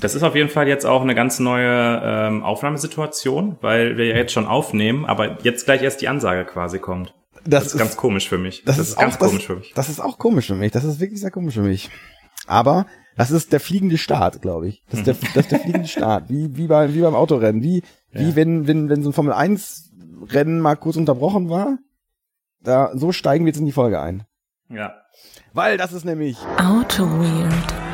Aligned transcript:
Das 0.00 0.14
ist 0.14 0.22
auf 0.22 0.34
jeden 0.34 0.50
Fall 0.50 0.68
jetzt 0.68 0.84
auch 0.84 1.02
eine 1.02 1.14
ganz 1.14 1.38
neue 1.38 2.00
ähm, 2.04 2.42
Aufnahmesituation, 2.42 3.56
weil 3.60 3.96
wir 3.96 4.06
ja 4.06 4.16
jetzt 4.16 4.32
schon 4.32 4.46
aufnehmen, 4.46 5.06
aber 5.06 5.42
jetzt 5.42 5.64
gleich 5.64 5.82
erst 5.82 6.02
die 6.02 6.08
Ansage 6.08 6.44
quasi 6.44 6.78
kommt. 6.78 7.14
Das, 7.44 7.64
das 7.64 7.74
ist, 7.74 7.78
ganz 7.78 7.96
komisch 7.96 8.28
für 8.28 8.38
mich. 8.38 8.64
Das, 8.64 8.76
das 8.76 8.86
ist, 8.86 8.92
ist, 8.92 8.98
ganz 8.98 9.14
auch, 9.14 9.18
komisch 9.20 9.36
das, 9.36 9.44
für 9.44 9.56
mich. 9.56 9.72
Das 9.74 9.88
ist 9.88 10.00
auch 10.00 10.18
komisch 10.18 10.46
für 10.48 10.54
mich. 10.54 10.72
Das 10.72 10.84
ist 10.84 11.00
wirklich 11.00 11.20
sehr 11.20 11.30
komisch 11.30 11.54
für 11.54 11.62
mich. 11.62 11.90
Aber 12.46 12.86
das 13.16 13.30
ist 13.30 13.52
der 13.52 13.60
fliegende 13.60 13.98
Start, 13.98 14.42
glaube 14.42 14.68
ich. 14.68 14.82
Das 14.90 15.00
ist, 15.00 15.06
der, 15.06 15.14
das 15.34 15.44
ist 15.44 15.52
der 15.52 15.60
fliegende 15.60 15.88
Start. 15.88 16.28
Wie, 16.28 16.56
wie, 16.56 16.66
bei, 16.66 16.92
wie 16.92 17.00
beim 17.00 17.14
Autorennen. 17.14 17.62
Wie, 17.62 17.82
ja. 18.12 18.20
wie 18.20 18.36
wenn, 18.36 18.66
wenn, 18.66 18.88
wenn 18.88 19.02
so 19.02 19.10
ein 19.10 19.14
Formel 19.14 19.32
1 19.32 19.92
Rennen 20.28 20.60
mal 20.60 20.76
kurz 20.76 20.96
unterbrochen 20.96 21.48
war. 21.48 21.78
Da, 22.60 22.90
so 22.94 23.12
steigen 23.12 23.44
wir 23.44 23.50
jetzt 23.50 23.60
in 23.60 23.66
die 23.66 23.72
Folge 23.72 24.00
ein. 24.00 24.24
Ja. 24.68 24.94
Weil 25.52 25.76
das 25.76 25.92
ist 25.92 26.04
nämlich 26.04 26.36
Auto 26.58 27.04
Weird 27.04 27.85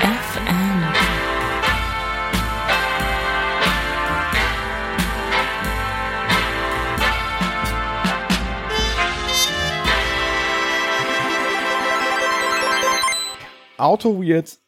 Auto 13.82 14.22
Weird 14.22 14.61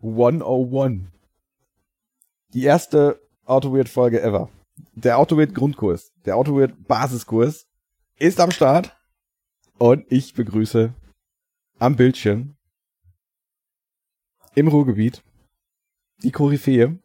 101. 0.00 1.10
Die 2.54 2.62
erste 2.62 3.20
Auto 3.44 3.74
Weird 3.74 3.88
Folge 3.88 4.22
ever. 4.22 4.48
Der 4.94 5.18
Auto 5.18 5.36
Weird 5.36 5.56
Grundkurs, 5.56 6.12
der 6.24 6.36
Auto 6.36 6.56
Weird 6.56 6.86
Basiskurs 6.86 7.66
ist 8.20 8.38
am 8.38 8.52
Start 8.52 8.96
und 9.78 10.06
ich 10.08 10.34
begrüße 10.34 10.94
am 11.80 11.96
Bildschirm 11.96 12.54
im 14.54 14.68
Ruhrgebiet 14.68 15.24
die 16.22 16.30
Koryphäe, 16.30 16.96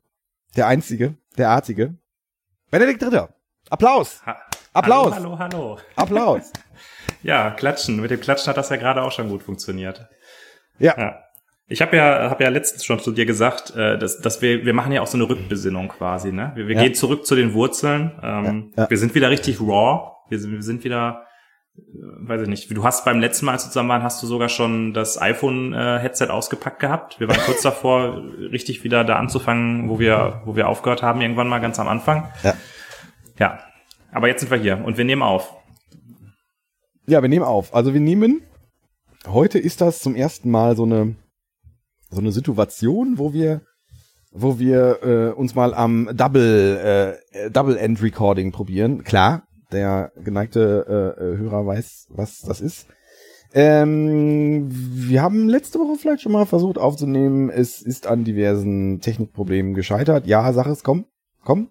der 0.56 0.68
einzige, 0.68 1.18
der 1.36 1.50
artige 1.50 1.96
Benedikt 2.70 3.02
Dritter. 3.02 3.34
Applaus! 3.72 4.22
Applaus! 4.72 5.16
Hallo, 5.16 5.40
hallo, 5.40 5.40
hallo. 5.40 5.80
Applaus! 5.96 6.54
ja, 7.24 7.50
klatschen. 7.50 8.00
Mit 8.00 8.12
dem 8.12 8.22
Klatschen 8.22 8.52
hat 8.52 8.58
das 8.58 8.70
ja 8.70 8.76
gerade 8.76 9.02
auch 9.02 9.12
schon 9.12 9.30
gut 9.30 9.42
funktioniert. 9.42 10.08
Ja. 10.78 10.96
ja. 10.96 11.25
Ich 11.68 11.82
habe 11.82 11.98
ja, 11.98 12.30
hab 12.30 12.40
ja 12.42 12.50
letztens 12.50 12.86
schon 12.86 13.00
zu 13.00 13.12
dir 13.12 13.26
gesagt, 13.26 13.76
äh, 13.76 13.98
dass, 13.98 14.20
dass 14.20 14.42
wir, 14.42 14.66
wir 14.66 14.74
machen 14.74 14.92
ja 14.92 15.02
auch 15.02 15.08
so 15.08 15.18
eine 15.18 15.28
Rückbesinnung 15.28 15.88
quasi. 15.88 16.32
Ne? 16.32 16.52
Wir, 16.54 16.68
wir 16.68 16.76
ja. 16.76 16.84
gehen 16.84 16.94
zurück 16.94 17.26
zu 17.26 17.36
den 17.36 17.54
Wurzeln. 17.54 18.12
Ähm, 18.22 18.72
ja, 18.76 18.84
ja. 18.84 18.90
Wir 18.90 18.98
sind 18.98 19.16
wieder 19.16 19.32
richtig 19.32 19.60
raw. 19.60 20.12
Wir 20.30 20.40
sind, 20.40 20.52
wir 20.52 20.62
sind 20.62 20.84
wieder, 20.84 21.26
äh, 21.76 21.82
weiß 22.28 22.44
ich 22.44 22.48
nicht, 22.50 22.70
du 22.70 22.84
hast 22.84 23.04
beim 23.04 23.20
letzten 23.20 23.48
Mal, 23.48 23.54
als 23.54 23.66
wir 23.66 23.72
zusammen 23.72 23.90
waren, 23.90 24.04
hast 24.04 24.22
du 24.22 24.28
sogar 24.28 24.50
schon 24.50 24.94
das 24.94 25.20
iPhone-Headset 25.20 26.28
ausgepackt 26.30 26.80
gehabt. 26.80 27.20
Wir 27.20 27.28
waren 27.28 27.40
kurz 27.40 27.62
davor, 27.64 28.22
richtig 28.52 28.84
wieder 28.84 29.04
da 29.04 29.16
anzufangen, 29.16 29.90
wo 29.90 29.98
wir, 29.98 30.44
wo 30.46 30.56
wir 30.56 30.70
aufgehört 30.70 31.02
haben, 31.02 31.22
irgendwann 31.22 31.48
mal 31.48 31.60
ganz 31.60 31.80
am 31.80 31.88
Anfang. 31.88 32.32
Ja. 32.44 32.54
Ja. 33.40 33.60
Aber 34.12 34.28
jetzt 34.28 34.42
sind 34.42 34.52
wir 34.52 34.60
hier 34.60 34.86
und 34.86 34.98
wir 34.98 35.04
nehmen 35.04 35.24
auf. 35.24 35.56
Ja, 37.08 37.24
wir 37.24 37.30
nehmen 37.30 37.44
auf. 37.44 37.74
Also 37.74 37.94
wir 37.94 38.02
nehmen, 38.02 38.44
heute 39.26 39.58
ist 39.58 39.82
das 39.82 40.00
zum 40.00 40.16
ersten 40.16 40.52
Mal 40.52 40.76
so 40.76 40.84
eine 40.84 41.16
so 42.16 42.22
eine 42.22 42.32
Situation, 42.32 43.18
wo 43.18 43.34
wir 43.34 43.62
wo 44.32 44.60
wir 44.60 45.00
äh, 45.02 45.34
uns 45.34 45.56
mal 45.56 45.74
am 45.74 46.10
Double 46.14 47.20
äh, 47.34 47.50
Double 47.52 47.78
End 47.78 48.02
Recording 48.02 48.52
probieren. 48.52 49.04
Klar, 49.04 49.44
der 49.72 50.12
geneigte 50.18 51.16
äh, 51.18 51.38
Hörer 51.38 51.66
weiß, 51.66 52.08
was 52.10 52.42
das 52.42 52.60
ist. 52.60 52.88
Ähm, 53.54 54.68
wir 54.70 55.22
haben 55.22 55.48
letzte 55.48 55.80
Woche 55.80 55.98
vielleicht 55.98 56.22
schon 56.22 56.34
mal 56.34 56.46
versucht 56.46 56.78
aufzunehmen. 56.78 57.50
Es 57.50 57.82
ist 57.82 58.08
an 58.08 58.26
diversen 58.26 59.00
Technikproblemen 59.00 59.74
gescheitert. 59.74 60.28
Ja, 60.28 60.52
sag 60.52 60.68
es, 60.68 60.84
komm, 60.84 61.06
komm. 61.46 61.70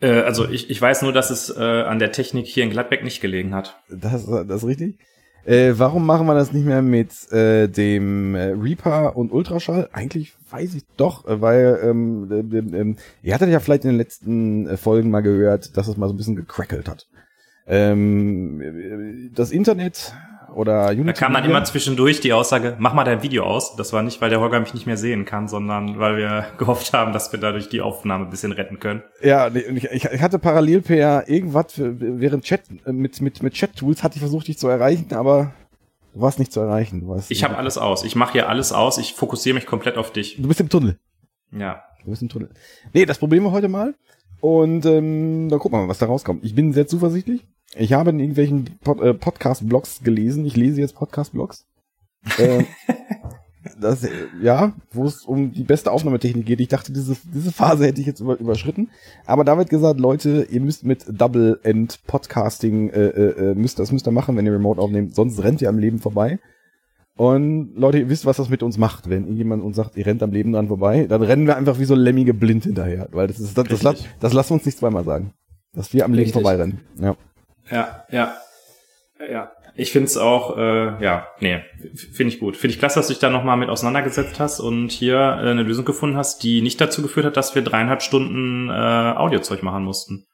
Äh, 0.00 0.20
also 0.20 0.48
ich, 0.48 0.70
ich 0.70 0.80
weiß 0.80 1.02
nur, 1.02 1.12
dass 1.12 1.28
es 1.28 1.54
äh, 1.54 1.60
an 1.60 1.98
der 1.98 2.12
Technik 2.12 2.46
hier 2.46 2.64
in 2.64 2.70
Gladbeck 2.70 3.04
nicht 3.04 3.20
gelegen 3.20 3.54
hat. 3.54 3.82
Das, 3.90 4.24
das 4.24 4.62
ist 4.62 4.66
richtig. 4.66 4.98
Äh, 5.44 5.72
warum 5.76 6.04
machen 6.04 6.26
wir 6.26 6.34
das 6.34 6.52
nicht 6.52 6.66
mehr 6.66 6.82
mit 6.82 7.32
äh, 7.32 7.68
dem 7.68 8.34
äh, 8.34 8.52
Reaper 8.52 9.16
und 9.16 9.32
Ultraschall? 9.32 9.88
Eigentlich 9.92 10.34
weiß 10.50 10.74
ich 10.74 10.84
doch, 10.96 11.26
äh, 11.26 11.40
weil 11.40 11.80
ähm, 11.82 12.28
äh, 12.30 12.58
äh, 12.58 12.94
ihr 13.22 13.34
hattet 13.34 13.50
ja 13.50 13.60
vielleicht 13.60 13.84
in 13.84 13.90
den 13.90 13.98
letzten 13.98 14.66
äh, 14.66 14.76
Folgen 14.76 15.10
mal 15.10 15.22
gehört, 15.22 15.76
dass 15.76 15.88
es 15.88 15.96
mal 15.96 16.08
so 16.08 16.14
ein 16.14 16.18
bisschen 16.18 16.36
gecrackelt 16.36 16.88
hat. 16.88 17.08
Ähm, 17.66 19.30
das 19.34 19.50
Internet 19.50 20.12
oder 20.54 20.88
Unity. 20.90 21.04
Da 21.04 21.12
kam 21.12 21.32
dann 21.32 21.44
immer 21.44 21.62
zwischendurch 21.64 22.20
die 22.20 22.32
Aussage, 22.32 22.76
mach 22.78 22.94
mal 22.94 23.04
dein 23.04 23.22
Video 23.22 23.44
aus. 23.44 23.76
Das 23.76 23.92
war 23.92 24.02
nicht, 24.02 24.20
weil 24.20 24.30
der 24.30 24.40
Holger 24.40 24.60
mich 24.60 24.74
nicht 24.74 24.86
mehr 24.86 24.96
sehen 24.96 25.24
kann, 25.24 25.48
sondern 25.48 25.98
weil 25.98 26.16
wir 26.16 26.46
gehofft 26.58 26.92
haben, 26.92 27.12
dass 27.12 27.32
wir 27.32 27.40
dadurch 27.40 27.68
die 27.68 27.80
Aufnahme 27.80 28.24
ein 28.24 28.30
bisschen 28.30 28.52
retten 28.52 28.80
können. 28.80 29.02
Ja, 29.22 29.48
ich, 29.48 29.84
ich 29.84 30.22
hatte 30.22 30.38
parallel 30.38 30.82
per 30.82 31.28
irgendwas 31.28 31.74
während 31.76 32.44
Chat 32.44 32.62
mit 32.86 33.20
mit 33.20 33.42
mit 33.42 33.54
Chat 33.54 33.76
Tools 33.76 34.02
hatte 34.02 34.16
ich 34.16 34.20
versucht 34.20 34.48
dich 34.48 34.58
zu 34.58 34.68
erreichen, 34.68 35.14
aber 35.14 35.52
du 36.14 36.20
warst 36.20 36.38
nicht 36.38 36.52
zu 36.52 36.60
erreichen. 36.60 37.00
Du 37.00 37.08
warst 37.08 37.30
ich 37.30 37.44
habe 37.44 37.56
alles 37.56 37.78
aus. 37.78 38.04
Ich 38.04 38.16
mache 38.16 38.32
hier 38.32 38.48
alles 38.48 38.72
aus. 38.72 38.98
Ich 38.98 39.14
fokussiere 39.14 39.54
mich 39.54 39.66
komplett 39.66 39.96
auf 39.96 40.12
dich. 40.12 40.36
Du 40.40 40.48
bist 40.48 40.60
im 40.60 40.68
Tunnel. 40.68 40.98
Ja. 41.52 41.82
Du 42.04 42.10
bist 42.10 42.22
im 42.22 42.28
Tunnel. 42.28 42.50
Nee, 42.92 43.06
das 43.06 43.18
Problem 43.18 43.44
war 43.44 43.52
heute 43.52 43.68
mal. 43.68 43.94
Und 44.40 44.86
ähm, 44.86 45.48
dann 45.50 45.58
gucken 45.58 45.78
wir 45.78 45.82
mal, 45.82 45.88
was 45.88 45.98
da 45.98 46.06
rauskommt. 46.06 46.44
Ich 46.44 46.54
bin 46.54 46.72
sehr 46.72 46.86
zuversichtlich. 46.86 47.46
Ich 47.76 47.92
habe 47.92 48.10
in 48.10 48.18
irgendwelchen 48.18 48.78
Pod 48.82 49.00
äh, 49.00 49.14
Podcast-Blogs 49.14 50.02
gelesen. 50.02 50.44
Ich 50.44 50.56
lese 50.56 50.80
jetzt 50.80 50.96
Podcast-Blogs. 50.96 51.66
äh, 52.38 52.64
das, 53.80 54.06
ja, 54.42 54.72
wo 54.92 55.04
es 55.04 55.24
um 55.24 55.52
die 55.52 55.62
beste 55.62 55.92
Aufnahmetechnik 55.92 56.46
geht. 56.46 56.60
Ich 56.60 56.68
dachte, 56.68 56.92
diese, 56.92 57.16
diese 57.32 57.52
Phase 57.52 57.86
hätte 57.86 58.00
ich 58.00 58.06
jetzt 58.06 58.20
über, 58.20 58.38
überschritten. 58.38 58.90
Aber 59.24 59.44
da 59.44 59.56
wird 59.56 59.70
gesagt, 59.70 60.00
Leute, 60.00 60.46
ihr 60.50 60.60
müsst 60.60 60.84
mit 60.84 61.04
Double-End-Podcasting, 61.08 62.90
äh, 62.90 63.06
äh, 63.06 63.50
äh, 63.50 63.54
müsst, 63.54 63.78
das 63.78 63.92
müsst 63.92 64.06
ihr 64.08 64.12
machen, 64.12 64.36
wenn 64.36 64.46
ihr 64.46 64.52
Remote 64.52 64.80
aufnehmt, 64.80 65.14
sonst 65.14 65.42
rennt 65.42 65.62
ihr 65.62 65.68
am 65.68 65.78
Leben 65.78 65.98
vorbei. 65.98 66.38
Und 67.16 67.74
Leute, 67.76 67.98
ihr 67.98 68.08
wisst, 68.08 68.24
was 68.24 68.38
das 68.38 68.48
mit 68.48 68.62
uns 68.62 68.78
macht. 68.78 69.10
Wenn 69.10 69.36
jemand 69.36 69.62
uns 69.62 69.76
sagt, 69.76 69.96
ihr 69.96 70.06
rennt 70.06 70.22
am 70.22 70.32
Leben 70.32 70.52
dran 70.52 70.68
vorbei, 70.68 71.06
dann 71.06 71.22
rennen 71.22 71.46
wir 71.46 71.56
einfach 71.56 71.78
wie 71.78 71.84
so 71.84 71.94
Lemmige 71.94 72.32
blind 72.32 72.64
hinterher. 72.64 73.08
Weil 73.12 73.26
das 73.26 73.38
ist, 73.38 73.58
das, 73.58 73.68
das, 73.68 73.80
das, 73.80 74.04
das 74.20 74.32
lassen 74.32 74.50
wir 74.50 74.54
uns 74.54 74.64
nicht 74.64 74.78
zweimal 74.78 75.04
sagen. 75.04 75.32
Dass 75.74 75.92
wir 75.92 76.04
am 76.04 76.12
Leben 76.12 76.24
Richtig. 76.24 76.42
vorbeirennen. 76.42 76.80
Ja. 76.98 77.16
Ja, 77.70 78.04
ja. 78.10 78.34
Ja. 79.28 79.52
Ich 79.74 79.92
finde 79.92 80.06
es 80.06 80.16
auch, 80.16 80.56
äh, 80.56 81.02
ja, 81.02 81.28
nee, 81.40 81.62
finde 82.12 82.32
ich 82.32 82.40
gut. 82.40 82.56
Finde 82.56 82.74
ich 82.74 82.78
klasse, 82.78 82.98
dass 82.98 83.06
du 83.06 83.12
dich 83.12 83.20
da 83.20 83.30
nochmal 83.30 83.56
mit 83.56 83.68
auseinandergesetzt 83.68 84.40
hast 84.40 84.60
und 84.60 84.90
hier 84.90 85.16
äh, 85.16 85.50
eine 85.50 85.62
Lösung 85.62 85.84
gefunden 85.84 86.16
hast, 86.16 86.42
die 86.42 86.62
nicht 86.62 86.80
dazu 86.80 87.02
geführt 87.02 87.26
hat, 87.26 87.36
dass 87.36 87.54
wir 87.54 87.62
dreieinhalb 87.62 88.02
Stunden 88.02 88.68
äh, 88.68 88.72
Audiozeug 88.72 89.62
machen 89.62 89.84
mussten. 89.84 90.26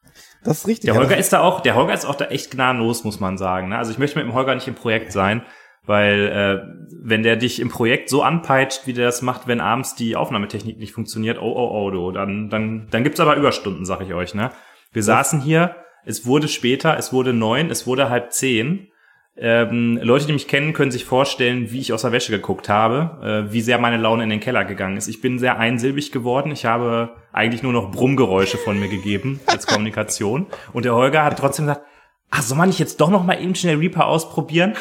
Das 0.45 0.59
ist 0.59 0.69
richtig. 0.69 0.91
Der 0.91 0.99
Holger 0.99 1.17
ist 1.17 1.33
da 1.33 1.41
auch, 1.41 1.61
der 1.61 1.75
Holger 1.75 1.93
ist 1.93 2.07
auch 2.07 2.15
da 2.15 2.27
echt 2.27 2.51
gnadenlos, 2.53 3.05
muss 3.05 3.21
man 3.21 3.37
sagen. 3.37 3.69
Ne? 3.69 3.79
Also 3.79 3.91
ich 3.91 3.99
möchte 3.99 4.19
mit 4.19 4.27
dem 4.27 4.35
Holger 4.35 4.55
nicht 4.55 4.69
im 4.69 4.75
Projekt 4.75 5.13
sein, 5.13 5.43
weil 5.85 6.29
äh, 6.29 6.97
wenn 7.03 7.23
der 7.23 7.37
dich 7.37 7.61
im 7.61 7.69
Projekt 7.69 8.09
so 8.09 8.23
anpeitscht, 8.23 8.87
wie 8.87 8.93
der 8.93 9.07
das 9.07 9.23
macht, 9.23 9.49
wenn 9.49 9.61
abends 9.61 9.97
die 9.97 10.17
Aufnahmetechnik 10.17 10.79
nicht 10.79 10.93
funktioniert, 10.93 11.39
oh 11.41 11.53
oh 11.53 11.71
oh, 11.73 11.91
du, 11.91 12.13
dann 12.13 12.49
dann 12.49 12.89
dann 12.91 13.05
gibt's 13.05 13.21
aber 13.21 13.37
Überstunden, 13.37 13.85
sag 13.85 14.01
ich 14.01 14.15
euch. 14.15 14.35
Ne? 14.35 14.51
Wir 14.93 15.01
das 15.01 15.07
saßen 15.07 15.41
hier 15.41 15.77
es 16.07 16.25
wurde 16.25 16.47
später, 16.49 16.97
es 16.97 17.13
wurde 17.13 17.33
neun, 17.33 17.69
es 17.71 17.87
wurde 17.87 18.09
halb 18.09 18.33
zehn. 18.33 18.89
Ähm, 19.37 19.99
Leute, 20.01 20.27
die 20.27 20.33
mich 20.33 20.49
kennen, 20.49 20.73
können 20.73 20.93
sich 20.93 21.05
vorstellen, 21.05 21.71
wie 21.73 21.81
ich 21.81 21.93
aus 21.93 22.03
der 22.03 22.13
Wäsche 22.13 22.33
geguckt 22.33 22.69
habe, 22.69 23.47
äh, 23.49 23.53
wie 23.53 23.61
sehr 23.61 23.79
meine 23.79 23.99
Laune 23.99 24.23
in 24.23 24.31
den 24.31 24.41
Keller 24.41 24.65
gegangen 24.65 24.97
ist. 24.97 25.09
Ich 25.09 25.21
bin 25.21 25.39
sehr 25.39 25.59
einsilbig 25.59 26.13
geworden. 26.13 26.53
Ich 26.53 26.65
habe 26.65 27.17
eigentlich 27.33 27.63
nur 27.63 27.73
noch 27.73 27.91
Brummgeräusche 27.91 28.57
von 28.57 28.79
mir 28.79 28.89
gegeben 28.89 29.41
als 29.47 29.67
Kommunikation. 29.67 30.47
Und 30.73 30.85
der 30.85 30.95
Holger 30.95 31.25
hat 31.25 31.39
trotzdem 31.39 31.67
gesagt, 31.67 31.85
ach, 32.31 32.43
soll 32.43 32.57
man 32.57 32.69
nicht 32.69 32.79
jetzt 32.79 33.01
doch 33.01 33.11
noch 33.11 33.25
mal 33.25 33.43
eben 33.43 33.57
schnell 33.57 33.77
Reaper 33.77 34.07
ausprobieren? 34.07 34.75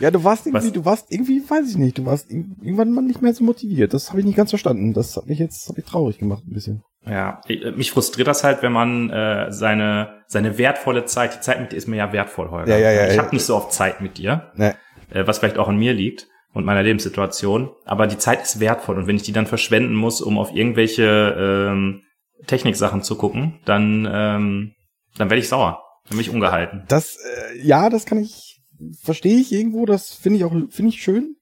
Ja, 0.00 0.10
du 0.10 0.24
warst 0.24 0.46
irgendwie, 0.46 0.66
Was? 0.66 0.72
du 0.72 0.84
warst 0.86 1.12
irgendwie, 1.12 1.42
weiß 1.46 1.68
ich 1.68 1.76
nicht, 1.76 1.98
du 1.98 2.06
warst 2.06 2.30
irgendwann 2.30 2.92
mal 2.92 3.02
nicht 3.02 3.20
mehr 3.20 3.34
so 3.34 3.44
motiviert. 3.44 3.92
Das 3.92 4.08
habe 4.08 4.20
ich 4.20 4.26
nicht 4.26 4.36
ganz 4.36 4.50
verstanden. 4.50 4.94
Das 4.94 5.16
hat 5.16 5.26
mich 5.26 5.38
jetzt 5.38 5.68
hab 5.68 5.76
ich 5.76 5.84
traurig 5.84 6.18
gemacht 6.18 6.42
ein 6.46 6.54
bisschen. 6.54 6.82
Ja, 7.06 7.40
äh, 7.48 7.70
mich 7.72 7.92
frustriert 7.92 8.28
das 8.28 8.44
halt, 8.44 8.62
wenn 8.62 8.72
man 8.72 9.10
äh, 9.10 9.52
seine 9.52 10.22
seine 10.26 10.58
wertvolle 10.58 11.06
Zeit, 11.06 11.34
die 11.34 11.40
Zeit 11.40 11.60
mit 11.60 11.72
dir 11.72 11.76
ist 11.76 11.88
mir 11.88 11.96
ja 11.96 12.12
wertvoll, 12.12 12.50
Holger. 12.50 12.70
Ja, 12.70 12.78
ja, 12.78 12.90
ja, 12.92 13.08
ich 13.08 13.16
ja, 13.16 13.22
habe 13.22 13.34
nicht 13.34 13.44
so 13.44 13.56
oft 13.56 13.72
Zeit 13.72 14.00
mit 14.00 14.18
dir, 14.18 14.52
nee. 14.54 14.72
äh, 15.10 15.26
was 15.26 15.38
vielleicht 15.38 15.58
auch 15.58 15.68
an 15.68 15.78
mir 15.78 15.94
liegt 15.94 16.28
und 16.52 16.64
meiner 16.64 16.82
Lebenssituation. 16.82 17.70
Aber 17.84 18.06
die 18.06 18.18
Zeit 18.18 18.42
ist 18.42 18.60
wertvoll 18.60 18.98
und 18.98 19.06
wenn 19.06 19.16
ich 19.16 19.22
die 19.22 19.32
dann 19.32 19.46
verschwenden 19.46 19.94
muss, 19.94 20.20
um 20.20 20.38
auf 20.38 20.54
irgendwelche 20.54 21.68
ähm, 21.70 22.02
Techniksachen 22.46 23.02
zu 23.02 23.16
gucken, 23.16 23.60
dann 23.64 24.06
ähm, 24.10 24.74
dann 25.16 25.30
werde 25.30 25.40
ich 25.40 25.48
sauer, 25.48 25.82
dann 26.04 26.18
bin 26.18 26.20
ich 26.20 26.30
ungehalten. 26.30 26.84
Das 26.88 27.16
äh, 27.16 27.58
ja, 27.62 27.88
das 27.88 28.04
kann 28.04 28.18
ich 28.18 28.60
verstehe 29.02 29.38
ich 29.38 29.52
irgendwo. 29.52 29.86
Das 29.86 30.12
finde 30.12 30.38
ich 30.38 30.44
auch 30.44 30.52
finde 30.52 30.88
ich 30.90 31.02
schön. 31.02 31.36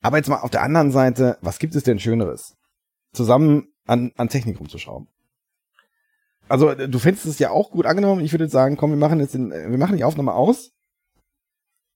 Aber 0.00 0.16
jetzt 0.16 0.28
mal 0.28 0.40
auf 0.40 0.50
der 0.50 0.62
anderen 0.62 0.92
Seite, 0.92 1.38
was 1.40 1.58
gibt 1.58 1.74
es 1.74 1.82
denn 1.82 1.98
Schöneres? 1.98 2.56
Zusammen 3.12 3.67
an, 3.88 4.12
an 4.16 4.28
Technik 4.28 4.60
rumzuschrauben. 4.60 5.08
Also 6.48 6.74
du 6.74 6.98
fändest 6.98 7.26
es 7.26 7.38
ja 7.38 7.50
auch 7.50 7.70
gut 7.70 7.84
angenommen. 7.86 8.24
Ich 8.24 8.32
würde 8.32 8.48
sagen, 8.48 8.76
komm, 8.76 8.90
wir 8.90 8.96
machen 8.96 9.20
jetzt 9.20 9.34
den, 9.34 9.50
wir 9.50 9.78
machen 9.78 9.96
die 9.96 10.04
Aufnahme 10.04 10.32
aus 10.32 10.72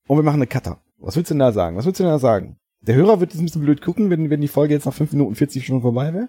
und 0.09 0.19
wir 0.19 0.23
machen 0.25 0.37
eine 0.37 0.47
Cutter. 0.47 0.83
Was 0.99 1.17
willst 1.17 1.31
du 1.31 1.35
denn 1.35 1.39
da 1.41 1.53
sagen? 1.53 1.77
Was 1.77 1.87
willst 1.87 2.01
du 2.01 2.05
denn 2.05 2.13
da 2.13 2.19
sagen? 2.19 2.59
Der 2.81 2.95
Hörer 2.97 3.21
wird 3.21 3.33
jetzt 3.33 3.41
ein 3.41 3.45
bisschen 3.47 3.63
blöd 3.63 3.81
gucken, 3.81 4.11
wenn, 4.11 4.29
wenn 4.29 4.41
die 4.41 4.49
Folge 4.49 4.75
jetzt 4.75 4.85
nach 4.87 4.93
5 4.95 5.13
Minuten 5.13 5.35
40 5.37 5.65
schon 5.65 5.81
vorbei 5.83 6.13
wäre. 6.13 6.29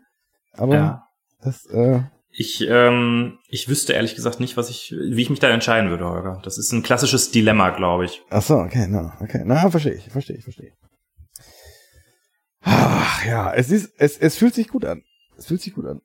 Aber 0.53 0.75
Ja. 0.75 1.07
das, 1.41 1.65
äh, 1.65 2.01
Ich, 2.29 2.61
ähm, 2.67 3.39
ich 3.49 3.67
wüsste 3.67 3.93
ehrlich 3.93 4.15
gesagt 4.15 4.39
nicht, 4.39 4.55
was 4.57 4.69
ich, 4.69 4.91
wie 4.97 5.21
ich 5.21 5.29
mich 5.29 5.39
da 5.39 5.49
entscheiden 5.49 5.89
würde, 5.89 6.05
Holger. 6.07 6.39
Das 6.43 6.57
ist 6.57 6.71
ein 6.71 6.81
klassisches 6.83 7.29
Dilemma, 7.31 7.71
glaube 7.71 8.05
ich. 8.05 8.21
ach 8.29 8.41
so, 8.41 8.55
okay, 8.55 8.87
na, 8.89 9.17
okay, 9.19 9.41
na, 9.45 9.69
verstehe 9.69 9.93
ich, 9.95 10.09
verstehe 10.09 10.37
ich, 10.37 10.43
verstehe 10.43 10.67
ich. 10.69 10.73
Ach, 12.61 13.25
ja, 13.25 13.53
es 13.53 13.69
ist, 13.69 13.93
es, 13.97 14.17
es 14.17 14.37
fühlt 14.37 14.53
sich 14.55 14.69
gut 14.69 14.85
an. 14.85 15.03
Es 15.37 15.47
fühlt 15.47 15.61
sich 15.61 15.73
gut 15.73 15.85
an. 15.85 16.01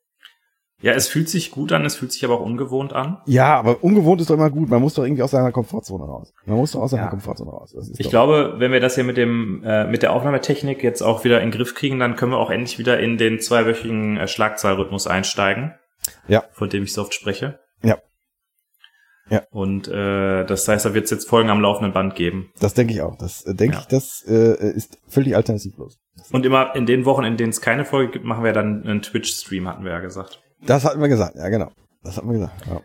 Ja, 0.81 0.93
es 0.93 1.09
fühlt 1.09 1.29
sich 1.29 1.51
gut 1.51 1.73
an, 1.73 1.85
es 1.85 1.97
fühlt 1.97 2.13
sich 2.13 2.25
aber 2.25 2.35
auch 2.41 2.45
ungewohnt 2.45 2.93
an. 2.93 3.19
Ja, 3.27 3.59
aber 3.59 3.83
ungewohnt 3.83 4.21
ist 4.21 4.31
doch 4.31 4.37
immer 4.37 4.49
gut. 4.49 4.69
Man 4.69 4.81
muss 4.81 4.95
doch 4.95 5.03
irgendwie 5.03 5.25
aus 5.25 5.33
seiner 5.33 5.51
Komfortzone 5.51 6.05
raus. 6.05 6.33
Man 6.47 6.57
muss 6.57 6.71
doch 6.71 6.81
aus 6.83 6.93
seiner 6.93 7.05
Ja. 7.05 7.09
Komfortzone 7.11 7.51
raus. 7.51 7.73
Das 7.75 7.89
ist 7.89 7.99
Ich 7.99 8.07
doch, 8.07 8.11
glaube, 8.11 8.55
wenn 8.59 8.71
wir 8.71 8.79
das 8.79 8.95
hier 8.95 9.03
mit 9.03 9.17
dem 9.17 9.65
äh, 9.65 9.85
mit 9.89 10.03
der 10.03 10.13
Aufnahmetechnik 10.13 10.85
jetzt 10.85 11.03
auch 11.03 11.25
wieder 11.25 11.41
in 11.41 11.51
den 11.51 11.57
Griff 11.57 11.75
kriegen, 11.75 11.99
dann 11.99 12.15
können 12.15 12.31
wir 12.31 12.39
auch 12.39 12.51
endlich 12.51 12.79
wieder 12.79 13.01
in 13.01 13.19
den 13.19 13.41
zweiwöchigen 13.41 14.19
äh, 14.19 14.29
Schlagzahlrhythmus 14.29 15.09
einsteigen. 15.09 15.75
Ja. 16.29 16.45
Von 16.53 16.69
dem 16.71 16.85
ich 16.85 16.93
so 16.93 17.03
oft 17.03 17.13
spreche. 17.13 17.59
Ja. 19.31 19.43
Und 19.51 19.89
äh, 19.89 20.45
das 20.45 20.67
heißt, 20.69 20.87
da 20.87 20.95
wird 20.95 21.05
es 21.05 21.11
jetzt 21.11 21.29
Folgen 21.29 21.51
am 21.51 21.61
laufenden 21.61 21.93
Band 21.93 22.15
geben. 22.15 22.51
das 22.61 22.75
denke 22.75 22.95
ich 22.95 23.03
auch. 23.03 23.17
Das 23.19 23.45
äh, 23.45 23.55
denke 23.55 23.77
Ja. 23.77 23.81
ich, 23.83 23.87
das 23.87 24.25
äh, 24.27 24.71
ist 24.73 24.99
völlig 25.07 25.37
alternativlos. 25.37 25.99
Und 26.33 26.47
immer 26.47 26.75
in 26.75 26.87
den 26.87 27.05
Wochen, 27.05 27.25
in 27.25 27.37
denen 27.37 27.51
es 27.51 27.61
keine 27.61 27.85
Folge 27.85 28.13
gibt, 28.13 28.25
machen 28.25 28.43
wir 28.45 28.53
dann 28.53 28.83
einen 28.85 29.03
Twitch-Stream, 29.03 29.69
hatten 29.69 29.85
wir 29.85 29.93
ja 29.93 30.01
gesagt. 30.01 30.41
Das 30.65 30.85
hatten 30.85 31.01
wir 31.01 31.09
gesagt, 31.09 31.37
ja 31.37 31.49
genau. 31.49 31.71
Das 32.03 32.17
hatten 32.17 32.29
wir 32.29 32.35
gesagt. 32.39 32.67
Ja. 32.67 32.81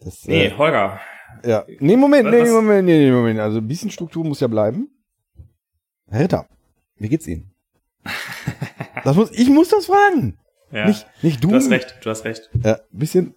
Das, 0.00 0.24
Nee, 0.26 0.46
äh, 0.46 0.52
Holger. 0.56 1.00
ja. 1.44 1.64
Nee, 1.80 1.96
Moment, 1.96 2.30
nee, 2.30 2.42
Was- 2.42 2.50
Moment, 2.50 2.86
nee, 2.86 2.98
nee, 3.06 3.10
Moment. 3.10 3.40
Also 3.40 3.58
ein 3.58 3.66
bisschen 3.68 3.90
Struktur 3.90 4.24
muss 4.24 4.40
ja 4.40 4.46
bleiben. 4.48 4.88
Herr 6.10 6.20
Ritter, 6.20 6.46
wie 6.96 7.08
geht's 7.08 7.26
Ihnen? 7.26 7.52
Das 9.04 9.14
muss, 9.16 9.30
ich 9.32 9.48
muss 9.48 9.68
das 9.68 9.86
fragen. 9.86 10.38
Ja, 10.72 10.86
Nicht, 10.86 11.06
nicht 11.22 11.42
du. 11.42 11.48
du 11.48 11.54
hast 11.54 11.70
recht, 11.70 11.96
du 12.02 12.10
hast 12.10 12.24
recht. 12.24 12.50
Ja, 12.62 12.74
ein 12.74 12.80
bisschen. 12.98 13.34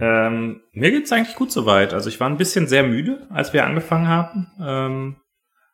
Ähm, 0.00 0.62
mir 0.72 0.90
geht's 0.90 1.12
eigentlich 1.12 1.36
gut 1.36 1.52
soweit. 1.52 1.92
Also 1.94 2.08
ich 2.08 2.18
war 2.20 2.28
ein 2.28 2.36
bisschen 2.36 2.66
sehr 2.66 2.82
müde, 2.82 3.26
als 3.30 3.52
wir 3.52 3.64
angefangen 3.64 4.08
haben. 4.08 4.46
Ähm, 4.60 5.16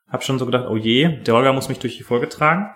hab 0.09 0.25
schon 0.25 0.39
so 0.39 0.47
gedacht, 0.47 0.67
oh 0.69 0.77
je, 0.77 1.23
der 1.23 1.35
Holger 1.35 1.53
muss 1.53 1.69
mich 1.69 1.79
durch 1.79 1.97
die 1.97 2.03
Folge 2.03 2.29
tragen. 2.29 2.71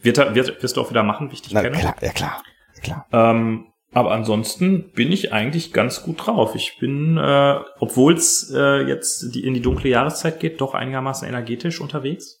Wird 0.00 0.18
er, 0.18 0.34
wird, 0.34 0.62
wirst 0.62 0.76
du 0.76 0.80
auch 0.80 0.90
wieder 0.90 1.02
machen, 1.02 1.30
wie 1.30 1.34
ich 1.34 1.42
dich 1.42 1.52
Na, 1.52 1.62
kenne. 1.62 1.76
klar, 1.78 1.94
ja 2.00 2.12
klar, 2.12 2.42
ja, 2.74 2.80
klar. 2.80 3.06
Ähm, 3.12 3.66
aber 3.92 4.12
ansonsten 4.12 4.90
bin 4.92 5.12
ich 5.12 5.32
eigentlich 5.32 5.72
ganz 5.72 6.02
gut 6.02 6.26
drauf. 6.26 6.54
Ich 6.54 6.78
bin, 6.80 7.18
äh, 7.18 7.60
obwohl 7.78 8.14
es 8.14 8.50
äh, 8.54 8.82
jetzt 8.86 9.34
die, 9.34 9.44
in 9.44 9.52
die 9.54 9.60
dunkle 9.60 9.90
Jahreszeit 9.90 10.40
geht, 10.40 10.60
doch 10.60 10.74
einigermaßen 10.74 11.28
energetisch 11.28 11.80
unterwegs. 11.80 12.40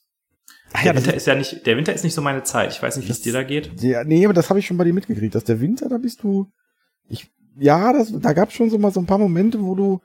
Ach 0.72 0.82
Der 0.82 0.94
das 0.94 1.04
Winter 1.04 1.16
ist 1.16 1.26
ja 1.26 1.34
nicht, 1.34 1.66
der 1.66 1.76
Winter 1.76 1.92
ist 1.92 2.04
nicht 2.04 2.14
so 2.14 2.22
meine 2.22 2.42
Zeit. 2.42 2.72
Ich 2.72 2.82
weiß 2.82 2.96
nicht, 2.96 3.06
wie 3.06 3.12
es 3.12 3.20
dir 3.20 3.34
da 3.34 3.42
geht. 3.42 3.82
Ja, 3.82 4.02
nee, 4.04 4.24
aber 4.24 4.32
das 4.32 4.48
habe 4.48 4.58
ich 4.60 4.66
schon 4.66 4.78
bei 4.78 4.84
dir 4.84 4.94
mitgekriegt, 4.94 5.34
dass 5.34 5.44
der 5.44 5.60
Winter, 5.60 5.90
da 5.90 5.98
bist 5.98 6.22
du. 6.22 6.50
Ich, 7.08 7.30
ja, 7.56 7.92
das, 7.92 8.12
da 8.20 8.32
gab 8.32 8.52
schon 8.52 8.70
so 8.70 8.78
mal 8.78 8.92
so 8.92 9.00
ein 9.00 9.06
paar 9.06 9.18
Momente, 9.18 9.62
wo 9.62 9.74
du. 9.74 10.00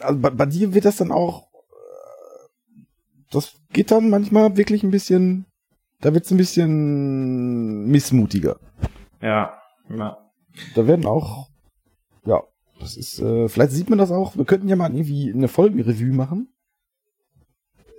Also 0.00 0.18
bei, 0.20 0.30
bei 0.30 0.46
dir 0.46 0.74
wird 0.74 0.84
das 0.84 0.96
dann 0.96 1.10
auch. 1.12 1.48
äh, 1.52 2.82
Das 3.30 3.54
geht 3.72 3.90
dann 3.90 4.10
manchmal 4.10 4.56
wirklich 4.56 4.82
ein 4.82 4.90
bisschen. 4.90 5.46
Da 6.00 6.14
wird's 6.14 6.30
ein 6.30 6.36
bisschen 6.36 7.86
missmutiger. 7.86 8.60
Ja, 9.20 9.60
ja. 9.90 10.18
Da 10.74 10.86
werden 10.86 11.06
auch. 11.06 11.48
Ja, 12.24 12.42
das 12.78 12.96
ist. 12.96 13.18
Äh, 13.20 13.48
vielleicht 13.48 13.72
sieht 13.72 13.90
man 13.90 13.98
das 13.98 14.10
auch. 14.10 14.36
Wir 14.36 14.44
könnten 14.44 14.68
ja 14.68 14.76
mal 14.76 14.92
irgendwie 14.94 15.32
eine 15.32 15.48
Folgenrevue 15.48 16.12
machen, 16.12 16.52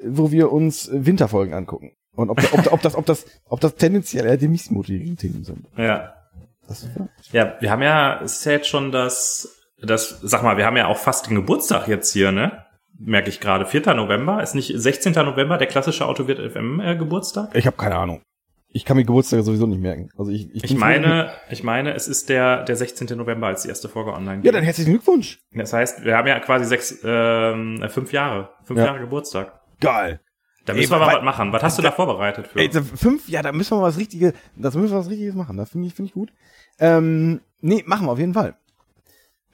wo 0.05 0.31
wir 0.31 0.51
uns 0.51 0.89
Winterfolgen 0.91 1.53
angucken. 1.53 1.91
Und 2.15 2.29
ob, 2.29 2.37
ob, 2.53 2.73
ob, 2.73 2.81
das, 2.81 2.95
ob, 2.95 3.05
das, 3.05 3.25
ob 3.45 3.59
das 3.61 3.75
tendenziell 3.75 4.25
eher 4.25 4.37
die 4.37 4.47
missmutigen 4.49 5.15
Themen 5.15 5.43
sind. 5.43 5.65
Ja, 5.77 6.13
Ja, 7.31 7.55
wir 7.59 7.71
haben 7.71 7.81
ja, 7.81 8.21
es 8.21 8.39
ist 8.39 8.45
ja 8.45 8.51
jetzt 8.53 8.67
schon 8.67 8.91
das, 8.91 9.57
das, 9.81 10.19
sag 10.21 10.43
mal, 10.43 10.57
wir 10.57 10.65
haben 10.65 10.77
ja 10.77 10.87
auch 10.87 10.97
fast 10.97 11.27
den 11.27 11.35
Geburtstag 11.35 11.87
jetzt 11.87 12.11
hier, 12.13 12.31
ne? 12.31 12.65
Merke 12.97 13.29
ich 13.29 13.39
gerade. 13.39 13.65
4. 13.65 13.93
November, 13.93 14.43
ist 14.43 14.55
nicht 14.55 14.73
16. 14.75 15.13
November 15.13 15.57
der 15.57 15.67
klassische 15.67 16.05
Autowirt 16.05 16.39
FM 16.51 16.79
äh, 16.81 16.95
Geburtstag? 16.97 17.55
Ich 17.55 17.65
habe 17.65 17.77
keine 17.77 17.95
Ahnung. 17.95 18.21
Ich 18.71 18.85
kann 18.85 18.97
mir 18.97 19.03
Geburtstage 19.05 19.41
sowieso 19.41 19.65
nicht 19.65 19.81
merken. 19.81 20.09
Also 20.17 20.31
ich, 20.31 20.53
ich, 20.53 20.63
Ich 20.65 20.75
meine, 20.77 21.31
ich 21.49 21.63
meine, 21.63 21.93
es 21.95 22.07
ist 22.07 22.29
der, 22.29 22.63
der 22.65 22.75
16. 22.75 23.07
November, 23.17 23.47
als 23.47 23.63
die 23.63 23.69
erste 23.69 23.89
Folge 23.89 24.11
online 24.13 24.37
Ja, 24.37 24.41
geht. 24.43 24.53
dann 24.53 24.63
herzlichen 24.63 24.91
Glückwunsch. 24.91 25.39
Das 25.53 25.73
heißt, 25.73 26.03
wir 26.03 26.15
haben 26.17 26.27
ja 26.27 26.39
quasi 26.39 26.65
sechs, 26.65 26.99
ähm, 27.03 27.83
fünf 27.89 28.11
Jahre, 28.13 28.49
fünf 28.65 28.77
Ja. 28.79 28.87
Jahre 28.87 28.99
Geburtstag. 28.99 29.59
Geil. 29.79 30.19
Da 30.65 30.73
Ey, 30.73 30.79
müssen 30.81 30.91
wir 30.91 30.99
mal 30.99 31.15
was 31.15 31.23
machen. 31.23 31.51
Was 31.51 31.63
hast 31.63 31.77
du 31.79 31.81
da 31.81 31.91
vorbereitet 31.91 32.47
für? 32.47 32.59
Ey, 32.59 32.69
fünf, 32.69 33.27
ja, 33.27 33.41
da 33.41 33.51
müssen 33.53 33.71
wir 33.71 33.77
mal 33.77 33.87
was 33.87 33.97
Richtiges, 33.97 34.33
das 34.55 34.75
müssen 34.75 34.91
wir 34.91 34.99
was 34.99 35.09
Richtiges 35.09 35.33
machen. 35.33 35.57
Das 35.57 35.71
finde 35.71 35.87
ich, 35.87 35.95
finde 35.95 36.09
ich 36.09 36.13
gut. 36.13 36.31
Ähm, 36.79 37.41
nee, 37.61 37.83
machen 37.85 38.07
wir 38.07 38.11
auf 38.11 38.19
jeden 38.19 38.33
Fall. 38.33 38.55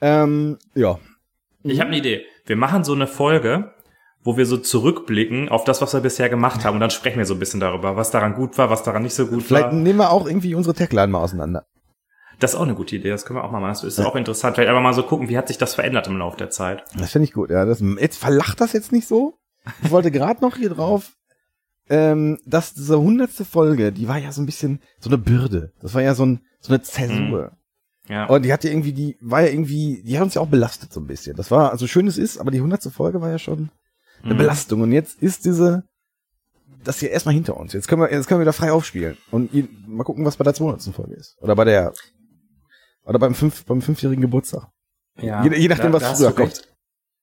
Ähm, 0.01 0.57
ja. 0.73 0.99
Ich 1.63 1.79
habe 1.79 1.89
eine 1.89 1.97
Idee. 1.97 2.25
Wir 2.45 2.55
machen 2.55 2.83
so 2.83 2.93
eine 2.93 3.07
Folge, 3.07 3.73
wo 4.23 4.37
wir 4.37 4.45
so 4.45 4.57
zurückblicken 4.57 5.49
auf 5.49 5.63
das, 5.63 5.81
was 5.81 5.93
wir 5.93 6.01
bisher 6.01 6.29
gemacht 6.29 6.65
haben 6.65 6.75
und 6.75 6.79
dann 6.81 6.91
sprechen 6.91 7.17
wir 7.17 7.25
so 7.25 7.33
ein 7.35 7.39
bisschen 7.39 7.59
darüber, 7.59 7.95
was 7.95 8.11
daran 8.11 8.35
gut 8.35 8.57
war, 8.57 8.69
was 8.69 8.83
daran 8.83 9.03
nicht 9.03 9.13
so 9.15 9.27
gut 9.27 9.43
Vielleicht 9.43 9.67
war. 9.67 9.73
nehmen 9.73 9.99
wir 9.99 10.11
auch 10.11 10.27
irgendwie 10.27 10.55
unsere 10.55 10.75
Tagline 10.75 11.07
mal 11.07 11.19
auseinander. 11.21 11.65
Das 12.39 12.53
ist 12.53 12.59
auch 12.59 12.63
eine 12.63 12.75
gute 12.75 12.95
Idee, 12.97 13.09
das 13.09 13.25
können 13.25 13.39
wir 13.39 13.43
auch 13.43 13.51
mal 13.51 13.61
machen. 13.61 13.73
Das 13.73 13.83
ist 13.83 13.99
auch 13.99 14.15
interessant. 14.15 14.55
Vielleicht 14.55 14.69
einfach 14.69 14.81
mal 14.81 14.93
so 14.93 15.03
gucken, 15.03 15.29
wie 15.29 15.37
hat 15.37 15.47
sich 15.47 15.57
das 15.57 15.73
verändert 15.75 16.07
im 16.07 16.17
Laufe 16.17 16.37
der 16.37 16.49
Zeit. 16.49 16.83
Das 16.97 17.11
finde 17.11 17.27
ich 17.27 17.33
gut, 17.33 17.49
ja. 17.49 17.65
Das, 17.65 17.81
jetzt 17.99 18.17
verlacht 18.17 18.59
das 18.59 18.73
jetzt 18.73 18.91
nicht 18.91 19.07
so. 19.07 19.39
Ich 19.83 19.91
wollte 19.91 20.11
gerade 20.11 20.41
noch 20.41 20.57
hier 20.57 20.69
drauf, 20.69 21.13
ähm, 21.89 22.39
dass 22.45 22.73
diese 22.73 22.99
hundertste 22.99 23.45
Folge, 23.45 23.91
die 23.91 24.07
war 24.07 24.17
ja 24.17 24.31
so 24.31 24.41
ein 24.41 24.45
bisschen 24.45 24.79
so 24.99 25.09
eine 25.09 25.17
Bürde. 25.17 25.71
Das 25.81 25.93
war 25.93 26.01
ja 26.01 26.15
so, 26.15 26.25
ein, 26.25 26.41
so 26.59 26.73
eine 26.73 26.81
Zäsur. 26.81 27.51
Ja. 28.07 28.25
Und 28.25 28.43
die 28.43 28.53
hat 28.53 28.63
ja 28.63 28.69
irgendwie, 28.71 28.93
die 28.93 29.17
war 29.21 29.41
ja 29.41 29.47
irgendwie, 29.47 30.03
die 30.03 30.17
hat 30.17 30.23
uns 30.25 30.33
ja 30.35 30.41
auch 30.41 30.47
belastet 30.47 30.93
so 30.93 30.99
ein 30.99 31.07
bisschen. 31.07 31.35
Das 31.35 31.49
war, 31.51 31.71
also 31.71 31.87
schön 31.87 32.07
es 32.07 32.17
ist, 32.17 32.37
aber 32.37 32.51
die 32.51 32.61
hundertste 32.61 32.91
Folge 32.91 33.21
war 33.21 33.29
ja 33.31 33.39
schon 33.39 33.69
eine 34.23 34.33
Mhm. 34.33 34.37
Belastung. 34.37 34.81
Und 34.81 34.91
jetzt 34.91 35.21
ist 35.21 35.45
diese, 35.45 35.83
das 36.83 36.99
hier 36.99 37.09
erstmal 37.11 37.33
hinter 37.33 37.57
uns. 37.57 37.73
Jetzt 37.73 37.87
können 37.87 38.01
wir, 38.01 38.11
jetzt 38.11 38.27
können 38.27 38.39
wir 38.39 38.43
wieder 38.45 38.53
frei 38.53 38.71
aufspielen. 38.71 39.17
Und 39.31 39.51
je- 39.53 39.67
mal 39.87 40.03
gucken, 40.03 40.23
was 40.25 40.37
bei 40.37 40.43
der 40.43 40.53
200. 40.53 40.81
Folge 40.93 41.13
ist. 41.15 41.35
Oder 41.41 41.55
bei 41.55 41.63
der, 41.65 41.93
oder 43.05 43.19
beim 43.19 43.33
fünf, 43.35 43.65
beim 43.65 43.81
fünfjährigen 43.81 44.21
Geburtstag. 44.21 44.67
ja. 45.19 45.43
Je, 45.43 45.55
je 45.55 45.67
nachdem, 45.67 45.91
Da- 45.91 46.01
was 46.01 46.03
da 46.03 46.15
früher 46.15 46.31
kommt. 46.33 46.61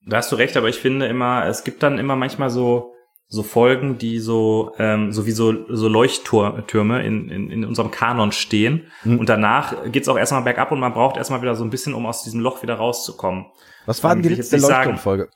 Da 0.05 0.17
hast 0.17 0.33
du 0.33 0.37
recht, 0.37 0.57
aber 0.57 0.69
ich 0.69 0.79
finde 0.81 1.07
immer, 1.07 1.47
es 1.47 1.63
gibt 1.63 1.83
dann 1.85 1.99
immer 1.99 2.17
manchmal 2.17 2.51
so 2.51 2.92
so 3.35 3.43
Folgen, 3.43 3.97
die 3.97 4.19
so 4.19 4.75
ähm, 4.79 5.11
so 5.11 5.25
wie 5.25 5.31
so 5.31 5.55
so 5.75 5.89
Leuchttürme 5.89 7.03
in, 7.03 7.31
in, 7.31 7.51
in 7.51 7.65
unserem 7.65 7.91
Kanon 7.91 8.31
stehen 8.33 8.83
Mhm. 9.05 9.19
und 9.21 9.29
danach 9.29 9.75
geht's 9.91 10.07
auch 10.09 10.19
erstmal 10.19 10.43
bergab 10.43 10.71
und 10.71 10.81
man 10.81 10.93
braucht 10.93 11.17
erstmal 11.17 11.41
wieder 11.41 11.55
so 11.55 11.65
ein 11.65 11.71
bisschen, 11.71 11.95
um 11.95 12.05
aus 12.05 12.23
diesem 12.25 12.41
Loch 12.41 12.63
wieder 12.63 12.75
rauszukommen. 12.75 13.47
Was 13.87 14.05
war 14.05 14.15
denn 14.15 14.23
Ähm, 14.25 14.29
die 14.31 14.35
letzte. 14.35 14.59
Leuchtturmfolge? 14.59 15.29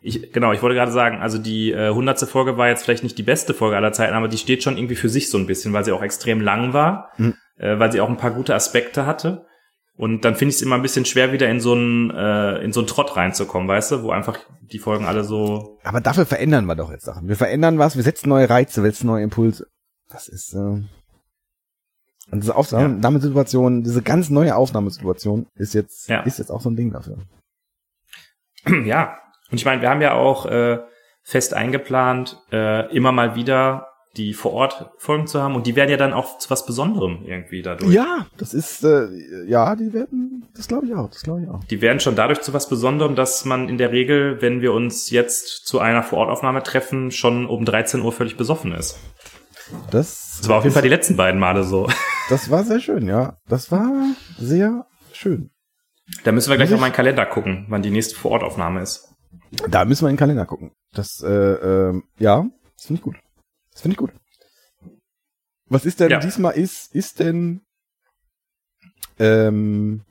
Ich, 0.00 0.32
genau, 0.32 0.52
ich 0.52 0.62
wollte 0.62 0.74
gerade 0.74 0.90
sagen, 0.92 1.18
also 1.20 1.36
die 1.38 1.70
äh, 1.72 1.88
100. 1.88 2.20
Folge 2.28 2.56
war 2.56 2.68
jetzt 2.68 2.84
vielleicht 2.84 3.04
nicht 3.04 3.18
die 3.18 3.22
beste 3.22 3.52
Folge 3.54 3.76
aller 3.76 3.92
Zeiten, 3.92 4.14
aber 4.14 4.28
die 4.28 4.38
steht 4.38 4.62
schon 4.62 4.76
irgendwie 4.78 4.96
für 4.96 5.08
sich 5.10 5.28
so 5.30 5.36
ein 5.38 5.46
bisschen, 5.46 5.72
weil 5.74 5.84
sie 5.84 5.92
auch 5.92 6.02
extrem 6.02 6.40
lang 6.40 6.72
war, 6.72 7.10
Mhm. 7.18 7.34
äh, 7.58 7.78
weil 7.78 7.92
sie 7.92 8.00
auch 8.00 8.08
ein 8.08 8.16
paar 8.16 8.32
gute 8.32 8.54
Aspekte 8.54 9.04
hatte. 9.06 9.44
Und 9.96 10.24
dann 10.24 10.34
finde 10.36 10.50
ich 10.50 10.56
es 10.56 10.62
immer 10.62 10.76
ein 10.76 10.82
bisschen 10.82 11.04
schwer, 11.04 11.32
wieder 11.32 11.48
in 11.50 11.60
so 11.60 11.72
einen 11.74 12.10
äh, 12.10 12.58
in 12.62 12.72
so 12.72 12.80
einen 12.80 12.86
Trott 12.86 13.14
reinzukommen, 13.16 13.68
weißt 13.68 13.92
du, 13.92 14.02
wo 14.02 14.10
einfach 14.10 14.38
die 14.62 14.78
Folgen 14.78 15.04
alle 15.04 15.22
so. 15.22 15.78
Aber 15.84 16.00
dafür 16.00 16.24
verändern 16.26 16.64
wir 16.64 16.74
doch 16.74 16.90
jetzt 16.90 17.04
Sachen. 17.04 17.28
Wir 17.28 17.36
verändern 17.36 17.78
was, 17.78 17.94
wir 17.96 18.02
setzen 18.02 18.28
neue 18.30 18.48
Reize, 18.48 18.82
wir 18.82 18.90
setzen 18.90 19.06
neue 19.06 19.22
Impulse. 19.22 19.66
Das 20.08 20.28
ist, 20.28 20.54
äh, 20.54 20.58
und 20.58 20.88
diese 22.32 22.56
Aufnahmesituation, 22.56 23.82
diese 23.82 24.00
ganz 24.02 24.30
neue 24.30 24.56
Aufnahmesituation 24.56 25.46
ist 25.56 25.74
jetzt, 25.74 26.08
Ja. 26.08 26.20
ist 26.22 26.38
jetzt 26.38 26.50
auch 26.50 26.62
so 26.62 26.70
ein 26.70 26.76
Ding 26.76 26.90
dafür. 26.90 27.18
ja. 28.84 29.18
Und 29.50 29.58
ich 29.58 29.64
meine, 29.66 29.82
wir 29.82 29.90
haben 29.90 30.00
ja 30.00 30.14
auch 30.14 30.46
äh, 30.46 30.78
fest 31.22 31.52
eingeplant, 31.54 32.40
äh, 32.50 32.90
immer 32.96 33.12
mal 33.12 33.34
wieder 33.34 33.91
die 34.16 34.34
vor 34.34 34.52
Ort 34.52 34.90
Folgen 34.98 35.26
zu 35.26 35.40
haben 35.40 35.54
und 35.54 35.66
die 35.66 35.74
werden 35.76 35.88
ja 35.90 35.96
dann 35.96 36.12
auch 36.12 36.38
zu 36.38 36.50
was 36.50 36.66
Besonderem 36.66 37.24
irgendwie 37.24 37.62
dadurch. 37.62 37.92
Ja, 37.92 38.26
das 38.36 38.52
ist, 38.54 38.84
äh, 38.84 39.08
ja, 39.46 39.74
die 39.74 39.92
werden, 39.92 40.46
das 40.54 40.68
glaube 40.68 40.86
ich 40.86 40.94
auch, 40.94 41.08
das 41.08 41.22
glaube 41.22 41.42
ich 41.42 41.48
auch. 41.48 41.64
Die 41.64 41.80
werden 41.80 41.98
schon 42.00 42.14
dadurch 42.14 42.42
zu 42.42 42.52
was 42.52 42.68
Besonderem, 42.68 43.14
dass 43.14 43.44
man 43.44 43.68
in 43.68 43.78
der 43.78 43.90
Regel, 43.92 44.42
wenn 44.42 44.60
wir 44.60 44.72
uns 44.74 45.10
jetzt 45.10 45.66
zu 45.66 45.78
einer 45.78 46.02
Vorortaufnahme 46.02 46.62
treffen, 46.62 47.10
schon 47.10 47.46
um 47.46 47.64
13 47.64 48.02
Uhr 48.02 48.12
völlig 48.12 48.36
besoffen 48.36 48.72
ist. 48.72 48.98
Das, 49.90 50.36
Das 50.40 50.48
war 50.48 50.58
auf 50.58 50.64
jeden 50.64 50.74
Fall 50.74 50.82
die 50.82 50.88
letzten 50.88 51.16
beiden 51.16 51.40
Male 51.40 51.64
so. 51.64 51.88
das 52.28 52.50
war 52.50 52.64
sehr 52.64 52.80
schön, 52.80 53.06
ja. 53.06 53.38
Das 53.48 53.70
war 53.72 53.90
sehr 54.38 54.86
schön. 55.12 55.50
Da 56.24 56.32
müssen 56.32 56.50
wir 56.50 56.56
gleich 56.56 56.68
Muss 56.68 56.74
auf 56.74 56.78
ich- 56.78 56.82
meinen 56.82 56.92
Kalender 56.92 57.24
gucken, 57.26 57.66
wann 57.70 57.80
die 57.82 57.90
nächste 57.90 58.16
Vorortaufnahme 58.16 58.82
ist. 58.82 59.08
Da 59.70 59.84
müssen 59.84 60.04
wir 60.04 60.10
in 60.10 60.14
den 60.16 60.18
Kalender 60.18 60.44
gucken. 60.46 60.72
Das, 60.92 61.22
äh, 61.22 61.30
ähm, 61.30 62.04
ja, 62.18 62.44
das 62.76 62.86
finde 62.86 62.98
ich 63.00 63.02
gut. 63.04 63.16
Das 63.72 63.82
finde 63.82 63.94
ich 63.94 63.98
gut. 63.98 64.12
Was 65.66 65.84
ist 65.86 66.00
denn 66.00 66.10
Ja. 66.10 66.20
diesmal 66.20 66.54
ist, 66.54 66.94
ist 66.94 67.20
denn, 67.20 67.62
ähm, 69.18 70.02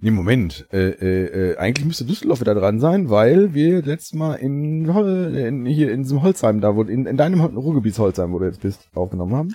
nee, 0.00 0.10
Moment, 0.10 0.66
äh, 0.72 0.90
äh, 0.90 1.50
äh, 1.52 1.56
eigentlich 1.56 1.86
müsste 1.86 2.04
Düsseldorf 2.04 2.40
wieder 2.40 2.54
dran 2.54 2.78
sein, 2.80 3.10
weil 3.10 3.54
wir 3.54 3.82
letztes 3.82 4.14
Mal 4.14 4.34
in, 4.36 4.92
Hol- 4.94 5.34
in 5.34 5.66
hier 5.66 5.92
in 5.92 6.02
diesem 6.02 6.22
Holzheim 6.22 6.60
da, 6.60 6.76
wo, 6.76 6.82
in, 6.82 7.06
in 7.06 7.16
deinem 7.16 7.40
Ruhrgebietsholzheim, 7.40 8.32
wo 8.32 8.38
du 8.38 8.46
jetzt 8.46 8.60
bist, 8.60 8.88
aufgenommen 8.94 9.34
haben. 9.34 9.54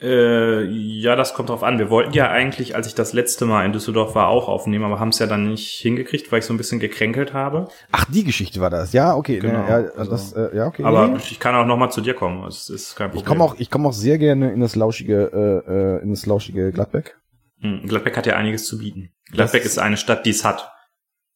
Äh, 0.00 0.62
ja, 0.64 1.16
das 1.16 1.34
kommt 1.34 1.48
drauf 1.48 1.64
an. 1.64 1.78
Wir 1.78 1.90
wollten 1.90 2.12
ja 2.12 2.30
eigentlich, 2.30 2.76
als 2.76 2.86
ich 2.86 2.94
das 2.94 3.12
letzte 3.12 3.46
Mal 3.46 3.64
in 3.66 3.72
Düsseldorf 3.72 4.14
war, 4.14 4.28
auch 4.28 4.46
aufnehmen, 4.48 4.84
aber 4.84 5.00
haben 5.00 5.08
es 5.08 5.18
ja 5.18 5.26
dann 5.26 5.48
nicht 5.48 5.70
hingekriegt, 5.80 6.30
weil 6.30 6.38
ich 6.38 6.44
so 6.44 6.54
ein 6.54 6.56
bisschen 6.56 6.78
gekränkelt 6.78 7.32
habe. 7.32 7.66
Ach, 7.90 8.04
die 8.04 8.22
Geschichte 8.22 8.60
war 8.60 8.70
das. 8.70 8.92
Ja, 8.92 9.16
okay. 9.16 9.40
Genau, 9.40 9.58
ja, 9.66 9.90
also- 9.96 10.10
das, 10.12 10.32
äh, 10.34 10.56
ja, 10.56 10.66
okay. 10.68 10.84
Aber 10.84 11.08
Nee. 11.08 11.16
ich 11.18 11.40
kann 11.40 11.56
auch 11.56 11.66
noch 11.66 11.76
mal 11.76 11.90
zu 11.90 12.00
dir 12.00 12.14
kommen. 12.14 12.44
Es 12.46 12.68
ist 12.70 12.94
kein 12.94 13.08
Problem. 13.10 13.22
ich 13.22 13.26
komme 13.26 13.42
auch, 13.42 13.56
ich 13.58 13.70
komme 13.70 13.88
auch 13.88 13.92
sehr 13.92 14.18
gerne 14.18 14.52
in 14.52 14.60
das 14.60 14.76
lauschige, 14.76 15.64
äh, 15.66 15.70
äh, 15.98 16.02
in 16.02 16.10
das 16.10 16.26
lauschige 16.26 16.70
Gladbeck. 16.70 17.16
Hm, 17.60 17.82
Gladbeck 17.88 18.16
hat 18.16 18.26
ja 18.26 18.36
einiges 18.36 18.66
zu 18.66 18.78
bieten. 18.78 19.10
Gladbeck 19.32 19.62
Das- 19.64 19.72
ist 19.72 19.78
eine 19.78 19.96
Stadt, 19.96 20.24
die 20.26 20.30
es 20.30 20.44
hat. 20.44 20.70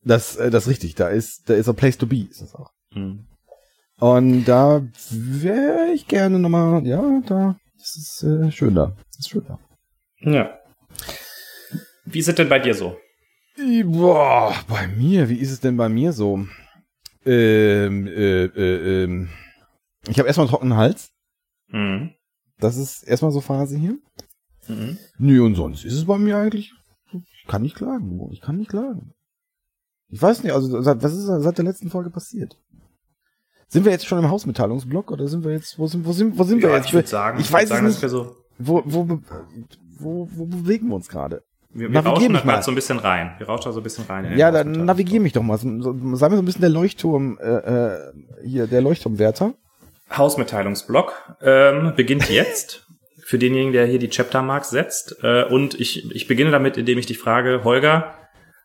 Das, 0.04 0.36
äh, 0.36 0.50
das 0.50 0.64
ist 0.64 0.70
richtig. 0.70 0.94
Da 0.94 1.08
ist, 1.08 1.48
da 1.50 1.54
ist 1.54 1.68
a 1.68 1.72
place 1.72 1.98
to 1.98 2.06
be, 2.06 2.26
ist 2.30 2.40
das 2.42 2.54
auch. 2.54 2.70
Hm. 2.92 3.26
Und 3.98 4.44
da 4.44 4.82
wäre 5.10 5.88
ich 5.94 6.06
gerne 6.08 6.38
nochmal, 6.38 6.84
ja, 6.86 7.02
da, 7.26 7.56
das 7.82 7.96
ist 7.96 8.22
äh, 8.22 8.50
schön 8.52 8.74
da. 8.76 8.96
Das 9.08 9.18
ist 9.18 9.30
schön 9.30 9.44
da. 9.46 9.58
Ja. 10.20 10.58
Wie 12.04 12.20
ist 12.20 12.28
es 12.28 12.34
denn 12.36 12.48
bei 12.48 12.60
dir 12.60 12.74
so? 12.74 12.96
Boah, 13.84 14.54
bei 14.68 14.86
mir, 14.86 15.28
wie 15.28 15.38
ist 15.38 15.50
es 15.50 15.60
denn 15.60 15.76
bei 15.76 15.88
mir 15.88 16.12
so? 16.12 16.46
Ähm, 17.24 18.06
äh, 18.06 18.44
äh, 18.44 19.04
ähm, 19.04 19.28
ich 20.08 20.18
habe 20.18 20.28
erstmal 20.28 20.46
einen 20.46 20.50
trockenen 20.50 20.76
Hals. 20.76 21.10
Mhm. 21.68 22.14
Das 22.58 22.76
ist 22.76 23.02
erstmal 23.02 23.32
so 23.32 23.40
Phase 23.40 23.76
hier. 23.76 23.98
Mhm. 24.68 24.98
Nö, 25.18 25.44
und 25.44 25.56
sonst 25.56 25.84
ist 25.84 25.94
es 25.94 26.04
bei 26.04 26.18
mir 26.18 26.36
eigentlich, 26.36 26.72
ich 27.12 27.46
kann 27.48 27.62
nicht 27.62 27.74
klagen, 27.74 28.20
ich 28.30 28.40
kann 28.40 28.58
nicht 28.58 28.70
klagen. 28.70 29.12
Ich 30.08 30.22
weiß 30.22 30.44
nicht, 30.44 30.52
also 30.52 30.80
seit, 30.82 31.02
was 31.02 31.14
ist 31.14 31.26
seit 31.26 31.58
der 31.58 31.64
letzten 31.64 31.90
Folge 31.90 32.10
passiert? 32.10 32.58
Sind 33.72 33.86
wir 33.86 33.92
jetzt 33.92 34.06
schon 34.06 34.18
im 34.18 34.28
Hausmitteilungsblock 34.28 35.10
oder 35.12 35.26
sind 35.28 35.44
wir 35.44 35.52
jetzt, 35.52 35.78
wo 35.78 35.86
sind, 35.86 36.04
wo 36.04 36.12
sind, 36.12 36.38
wo 36.38 36.44
sind 36.44 36.60
wir 36.62 36.68
Ja, 36.68 36.76
jetzt? 36.76 36.88
ich 36.88 36.92
würde 36.92 37.08
sagen, 37.08 37.40
ich 37.40 37.46
würd 37.50 37.62
weiß 37.62 37.68
sagen, 37.70 37.86
nicht. 37.86 38.02
wir 38.02 38.08
so. 38.10 38.36
Wo, 38.58 38.82
wo, 38.84 39.18
wo, 39.98 40.28
wo 40.30 40.44
bewegen 40.44 40.88
wir 40.88 40.96
uns 40.96 41.08
gerade? 41.08 41.42
Wir, 41.70 41.88
wir 41.88 42.02
Navigier 42.02 42.12
rauschen 42.28 42.32
da 42.34 42.40
gerade 42.40 42.62
so 42.64 42.70
ein 42.70 42.74
bisschen 42.74 42.98
rein. 42.98 43.32
Wir 43.38 43.46
rauschen 43.46 43.64
da 43.64 43.72
so 43.72 43.80
ein 43.80 43.82
bisschen 43.82 44.04
rein. 44.04 44.36
Ja, 44.36 44.50
dann 44.50 44.84
navigier 44.84 45.20
mich 45.20 45.32
doch 45.32 45.42
mal. 45.42 45.56
So, 45.56 45.70
so, 45.80 45.94
sei 46.16 46.28
mir 46.28 46.36
so 46.36 46.42
ein 46.42 46.44
bisschen 46.44 46.60
der 46.60 46.68
Leuchtturm, 46.68 47.38
äh, 47.40 47.48
äh, 47.48 48.12
hier, 48.44 48.66
der 48.66 48.82
Leuchtturmwärter. 48.82 49.54
Hausmitteilungsblock 50.14 51.36
ähm, 51.40 51.94
beginnt 51.96 52.28
jetzt. 52.28 52.86
Für 53.24 53.38
denjenigen, 53.38 53.72
der 53.72 53.86
hier 53.86 53.98
die 53.98 54.10
Chaptermarks 54.10 54.68
setzt. 54.68 55.16
Äh, 55.22 55.44
und 55.44 55.80
ich, 55.80 56.10
ich 56.14 56.28
beginne 56.28 56.50
damit, 56.50 56.76
indem 56.76 56.98
ich 56.98 57.06
dich 57.06 57.18
frage, 57.18 57.64
Holger, 57.64 58.12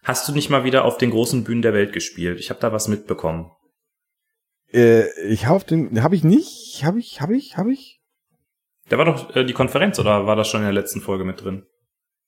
hast 0.03 0.27
du 0.27 0.33
nicht 0.33 0.49
mal 0.49 0.65
wieder 0.65 0.83
auf 0.83 0.97
den 0.97 1.11
großen 1.11 1.45
Bühnen 1.45 1.61
der 1.61 1.73
Welt 1.73 1.93
gespielt? 1.93 2.39
Ich 2.41 2.49
habe 2.49 2.59
da 2.59 2.73
was 2.73 2.89
mitbekommen. 2.89 3.51
Äh, 4.73 5.09
ich 5.27 5.45
habe 5.45 5.63
den, 5.65 6.01
habe 6.03 6.15
ich 6.15 6.23
nicht, 6.23 6.81
habe 6.83 6.99
ich, 6.99 7.21
habe 7.21 7.35
ich, 7.35 7.57
habe 7.57 7.71
ich. 7.71 8.01
Da 8.89 8.97
war 8.97 9.05
doch 9.05 9.35
äh, 9.35 9.43
die 9.45 9.53
Konferenz, 9.53 9.99
oder 9.99 10.25
war 10.25 10.35
das 10.35 10.47
schon 10.47 10.61
in 10.61 10.65
der 10.65 10.73
letzten 10.73 11.01
Folge 11.01 11.23
mit 11.25 11.43
drin? 11.43 11.65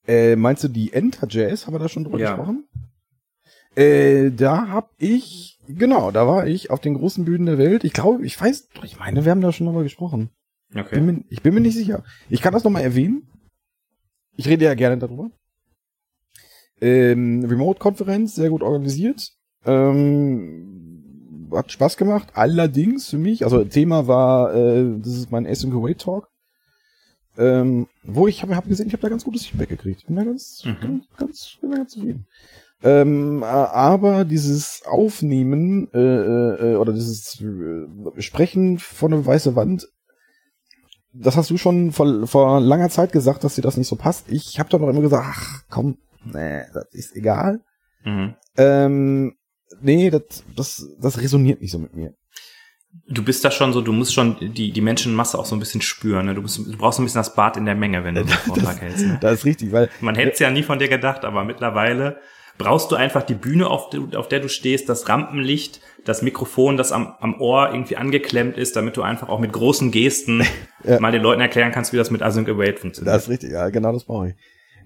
Äh, 0.08 0.36
meinst 0.36 0.64
du 0.64 0.68
die 0.68 0.94
Enter 0.94 1.28
Jazz? 1.30 1.66
Haben 1.68 1.76
wir 1.76 1.80
da 1.80 1.90
schon 1.90 2.04
drüber 2.04 2.20
Ja. 2.20 2.32
gesprochen? 2.36 2.66
Äh, 3.76 4.32
da 4.32 4.70
hab 4.70 4.92
ich, 4.98 5.60
genau, 5.68 6.12
da 6.12 6.28
war 6.28 6.48
ich 6.48 6.72
auf 6.72 6.80
den 6.82 6.96
großen 6.96 7.24
Bühnen 7.26 7.46
der 7.46 7.58
Welt. 7.58 7.84
Ich 7.84 7.94
glaube, 7.94 8.26
ich 8.26 8.40
weiß, 8.40 8.68
ich 8.84 9.00
meine, 9.00 9.24
wir 9.24 9.32
haben 9.32 9.42
da 9.42 9.52
schon 9.52 9.68
drüber 9.68 9.84
gesprochen. 9.84 10.32
Bin 10.72 10.82
Okay. 10.84 11.00
mir, 11.02 11.24
ich 11.30 11.42
bin 11.42 11.54
mir 11.54 11.62
nicht 11.62 11.76
sicher. 11.76 12.04
Ich 12.30 12.42
kann 12.42 12.54
das 12.54 12.64
nochmal 12.64 12.84
erwähnen. 12.84 13.28
Ich 14.36 14.48
rede 14.48 14.66
ja 14.66 14.74
gerne 14.74 14.98
darüber. 14.98 15.30
Ähm, 16.82 17.44
Remote-Konferenz, 17.46 18.36
sehr 18.36 18.50
gut 18.50 18.64
organisiert. 18.64 19.34
Ähm, 19.66 20.89
hat 21.54 21.72
Spaß 21.72 21.98
gemacht. 21.98 22.30
Allerdings 22.34 23.10
für 23.10 23.18
mich, 23.18 23.44
also 23.44 23.64
Thema 23.64 24.08
war, 24.08 24.54
äh, 24.56 24.98
das 25.00 25.14
ist 25.16 25.32
mein 25.32 25.46
Async 25.46 25.74
Away 25.74 25.96
Talk. 25.96 26.28
Ähm, 27.38 27.88
wo 28.04 28.28
ich 28.28 28.42
habe 28.42 28.56
hab 28.56 28.68
gesehen, 28.68 28.88
ich 28.88 28.94
habe 28.94 29.02
da 29.02 29.10
ganz 29.10 29.24
gutes 29.24 29.46
Feedback 29.46 29.70
gekriegt. 29.70 30.06
Bin 30.08 30.16
da 30.16 30.24
ganz, 30.24 30.64
Mhm. 30.66 30.78
ganz, 30.82 31.06
ganz, 31.18 31.58
bin 31.62 31.72
da 31.72 31.78
ganz 31.78 31.92
zufrieden. 31.92 32.28
Ähm, 32.82 33.44
äh, 33.44 33.46
aber 33.46 34.26
dieses 34.26 34.82
Aufnehmen 34.86 35.90
äh, 35.94 36.00
äh, 36.00 36.76
oder 36.76 36.94
dieses 36.94 37.42
äh, 37.42 38.22
Sprechen 38.22 38.78
von 38.80 39.14
einer 39.14 39.26
weiße 39.26 39.56
Wand, 39.56 39.88
das 41.14 41.36
hast 41.36 41.50
du 41.50 41.58
schon 41.58 41.92
vor, 41.92 42.28
vor 42.28 42.60
langer 42.62 42.90
Zeit 42.90 43.12
gesagt, 43.12 43.44
dass 43.44 43.56
dir 43.56 43.62
das 43.62 43.78
nicht 43.78 43.88
so 43.88 43.96
passt. 43.96 44.30
Ich 44.30 44.60
habe 44.60 44.70
doch 44.70 44.80
noch 44.80 44.90
immer 44.90 45.02
gesagt, 45.02 45.26
ach 45.28 45.64
komm, 45.70 45.98
nee, 46.24 46.62
das 46.74 46.86
ist 46.92 47.16
egal. 47.16 47.62
Mhm. 48.04 48.36
Ähm, 48.58 49.34
nee, 49.82 50.10
das, 50.10 50.24
das, 50.56 50.88
das 51.00 51.20
resoniert 51.22 51.62
nicht 51.62 51.72
so 51.72 51.80
mit 51.80 51.96
mir. 51.96 52.14
Du 53.08 53.24
bist 53.24 53.46
da 53.46 53.52
schon 53.52 53.72
so, 53.72 53.82
du 53.82 53.92
musst 53.94 54.14
schon 54.14 54.38
die, 54.54 54.72
die 54.72 54.82
Menschenmasse 54.82 55.38
auch 55.38 55.46
so 55.46 55.56
ein 55.56 55.60
bisschen 55.60 55.82
spüren. 55.82 56.26
Ne? 56.26 56.34
Du, 56.34 56.42
musst, 56.42 56.58
du 56.58 56.78
brauchst 56.78 56.98
so 56.98 57.04
ein 57.04 57.06
bisschen 57.06 57.20
das 57.20 57.36
Bad 57.36 57.56
in 57.56 57.66
der 57.66 57.76
Menge, 57.76 58.04
wenn 58.04 58.16
du 58.16 58.24
den 58.24 58.30
Vortrag 58.48 58.82
hältst. 58.82 59.06
Ne? 59.06 59.18
Das 59.22 59.34
ist 59.40 59.46
richtig, 59.46 59.72
weil 59.72 59.90
Man 60.02 60.16
hätte 60.16 60.32
es 60.32 60.40
ja 60.40 60.50
nie 60.50 60.64
von 60.64 60.80
dir 60.80 60.88
gedacht, 60.88 61.24
aber 61.24 61.44
mittlerweile 61.44 62.18
brauchst 62.58 62.92
du 62.92 62.96
einfach 62.96 63.22
die 63.24 63.36
Bühne, 63.36 63.68
auf, 63.70 63.90
der- 63.92 64.20
auf 64.20 64.28
der 64.28 64.40
du 64.40 64.50
stehst, 64.50 64.90
das 64.90 65.08
Rampenlicht, 65.08 65.82
das 66.04 66.24
Mikrofon, 66.24 66.78
das 66.78 66.92
am, 66.92 67.14
am 67.20 67.40
Ohr 67.40 67.70
irgendwie 67.72 67.96
angeklemmt 67.96 68.58
ist, 68.58 68.76
damit 68.76 68.98
du 68.98 69.04
einfach 69.04 69.30
auch 69.30 69.40
mit 69.40 69.54
großen 69.54 69.92
Gesten 69.92 70.44
Ja. 70.84 71.00
mal 71.00 71.12
den 71.12 71.22
Leuten 71.22 71.42
erklären 71.42 71.72
kannst, 71.72 71.94
wie 71.94 71.98
das 71.98 72.10
mit 72.10 72.22
Async 72.22 72.48
Await 72.50 72.80
funktioniert. 72.80 73.14
Das 73.16 73.24
ist 73.24 73.30
richtig, 73.30 73.52
ja, 73.52 73.70
genau 73.70 73.92
das 73.94 74.06
brauche 74.06 74.30
ich. 74.30 74.34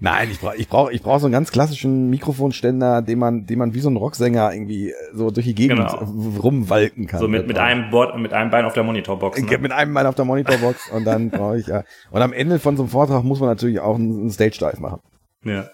Nein, 0.06 0.30
ich 0.32 0.42
brauche 0.42 0.58
ich 0.58 0.68
brauch, 0.68 0.90
ich 0.92 1.02
brauch 1.02 1.20
so 1.20 1.28
einen 1.28 1.32
ganz 1.32 1.50
klassischen 1.50 2.10
Mikrofonständer, 2.10 3.02
den 3.02 3.18
man, 3.20 3.46
den 3.46 3.58
man 3.58 3.74
wie 3.74 3.80
so 3.80 3.90
ein 3.90 3.96
Rocksänger 3.96 4.54
irgendwie 4.54 4.90
äh, 4.90 4.94
so 5.14 5.32
durch 5.32 5.46
die 5.46 5.56
Gegend 5.56 5.78
Genau. 5.80 6.04
rumwalken 6.42 7.08
kann. 7.08 7.22
so 7.22 7.30
mit, 7.30 7.48
mit 7.48 7.56
ich. 7.56 7.64
einem 7.64 7.90
Board, 7.90 8.18
mit 8.20 8.34
einem 8.34 8.52
Bein 8.52 8.66
auf 8.66 8.74
der 8.74 8.84
Monitorbox. 8.84 9.38
Ich- 9.40 9.50
Ne? 9.50 9.58
Mit 9.60 9.72
einem 9.72 9.94
Bein 9.94 10.06
auf 10.06 10.16
der 10.16 10.26
Monitorbox 10.26 10.90
und 10.94 11.06
dann 11.06 11.30
brauche 11.30 11.58
ich 11.58 11.68
ja. 11.68 11.84
Und 12.12 12.22
am 12.22 12.34
Ende 12.34 12.60
von 12.60 12.76
so 12.76 12.84
einem 12.84 12.90
Vortrag 12.90 13.24
muss 13.24 13.40
man 13.40 13.48
natürlich 13.48 13.80
auch 13.80 13.96
einen, 13.96 14.20
einen 14.20 14.32
Stage 14.32 14.58
Dive 14.60 14.82
machen. 14.82 15.00
Ja. 15.46 15.70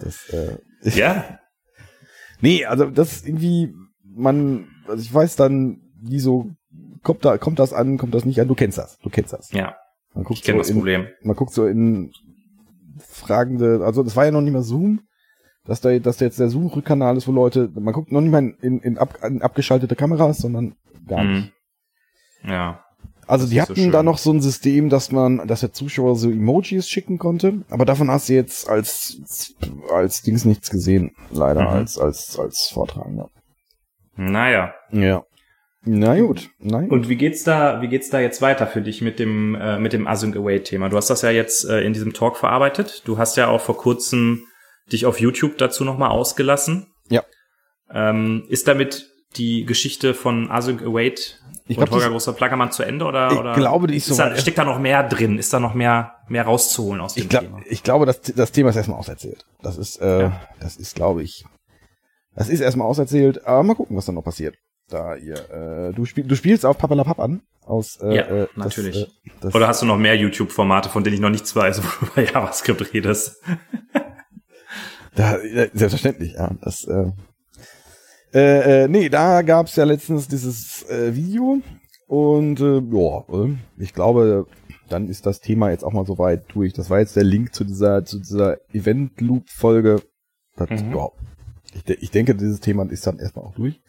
Das, 0.00 0.28
äh, 0.30 0.58
ja, 0.96 1.40
nee, 2.40 2.64
also 2.66 2.86
das 2.86 3.24
irgendwie, 3.26 3.74
man, 4.04 4.68
also 4.86 5.02
ich 5.02 5.12
weiß 5.12 5.34
dann, 5.34 5.80
wie 6.00 6.20
so, 6.20 6.50
kommt 7.02 7.24
da, 7.24 7.36
kommt 7.36 7.58
das 7.58 7.72
an, 7.72 7.98
kommt 7.98 8.14
das 8.14 8.24
nicht 8.24 8.40
an, 8.40 8.46
du 8.46 8.54
kennst 8.54 8.78
das, 8.78 8.98
du 8.98 9.10
kennst 9.10 9.32
das. 9.32 9.50
ja, 9.52 9.74
Man 10.14 10.22
guckt 10.22 10.38
ich 10.38 10.44
kenne 10.44 10.58
so 10.58 10.60
das 10.62 10.70
in, 10.70 10.76
Problem. 10.76 11.06
man 11.22 11.34
guckt 11.34 11.52
so 11.52 11.66
in 11.66 12.12
fragende, 12.98 13.80
also 13.84 14.02
das 14.02 14.16
war 14.16 14.24
ja 14.24 14.30
noch 14.30 14.40
nicht 14.40 14.52
mal 14.52 14.62
Zoom, 14.62 15.00
dass 15.64 15.80
da, 15.80 15.98
dass 15.98 16.18
da 16.18 16.24
jetzt 16.24 16.38
der 16.38 16.48
Zoom-Rückkanal 16.48 17.16
ist, 17.16 17.26
wo 17.26 17.32
Leute, 17.32 17.70
man 17.74 17.92
guckt 17.92 18.12
noch 18.12 18.20
nicht 18.20 18.30
mal 18.30 18.54
in, 18.62 18.80
in, 18.80 18.98
ab, 18.98 19.18
in 19.24 19.42
abgeschaltete 19.42 19.96
Kameras, 19.96 20.38
sondern 20.38 20.76
gar 21.06 21.24
nicht. 21.24 21.52
Mhm. 22.42 22.50
Ja. 22.50 22.82
Also 23.26 23.48
die 23.48 23.56
so 23.56 23.62
hatten 23.62 23.74
schön. 23.74 23.90
da 23.90 24.04
noch 24.04 24.18
so 24.18 24.32
ein 24.32 24.40
System, 24.40 24.88
dass 24.88 25.10
man, 25.10 25.48
dass 25.48 25.60
der 25.60 25.72
Zuschauer 25.72 26.14
so 26.14 26.30
Emojis 26.30 26.88
schicken 26.88 27.18
konnte, 27.18 27.64
aber 27.70 27.84
davon 27.84 28.08
hast 28.08 28.28
du 28.28 28.34
jetzt 28.34 28.68
als 28.68 29.20
als 29.92 30.22
Dings 30.22 30.44
nichts 30.44 30.70
gesehen, 30.70 31.10
leider 31.32 31.62
Mhm. 31.62 31.66
als 31.68 31.98
als 31.98 32.38
als 32.38 32.68
Vortragender. 32.72 33.28
Naja. 34.14 34.72
Ja. 34.92 35.24
Na 35.88 36.18
gut, 36.20 36.50
nein. 36.58 36.90
Und 36.90 37.08
wie 37.08 37.14
geht's 37.16 37.44
da, 37.44 37.80
wie 37.80 37.86
geht's 37.88 38.10
da 38.10 38.18
jetzt 38.18 38.42
weiter 38.42 38.66
für 38.66 38.82
dich 38.82 39.02
mit 39.02 39.18
dem, 39.20 39.54
äh, 39.54 39.78
mit 39.78 39.92
dem 39.92 40.06
Async 40.08 40.36
Await 40.36 40.64
Thema? 40.64 40.88
Du 40.88 40.96
hast 40.96 41.08
das 41.10 41.22
ja 41.22 41.30
jetzt 41.30 41.64
äh, 41.64 41.80
in 41.82 41.92
diesem 41.92 42.12
Talk 42.12 42.36
verarbeitet. 42.36 43.02
Du 43.04 43.18
hast 43.18 43.36
ja 43.36 43.46
auch 43.48 43.60
vor 43.60 43.76
kurzem 43.76 44.44
dich 44.92 45.06
auf 45.06 45.20
YouTube 45.20 45.58
dazu 45.58 45.84
nochmal 45.84 46.10
ausgelassen. 46.10 46.88
Ja. 47.08 47.22
Ähm, 47.92 48.44
ist 48.48 48.66
damit 48.66 49.10
die 49.36 49.64
Geschichte 49.64 50.12
von 50.14 50.50
Async 50.50 50.82
Await 50.82 51.40
Ich 51.68 51.76
und 51.78 51.84
glaub, 51.84 51.90
Holger 51.92 52.04
das- 52.06 52.12
großer 52.12 52.32
Plackermann 52.32 52.72
zu 52.72 52.82
Ende 52.82 53.04
oder? 53.04 53.30
Ich 53.30 53.38
oder 53.38 53.54
glaube, 53.54 53.86
die 53.86 53.96
ist 53.96 54.08
ist 54.08 54.16
so 54.16 54.22
da, 54.22 54.34
steckt 54.36 54.58
da 54.58 54.64
noch 54.64 54.80
mehr 54.80 55.08
drin? 55.08 55.38
Ist 55.38 55.52
da 55.52 55.60
noch 55.60 55.74
mehr, 55.74 56.14
mehr 56.28 56.44
rauszuholen 56.44 57.00
aus 57.00 57.14
dem 57.14 57.24
ich, 57.24 57.28
glaub, 57.28 57.42
Thema? 57.44 57.60
ich 57.68 57.82
glaube, 57.84 58.06
das, 58.06 58.22
das 58.22 58.50
Thema 58.50 58.70
ist 58.70 58.76
erstmal 58.76 58.98
auserzählt. 58.98 59.44
Das 59.62 59.76
ist, 59.78 60.00
äh, 60.00 60.22
Ja. 60.22 60.40
das 60.58 60.76
ist, 60.76 60.96
glaube 60.96 61.22
ich, 61.22 61.44
das 62.34 62.48
ist 62.48 62.60
erstmal 62.60 62.88
auserzählt. 62.88 63.46
Aber 63.46 63.62
mal 63.62 63.74
gucken, 63.74 63.96
was 63.96 64.06
dann 64.06 64.14
noch 64.16 64.24
passiert. 64.24 64.56
Da 64.88 65.16
ihr, 65.16 65.34
äh, 65.50 65.92
du, 65.94 66.04
spiel, 66.04 66.24
du 66.24 66.36
spielst 66.36 66.64
auf 66.64 66.78
Papalapap 66.78 67.18
an. 67.18 67.42
Aus, 67.64 67.96
äh, 68.00 68.14
Ja, 68.16 68.22
äh, 68.22 68.46
das, 68.54 68.64
natürlich. 68.76 68.96
äh, 69.02 69.30
das, 69.40 69.54
Oder 69.54 69.66
hast 69.66 69.82
du 69.82 69.86
noch 69.86 69.98
mehr 69.98 70.16
YouTube-Formate, 70.16 70.88
von 70.88 71.02
denen 71.02 71.14
ich 71.14 71.20
noch 71.20 71.30
nichts 71.30 71.54
weiß, 71.56 71.82
wo 72.00 72.06
du 72.06 72.12
über 72.12 72.22
JavaScript 72.32 72.94
redest? 72.94 73.42
Da, 75.14 75.36
äh, 75.38 75.70
selbstverständlich, 75.72 76.34
ja. 76.34 76.52
Das, 76.60 76.84
äh, 76.84 77.10
äh, 78.34 78.84
äh, 78.84 78.88
nee, 78.88 79.08
da 79.08 79.42
gab's 79.42 79.76
ja 79.76 79.84
letztens 79.84 80.28
dieses 80.28 80.82
äh, 80.88 81.14
Video 81.16 81.58
und 82.06 82.60
äh, 82.60 82.80
ja, 82.80 83.24
äh, 83.44 83.54
ich 83.78 83.92
glaube, 83.94 84.46
dann 84.88 85.08
ist 85.08 85.26
das 85.26 85.40
Thema 85.40 85.70
jetzt 85.70 85.82
auch 85.84 85.92
mal 85.92 86.06
so 86.06 86.18
weit 86.18 86.44
durch. 86.54 86.72
Das 86.74 86.90
war 86.90 87.00
jetzt 87.00 87.16
der 87.16 87.24
Link 87.24 87.54
zu 87.54 87.64
dieser 87.64 88.04
zu 88.04 88.18
dieser 88.20 88.58
Event 88.72 89.20
Loop 89.20 89.48
Folge. 89.48 90.02
Das, 90.56 90.70
Mhm. 90.70 90.94
ja, 90.94 91.08
ich, 91.74 91.82
de 91.84 91.96
ich 92.00 92.10
denke, 92.10 92.34
dieses 92.34 92.60
Thema 92.60 92.88
ist 92.90 93.06
dann 93.06 93.18
erstmal 93.18 93.46
auch 93.46 93.54
durch. 93.54 93.80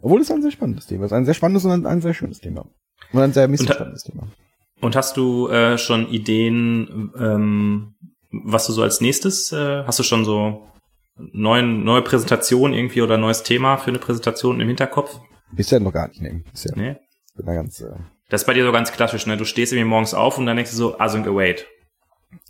Obwohl 0.00 0.20
es 0.20 0.30
ein 0.30 0.42
sehr 0.42 0.50
spannendes 0.50 0.86
Thema 0.86 1.06
ist, 1.06 1.12
ein 1.12 1.24
sehr 1.24 1.34
spannendes 1.34 1.64
und 1.64 1.72
ein, 1.72 1.86
ein 1.86 2.00
sehr 2.00 2.14
schönes 2.14 2.40
Thema 2.40 2.66
und 3.12 3.20
ein 3.20 3.32
sehr 3.32 3.48
missverstandenes 3.48 4.04
Thema. 4.04 4.28
Und 4.80 4.94
hast 4.94 5.16
du 5.16 5.48
äh, 5.48 5.76
schon 5.76 6.08
Ideen, 6.08 7.12
ähm, 7.18 7.94
was 8.30 8.66
du 8.66 8.72
so 8.72 8.82
als 8.82 9.00
nächstes, 9.00 9.50
äh, 9.52 9.84
hast 9.84 9.98
du 9.98 10.02
schon 10.04 10.24
so 10.24 10.68
neuen, 11.16 11.82
neue 11.84 12.02
Präsentation 12.02 12.72
irgendwie 12.72 13.02
oder 13.02 13.18
neues 13.18 13.42
Thema 13.42 13.76
für 13.76 13.88
eine 13.90 13.98
Präsentation 13.98 14.60
im 14.60 14.68
Hinterkopf? 14.68 15.18
Bisher 15.50 15.80
noch 15.80 15.92
gar 15.92 16.08
nicht 16.08 16.20
nehmen. 16.20 16.44
Bisher 16.52 16.76
Nee? 16.76 16.96
bin 17.36 17.46
da 17.46 17.54
ganz. 17.54 17.80
Äh, 17.80 17.90
Das 18.28 18.42
ist 18.42 18.46
bei 18.46 18.54
dir 18.54 18.64
so 18.64 18.72
ganz 18.72 18.92
klassisch, 18.92 19.26
ne? 19.26 19.36
Du 19.36 19.44
stehst 19.44 19.72
irgendwie 19.72 19.88
morgens 19.88 20.14
auf 20.14 20.38
und 20.38 20.46
dann 20.46 20.56
denkst 20.56 20.70
du 20.72 20.76
so, 20.76 20.98
Async 20.98 21.26
Await. 21.26 21.66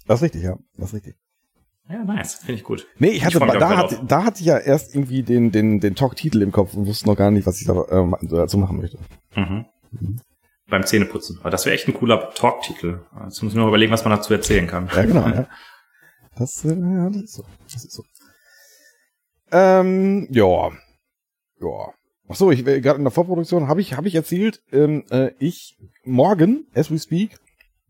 Das 0.07 0.19
ist 0.19 0.25
richtig, 0.25 0.43
ja. 0.43 0.59
Das 0.77 0.89
ist 0.91 0.95
richtig. 0.97 1.17
Ja, 1.91 2.05
nice. 2.05 2.35
Finde 2.35 2.55
ich 2.55 2.65
gut. 2.65 2.87
Nee, 2.99 3.09
ich 3.11 3.25
hatte, 3.25 3.41
auch 3.41 3.59
da, 3.59 3.77
hatte, 3.77 4.01
da 4.07 4.25
hatte 4.25 4.41
ich 4.41 4.47
ja 4.47 4.59
erst 4.59 4.95
irgendwie 4.95 5.23
den, 5.23 5.51
den, 5.51 5.81
den 5.81 5.95
Talk-Titel 5.95 6.43
im 6.43 6.53
Kopf 6.53 6.75
und 6.75 6.87
wusste 6.87 7.07
noch 7.07 7.17
gar 7.17 7.31
nicht, 7.31 7.47
was 7.47 7.61
ich 7.61 7.67
da, 7.67 7.83
äh, 7.85 8.11
dazu 8.23 8.59
machen 8.59 8.79
möchte. 8.79 8.99
Mhm. 9.35 9.65
Beim 10.69 10.85
Zähneputzen. 10.85 11.39
Aber 11.41 11.51
das 11.51 11.65
wäre 11.65 11.75
echt 11.75 11.89
ein 11.89 11.95
cooler 11.95 12.31
Talk-Titel. 12.35 13.01
Jetzt 13.25 13.43
muss 13.43 13.53
ich 13.53 13.57
nur 13.57 13.69
überlegen, 13.69 13.91
was 13.91 14.05
man 14.05 14.15
dazu 14.15 14.35
erzählen 14.35 14.67
kann. 14.67 14.91
Ja, 14.95 15.03
genau, 15.03 15.29
ja. 15.29 15.49
Das, 16.37 16.65
äh, 16.65 16.69
ja, 16.69 17.09
das 17.09 17.23
ist 17.23 17.35
so. 17.35 17.45
Das 17.65 17.85
ist 17.85 17.93
so. 17.93 18.05
Ähm, 19.51 20.29
ja. 20.31 20.71
Ja. 21.61 21.93
Ach 22.29 22.35
so, 22.35 22.51
ich 22.51 22.67
äh, 22.67 22.83
gerade 22.83 22.99
in 22.99 23.05
der 23.05 23.11
Vorproduktion 23.11 23.67
habe 23.67 23.81
ich, 23.81 23.97
habe 23.97 24.09
ich 24.09 24.15
erzählt, 24.15 24.61
ähm, 24.71 25.05
äh, 25.11 25.31
ich 25.39 25.79
morgen, 26.05 26.67
as 26.75 26.91
we 26.91 26.99
speak, 26.99 27.39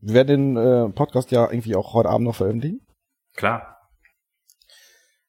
wir 0.00 0.14
werden 0.14 0.54
den 0.54 0.56
äh, 0.56 0.88
Podcast 0.90 1.32
ja 1.32 1.50
irgendwie 1.50 1.74
auch 1.74 1.94
heute 1.94 2.08
Abend 2.08 2.28
noch 2.28 2.36
veröffentlichen. 2.36 2.80
Klar. 3.34 3.77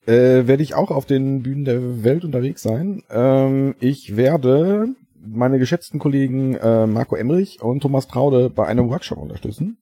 Äh, 0.09 0.47
werde 0.47 0.63
ich 0.63 0.73
auch 0.75 0.91
auf 0.91 1.05
den 1.05 1.43
Bühnen 1.43 1.65
der 1.65 2.03
Welt 2.03 2.25
unterwegs 2.25 2.61
sein. 2.61 3.03
Ähm, 3.09 3.75
ich 3.79 4.17
werde 4.17 4.87
meine 5.21 5.59
geschätzten 5.59 5.99
Kollegen 5.99 6.55
äh, 6.55 6.87
Marco 6.87 7.15
Emmerich 7.15 7.61
und 7.61 7.81
Thomas 7.81 8.07
Traude 8.07 8.49
bei 8.49 8.65
einem 8.65 8.89
Workshop 8.89 9.17
unterstützen. 9.19 9.77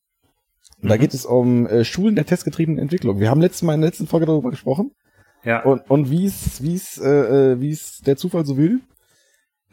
Und 0.82 0.90
Da 0.90 0.96
Mhm. 0.96 1.00
geht 1.00 1.14
es 1.14 1.26
um 1.26 1.66
äh, 1.68 1.84
Schulen 1.86 2.16
der 2.16 2.26
testgetriebenen 2.26 2.80
Entwicklung. 2.82 3.20
Wir 3.20 3.30
haben 3.30 3.42
letztes 3.42 3.62
Mal 3.64 3.76
in 3.76 3.82
der 3.82 3.90
letzten 3.90 4.08
Folge 4.08 4.26
darüber 4.26 4.50
gesprochen 4.50 4.92
Ja. 5.44 5.64
und, 5.64 5.90
und 5.90 6.10
wie 6.12 6.26
es 6.26 6.62
wie 6.64 6.76
es 6.76 6.98
äh, 6.98 7.54
äh, 7.54 7.62
wie 7.62 7.72
es 7.72 8.00
der 8.06 8.18
Zufall 8.18 8.46
so 8.46 8.58
will. 8.58 8.82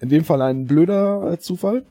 In 0.00 0.08
dem 0.08 0.24
Fall 0.24 0.42
ein 0.42 0.66
blöder 0.66 1.32
äh, 1.32 1.38
Zufall. 1.38 1.84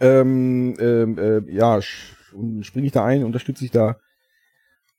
Ähm, 0.00 0.74
ähm, 0.80 1.18
äh, 1.18 1.52
ja, 1.52 1.80
springe 1.80 2.86
ich 2.86 2.92
da 2.92 3.04
ein, 3.04 3.24
unterstütze 3.24 3.64
ich 3.64 3.70
da. 3.70 3.96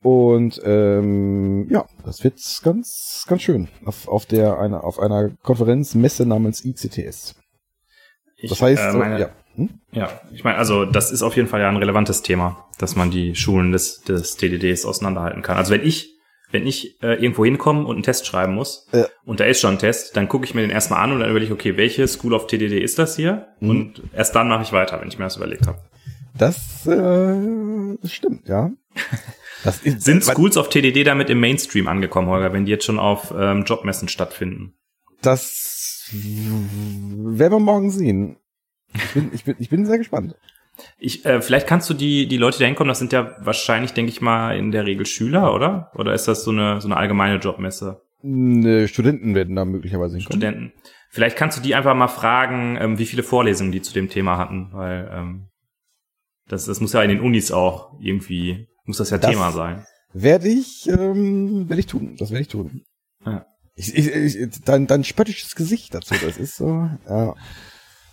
Und 0.02 0.60
ähm, 0.64 1.68
ja, 1.70 1.84
das 2.04 2.24
wird 2.24 2.40
ganz 2.62 3.24
ganz 3.28 3.42
schön 3.42 3.68
auf, 3.84 4.08
auf 4.08 4.24
der 4.26 4.58
einer 4.58 4.82
auf 4.84 4.98
einer 4.98 5.30
Konferenz 5.42 5.94
Messe 5.94 6.24
namens 6.24 6.64
ICTS. 6.64 7.34
Ich, 8.36 8.48
Das 8.50 8.62
heißt, 8.62 8.82
äh, 8.82 8.92
so, 8.92 8.98
meine, 8.98 9.20
ja. 9.20 9.28
Hm? 9.56 9.68
Ja, 9.92 10.08
ich 10.32 10.42
meine, 10.42 10.56
also 10.56 10.86
das 10.86 11.10
ist 11.12 11.22
auf 11.22 11.36
jeden 11.36 11.48
Fall 11.48 11.60
ja 11.60 11.68
ein 11.68 11.76
relevantes 11.76 12.22
Thema, 12.22 12.68
dass 12.78 12.96
man 12.96 13.10
die 13.10 13.34
Schulen 13.34 13.72
des, 13.72 14.00
des 14.00 14.36
DDDs 14.36 14.86
auseinanderhalten 14.86 15.42
kann. 15.42 15.58
Also 15.58 15.72
wenn 15.74 15.84
ich, 15.84 16.14
wenn 16.50 16.66
ich 16.66 17.02
äh, 17.02 17.22
irgendwo 17.22 17.44
hinkomme 17.44 17.84
und 17.84 17.96
einen 17.96 18.02
Test 18.02 18.26
schreiben 18.26 18.54
muss 18.54 18.86
Ja. 18.92 19.06
und 19.26 19.40
da 19.40 19.44
ist 19.44 19.60
schon 19.60 19.72
ein 19.74 19.78
Test, 19.78 20.16
dann 20.16 20.28
gucke 20.28 20.46
ich 20.46 20.54
mir 20.54 20.62
den 20.62 20.70
erstmal 20.70 21.00
an 21.04 21.12
und 21.12 21.20
dann 21.20 21.28
überlege 21.28 21.52
ich, 21.52 21.60
okay, 21.60 21.76
welche 21.76 22.08
School 22.08 22.32
of 22.32 22.46
TDD 22.46 22.78
ist 22.80 22.98
das 22.98 23.16
hier? 23.16 23.48
Mhm. 23.60 23.68
Und 23.70 24.02
erst 24.14 24.34
dann 24.34 24.48
mache 24.48 24.62
ich 24.62 24.72
weiter, 24.72 24.98
wenn 25.00 25.08
ich 25.08 25.18
mir 25.18 25.24
das 25.24 25.36
überlegt 25.36 25.66
habe. 25.66 25.78
Das, 26.38 26.86
äh, 26.86 27.96
das 28.00 28.12
stimmt, 28.12 28.48
ja. 28.48 28.70
Das 29.64 29.82
ist, 29.82 30.02
Sind 30.02 30.26
weil- 30.26 30.34
Schools 30.34 30.56
of 30.56 30.68
TDD 30.68 31.04
damit 31.04 31.30
im 31.30 31.40
Mainstream 31.40 31.88
angekommen, 31.88 32.28
Holger, 32.28 32.52
wenn 32.52 32.64
die 32.64 32.70
jetzt 32.72 32.84
schon 32.84 32.98
auf 32.98 33.32
ähm, 33.36 33.64
Jobmessen 33.64 34.08
stattfinden? 34.08 34.74
Das 35.22 36.08
werden 36.12 37.52
wir 37.52 37.58
morgen 37.60 37.90
sehen. 37.90 38.36
Ich 38.94 39.12
bin, 39.12 39.30
ich 39.32 39.44
bin, 39.44 39.56
ich 39.58 39.68
bin 39.70 39.86
sehr 39.86 39.98
gespannt. 39.98 40.34
Ich, 40.98 41.24
äh, 41.26 41.42
vielleicht 41.42 41.66
kannst 41.66 41.90
du 41.90 41.94
die, 41.94 42.26
die 42.26 42.38
Leute, 42.38 42.56
die 42.58 42.62
da 42.62 42.66
hinkommen, 42.68 42.88
das 42.88 42.98
sind 42.98 43.12
ja 43.12 43.36
wahrscheinlich, 43.40 43.92
denke 43.92 44.10
ich 44.10 44.20
mal, 44.20 44.56
in 44.56 44.70
der 44.70 44.86
Regel 44.86 45.04
Schüler, 45.06 45.54
oder? 45.54 45.90
Oder 45.94 46.14
ist 46.14 46.26
das 46.26 46.42
so 46.42 46.50
eine, 46.50 46.80
so 46.80 46.88
eine 46.88 46.96
allgemeine 46.96 47.36
Jobmesse? 47.36 48.02
Ne, 48.22 48.88
Studenten 48.88 49.34
werden 49.34 49.56
da 49.56 49.64
möglicherweise 49.64 50.16
hinkommen. 50.16 50.40
Studenten. 50.40 50.72
Vielleicht 51.10 51.36
kannst 51.36 51.58
du 51.58 51.62
die 51.62 51.74
einfach 51.74 51.94
mal 51.94 52.08
fragen, 52.08 52.78
ähm, 52.80 52.98
wie 52.98 53.06
viele 53.06 53.22
Vorlesungen 53.22 53.72
die 53.72 53.82
zu 53.82 53.92
dem 53.92 54.08
Thema 54.08 54.38
hatten, 54.38 54.70
weil 54.72 55.10
ähm, 55.12 55.48
das, 56.48 56.64
das 56.66 56.80
muss 56.80 56.92
ja 56.94 57.02
in 57.02 57.10
den 57.10 57.20
Unis 57.20 57.52
auch 57.52 57.98
irgendwie, 58.00 58.68
muss 58.90 58.98
das 58.98 59.10
ja 59.10 59.18
Das- 59.18 59.30
Thema 59.30 59.52
sein. 59.52 59.84
Werde 60.12 60.48
ich, 60.48 60.88
ähm, 60.88 61.68
werde 61.68 61.80
ich 61.80 61.86
tun. 61.86 62.16
Das 62.18 62.30
werde 62.30 62.42
ich 62.42 62.48
tun. 62.48 62.82
Ja. 63.24 63.46
Ich, 63.76 63.94
ich, 63.96 64.08
ich, 64.36 64.60
dein, 64.64 64.86
dein 64.88 65.04
spöttisches 65.04 65.54
Gesicht 65.54 65.94
dazu, 65.94 66.14
das 66.22 66.36
ist 66.36 66.56
so, 66.56 66.88
ja. 67.08 67.34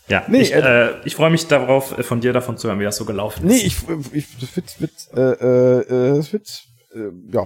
Ja, 0.08 0.24
Nee, 0.30 0.42
ich, 0.42 0.54
äh, 0.54 0.92
ich 1.06 1.16
freue 1.16 1.32
mich 1.32 1.48
darauf, 1.48 1.98
äh, 1.98 2.04
von 2.04 2.22
dir 2.22 2.32
davon 2.32 2.56
zu 2.58 2.68
hören, 2.70 2.80
wie 2.80 2.84
das 2.86 2.96
so 2.98 3.04
gelaufen 3.04 3.46
Nee, 3.48 3.58
ist. 3.58 3.66
ich, 3.66 4.14
ich, 4.14 4.28
das 4.40 4.56
wird, 4.56 4.80
wird, 4.82 4.94
äh, 5.18 5.82
äh, 5.82 6.18
es 6.20 6.32
wird, 6.32 6.48
äh, 6.94 7.10
ja, 7.34 7.46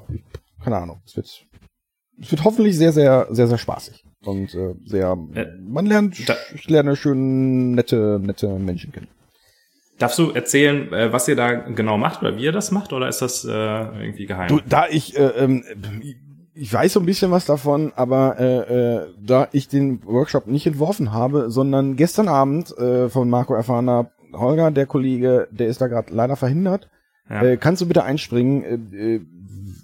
keine 0.63 0.78
Ahnung, 0.78 1.02
es 1.08 1.15
wird, 1.15 1.28
es 2.22 2.30
wird 2.32 2.44
hoffentlich 2.44 2.78
sehr, 2.78 2.91
sehr, 2.91 3.28
sehr, 3.32 3.48
sehr 3.48 3.58
spaßig. 3.58 4.04
Und 4.26 4.54
äh, 4.54 4.76
sehr, 4.86 5.17
Äh, 5.34 5.48
man 5.62 5.88
lernt, 5.88 6.20
ich 6.20 6.67
lerne 6.70 6.96
schön 6.96 7.72
nette, 7.72 8.20
nette 8.22 8.48
Menschen 8.60 8.91
kennen. 8.91 9.08
Darfst 10.02 10.18
du 10.20 10.32
erzählen, 10.32 10.92
äh, 10.94 11.14
was 11.14 11.28
ihr 11.28 11.36
da 11.36 11.52
genau 11.54 11.98
macht 11.98 12.22
oder 12.22 12.36
wie 12.38 12.44
ihr 12.44 12.52
das 12.52 12.72
macht, 12.72 12.92
oder 12.94 13.08
ist 13.08 13.22
das 13.22 13.46
äh, 13.46 13.50
irgendwie 13.52 14.26
geheim? 14.26 14.48
Du, 14.50 14.60
da 14.68 14.88
ich, 14.90 15.18
äh, 15.18 15.24
ähm, 15.38 15.64
ich 16.54 16.74
weiß 16.74 16.94
so 16.94 17.00
ein 17.00 17.06
bisschen 17.06 17.32
was 17.32 17.46
davon, 17.46 17.94
aber 17.96 18.38
äh, 18.40 18.58
äh, 18.96 19.08
da 19.20 19.48
ich 19.52 19.68
den 19.68 20.04
Workshop 20.06 20.48
nicht 20.48 20.66
entworfen 20.68 21.14
habe, 21.14 21.50
sondern 21.52 21.96
gestern 21.96 22.28
Abend 22.28 22.76
äh, 22.78 23.10
von 23.10 23.30
Marco 23.30 23.54
erfahren 23.54 23.90
habe, 23.90 24.10
Holger, 24.34 24.72
der 24.72 24.86
Kollege, 24.86 25.48
der 25.52 25.68
ist 25.68 25.82
da 25.82 25.88
gerade 25.88 26.14
leider 26.14 26.36
verhindert. 26.36 26.90
ja. 27.30 27.44
Äh, 27.44 27.58
kannst 27.58 27.82
du 27.82 27.88
bitte 27.88 28.04
einspringen? 28.04 28.92
Äh, 28.94 29.16
äh, 29.16 29.22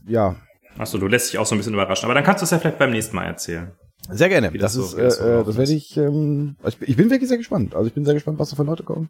ja, 0.07 0.35
Achso, 0.77 0.97
du 0.99 1.07
lässt 1.07 1.31
dich 1.33 1.39
auch 1.39 1.45
so 1.45 1.55
ein 1.55 1.57
bisschen 1.57 1.73
überraschen. 1.73 2.05
Aber 2.05 2.13
dann 2.13 2.23
kannst 2.23 2.41
du 2.41 2.45
es 2.45 2.51
ja 2.51 2.59
vielleicht 2.59 2.77
beim 2.77 2.91
nächsten 2.91 3.15
Mal 3.15 3.25
erzählen. 3.25 3.71
sehr 4.11 4.29
gerne. 4.29 4.53
Wie 4.53 4.57
Das, 4.59 4.75
das 4.75 4.83
ist, 4.85 4.91
so- 4.91 4.97
das 4.99 5.17
so 5.17 5.23
äh, 5.25 5.43
das 5.43 5.57
werde 5.57 5.63
ist. 5.63 5.69
ich. 5.71 5.97
Ähm, 5.97 6.55
ich, 6.67 6.77
bin- 6.77 6.89
ich 6.89 6.95
bin 6.97 7.09
wirklich 7.09 7.27
sehr 7.29 7.37
gespannt. 7.39 7.75
Also 7.75 7.87
ich 7.87 7.93
bin 7.93 8.05
sehr 8.05 8.13
gespannt, 8.13 8.37
was 8.39 8.49
da 8.51 8.55
für 8.55 8.63
Leute 8.63 8.83
kommen 8.83 9.09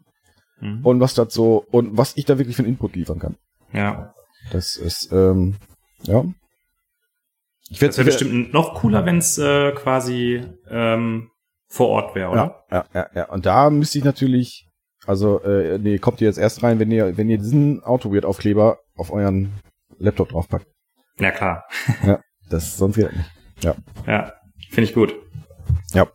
Mhm. 0.60 0.84
und 0.84 1.00
was 1.00 1.14
dazu 1.14 1.64
und 1.70 1.96
was 1.96 2.16
ich 2.16 2.24
da 2.24 2.38
wirklich 2.38 2.56
für 2.56 2.62
einen 2.62 2.72
Input 2.72 2.96
liefern 2.96 3.18
kann. 3.18 3.36
Ja. 3.72 4.14
Das 4.52 4.76
ist 4.76 5.10
ähm, 5.12 5.56
ja. 6.02 6.24
Ich 7.70 7.78
Das 7.78 7.96
wäre 7.98 8.06
werd- 8.06 8.18
bestimmt 8.18 8.52
noch 8.52 8.74
cooler, 8.74 9.04
wenn 9.04 9.18
es 9.18 9.36
äh, 9.38 9.72
quasi 9.72 10.42
ähm, 10.70 11.30
vor 11.68 11.88
Ort 11.88 12.14
wäre, 12.14 12.30
oder? 12.30 12.64
Ja, 12.70 12.84
ja, 12.94 13.00
ja, 13.02 13.10
ja. 13.14 13.28
Und 13.28 13.44
da 13.44 13.68
müsste 13.68 13.98
ich 13.98 14.04
natürlich, 14.04 14.66
also, 15.06 15.40
äh, 15.42 15.78
nee, 15.78 15.98
kommt 15.98 16.20
ihr 16.22 16.28
jetzt 16.28 16.38
erst 16.38 16.62
rein, 16.62 16.78
wenn 16.78 16.90
ihr, 16.90 17.18
wenn 17.18 17.28
ihr 17.28 17.36
diesen 17.36 17.82
Autoweird-Aufkleber 17.84 18.78
auf 18.96 19.12
euren 19.12 19.52
Laptop 19.98 20.30
draufpackt. 20.30 20.66
Ja, 21.18 21.30
klar. 21.30 21.64
Das, 22.48 22.78
sonst 22.78 22.94
geht 22.96 23.06
das 23.06 23.12
nicht. 23.14 23.30
Ja, 24.06 24.32
finde 24.70 24.88
ich 24.88 24.94
gut. 24.94 25.14
Ja. 25.92 26.06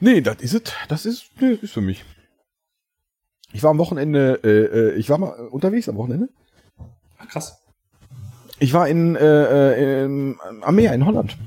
Nee, 0.00 0.20
das 0.22 0.38
ist 0.40 0.54
es, 0.54 0.62
das 0.88 1.06
ist, 1.06 1.30
nee, 1.40 1.54
das 1.54 1.62
ist 1.62 1.72
für 1.72 1.80
mich. 1.82 2.04
Ich 3.56 3.62
war 3.62 3.70
am 3.70 3.78
Wochenende, 3.78 4.38
äh, 4.44 4.48
äh, 4.48 4.92
ich 4.96 5.08
war 5.08 5.16
mal 5.16 5.30
unterwegs 5.48 5.88
am 5.88 5.96
Wochenende. 5.96 6.28
Ach, 7.16 7.26
krass. 7.26 7.64
Ich 8.58 8.74
war 8.74 8.86
in, 8.86 9.16
äh, 9.16 9.22
äh, 9.22 10.04
im, 10.04 10.38
am 10.60 10.74
Meer 10.74 10.92
in 10.92 11.06
Holland. 11.06 11.38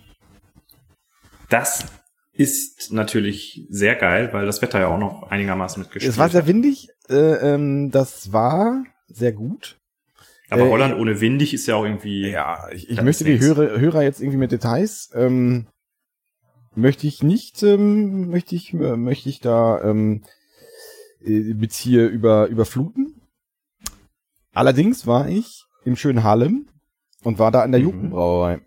Das 1.49 1.85
ist 2.33 2.91
natürlich 2.91 3.67
sehr 3.69 3.93
geil, 3.95 4.29
weil 4.33 4.47
das 4.47 4.63
Wetter 4.63 4.79
ja 4.79 4.87
auch 4.87 4.97
noch 4.97 5.29
einigermaßen 5.29 5.83
mitgespielt 5.83 6.11
Es 6.11 6.17
war 6.17 6.29
sehr 6.29 6.41
hat. 6.41 6.47
windig, 6.47 6.89
äh, 7.09 7.53
ähm, 7.53 7.91
das 7.91 8.33
war 8.33 8.85
sehr 9.07 9.31
gut. 9.31 9.77
Aber 10.49 10.63
äh, 10.63 10.69
Holland 10.69 10.97
ohne 10.97 11.21
windig 11.21 11.53
ist 11.53 11.67
ja 11.67 11.75
auch 11.75 11.83
irgendwie. 11.83 12.31
Ja, 12.31 12.69
ich, 12.71 12.89
ich 12.89 12.99
möchte 13.03 13.23
die. 13.23 13.39
Hörer, 13.39 13.79
Hörer 13.79 14.01
jetzt 14.01 14.19
irgendwie 14.19 14.39
mit 14.39 14.51
Details, 14.51 15.11
ähm, 15.13 15.67
möchte 16.73 17.05
ich 17.05 17.21
nicht, 17.21 17.61
ähm, 17.61 18.29
möchte 18.31 18.55
ich, 18.55 18.73
äh, 18.73 18.97
möchte 18.97 19.29
ich 19.29 19.41
da 19.41 19.79
ähm, 19.83 20.23
äh, 20.23 20.38
mit 21.19 21.73
hier 21.73 22.07
über, 22.09 22.47
überfluten. 22.47 23.21
Allerdings 24.53 25.05
war 25.05 25.27
ich 25.29 25.65
im 25.85 25.95
schönen 25.95 26.23
Harlem 26.23 26.67
und 27.23 27.39
war 27.39 27.51
da 27.51 27.63
in 27.63 27.71
der 27.71 27.81
Mhm. 27.81 27.87
Jugendbrauerei. 27.87 28.61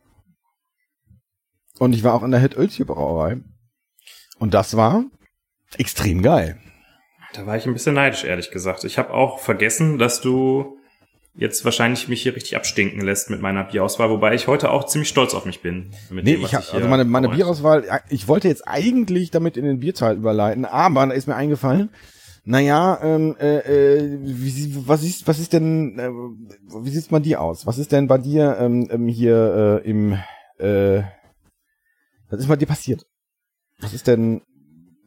Und 1.78 1.94
ich 1.94 2.04
war 2.04 2.14
auch 2.14 2.22
in 2.22 2.30
der 2.30 2.40
Het 2.40 2.56
Öltje 2.56 2.84
Brauerei. 2.84 3.40
Und 4.38 4.54
das 4.54 4.76
war 4.76 5.04
extrem 5.78 6.22
geil. 6.22 6.58
Da 7.34 7.46
war 7.46 7.56
ich 7.56 7.66
ein 7.66 7.72
bisschen 7.72 7.94
neidisch, 7.94 8.24
ehrlich 8.24 8.50
gesagt. 8.50 8.84
Ich 8.84 8.98
habe 8.98 9.10
auch 9.12 9.38
vergessen, 9.38 9.98
dass 9.98 10.20
du 10.20 10.76
jetzt 11.34 11.64
wahrscheinlich 11.64 12.08
mich 12.08 12.22
hier 12.22 12.36
richtig 12.36 12.56
abstinken 12.56 13.00
lässt 13.00 13.30
mit 13.30 13.40
meiner 13.40 13.64
Bierauswahl, 13.64 14.10
wobei 14.10 14.34
ich 14.34 14.48
heute 14.48 14.70
auch 14.70 14.84
ziemlich 14.84 15.08
stolz 15.08 15.32
auf 15.32 15.46
mich 15.46 15.62
bin. 15.62 15.90
Mit 16.10 16.24
Nee, 16.26 16.34
dem, 16.34 16.44
ich 16.44 16.54
hab, 16.54 16.74
also 16.74 16.88
meine, 16.88 17.06
meine 17.06 17.30
Bierauswahl, 17.30 18.02
ich 18.10 18.28
wollte 18.28 18.48
jetzt 18.48 18.68
eigentlich 18.68 19.30
damit 19.30 19.56
in 19.56 19.64
den 19.64 19.80
Bierteil 19.80 20.16
überleiten, 20.16 20.66
aber 20.66 21.06
da 21.06 21.12
ist 21.14 21.26
mir 21.26 21.34
eingefallen, 21.34 21.88
naja, 22.44 22.98
ähm, 23.02 23.36
äh, 23.38 23.58
äh, 23.58 24.18
wie, 24.20 24.88
was 24.88 25.02
ist, 25.04 25.28
was 25.28 25.38
ist 25.38 25.52
denn, 25.52 25.98
äh, 25.98 26.10
wie 26.84 26.90
sieht's 26.90 27.08
bei 27.08 27.20
dir 27.20 27.40
aus? 27.40 27.66
Was 27.66 27.78
ist 27.78 27.92
denn 27.92 28.08
bei 28.08 28.18
dir 28.18 28.56
ähm, 28.58 28.88
ähm, 28.90 29.06
hier 29.08 29.80
äh, 29.84 29.88
im, 29.88 30.18
äh, 30.58 31.02
was 32.30 32.40
ist 32.40 32.48
bei 32.48 32.56
dir 32.56 32.66
passiert? 32.66 33.06
Was 33.80 33.94
ist 33.94 34.06
denn, 34.06 34.42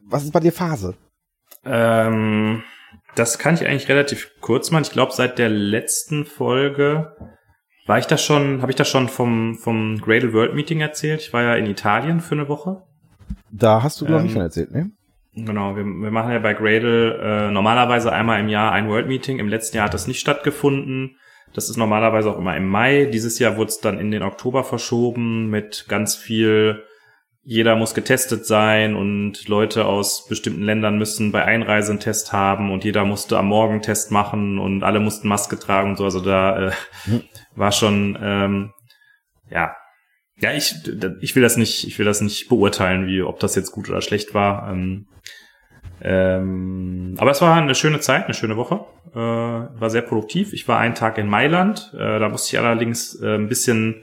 was 0.04 0.24
ist 0.24 0.32
bei 0.32 0.40
dir 0.40 0.52
Phase? 0.52 0.94
Ähm, 1.64 2.62
das 3.16 3.38
kann 3.38 3.54
ich 3.54 3.66
eigentlich 3.66 3.88
relativ 3.88 4.30
kurz 4.40 4.70
machen. 4.70 4.84
Ich 4.84 4.92
glaube, 4.92 5.12
seit 5.12 5.38
der 5.38 5.48
letzten 5.48 6.24
Folge 6.24 7.16
war 7.86 7.98
ich 7.98 8.06
da 8.06 8.16
schon, 8.16 8.62
habe 8.62 8.72
ich 8.72 8.76
da 8.76 8.84
schon 8.84 9.08
vom, 9.08 9.56
vom 9.56 10.00
Gradle 10.00 10.32
World 10.32 10.54
Meeting 10.54 10.80
erzählt. 10.80 11.20
Ich 11.20 11.32
war 11.32 11.42
ja 11.42 11.54
in 11.54 11.66
Italien 11.66 12.20
für 12.20 12.34
eine 12.34 12.48
Woche. 12.48 12.82
Da 13.50 13.82
hast 13.82 14.00
du, 14.00 14.06
glaube 14.06 14.20
Ähm, 14.20 14.26
ich, 14.26 14.32
schon 14.32 14.42
erzählt, 14.42 14.70
ne? 14.70 14.90
Genau, 15.36 15.76
wir, 15.76 15.84
wir 15.84 16.10
machen 16.10 16.32
ja 16.32 16.38
bei 16.38 16.54
Gradle 16.54 17.18
äh, 17.48 17.50
normalerweise 17.50 18.10
einmal 18.10 18.40
im 18.40 18.48
Jahr 18.48 18.72
ein 18.72 18.88
World 18.88 19.06
Meeting. 19.06 19.38
Im 19.38 19.48
letzten 19.48 19.76
Jahr 19.76 19.84
hat 19.86 19.94
das 19.94 20.06
nicht 20.06 20.18
stattgefunden, 20.18 21.18
Das 21.52 21.68
ist 21.68 21.76
normalerweise 21.76 22.30
auch 22.30 22.38
immer 22.38 22.56
im 22.56 22.68
Mai. 22.68 23.04
Dieses 23.06 23.38
Jahr 23.38 23.56
wurde 23.56 23.68
es 23.68 23.80
dann 23.80 23.98
in 24.00 24.10
den 24.10 24.22
Oktober 24.22 24.64
verschoben 24.64 25.48
mit 25.50 25.86
ganz 25.88 26.16
viel, 26.16 26.82
jeder 27.42 27.76
muss 27.76 27.94
getestet 27.94 28.46
sein 28.46 28.96
und 28.96 29.46
Leute 29.46 29.84
aus 29.84 30.26
bestimmten 30.26 30.62
Ländern 30.62 30.98
müssen 30.98 31.32
bei 31.32 31.44
Einreise 31.44 31.92
einen 31.92 32.00
Test 32.00 32.32
haben 32.32 32.72
und 32.72 32.82
jeder 32.84 33.04
musste 33.04 33.38
am 33.38 33.46
Morgen 33.48 33.74
einen 33.74 33.82
Test 33.82 34.10
machen 34.10 34.58
und 34.58 34.82
alle 34.82 35.00
mussten 35.00 35.28
Maske 35.28 35.58
tragen 35.58 35.90
und 35.90 35.96
so. 35.96 36.04
Also 36.04 36.20
da 36.20 36.68
äh, 36.68 36.72
Hm. 37.04 37.22
war 37.54 37.72
schon, 37.72 38.18
ähm, 38.20 38.72
ja, 39.50 39.76
ja, 40.38 40.52
ich, 40.52 40.74
ich 41.20 41.34
will 41.34 41.42
das 41.42 41.56
nicht, 41.56 41.86
ich 41.86 41.98
will 41.98 42.06
das 42.06 42.20
nicht 42.20 42.48
beurteilen, 42.48 43.06
wie, 43.06 43.22
ob 43.22 43.40
das 43.40 43.54
jetzt 43.54 43.72
gut 43.72 43.88
oder 43.88 44.02
schlecht 44.02 44.34
war. 44.34 44.70
Ähm, 44.70 45.06
ähm, 46.00 47.14
aber 47.16 47.30
es 47.30 47.40
war 47.40 47.56
eine 47.56 47.74
schöne 47.74 48.00
Zeit, 48.00 48.26
eine 48.26 48.34
schöne 48.34 48.56
Woche. 48.56 48.84
Äh, 49.12 49.18
war 49.18 49.88
sehr 49.88 50.02
produktiv. 50.02 50.52
Ich 50.52 50.68
war 50.68 50.78
einen 50.78 50.94
Tag 50.94 51.16
in 51.16 51.26
Mailand. 51.26 51.92
Äh, 51.94 52.18
da 52.18 52.28
musste 52.28 52.54
ich 52.54 52.62
allerdings 52.62 53.18
äh, 53.20 53.36
ein 53.36 53.48
bisschen, 53.48 54.02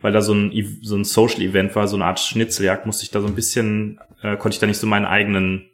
weil 0.00 0.12
da 0.12 0.22
so 0.22 0.34
ein, 0.34 0.52
so 0.82 0.96
ein 0.96 1.04
Social-Event 1.04 1.74
war, 1.74 1.88
so 1.88 1.96
eine 1.96 2.04
Art 2.04 2.20
Schnitzeljagd, 2.20 2.86
musste 2.86 3.04
ich 3.04 3.10
da 3.10 3.20
so 3.20 3.26
ein 3.26 3.34
bisschen, 3.34 3.98
äh, 4.22 4.36
konnte 4.36 4.54
ich 4.54 4.60
da 4.60 4.68
nicht 4.68 4.78
so 4.78 4.86
meinen 4.86 5.06
eigenen, 5.06 5.68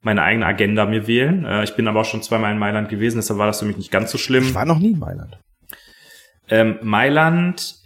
meine 0.00 0.22
eigene 0.22 0.44
Agenda 0.44 0.86
mir 0.86 1.06
wählen. 1.06 1.44
Äh, 1.44 1.62
ich 1.62 1.76
bin 1.76 1.86
aber 1.86 2.00
auch 2.00 2.04
schon 2.04 2.22
zweimal 2.22 2.50
in 2.50 2.58
Mailand 2.58 2.88
gewesen, 2.88 3.18
deshalb 3.18 3.38
war 3.38 3.46
das 3.46 3.60
für 3.60 3.66
mich 3.66 3.76
nicht 3.76 3.92
ganz 3.92 4.10
so 4.10 4.18
schlimm. 4.18 4.42
Ich 4.42 4.54
war 4.54 4.64
noch 4.64 4.80
nie 4.80 4.90
in 4.90 4.98
Mailand. 4.98 5.38
Ähm, 6.48 6.78
Mailand, 6.82 7.76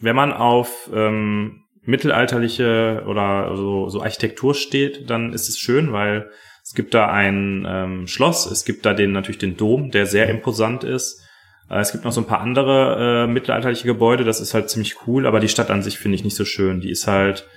wenn 0.00 0.16
man 0.16 0.32
auf 0.32 0.90
ähm, 0.92 1.64
mittelalterliche 1.84 3.04
oder 3.06 3.56
so, 3.56 3.88
so 3.88 4.02
Architektur 4.02 4.54
steht, 4.54 5.10
dann 5.10 5.32
ist 5.32 5.48
es 5.48 5.58
schön, 5.58 5.92
weil 5.92 6.30
es 6.62 6.74
gibt 6.74 6.94
da 6.94 7.10
ein 7.10 7.66
ähm, 7.68 8.06
Schloss, 8.06 8.46
es 8.46 8.64
gibt 8.64 8.86
da 8.86 8.94
den 8.94 9.12
natürlich 9.12 9.38
den 9.38 9.56
Dom, 9.56 9.90
der 9.90 10.06
sehr 10.06 10.28
imposant 10.28 10.84
ist. 10.84 11.20
Äh, 11.68 11.80
es 11.80 11.90
gibt 11.92 12.04
noch 12.04 12.12
so 12.12 12.20
ein 12.20 12.26
paar 12.26 12.40
andere 12.40 13.24
äh, 13.24 13.32
mittelalterliche 13.32 13.86
Gebäude, 13.86 14.24
das 14.24 14.40
ist 14.40 14.54
halt 14.54 14.70
ziemlich 14.70 15.06
cool, 15.06 15.26
aber 15.26 15.40
die 15.40 15.48
Stadt 15.48 15.70
an 15.70 15.82
sich 15.82 15.98
finde 15.98 16.14
ich 16.16 16.24
nicht 16.24 16.36
so 16.36 16.44
schön. 16.44 16.80
Die 16.80 16.90
ist 16.90 17.08
halt 17.08 17.48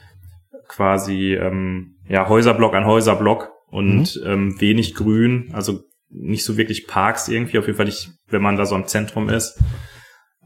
quasi 0.68 1.36
ähm, 1.36 1.98
ja 2.08 2.28
Häuserblock 2.28 2.74
an 2.74 2.86
Häuserblock 2.86 3.52
und 3.68 4.20
ähm, 4.26 4.60
wenig 4.60 4.96
Grün, 4.96 5.52
also 5.54 5.82
nicht 6.10 6.46
so 6.46 6.58
wirklich 6.58 6.88
Parks 6.88 7.28
irgendwie, 7.28 7.60
auf 7.60 7.66
jeden 7.66 7.78
Fall 7.78 7.86
nicht, 7.86 8.10
wenn 8.28 8.42
man 8.42 8.56
da 8.56 8.66
so 8.66 8.76
im 8.76 8.88
Zentrum 8.88 9.30
ist. 9.30 9.60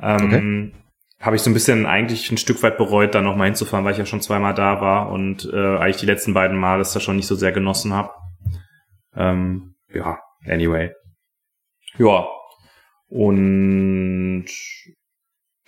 Ähm, 0.01 0.73
Habe 1.19 1.35
ich 1.35 1.41
so 1.41 1.49
ein 1.49 1.53
bisschen 1.53 1.85
eigentlich 1.85 2.31
ein 2.31 2.37
Stück 2.37 2.63
weit 2.63 2.77
bereut, 2.77 3.13
da 3.13 3.21
nochmal 3.21 3.47
hinzufahren, 3.47 3.83
weil 3.85 3.91
ich 3.91 3.97
ja 3.97 4.05
schon 4.05 4.21
zweimal 4.21 4.53
da 4.53 4.79
war 4.79 5.11
und 5.11 5.49
äh, 5.51 5.77
eigentlich 5.77 5.97
die 5.97 6.05
letzten 6.05 6.33
beiden 6.33 6.57
Mal 6.57 6.77
das 6.77 6.93
da 6.93 6.99
schon 6.99 7.17
nicht 7.17 7.27
so 7.27 7.35
sehr 7.35 7.51
genossen 7.51 7.93
habe. 7.93 8.13
Ähm, 9.15 9.75
ja, 9.93 10.19
anyway. 10.45 10.93
Ja. 11.97 12.27
Und 13.09 14.45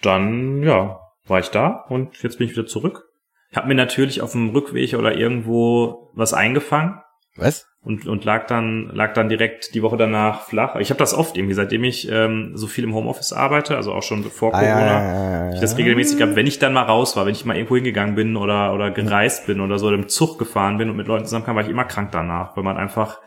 dann, 0.01 0.63
ja, 0.63 0.99
war 1.25 1.39
ich 1.39 1.49
da 1.49 1.85
und 1.89 2.21
jetzt 2.23 2.37
bin 2.37 2.47
ich 2.47 2.53
wieder 2.53 2.67
zurück. 2.67 3.03
Ich 3.49 3.57
habe 3.57 3.67
mir 3.67 3.75
natürlich 3.75 4.21
auf 4.21 4.31
dem 4.31 4.49
Rückweg 4.49 4.93
oder 4.93 5.17
irgendwo 5.17 6.11
was 6.13 6.33
eingefangen 6.33 7.01
Was? 7.35 7.67
Und, 7.83 8.05
und 8.07 8.23
lag 8.25 8.45
dann 8.47 8.91
lag 8.93 9.13
dann 9.13 9.27
direkt 9.27 9.73
die 9.73 9.81
Woche 9.81 9.97
danach 9.97 10.41
flach. 10.43 10.75
Ich 10.75 10.89
habe 10.91 10.99
das 10.99 11.13
oft 11.15 11.35
irgendwie, 11.35 11.55
seitdem 11.55 11.83
ich 11.83 12.07
ähm, 12.11 12.51
so 12.53 12.67
viel 12.67 12.83
im 12.83 12.93
Homeoffice 12.93 13.33
arbeite, 13.33 13.75
also 13.75 13.91
auch 13.93 14.03
schon 14.03 14.23
vor 14.23 14.53
Ah, 14.53 14.59
Corona. 14.59 14.85
ja, 14.85 15.03
ja, 15.03 15.45
ja. 15.47 15.53
Ich 15.55 15.59
das 15.61 15.77
regelmäßig 15.77 16.17
gehabt, 16.19 16.35
wenn 16.35 16.45
ich 16.47 16.59
dann 16.59 16.73
mal 16.73 16.83
raus 16.83 17.15
war, 17.17 17.25
wenn 17.25 17.33
ich 17.33 17.43
mal 17.45 17.55
irgendwo 17.55 17.75
hingegangen 17.75 18.13
bin 18.15 18.37
oder 18.37 18.73
oder 18.73 18.91
gereist 18.91 19.47
bin 19.47 19.59
oder 19.61 19.79
so 19.79 19.87
oder 19.87 19.95
im 19.97 20.07
Zug 20.09 20.37
gefahren 20.37 20.77
bin 20.77 20.89
und 20.89 20.95
mit 20.97 21.07
Leuten 21.07 21.25
zusammenkam, 21.25 21.55
war 21.55 21.63
ich 21.63 21.69
immer 21.69 21.85
krank 21.85 22.11
danach, 22.11 22.55
weil 22.55 22.63
man 22.63 22.77
einfach 22.77 23.19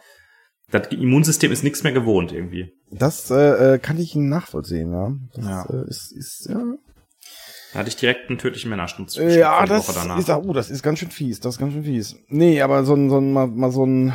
das 0.70 0.88
Immunsystem 0.88 1.52
ist 1.52 1.62
nichts 1.62 1.82
mehr 1.82 1.92
gewohnt 1.92 2.32
irgendwie. 2.32 2.72
Das 2.90 3.30
äh, 3.30 3.74
äh, 3.74 3.78
kann 3.78 3.98
ich 3.98 4.14
nachvollziehen, 4.16 4.92
ja. 4.92 5.12
Das 5.34 5.44
Ja. 5.44 5.66
Äh, 5.82 5.88
ist, 5.88 6.12
ist 6.12 6.46
ja. 6.48 6.60
Da 7.72 7.80
hatte 7.80 7.88
ich 7.88 7.96
direkt 7.96 8.28
einen 8.28 8.38
tödlichen 8.38 8.70
Männersturz. 8.70 9.16
Ja, 9.16 9.62
die 9.64 9.68
das 9.68 9.88
Woche 9.88 9.98
danach. 10.00 10.18
ist, 10.18 10.30
oh, 10.30 10.52
das 10.52 10.70
ist 10.70 10.82
ganz 10.84 11.00
schön 11.00 11.10
fies, 11.10 11.40
das 11.40 11.54
ist 11.54 11.58
ganz 11.58 11.72
schön 11.72 11.82
fies. 11.84 12.16
Nee, 12.28 12.62
aber 12.62 12.84
so 12.84 12.94
ein, 12.94 13.10
so 13.10 13.18
ein, 13.18 13.32
mal, 13.32 13.46
mal 13.48 13.70
so 13.72 13.84
ein, 13.84 14.14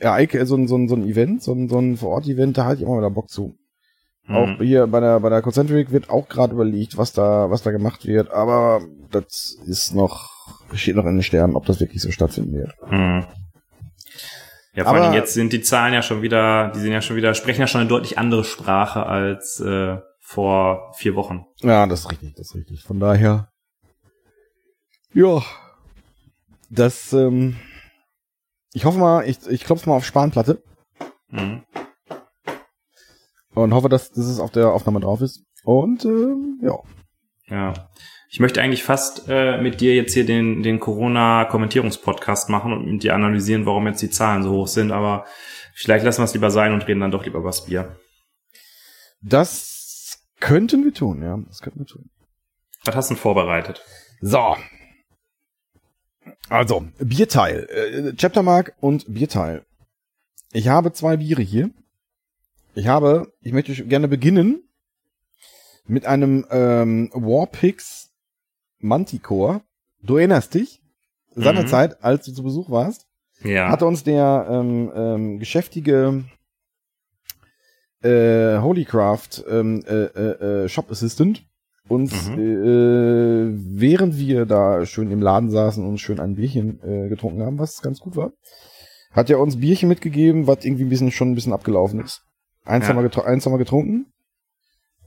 ja, 0.00 0.14
Eike- 0.14 0.44
so 0.46 0.56
ein, 0.56 0.68
so 0.68 0.76
ein, 0.76 0.88
so 0.88 0.94
ein 0.96 1.06
Event, 1.06 1.42
so 1.42 1.52
ein, 1.52 1.68
so 1.68 1.78
ein 1.78 1.96
Vor-Ort-Event, 1.96 2.56
da 2.58 2.64
hatte 2.64 2.76
ich 2.76 2.82
immer 2.82 2.98
wieder 2.98 3.10
Bock 3.10 3.28
zu. 3.28 3.56
Auch 4.28 4.46
Mhm. 4.46 4.62
hier 4.62 4.86
bei 4.86 5.00
der, 5.00 5.20
bei 5.20 5.30
der 5.30 5.40
Concentric 5.42 5.90
wird 5.90 6.10
auch 6.10 6.28
gerade 6.28 6.52
überlegt, 6.52 6.98
was 6.98 7.12
da, 7.14 7.50
was 7.50 7.62
da 7.62 7.70
gemacht 7.70 8.06
wird, 8.06 8.30
aber 8.30 8.82
das 9.10 9.56
ist 9.66 9.94
noch, 9.94 10.30
steht 10.74 10.96
noch 10.96 11.06
in 11.06 11.14
den 11.16 11.22
Sternen, 11.22 11.56
ob 11.56 11.64
das 11.64 11.80
wirklich 11.80 12.02
so 12.02 12.10
stattfinden 12.10 12.52
wird. 12.52 12.74
Mhm. 12.90 13.24
Ja, 14.74 14.84
vor 14.84 14.94
Aber- 14.94 15.04
allem 15.06 15.14
jetzt 15.14 15.32
sind 15.34 15.52
die 15.54 15.62
Zahlen 15.62 15.94
ja 15.94 16.02
schon 16.02 16.20
wieder, 16.22 16.70
die 16.74 16.80
sind 16.80 16.92
ja 16.92 17.00
schon 17.00 17.16
wieder, 17.16 17.32
sprechen 17.34 17.60
ja 17.62 17.66
schon 17.66 17.80
eine 17.80 17.88
deutlich 17.88 18.18
andere 18.18 18.44
Sprache 18.44 19.06
als 19.06 19.60
äh, 19.60 19.96
vor 20.20 20.92
vier 20.96 21.14
Wochen. 21.14 21.46
Ja, 21.62 21.86
das 21.86 22.00
ist 22.00 22.10
richtig, 22.10 22.34
das 22.36 22.48
ist 22.48 22.54
richtig. 22.54 22.82
Von 22.82 23.00
daher, 23.00 23.48
ja, 25.14 25.42
das, 26.68 27.14
ähm, 27.14 27.56
ich 28.72 28.84
hoffe 28.84 28.98
mal, 28.98 29.28
ich, 29.28 29.46
ich 29.48 29.64
klopfe 29.64 29.88
mal 29.88 29.96
auf 29.96 30.04
Spanplatte 30.04 30.62
Mhm. 31.30 31.62
und 33.54 33.74
hoffe, 33.74 33.88
dass, 33.88 34.10
dass 34.12 34.24
es 34.26 34.40
auf 34.40 34.50
der 34.50 34.72
Aufnahme 34.72 35.00
drauf 35.00 35.20
ist. 35.20 35.44
Und 35.64 36.04
ähm, 36.04 36.58
ja, 36.62 36.78
Ja. 37.48 37.74
Ich 38.30 38.40
möchte 38.40 38.60
eigentlich 38.60 38.82
fast 38.84 39.24
äh, 39.28 39.58
mit 39.60 39.80
dir 39.80 39.94
jetzt 39.94 40.12
hier 40.12 40.26
den, 40.26 40.62
den 40.62 40.80
Corona-Kommentierungspodcast 40.80 42.50
machen 42.50 42.72
und 42.74 42.86
mit 42.86 43.02
dir 43.02 43.14
analysieren, 43.14 43.64
warum 43.64 43.86
jetzt 43.86 44.02
die 44.02 44.10
Zahlen 44.10 44.42
so 44.42 44.50
hoch 44.52 44.68
sind, 44.68 44.92
aber 44.92 45.24
vielleicht 45.74 46.04
lassen 46.04 46.20
wir 46.20 46.24
es 46.26 46.34
lieber 46.34 46.50
sein 46.50 46.74
und 46.74 46.86
reden 46.86 47.00
dann 47.00 47.10
doch 47.10 47.24
lieber 47.24 47.38
über 47.38 47.48
das 47.48 47.64
Bier. 47.64 47.96
das 49.22 50.18
könnten 50.40 50.84
wir 50.84 50.92
tun, 50.94 51.22
ja, 51.22 51.38
das 51.48 51.60
könnten 51.62 51.80
wir 51.80 51.86
tun. 51.86 52.10
Was 52.84 52.94
hast 52.94 53.10
du 53.10 53.14
denn 53.14 53.20
vorbereitet? 53.20 53.82
So. 54.20 54.56
Also, 56.48 56.84
Bierteil. 56.98 57.66
Äh, 57.70 58.12
Chaptermark 58.16 58.74
und 58.80 59.12
Bierteil. 59.12 59.64
Ich 60.52 60.68
habe 60.68 60.92
zwei 60.92 61.16
Biere 61.18 61.42
hier. 61.42 61.70
Ich 62.74 62.86
habe, 62.86 63.32
ich 63.40 63.52
möchte 63.52 63.74
gerne 63.86 64.08
beginnen 64.08 64.62
mit 65.86 66.06
einem 66.06 66.46
ähm, 66.50 67.10
Warpix 67.12 68.10
Manticore. 68.78 69.62
Du 70.02 70.16
erinnerst 70.16 70.54
dich? 70.54 70.80
Seinerzeit, 71.34 72.02
als 72.02 72.24
du 72.26 72.32
zu 72.32 72.42
Besuch 72.42 72.70
warst, 72.70 73.06
Ja. 73.42 73.68
hatte 73.70 73.86
uns 73.86 74.04
der 74.04 74.46
ähm, 74.50 74.90
ähm, 74.94 75.38
geschäftige 75.38 76.24
äh, 78.02 78.58
Holycraft 78.58 79.44
ähm, 79.48 79.82
äh, 79.86 80.04
äh, 80.04 80.64
äh, 80.64 80.68
Shop 80.68 80.90
Assistant 80.90 81.44
uns, 81.88 82.28
Mhm. 82.30 82.38
äh, 82.38 83.80
während 83.80 84.18
wir 84.18 84.46
da 84.46 84.84
schön 84.86 85.10
im 85.10 85.20
Laden 85.20 85.50
saßen 85.50 85.84
und 85.86 85.98
schön 85.98 86.20
ein 86.20 86.34
Bierchen 86.36 86.80
äh, 86.82 87.08
getrunken 87.08 87.42
haben, 87.42 87.58
was 87.58 87.82
ganz 87.82 88.00
gut 88.00 88.16
war, 88.16 88.32
hat 89.12 89.30
er 89.30 89.40
uns 89.40 89.58
Bierchen 89.58 89.88
mitgegeben, 89.88 90.46
was 90.46 90.64
irgendwie 90.64 90.84
ein 90.84 90.88
bisschen 90.90 91.10
schon 91.10 91.30
ein 91.30 91.34
bisschen 91.34 91.52
abgelaufen 91.52 92.00
ist. 92.00 92.22
Eins, 92.64 92.86
Ja. 92.88 92.94
haben, 92.94 93.02
wir 93.02 93.24
eins 93.26 93.46
haben 93.46 93.52
wir 93.52 93.58
getrunken, 93.58 94.06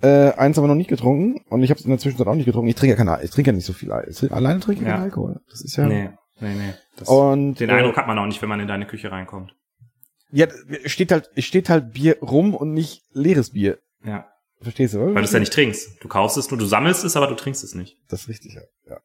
äh, 0.02 0.32
eins 0.34 0.58
haben 0.58 0.64
wir 0.64 0.68
noch 0.70 0.76
nicht 0.76 0.90
getrunken 0.90 1.42
und 1.50 1.62
ich 1.64 1.70
habe 1.70 1.80
es 1.80 1.86
in 1.86 1.92
der 1.92 2.00
Zwischenzeit 2.00 2.28
auch 2.28 2.36
nicht 2.36 2.46
getrunken. 2.46 2.70
Ich 2.70 2.76
trinke 2.76 2.96
ja 2.98 3.04
keine, 3.04 3.24
ich 3.24 3.30
trinke 3.30 3.52
ja 3.52 3.56
nicht 3.56 3.66
so 3.66 3.74
viel 3.74 3.92
Al- 3.92 4.08
ich 4.10 4.18
trinke- 4.18 4.34
Alleine 4.34 4.60
trinke 4.60 4.82
ich 4.82 4.88
Ja. 4.88 4.94
keinen 4.96 5.04
Alkohol. 5.04 5.40
Das 5.50 5.62
ist 5.62 5.76
ja. 5.76 5.86
Nee, 5.86 6.10
nee, 6.40 6.54
nee. 6.56 6.74
Das, 6.98 7.08
Und 7.08 7.60
den 7.60 7.70
äh, 7.70 7.74
Eindruck 7.74 7.98
hat 7.98 8.08
man 8.08 8.18
auch 8.18 8.26
nicht, 8.26 8.42
wenn 8.42 8.50
man 8.50 8.60
in 8.60 8.68
deine 8.68 8.86
Küche 8.88 9.12
reinkommt. 9.12 9.54
Ja, 10.32 10.48
steht 10.86 11.12
halt, 11.12 11.30
steht 11.38 11.70
halt 11.70 11.92
Bier 11.94 12.18
rum 12.22 12.56
und 12.56 12.74
nicht 12.74 13.04
leeres 13.14 13.52
Bier. 13.52 13.78
Ja. 14.04 14.26
Verstehst 14.62 14.94
du, 14.94 15.00
oder? 15.00 15.08
Weil 15.16 15.22
du 15.22 15.28
es 15.28 15.32
ja 15.32 15.40
nicht 15.40 15.54
trinkst. 15.54 16.04
Du 16.04 16.08
kaufst 16.08 16.38
es 16.38 16.50
nur, 16.52 16.60
du 16.60 16.66
sammelst 16.66 17.04
es, 17.04 17.16
aber 17.16 17.28
du 17.28 17.36
trinkst 17.36 17.64
es 17.64 17.74
nicht. 17.76 17.98
Das 18.08 18.22
ist 18.22 18.30
richtig, 18.30 18.54
ja. 18.54 18.62
ja. 18.88 19.00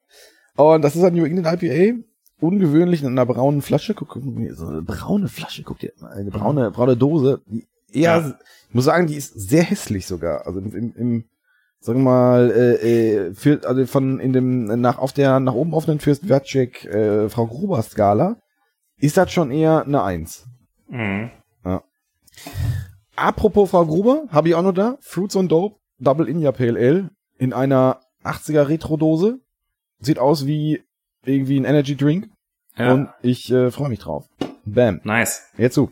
Und 0.63 0.81
das 0.83 0.95
ist 0.95 1.03
ein 1.03 1.13
New 1.13 1.25
England 1.25 1.61
IPA. 1.63 1.99
Ungewöhnlich 2.39 3.01
in 3.01 3.07
einer 3.07 3.25
braunen 3.25 3.63
Flasche. 3.63 3.95
Guck, 3.95 4.15
nee, 4.23 4.51
so 4.51 4.67
eine 4.67 4.83
braune 4.83 5.27
Flasche, 5.27 5.63
guck 5.63 5.79
dir 5.79 5.91
mal, 5.99 6.11
eine 6.11 6.29
braune, 6.29 6.69
braune 6.69 6.95
Dose. 6.95 7.41
Die 7.47 7.67
eher, 7.91 8.17
Ja. 8.19 8.39
ich 8.69 8.75
muss 8.75 8.85
sagen, 8.85 9.07
die 9.07 9.15
ist 9.15 9.33
sehr 9.33 9.63
hässlich 9.63 10.05
sogar. 10.05 10.45
Also 10.45 10.59
im, 10.59 10.93
im, 10.95 11.25
sagen 11.79 11.99
wir 11.99 12.03
mal, 12.11 12.51
äh, 12.51 13.15
äh, 13.29 13.33
für, 13.33 13.61
also 13.67 13.87
von 13.87 14.19
in 14.19 14.33
dem 14.33 14.65
nach 14.79 14.99
auf 14.99 15.13
der 15.13 15.39
nach 15.39 15.53
oben 15.53 15.73
offenen 15.73 15.99
Fürst 15.99 16.29
Wertschek 16.29 16.85
äh, 16.85 17.29
Frau 17.29 17.47
Gruber 17.47 17.81
Skala 17.81 18.37
ist 18.97 19.17
das 19.17 19.31
schon 19.31 19.49
eher 19.49 19.83
eine 19.85 20.03
Eins. 20.03 20.45
Mhm. 20.89 21.31
Apropos 23.17 23.69
Frau 23.71 23.85
Gruber, 23.85 24.23
habe 24.29 24.47
ich 24.49 24.55
auch 24.55 24.61
noch 24.61 24.71
da. 24.73 24.97
Fruits 25.01 25.35
on 25.35 25.47
Dope, 25.49 25.77
Double 25.99 26.29
India 26.29 26.51
Pale 26.51 26.77
Ale 26.79 27.09
in 27.37 27.51
einer 27.51 27.99
80er 28.23 28.67
Retro-Dose. 28.69 29.39
Sieht 29.99 30.19
aus 30.19 30.45
wie 30.45 30.83
irgendwie 31.25 31.59
ein 31.59 31.65
Energy 31.65 31.95
Drink. 31.97 32.29
Ja. 32.77 32.93
Und 32.93 33.09
ich 33.23 33.51
äh, 33.51 33.71
freue 33.71 33.89
mich 33.89 33.99
drauf. 33.99 34.25
Bam. 34.65 35.01
nice. 35.03 35.43
Jetzt 35.57 35.73
zu. 35.73 35.89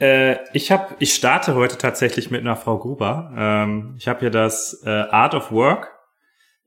Äh, 0.00 0.36
ich 0.52 0.72
hab, 0.72 0.96
ich 1.00 1.14
starte 1.14 1.54
heute 1.54 1.78
tatsächlich 1.78 2.30
mit 2.32 2.40
einer 2.40 2.56
Frau 2.56 2.78
Gruber. 2.78 3.32
Ähm, 3.36 3.94
ich 3.98 4.08
habe 4.08 4.20
hier 4.20 4.30
das 4.30 4.82
äh, 4.84 4.90
Art 4.90 5.34
of 5.34 5.52
Work. 5.52 5.90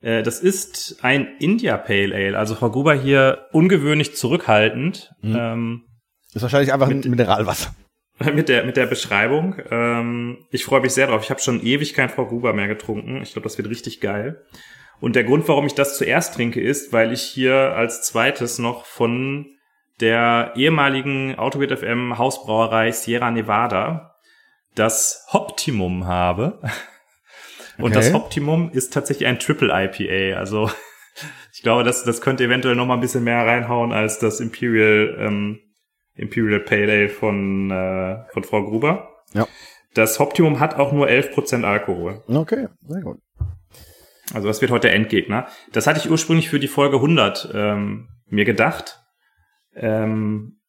Äh, 0.01 0.23
das 0.23 0.39
ist 0.39 0.99
ein 1.03 1.27
India 1.39 1.75
Pale 1.77 2.15
Ale. 2.15 2.37
Also 2.37 2.55
Frau 2.55 2.69
Gruber 2.69 2.93
hier 2.93 3.47
ungewöhnlich 3.51 4.15
zurückhaltend. 4.15 5.11
Mhm. 5.21 5.35
Ähm, 5.37 5.83
Ist 6.33 6.43
wahrscheinlich 6.43 6.71
einfach 6.71 6.87
ein 6.89 6.97
Mit- 6.97 7.09
Mineralwasser. 7.09 7.75
mit 8.33 8.49
der, 8.49 8.63
mit 8.63 8.77
der 8.77 8.85
Beschreibung. 8.85 9.55
Ähm, 9.69 10.45
ich 10.51 10.65
freue 10.65 10.81
mich 10.81 10.93
sehr 10.93 11.07
drauf. 11.07 11.23
Ich 11.23 11.29
habe 11.29 11.41
schon 11.41 11.61
ewig 11.65 11.93
kein 11.93 12.09
Frau 12.09 12.25
Gruber 12.25 12.53
mehr 12.53 12.67
getrunken. 12.67 13.21
Ich 13.21 13.33
glaube, 13.33 13.43
das 13.43 13.57
wird 13.57 13.69
richtig 13.69 13.99
geil. 14.01 14.45
Und 15.01 15.15
der 15.15 15.25
Grund, 15.25 15.47
warum 15.47 15.65
ich 15.65 15.75
das 15.75 15.97
zuerst 15.97 16.35
trinke, 16.35 16.61
ist, 16.61 16.93
weil 16.93 17.11
ich 17.11 17.21
hier 17.21 17.73
als 17.75 18.01
zweites 18.03 18.59
noch 18.59 18.85
von 18.85 19.47
der 19.99 20.53
ehemaligen 20.55 21.35
Autobit 21.35 21.77
FM 21.77 22.17
Hausbrauerei 22.17 22.91
Sierra 22.91 23.31
Nevada 23.31 24.15
das 24.75 25.25
Optimum 25.31 26.05
habe. 26.07 26.59
Und 27.77 27.91
Okay. 27.91 27.95
das 27.95 28.13
Optimum 28.13 28.71
ist 28.71 28.93
tatsächlich 28.93 29.27
ein 29.27 29.37
Triple 29.39 29.69
IPA. 29.69 30.37
Also 30.39 30.69
ich 31.53 31.61
glaube, 31.61 31.83
das, 31.83 32.05
das 32.05 32.21
könnte 32.21 32.45
eventuell 32.45 32.75
noch 32.75 32.85
mal 32.85 32.93
ein 32.93 33.01
bisschen 33.01 33.25
mehr 33.25 33.45
reinhauen 33.45 33.91
als 33.91 34.19
das 34.19 34.39
Imperial, 34.39 35.17
ähm, 35.19 35.59
Imperial 36.15 36.59
Pale 36.61 36.91
Ale 36.91 37.09
von, 37.09 37.71
äh, 37.71 38.23
von 38.31 38.43
Frau 38.43 38.63
Gruber. 38.63 39.09
Ja. 39.33 39.47
Das 39.93 40.19
Optimum 40.19 40.59
hat 40.59 40.75
auch 40.75 40.91
nur 40.91 41.07
11% 41.07 41.63
Alkohol. 41.63 42.23
Okay, 42.27 42.67
sehr 42.87 43.01
gut. 43.01 43.19
Also 44.33 44.47
das 44.47 44.59
wird 44.61 44.71
heute 44.71 44.87
der 44.87 44.95
Endgegner. 44.95 45.47
Das 45.71 45.87
hatte 45.87 45.99
ich 45.99 46.09
ursprünglich 46.09 46.49
für 46.49 46.59
die 46.59 46.67
Folge 46.67 46.97
100 46.97 47.51
ähm, 47.53 48.09
mir 48.27 48.43
gedacht. 48.45 48.99
Ähm, 49.75 50.59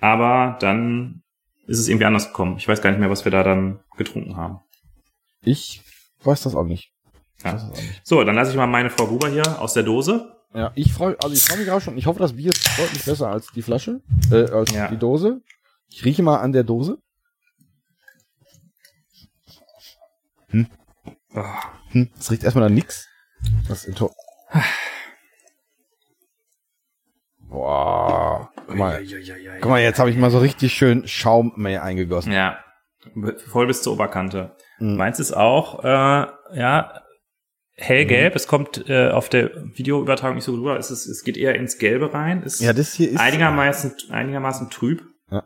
aber 0.00 0.56
dann 0.60 1.22
ist 1.66 1.78
es 1.78 1.88
irgendwie 1.88 2.04
anders 2.06 2.28
gekommen. 2.28 2.56
Ich 2.58 2.68
weiß 2.68 2.82
gar 2.82 2.90
nicht 2.90 2.98
mehr, 3.00 3.10
was 3.10 3.24
wir 3.24 3.32
da 3.32 3.42
dann 3.42 3.80
getrunken 3.96 4.36
haben. 4.36 4.60
Ich 5.42 5.82
weiß 6.24 6.42
das 6.42 6.54
auch 6.54 6.64
nicht. 6.64 6.92
Ich 7.38 7.44
Ja. 7.44 7.54
weiß 7.54 7.62
das 7.68 7.72
auch 7.72 7.82
nicht. 7.82 8.00
So, 8.04 8.22
dann 8.24 8.34
lasse 8.34 8.50
ich 8.50 8.56
mal 8.56 8.66
meine 8.66 8.90
Frau 8.90 9.06
Gruber 9.06 9.28
hier 9.28 9.60
aus 9.60 9.74
der 9.74 9.82
Dose. 9.84 10.36
Ja, 10.54 10.72
ich 10.74 10.92
freue, 10.92 11.16
also 11.22 11.34
ich 11.34 11.42
freue 11.42 11.58
mich 11.58 11.70
auch 11.70 11.80
schon. 11.80 11.96
Ich 11.96 12.06
hoffe, 12.06 12.18
das 12.18 12.34
Bier 12.34 12.50
ist 12.50 12.78
deutlich 12.78 13.04
besser 13.04 13.28
als 13.28 13.46
die 13.54 13.62
Flasche, 13.62 14.00
äh, 14.30 14.50
als 14.50 14.70
Ja. 14.72 14.88
die 14.88 14.98
Dose. 14.98 15.40
Ich 15.88 16.04
rieche 16.04 16.22
mal 16.22 16.38
an 16.38 16.52
der 16.52 16.64
Dose. 16.64 16.98
Oh, 21.34 21.44
Hm, 21.92 22.10
es 22.18 22.30
riecht 22.30 22.44
erstmal 22.44 22.68
nach 22.68 22.74
nix. 22.74 23.08
Das 23.68 23.84
ist 23.84 23.98
Boah. 27.48 28.50
Guck 28.66 28.76
mal, 28.76 29.02
guck 29.60 29.70
mal, 29.70 29.80
jetzt 29.82 29.98
habe 29.98 30.10
ich 30.10 30.16
mal 30.16 30.30
so 30.30 30.38
richtig 30.38 30.72
schön 30.72 31.06
Schaum 31.06 31.52
mehr 31.56 31.82
eingegossen. 31.82 32.32
Ja, 32.32 32.58
voll 33.46 33.66
bis 33.66 33.82
zur 33.82 33.94
Oberkante. 33.94 34.56
Mhm. 34.78 34.96
Meins 34.96 35.20
ist 35.20 35.32
auch, 35.32 35.84
äh, 35.84 35.88
ja, 35.88 37.01
hellgelb. 37.82 38.34
Es 38.36 38.46
kommt 38.46 38.88
äh, 38.88 39.10
auf 39.10 39.28
der 39.28 39.50
Videoübertragung 39.76 40.36
nicht 40.36 40.44
so 40.44 40.52
rüber. 40.54 40.78
Es, 40.78 40.90
ist, 40.90 41.06
es 41.06 41.22
geht 41.24 41.36
eher 41.36 41.54
ins 41.56 41.78
Gelbe 41.78 42.12
rein. 42.14 42.42
Es 42.44 42.60
Ja, 42.60 42.72
das 42.72 42.94
hier 42.94 43.10
ist. 43.10 43.18
einigermaßen, 43.20 43.92
einigermaßen 44.10 44.70
trüb. 44.70 45.02
Ja. 45.30 45.44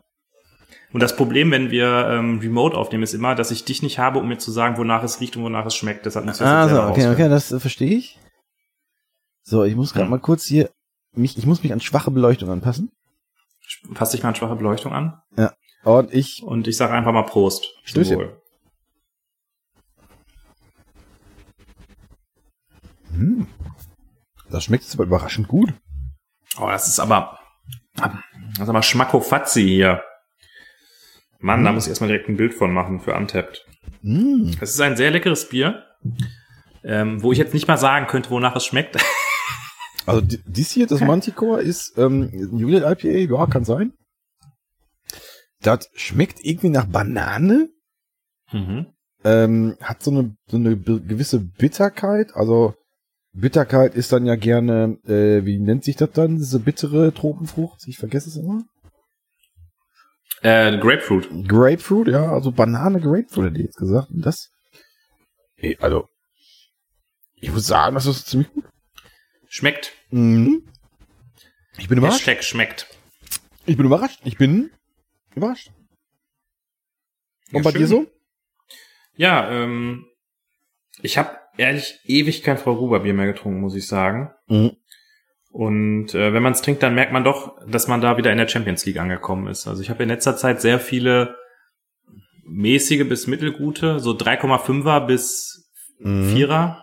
Und 0.93 1.01
das 1.01 1.15
Problem, 1.15 1.51
wenn 1.51 1.71
wir 1.71 2.07
ähm, 2.09 2.39
remote 2.39 2.77
aufnehmen, 2.77 3.03
ist 3.03 3.13
immer, 3.13 3.35
dass 3.35 3.51
ich 3.51 3.65
dich 3.65 3.81
nicht 3.83 3.99
habe, 3.99 4.19
um 4.19 4.27
mir 4.27 4.37
zu 4.37 4.51
sagen, 4.51 4.77
wonach 4.77 5.03
es 5.03 5.19
riecht 5.19 5.35
und 5.37 5.43
wonach 5.43 5.65
es 5.65 5.75
schmeckt. 5.75 6.05
Deshalb 6.05 6.25
muss 6.25 6.35
ich 6.35 6.39
das 6.41 6.49
Ah, 6.49 6.69
so, 6.69 6.81
okay, 6.91 7.07
okay, 7.09 7.29
das 7.29 7.51
äh, 7.51 7.59
verstehe 7.59 7.97
ich. 7.97 8.19
So, 9.43 9.63
ich 9.63 9.75
muss 9.75 9.93
gerade 9.93 10.05
Hm. 10.05 10.11
mal 10.11 10.19
kurz 10.19 10.45
hier 10.45 10.69
mich, 11.13 11.37
ich 11.37 11.45
muss 11.45 11.63
mich 11.63 11.73
an 11.73 11.79
schwache 11.79 12.11
Beleuchtung 12.11 12.49
anpassen. 12.49 12.91
Passt 13.93 14.13
dich 14.13 14.23
mal 14.23 14.29
an 14.29 14.35
schwache 14.35 14.55
Beleuchtung 14.55 14.93
an. 14.93 15.21
Und 15.83 16.13
ich, 16.13 16.43
Und 16.43 16.67
ich 16.67 16.75
sage 16.75 16.91
einfach 16.93 17.13
mal 17.13 17.23
Prost. 17.23 17.65
Stößchen. 17.83 18.17
Wohl. 18.17 18.41
Hm, 23.17 23.47
das 24.49 24.63
schmeckt 24.63 24.83
jetzt 24.83 24.93
aber 24.95 25.03
überraschend 25.05 25.47
gut. 25.47 25.73
Oh, 26.59 26.67
das 26.69 26.87
ist 26.87 26.99
aber, 26.99 27.39
das 27.95 28.13
ist 28.63 28.69
aber 28.69 28.83
Schmackofatzi 28.83 29.63
hier. 29.63 30.03
Mann, 31.39 31.63
da 31.63 31.69
Hm. 31.69 31.75
muss 31.75 31.85
ich 31.85 31.89
erstmal 31.89 32.09
direkt 32.09 32.29
ein 32.29 32.37
Bild 32.37 32.53
von 32.53 32.73
machen 32.73 32.99
für 32.99 33.13
Untapped. 33.15 33.65
Hm, 34.01 34.55
Es 34.61 34.71
ist 34.71 34.81
ein 34.81 34.97
sehr 34.97 35.11
leckeres 35.11 35.49
Bier, 35.49 35.83
ähm, 36.83 37.21
wo 37.21 37.31
ich 37.31 37.37
jetzt 37.37 37.53
nicht 37.53 37.67
mal 37.67 37.77
sagen 37.77 38.07
könnte, 38.07 38.29
wonach 38.29 38.55
es 38.55 38.65
schmeckt. 38.65 38.97
Also 40.05 40.21
di- 40.21 40.39
dies 40.45 40.71
hier, 40.71 40.87
das 40.87 41.01
Manticore, 41.01 41.61
ist 41.61 41.97
ähm, 41.97 42.29
Juliet 42.57 42.83
IPA, 42.83 43.35
ja, 43.39 43.45
kann 43.45 43.65
sein. 43.65 43.91
Das 45.61 45.89
schmeckt 45.95 46.39
irgendwie 46.45 46.69
nach 46.69 46.85
Banane, 46.85 47.67
mhm. 48.53 48.87
ähm, 49.25 49.75
hat 49.81 50.01
so 50.03 50.11
eine, 50.11 50.37
so 50.49 50.55
eine 50.55 50.77
gewisse 50.77 51.39
Bitterkeit. 51.41 52.31
Also 52.35 52.75
Bitterkeit 53.39 53.95
ist 53.95 54.11
dann 54.11 54.25
ja 54.25 54.35
gerne, 54.35 54.97
äh, 55.05 55.45
wie 55.45 55.59
nennt 55.59 55.83
sich 55.83 55.95
das 55.95 56.11
dann, 56.11 56.37
diese 56.37 56.59
bittere 56.59 57.13
Tropenfrucht? 57.13 57.87
Ich 57.87 57.97
vergesse 57.97 58.29
es 58.29 58.35
immer. 58.37 58.63
äh, 60.41 60.77
Grapefruit. 60.77 61.29
Grapefruit, 61.47 62.07
ja, 62.07 62.31
also 62.31 62.51
Banane, 62.51 62.99
Grapefruit 62.99 63.47
hätte 63.51 63.59
ich 63.59 63.65
jetzt 63.65 63.77
gesagt. 63.77 64.09
Und 64.11 64.25
das, 64.25 64.51
eh, 65.57 65.77
also, 65.79 66.07
ich 67.35 67.51
muss 67.51 67.67
sagen, 67.67 67.95
das 67.95 68.05
ist 68.05 68.27
ziemlich 68.27 68.51
gut. 68.51 68.65
Schmeckt. 69.49 69.93
Mhm. 70.09 70.63
Ich 71.77 71.87
bin 71.87 71.97
überrascht. 71.99 72.25
Hashtag 72.25 72.43
schmeckt. 72.43 72.87
Ich 73.65 73.77
bin 73.77 73.85
überrascht. 73.85 74.19
Ich 74.23 74.37
bin 74.37 74.71
überrascht. 75.35 75.71
Und 77.51 77.57
Ja, 77.57 77.61
bei 77.61 77.71
schön. 77.71 77.81
dir 77.81 77.87
so? 77.87 78.07
Ja, 79.15 79.49
ähm, 79.51 80.05
ich 81.01 81.17
habe 81.17 81.37
ehrlich 81.57 81.99
ewig 82.05 82.43
kein 82.43 82.57
Frau 82.57 82.75
Gruber 82.75 83.01
Bier 83.01 83.13
mehr 83.13 83.27
getrunken, 83.27 83.61
muss 83.61 83.75
ich 83.75 83.87
sagen. 83.87 84.31
Mhm. 84.47 84.71
Und 85.51 86.13
äh, 86.13 86.33
wenn 86.33 86.43
man 86.43 86.53
es 86.53 86.61
trinkt, 86.61 86.83
dann 86.83 86.95
merkt 86.95 87.13
man 87.13 87.23
doch, 87.23 87.57
dass 87.67 87.87
man 87.87 88.01
da 88.01 88.17
wieder 88.17 88.31
in 88.31 88.37
der 88.37 88.47
Champions 88.47 88.85
League 88.85 88.99
angekommen 88.99 89.47
ist. 89.47 89.67
Also 89.67 89.81
ich 89.81 89.89
habe 89.89 90.03
in 90.03 90.09
letzter 90.09 90.37
Zeit 90.37 90.61
sehr 90.61 90.79
viele 90.79 91.35
mäßige 92.43 93.07
bis 93.07 93.27
mittelgute, 93.27 93.99
so 93.99 94.11
3,5er 94.11 95.05
bis 95.05 95.67
Mhm. 95.99 96.35
4er. 96.35 96.77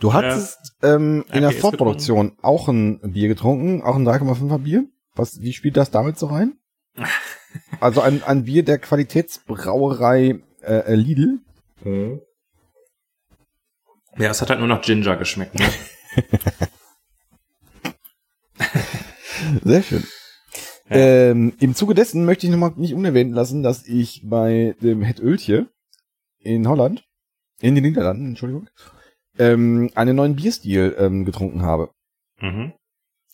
Du 0.00 0.12
hattest 0.12 0.76
ähm, 0.82 1.24
in 1.32 1.42
der 1.42 1.50
IPAs 1.50 1.60
Fortproduktion 1.60 2.36
auch 2.42 2.68
ein 2.68 3.00
Bier 3.12 3.28
getrunken, 3.28 3.82
auch 3.82 3.96
ein 3.96 4.06
3,5er 4.06 4.58
Bier. 4.58 4.84
Was, 5.14 5.40
wie 5.40 5.52
spielt 5.52 5.76
das 5.76 5.90
damit 5.90 6.18
so 6.18 6.26
rein? 6.26 6.54
Also 7.78 8.00
ein, 8.00 8.24
ein 8.24 8.46
Bier 8.46 8.64
der 8.64 8.78
Qualitätsbrauerei 8.78 10.40
äh, 10.62 10.74
äh, 10.74 10.94
Lidl. 10.96 11.38
Ja, 14.18 14.30
es 14.30 14.40
hat 14.40 14.50
halt 14.50 14.60
nur 14.60 14.68
nach 14.68 14.82
Ginger 14.82 15.16
geschmeckt. 15.16 15.58
Ne? 15.58 15.66
Sehr 19.64 19.82
schön. 19.82 20.04
Ja. 20.88 20.96
Ähm, 20.96 21.54
Im 21.60 21.74
Zuge 21.74 21.94
dessen 21.94 22.24
möchte 22.24 22.46
ich 22.46 22.52
nochmal 22.52 22.72
nicht 22.76 22.94
unerwähnt 22.94 23.34
lassen, 23.34 23.62
dass 23.62 23.86
ich 23.86 24.22
bei 24.24 24.74
dem 24.82 25.02
Het 25.02 25.20
Öltje 25.20 25.66
in 26.38 26.68
Holland, 26.68 27.04
in 27.60 27.74
den 27.74 27.84
Niederlanden, 27.84 28.28
Entschuldigung, 28.28 28.68
ähm, 29.38 29.90
einen 29.94 30.16
neuen 30.16 30.36
Bierstil 30.36 30.94
ähm, 30.98 31.24
getrunken 31.24 31.62
habe. 31.62 31.90
mhm. 32.40 32.72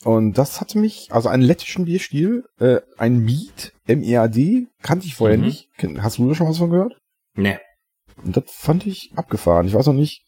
Und 0.03 0.39
das 0.39 0.63
hat 0.63 0.75
mich, 0.77 1.09
also 1.13 1.29
einen 1.29 1.43
lettischen 1.43 1.85
Bierstil, 1.85 2.47
äh, 2.59 2.81
ein 2.97 3.19
Mead, 3.19 3.75
M-E-A-D, 3.87 4.67
kannte 4.81 5.07
ich 5.07 5.15
vorher 5.15 5.37
Mhm. 5.37 5.45
nicht. 5.45 5.69
Hast 5.99 6.17
du 6.17 6.27
da 6.27 6.35
schon 6.35 6.49
was 6.49 6.57
von 6.57 6.71
gehört? 6.71 6.99
Nee. 7.35 7.59
Und 8.25 8.35
das 8.35 8.45
fand 8.47 8.87
ich 8.87 9.13
abgefahren. 9.17 9.67
Ich 9.67 9.75
weiß 9.75 9.85
noch 9.89 9.93
nicht, 9.93 10.25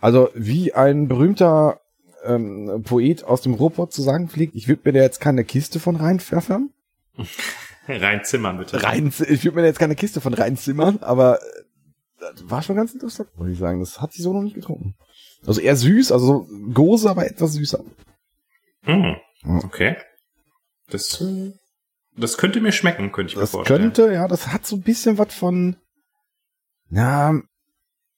also 0.00 0.30
wie 0.34 0.72
ein 0.74 1.08
berühmter 1.08 1.80
ähm, 2.24 2.82
Poet 2.84 3.24
aus 3.24 3.40
dem 3.42 3.54
Ruhrpott 3.54 3.92
zu 3.92 4.02
sagen 4.02 4.28
pflegt, 4.28 4.54
ich 4.54 4.68
würde 4.68 4.82
mir 4.84 4.92
da 4.98 5.00
jetzt 5.04 5.20
keine 5.20 5.44
Kiste 5.44 5.80
von 5.80 5.96
reinpfeffern. 5.96 6.70
Rein 7.88 8.24
zimmern, 8.24 8.58
bitte. 8.58 8.82
Rein, 8.82 9.08
ich 9.08 9.44
würde 9.44 9.56
mir 9.56 9.62
da 9.62 9.66
jetzt 9.68 9.80
keine 9.80 9.96
Kiste 9.96 10.20
von 10.20 10.34
reinzimmern, 10.34 10.98
aber 11.00 11.40
äh, 11.42 11.46
das 12.20 12.48
war 12.48 12.62
schon 12.62 12.76
ganz 12.76 12.92
interessant, 12.94 13.28
muss 13.36 13.48
ich 13.48 13.58
sagen. 13.58 13.80
Das 13.80 14.00
hat 14.00 14.12
sie 14.12 14.22
so 14.22 14.32
noch 14.32 14.42
nicht 14.42 14.54
getrunken. 14.54 14.94
Also 15.44 15.60
eher 15.60 15.74
süß, 15.74 16.12
also 16.12 16.26
so 16.26 16.48
Gose, 16.72 17.10
aber 17.10 17.26
etwas 17.26 17.54
süßer. 17.54 17.82
Ja. 18.86 19.16
Okay. 19.64 19.96
Das, 20.88 21.24
das 22.16 22.38
könnte 22.38 22.60
mir 22.60 22.70
schmecken, 22.70 23.10
könnte 23.10 23.30
ich 23.32 23.36
mir 23.36 23.42
Das 23.42 23.50
vorstellen. 23.50 23.80
könnte, 23.92 24.12
ja, 24.12 24.28
das 24.28 24.48
hat 24.52 24.64
so 24.64 24.76
ein 24.76 24.82
bisschen 24.82 25.18
was 25.18 25.34
von, 25.34 25.76
na, 26.88 27.40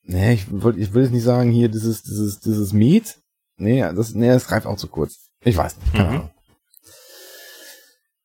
nee, 0.04 0.34
ich 0.34 0.46
wollte, 0.50 0.78
ich 0.80 0.94
will 0.94 1.02
jetzt 1.02 1.12
nicht 1.12 1.24
sagen, 1.24 1.50
hier 1.50 1.68
dieses, 1.68 2.02
dieses, 2.02 2.40
dieses 2.40 2.72
Met. 2.72 3.18
Nee, 3.56 3.80
das, 3.80 4.14
nee, 4.14 4.28
das 4.28 4.46
greift 4.46 4.66
auch 4.66 4.76
zu 4.76 4.88
kurz. 4.88 5.30
Ich 5.42 5.56
weiß 5.56 5.76
nicht, 5.78 5.92
keine 5.92 6.08
Mhm. 6.08 6.14
Ahnung. 6.16 6.30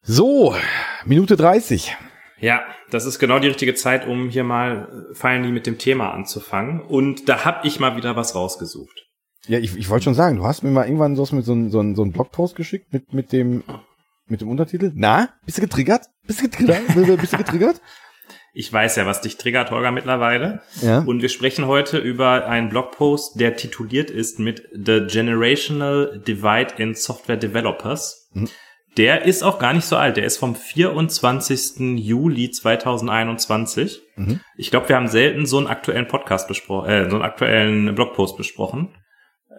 So, 0.02 0.56
Minute 1.06 1.36
30. 1.36 1.96
Ja, 2.40 2.62
das 2.90 3.06
ist 3.06 3.20
genau 3.20 3.40
die 3.40 3.50
richtige 3.50 3.76
Zeit, 3.76 4.08
um 4.08 4.30
hier 4.30 4.44
mal 4.44 5.08
äh, 5.12 5.14
finally 5.16 5.52
mit 5.52 5.68
dem 5.68 5.78
Thema 5.78 6.12
anzufangen. 6.14 6.82
Und 6.82 7.28
da 7.28 7.44
hab 7.46 7.66
ich 7.66 7.80
mal 7.80 7.96
wieder 7.98 8.16
was 8.16 8.34
rausgesucht. 8.34 9.06
Ja, 9.48 9.60
ich, 9.60 9.76
ich 9.76 9.90
wollte 9.90 10.06
schon 10.06 10.16
sagen, 10.16 10.38
du 10.38 10.46
hast 10.46 10.64
mir 10.64 10.72
mal 10.72 10.86
irgendwann 10.86 11.16
so, 11.16 11.28
mit 11.36 11.46
so, 11.46 11.54
ein- 11.54 11.70
so, 11.70 11.82
ein- 11.82 11.96
so 11.96 12.02
einen 12.02 12.12
Blogpost 12.14 12.56
geschickt 12.56 12.94
mit, 12.94 13.14
mit 13.14 13.32
dem, 13.34 13.64
mit 14.28 14.42
dem 14.42 14.48
Untertitel. 14.50 14.92
Na, 14.96 15.30
bist 15.46 15.58
du 15.58 15.62
getriggert? 15.62 16.06
Bist 16.26 16.40
du 16.40 16.44
getriggert? 16.50 16.82
bist 17.20 17.34
du 17.34 17.38
getriggert? 17.38 17.82
Ich 18.54 18.72
weiß 18.72 18.96
ja, 18.96 19.06
was 19.06 19.22
dich 19.22 19.38
triggert, 19.38 19.72
Holger, 19.72 19.92
mittlerweile. 19.92 20.62
Ja. 20.82 21.00
Und 21.00 21.22
wir 21.22 21.30
sprechen 21.30 21.68
heute 21.68 21.98
über 21.98 22.48
einen 22.48 22.70
Blogpost, 22.70 23.40
der 23.40 23.56
tituliert 23.56 24.10
ist 24.10 24.40
mit 24.40 24.68
The 24.74 25.02
Generational 25.08 26.22
Divide 26.26 26.74
in 26.78 26.96
Software 26.96 27.38
Developers. 27.38 28.30
Mhm. 28.34 28.50
der 28.98 29.24
ist 29.24 29.44
auch 29.44 29.60
gar 29.60 29.74
nicht 29.74 29.86
so 29.86 29.96
alt. 29.96 30.18
Der 30.18 30.26
ist 30.26 30.38
vom 30.38 30.56
24. 30.56 31.98
Juli 31.98 32.52
2021. 32.52 34.02
Mhm. 34.16 34.40
Ich 34.58 34.72
glaube, 34.72 34.90
wir 34.90 34.96
haben 34.96 35.08
selten 35.08 35.46
so 35.46 35.58
einen 35.58 35.68
aktuellen 35.68 36.08
Podcast 36.08 36.48
besprochen, 36.48 36.90
äh, 36.90 37.10
so 37.10 37.16
einen 37.16 37.26
aktuellen 37.26 37.96
Blogpost 37.96 38.36
besprochen. 38.36 38.96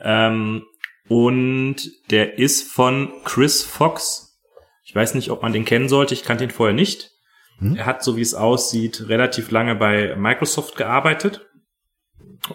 Ähm, 0.02 0.64
und 1.08 1.76
der 2.10 2.38
ist 2.38 2.70
von 2.70 3.12
Chris 3.24 3.62
Fox. 3.62 4.38
Ich 4.84 4.94
weiß 4.94 5.14
nicht, 5.14 5.30
ob 5.30 5.42
man 5.42 5.52
den 5.52 5.64
kennen 5.64 5.88
sollte. 5.88 6.14
Ich 6.14 6.24
kannte 6.24 6.44
ihn 6.44 6.50
vorher 6.50 6.74
nicht. 6.74 7.10
Mhm. 7.60 7.76
Er 7.76 7.86
hat, 7.86 8.02
so 8.02 8.16
wie 8.16 8.22
es 8.22 8.34
aussieht, 8.34 9.08
relativ 9.08 9.50
lange 9.50 9.74
bei 9.76 10.16
Microsoft 10.16 10.76
gearbeitet. 10.76 11.46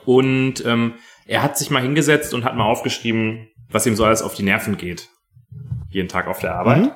Und 0.06 0.66
ähm, 0.66 0.96
er 1.26 1.44
hat 1.44 1.58
sich 1.58 1.70
mal 1.70 1.82
hingesetzt 1.82 2.34
und 2.34 2.44
hat 2.44 2.56
mal 2.56 2.66
aufgeschrieben, 2.66 3.48
was 3.70 3.86
ihm 3.86 3.96
so 3.96 4.04
alles 4.04 4.22
auf 4.22 4.36
die 4.36 4.44
Nerven 4.44 4.78
geht. 4.78 5.10
Jeden 5.90 6.10
Tag 6.10 6.28
auf 6.28 6.40
der 6.40 6.56
Arbeit. 6.56 6.84
Mhm. 6.84 6.92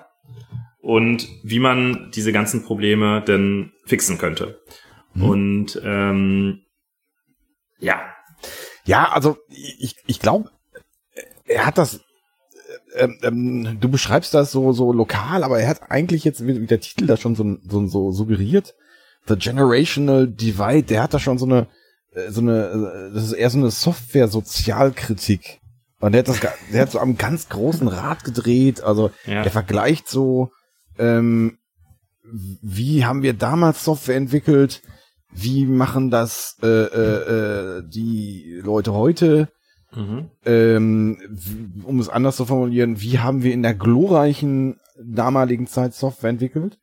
Und 0.81 1.27
wie 1.43 1.59
man 1.59 2.11
diese 2.13 2.31
ganzen 2.31 2.63
Probleme 2.63 3.21
denn 3.21 3.73
fixen 3.85 4.17
könnte. 4.17 4.61
Mhm. 5.13 5.23
Und 5.23 5.81
ähm, 5.83 6.61
ja, 7.79 8.01
Ja, 8.85 9.11
also 9.11 9.37
ich, 9.49 9.95
ich 10.07 10.19
glaube, 10.19 10.49
er 11.45 11.65
hat 11.65 11.77
das. 11.77 12.01
Ähm, 12.95 13.17
ähm, 13.23 13.77
du 13.79 13.89
beschreibst 13.89 14.33
das 14.33 14.51
so 14.51 14.71
so 14.73 14.91
lokal, 14.93 15.43
aber 15.43 15.59
er 15.59 15.67
hat 15.69 15.89
eigentlich 15.91 16.23
jetzt, 16.23 16.45
wie 16.45 16.65
der 16.67 16.79
Titel 16.79 17.07
da 17.07 17.17
schon 17.17 17.35
so, 17.35 17.57
so, 17.67 17.87
so 17.87 18.11
suggeriert, 18.11 18.75
The 19.27 19.35
Generational 19.35 20.27
Divide, 20.27 20.83
der 20.83 21.03
hat 21.03 21.13
da 21.13 21.19
schon 21.19 21.37
so 21.37 21.45
eine, 21.45 21.67
äh, 22.13 22.29
so 22.31 22.41
eine, 22.41 23.09
äh, 23.09 23.13
das 23.13 23.25
ist 23.25 23.33
eher 23.33 23.49
so 23.49 23.57
eine 23.57 23.71
Software-Sozialkritik. 23.71 25.59
Und 25.99 26.13
der 26.13 26.19
hat 26.19 26.29
das, 26.29 26.39
der 26.71 26.81
hat 26.81 26.91
so 26.91 26.99
am 26.99 27.17
ganz 27.17 27.49
großen 27.49 27.87
Rad 27.87 28.23
gedreht. 28.23 28.81
Also 28.81 29.11
Ja. 29.25 29.43
der 29.43 29.51
vergleicht 29.51 30.07
so, 30.07 30.51
ähm, 30.97 31.57
wie 32.23 33.05
haben 33.05 33.23
wir 33.23 33.33
damals 33.33 33.83
Software 33.83 34.15
entwickelt? 34.15 34.81
Wie 35.31 35.65
machen 35.65 36.09
das 36.09 36.57
äh, 36.63 36.67
äh, 36.67 37.77
äh, 37.79 37.83
die 37.87 38.59
Leute 38.63 38.93
heute? 38.93 39.49
Mhm. 39.95 40.29
ähm, 40.45 41.17
um 41.83 41.99
es 41.99 42.09
anders 42.09 42.35
zu 42.37 42.45
formulieren, 42.45 43.01
wie 43.01 43.19
haben 43.19 43.43
wir 43.43 43.53
in 43.53 43.63
der 43.63 43.73
glorreichen 43.73 44.79
damaligen 45.01 45.67
Zeit 45.67 45.93
Software 45.93 46.29
entwickelt? 46.29 46.77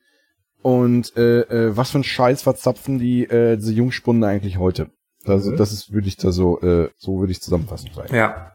Und 0.62 1.16
äh, 1.16 1.40
äh, 1.42 1.76
was 1.76 1.90
für 1.90 1.98
ein 1.98 2.04
Scheiß 2.04 2.42
verzapfen 2.42 2.98
die 2.98 3.24
äh, 3.24 3.56
diese 3.56 3.72
Jungspunde 3.72 4.26
eigentlich 4.26 4.58
heute? 4.58 4.90
Also 5.24 5.52
Mhm. 5.52 5.56
das 5.56 5.72
ist 5.72 5.92
würde 5.92 6.08
ich 6.08 6.16
da 6.16 6.32
so 6.32 6.60
äh, 6.60 6.90
so 6.96 7.20
würde 7.20 7.32
ich 7.32 7.40
zusammenfassen 7.40 7.90
vielleicht. 7.92 8.12
Ja. 8.12 8.52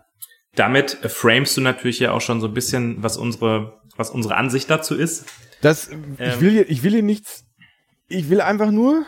Damit 0.55 1.03
äh, 1.03 1.09
framest 1.09 1.55
du 1.55 1.61
natürlich 1.61 1.99
ja 1.99 2.11
auch 2.11 2.19
schon 2.19 2.41
so 2.41 2.47
ein 2.47 2.53
bisschen, 2.53 3.01
was 3.01 3.15
unsere, 3.17 3.79
was 3.95 4.09
unsere 4.09 4.35
Ansicht 4.35 4.69
dazu 4.69 4.95
ist. 4.95 5.25
Das 5.61 5.87
ich 5.89 5.95
Ähm. 6.19 6.41
will 6.41 6.51
hier 6.51 6.69
ich 6.69 6.83
will 6.83 6.91
hier 6.91 7.03
nichts 7.03 7.45
ich 8.09 8.29
will 8.29 8.41
einfach 8.41 8.71
nur 8.71 9.05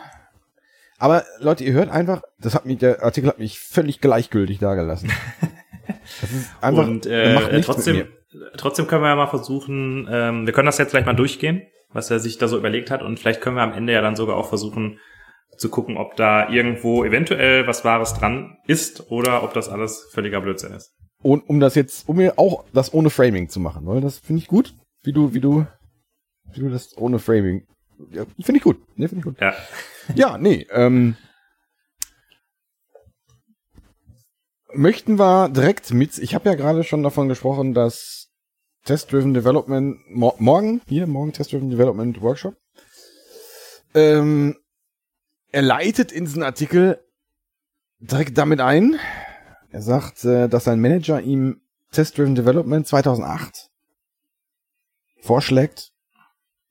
aber 1.04 1.24
Leute, 1.38 1.64
ihr 1.64 1.74
hört 1.74 1.90
einfach, 1.90 2.22
das 2.38 2.54
hat 2.54 2.64
mich 2.64 2.78
der 2.78 3.02
Artikel 3.02 3.28
hat 3.28 3.38
mich 3.38 3.60
völlig 3.60 4.00
gleichgültig 4.00 4.58
dagelassen. 4.58 5.12
Das 6.22 6.32
ist 6.32 6.50
einfach 6.62 6.86
und 6.86 7.04
äh, 7.04 7.60
trotzdem, 7.60 8.06
trotzdem 8.56 8.86
können 8.86 9.02
wir 9.02 9.10
ja 9.10 9.16
mal 9.16 9.26
versuchen, 9.26 10.08
ähm, 10.10 10.46
wir 10.46 10.54
können 10.54 10.64
das 10.64 10.78
jetzt 10.78 10.92
gleich 10.92 11.04
mal 11.04 11.12
durchgehen, 11.12 11.66
was 11.92 12.10
er 12.10 12.20
sich 12.20 12.38
da 12.38 12.48
so 12.48 12.56
überlegt 12.56 12.90
hat. 12.90 13.02
Und 13.02 13.18
vielleicht 13.18 13.42
können 13.42 13.56
wir 13.56 13.62
am 13.62 13.74
Ende 13.74 13.92
ja 13.92 14.00
dann 14.00 14.16
sogar 14.16 14.36
auch 14.36 14.48
versuchen 14.48 14.98
zu 15.58 15.68
gucken, 15.68 15.98
ob 15.98 16.16
da 16.16 16.48
irgendwo 16.48 17.04
eventuell 17.04 17.66
was 17.66 17.84
Wahres 17.84 18.14
dran 18.14 18.56
ist 18.66 19.10
oder 19.10 19.42
ob 19.42 19.52
das 19.52 19.68
alles 19.68 20.08
völliger 20.10 20.40
Blödsinn 20.40 20.72
ist. 20.72 20.94
Und 21.22 21.46
um 21.50 21.60
das 21.60 21.74
jetzt, 21.74 22.08
um 22.08 22.16
mir 22.16 22.38
auch 22.38 22.64
das 22.72 22.94
ohne 22.94 23.10
Framing 23.10 23.50
zu 23.50 23.60
machen, 23.60 23.86
weil 23.86 24.00
das 24.00 24.20
finde 24.20 24.40
ich 24.40 24.48
gut, 24.48 24.74
wie 25.02 25.12
du, 25.12 25.34
wie 25.34 25.40
du, 25.40 25.66
wie 26.54 26.60
du 26.60 26.70
das 26.70 26.96
ohne 26.96 27.18
Framing. 27.18 27.66
Ja, 28.10 28.24
finde 28.40 28.58
ich 28.58 28.62
gut. 28.62 28.78
Nee, 28.96 29.08
finde 29.08 29.20
ich 29.20 29.24
gut. 29.24 29.40
Ja. 29.40 29.54
Ja, 30.14 30.38
nee, 30.38 30.66
ähm, 30.70 31.16
möchten 34.72 35.18
wir 35.18 35.48
direkt 35.48 35.92
mit, 35.92 36.18
ich 36.18 36.34
habe 36.34 36.48
ja 36.48 36.54
gerade 36.54 36.84
schon 36.84 37.02
davon 37.02 37.28
gesprochen, 37.28 37.74
dass 37.74 38.30
Test-Driven 38.84 39.34
Development, 39.34 39.98
mor 40.10 40.34
morgen, 40.38 40.82
hier, 40.86 41.06
morgen 41.06 41.32
Test-Driven 41.32 41.70
Development 41.70 42.20
Workshop, 42.20 42.56
ähm, 43.94 44.56
er 45.52 45.62
leitet 45.62 46.12
in 46.12 46.24
diesen 46.24 46.42
Artikel 46.42 46.98
direkt 48.00 48.36
damit 48.36 48.60
ein. 48.60 48.98
Er 49.70 49.82
sagt, 49.82 50.24
äh, 50.24 50.48
dass 50.48 50.64
sein 50.64 50.80
Manager 50.80 51.20
ihm 51.20 51.62
Test-Driven 51.92 52.34
Development 52.34 52.86
2008 52.86 53.70
vorschlägt, 55.22 55.92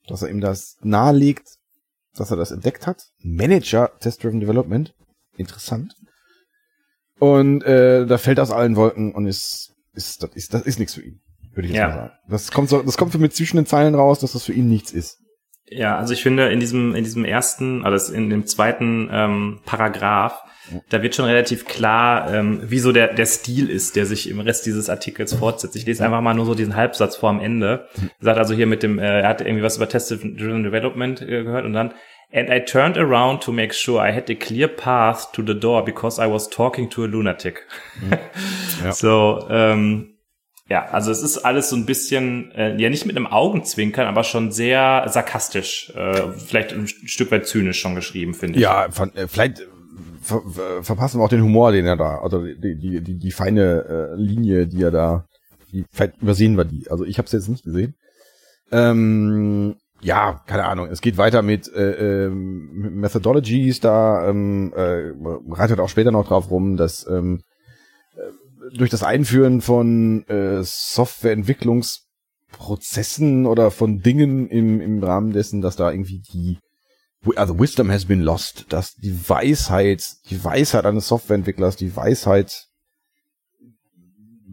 dass 0.08 0.22
er 0.22 0.30
ihm 0.30 0.40
das 0.40 0.76
nahelegt, 0.82 1.48
dass 2.16 2.30
er 2.30 2.36
das 2.36 2.50
entdeckt 2.50 2.86
hat. 2.86 3.02
Manager 3.22 3.90
Test-Driven 4.00 4.40
Development. 4.40 4.94
Interessant. 5.36 5.94
Und 7.18 7.62
äh, 7.64 8.06
da 8.06 8.18
fällt 8.18 8.40
aus 8.40 8.50
allen 8.50 8.76
Wolken 8.76 9.14
und 9.14 9.26
ist, 9.26 9.72
ist, 9.92 10.22
das 10.22 10.30
ist, 10.34 10.52
das 10.54 10.62
ist 10.62 10.78
nichts 10.78 10.94
für 10.94 11.02
ihn, 11.02 11.20
würde 11.52 11.68
ich 11.68 11.74
jetzt 11.74 11.78
Ja. 11.80 11.88
mal 11.88 11.94
sagen. 11.94 12.12
Das 12.28 12.50
kommt 12.52 12.68
so, 12.68 12.82
das 12.82 12.96
kommt 12.96 13.12
für 13.12 13.18
mich 13.18 13.32
zwischen 13.32 13.56
den 13.56 13.66
Zeilen 13.66 13.94
raus, 13.94 14.18
dass 14.20 14.32
das 14.32 14.44
für 14.44 14.52
ihn 14.52 14.68
nichts 14.68 14.92
ist. 14.92 15.18
Ja, 15.66 15.96
also 15.96 16.12
ich 16.12 16.22
finde 16.22 16.50
in 16.52 16.60
diesem 16.60 16.94
in 16.94 17.04
diesem 17.04 17.24
ersten, 17.24 17.84
also 17.84 18.12
in 18.12 18.28
dem 18.28 18.46
zweiten 18.46 19.08
ähm, 19.10 19.60
Paragraph, 19.64 20.42
da 20.88 21.02
wird 21.02 21.14
schon 21.14 21.26
relativ 21.26 21.66
klar, 21.66 22.32
ähm, 22.32 22.62
wie 22.64 22.78
so 22.78 22.92
der 22.92 23.12
der 23.14 23.26
Stil 23.26 23.70
ist, 23.70 23.96
der 23.96 24.06
sich 24.06 24.28
im 24.28 24.40
Rest 24.40 24.66
dieses 24.66 24.88
Artikels 24.88 25.34
fortsetzt. 25.34 25.76
Ich 25.76 25.86
lese 25.86 26.04
einfach 26.04 26.20
mal 26.20 26.34
nur 26.34 26.46
so 26.46 26.54
diesen 26.54 26.76
Halbsatz 26.76 27.16
vor 27.16 27.30
am 27.30 27.40
Ende. 27.40 27.88
Er 27.96 28.24
sagt 28.24 28.38
also 28.38 28.54
hier 28.54 28.66
mit 28.66 28.82
dem, 28.82 28.98
äh, 28.98 29.20
er 29.20 29.28
hat 29.28 29.40
irgendwie 29.40 29.62
was 29.62 29.76
über 29.76 29.88
Test-Driven 29.88 30.62
Development 30.62 31.20
äh, 31.22 31.44
gehört 31.44 31.64
und 31.64 31.72
dann 31.72 31.94
And 32.32 32.50
I 32.50 32.58
turned 32.58 32.98
around 32.98 33.44
to 33.44 33.52
make 33.52 33.72
sure 33.72 34.00
I 34.00 34.12
had 34.12 34.28
a 34.28 34.34
clear 34.34 34.66
path 34.66 35.30
to 35.34 35.42
the 35.42 35.54
door 35.54 35.84
because 35.84 36.18
I 36.18 36.26
was 36.26 36.48
talking 36.48 36.90
to 36.90 37.04
a 37.04 37.06
lunatic. 37.06 37.66
Ja. 38.82 38.92
So, 38.92 39.46
ähm, 39.50 40.14
ja, 40.68 40.86
also 40.86 41.12
es 41.12 41.22
ist 41.22 41.38
alles 41.38 41.68
so 41.68 41.76
ein 41.76 41.86
bisschen, 41.86 42.50
äh, 42.52 42.74
ja 42.76 42.90
nicht 42.90 43.06
mit 43.06 43.16
einem 43.16 43.26
Augenzwinkern, 43.26 44.06
aber 44.06 44.24
schon 44.24 44.50
sehr 44.50 45.04
sarkastisch, 45.08 45.92
äh, 45.94 46.22
vielleicht 46.44 46.72
ein 46.72 46.88
Stück 46.88 47.30
weit 47.30 47.46
zynisch 47.46 47.78
schon 47.78 47.94
geschrieben, 47.94 48.34
finde 48.34 48.58
ich. 48.58 48.62
Ja, 48.62 48.88
von, 48.90 49.14
äh, 49.14 49.28
vielleicht 49.28 49.62
ver, 50.24 50.42
ver, 50.48 50.82
verpassen 50.82 51.20
wir 51.20 51.24
auch 51.24 51.28
den 51.28 51.42
Humor, 51.42 51.72
den 51.72 51.86
er 51.86 51.96
da, 51.96 52.22
oder 52.22 52.42
die, 52.42 52.76
die, 52.76 53.00
die, 53.00 53.18
die 53.18 53.30
feine 53.30 53.84
äh, 53.84 54.14
Linie, 54.16 54.66
die 54.66 54.82
er 54.82 54.90
da, 54.90 55.26
die, 55.70 55.84
vielleicht 55.90 56.20
übersehen 56.20 56.56
wir 56.56 56.64
die. 56.64 56.90
Also 56.90 57.04
ich 57.04 57.18
habe 57.18 57.26
es 57.26 57.32
jetzt 57.32 57.48
nicht 57.48 57.64
gesehen. 57.64 57.94
Ähm, 58.72 59.76
ja, 60.00 60.42
keine 60.46 60.64
Ahnung. 60.64 60.88
Es 60.90 61.00
geht 61.00 61.16
weiter 61.16 61.42
mit 61.42 61.72
äh, 61.72 62.24
ähm, 62.26 62.98
Methodologies. 63.00 63.78
Da 63.80 64.28
ähm, 64.28 64.72
äh, 64.74 65.12
reitet 65.50 65.78
auch 65.80 65.88
später 65.88 66.10
noch 66.10 66.26
drauf 66.26 66.50
rum, 66.50 66.76
dass 66.76 67.06
ähm, 67.08 67.42
äh, 68.16 68.76
durch 68.76 68.90
das 68.90 69.02
Einführen 69.02 69.60
von 69.60 70.26
äh, 70.28 70.62
Softwareentwicklungsprozessen 70.62 73.46
oder 73.46 73.70
von 73.70 74.00
Dingen 74.00 74.48
im, 74.48 74.80
im 74.80 75.02
Rahmen 75.02 75.32
dessen, 75.32 75.62
dass 75.62 75.76
da 75.76 75.90
irgendwie 75.90 76.20
die 76.20 76.58
also 77.36 77.58
Wisdom 77.58 77.90
has 77.90 78.04
been 78.04 78.20
lost, 78.20 78.66
dass 78.70 78.94
die 78.94 79.28
Weisheit, 79.28 80.04
die 80.30 80.42
Weisheit 80.44 80.84
eines 80.86 81.08
Softwareentwicklers, 81.08 81.76
die 81.76 81.94
Weisheit, 81.96 82.66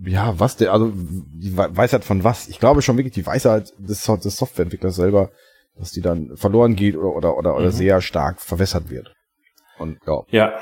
ja, 0.04 0.40
was 0.40 0.58
der, 0.58 0.74
also 0.74 0.92
die 0.96 1.56
We- 1.58 1.70
Weisheit 1.76 2.04
von 2.04 2.24
was? 2.24 2.48
Ich 2.48 2.60
glaube 2.60 2.82
schon 2.82 2.98
wirklich 2.98 3.14
die 3.14 3.26
Weisheit 3.26 3.72
des, 3.78 4.04
des 4.04 4.38
Softwareentwicklers 4.38 4.96
selber, 4.96 5.32
dass 5.78 5.92
die 5.92 6.02
dann 6.02 6.36
verloren 6.38 6.76
geht 6.76 6.96
oder 6.96 7.16
oder 7.16 7.38
oder, 7.38 7.56
oder 7.56 7.68
Mhm. 7.68 7.72
sehr 7.72 8.02
stark 8.02 8.42
verwässert 8.42 8.90
wird. 8.90 9.14
Und 9.78 10.00
ja, 10.08 10.22
Ja, 10.30 10.60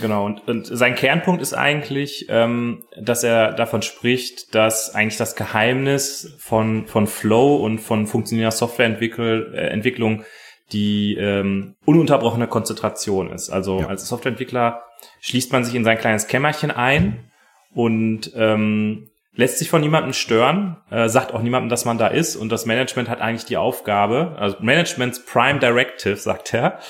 genau. 0.00 0.26
Und, 0.26 0.46
und 0.48 0.66
sein 0.66 0.94
Kernpunkt 0.94 1.42
ist 1.42 1.54
eigentlich, 1.54 2.26
ähm, 2.28 2.84
dass 3.00 3.22
er 3.24 3.52
davon 3.52 3.82
spricht, 3.82 4.54
dass 4.54 4.94
eigentlich 4.94 5.16
das 5.16 5.36
Geheimnis 5.36 6.34
von, 6.38 6.86
von 6.86 7.06
Flow 7.06 7.56
und 7.56 7.78
von 7.80 8.06
funktionierender 8.06 8.56
Softwareentwicklung 8.56 9.52
äh, 9.54 9.68
Entwicklung 9.68 10.24
die 10.72 11.16
ähm, 11.16 11.74
ununterbrochene 11.84 12.46
Konzentration 12.46 13.30
ist. 13.32 13.50
Also 13.50 13.80
Ja. 13.80 13.86
als 13.88 14.06
Softwareentwickler 14.08 14.82
schließt 15.20 15.52
man 15.52 15.64
sich 15.64 15.74
in 15.74 15.84
sein 15.84 15.98
kleines 15.98 16.26
Kämmerchen 16.26 16.70
ein 16.70 17.30
und 17.74 18.32
ähm, 18.34 19.10
lässt 19.32 19.58
sich 19.58 19.70
von 19.70 19.80
niemandem 19.80 20.12
stören, 20.12 20.76
äh, 20.90 21.08
sagt 21.08 21.32
auch 21.32 21.40
niemandem, 21.42 21.68
dass 21.70 21.84
man 21.84 21.98
da 21.98 22.08
ist 22.08 22.36
und 22.36 22.50
das 22.50 22.66
Management 22.66 23.08
hat 23.08 23.20
eigentlich 23.20 23.44
die 23.44 23.56
Aufgabe, 23.56 24.36
also 24.38 24.56
Managements 24.60 25.24
Prime 25.24 25.60
Directive, 25.60 26.16
sagt 26.16 26.52
er, 26.52 26.80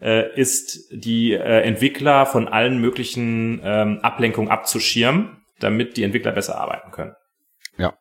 äh, 0.00 0.34
ist 0.34 0.88
die 0.92 1.32
äh, 1.32 1.60
Entwickler 1.62 2.26
von 2.26 2.48
allen 2.48 2.78
möglichen 2.80 3.60
ähm, 3.62 4.00
Ablenkungen 4.02 4.50
abzuschirmen, 4.50 5.36
damit 5.60 5.96
die 5.96 6.02
Entwickler 6.02 6.32
besser 6.32 6.58
arbeiten 6.58 6.90
können. 6.90 7.14
Ja. 7.76 7.92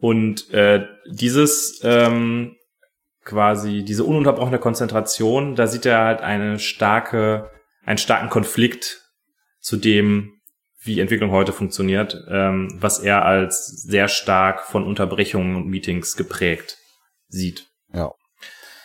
Und 0.00 0.50
äh, 0.52 0.86
dieses 1.10 1.80
ähm, 1.84 2.56
quasi 3.26 3.84
diese 3.84 4.04
ununterbrochene 4.04 4.58
Konzentration, 4.58 5.54
da 5.54 5.66
sieht 5.66 5.84
er 5.84 5.98
halt 5.98 6.20
eine 6.22 6.58
starke, 6.58 7.50
einen 7.84 7.98
starken 7.98 8.30
Konflikt 8.30 9.02
zu 9.60 9.76
dem, 9.76 10.40
wie 10.80 11.00
Entwicklung 11.00 11.32
heute 11.32 11.52
funktioniert, 11.52 12.16
ähm, 12.30 12.74
was 12.80 13.00
er 13.00 13.24
als 13.24 13.66
sehr 13.82 14.08
stark 14.08 14.62
von 14.62 14.84
Unterbrechungen 14.84 15.56
und 15.56 15.66
Meetings 15.66 16.16
geprägt 16.16 16.78
sieht. 17.28 17.66
Ja. 17.92 18.12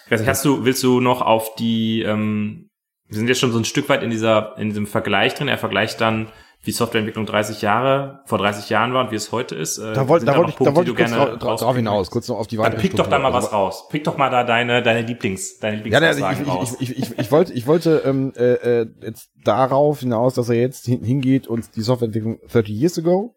Ich 0.06 0.12
weiß 0.12 0.22
nicht, 0.22 0.30
hast 0.30 0.44
du, 0.44 0.66
willst 0.66 0.84
du 0.84 1.00
noch 1.00 1.22
auf 1.22 1.56
die, 1.56 2.02
ähm, 2.02 2.70
wir 3.06 3.18
sind 3.18 3.28
jetzt 3.28 3.40
schon 3.40 3.52
so 3.52 3.60
ein 3.60 3.66
Stück 3.66 3.88
weit 3.88 4.04
in 4.04 4.10
dieser, 4.10 4.58
in 4.58 4.70
diesem 4.70 4.88
Vergleich 4.88 5.36
drin. 5.36 5.48
Er 5.48 5.60
vergleicht 5.60 6.02
dann, 6.02 6.32
wie 6.64 6.72
Softwareentwicklung 6.72 7.26
30 7.26 7.62
Jahre, 7.64 8.22
vor 8.26 8.38
30 8.38 8.70
Jahren 8.70 8.94
war 8.94 9.06
und 9.06 9.12
wie 9.12 9.16
es 9.16 9.32
heute 9.32 9.56
ist. 9.56 9.80
Äh, 9.80 9.94
Da 9.94 10.08
wollte 10.08 10.26
da 10.26 10.36
wollte 10.38 10.42
noch 10.42 10.50
ich, 10.50 10.56
da 10.56 10.72
Punkte, 10.72 10.76
wollte 10.76 10.94
die 10.94 11.02
ich 11.02 11.18
kurz 11.18 11.40
drauf 11.40 11.52
rauspicken 11.52 11.76
hinaus, 11.76 12.12
kurz 12.12 12.28
noch 12.28 12.38
auf 12.38 12.48
die 12.48 12.58
Dann 12.58 12.66
weitere 12.66 12.82
pick 12.82 12.96
doch 12.96 13.08
da 13.08 13.18
mal 13.18 13.34
was 13.34 13.52
raus. 13.52 13.88
Pick 13.90 14.04
doch 14.04 14.18
mal 14.18 14.30
da 14.30 14.44
deine, 14.44 14.84
deine 14.84 15.02
Lieblings, 15.02 15.58
deine 15.58 15.78
Ja, 15.88 15.98
also 16.00 16.24
Lieblingsaussagen 16.24 16.44
ich, 16.44 16.50
raus. 16.52 16.78
ich, 16.80 16.92
ich, 16.92 17.00
ich, 17.00 17.20
ich, 17.20 17.32
wollte, 17.32 17.54
ich 17.54 17.66
wollte 17.66 18.04
ähm, 18.06 18.34
äh, 18.36 18.82
äh, 18.82 18.88
jetzt 19.02 19.30
darauf 19.44 20.02
hinaus, 20.02 20.36
dass 20.36 20.50
er 20.50 20.56
jetzt 20.56 20.86
hin, 20.86 21.04
hingeht 21.04 21.48
und 21.48 21.76
die 21.76 21.82
Softwareentwicklung 21.82 22.40
30 22.48 22.70
years 22.70 23.00
ago 23.00 23.34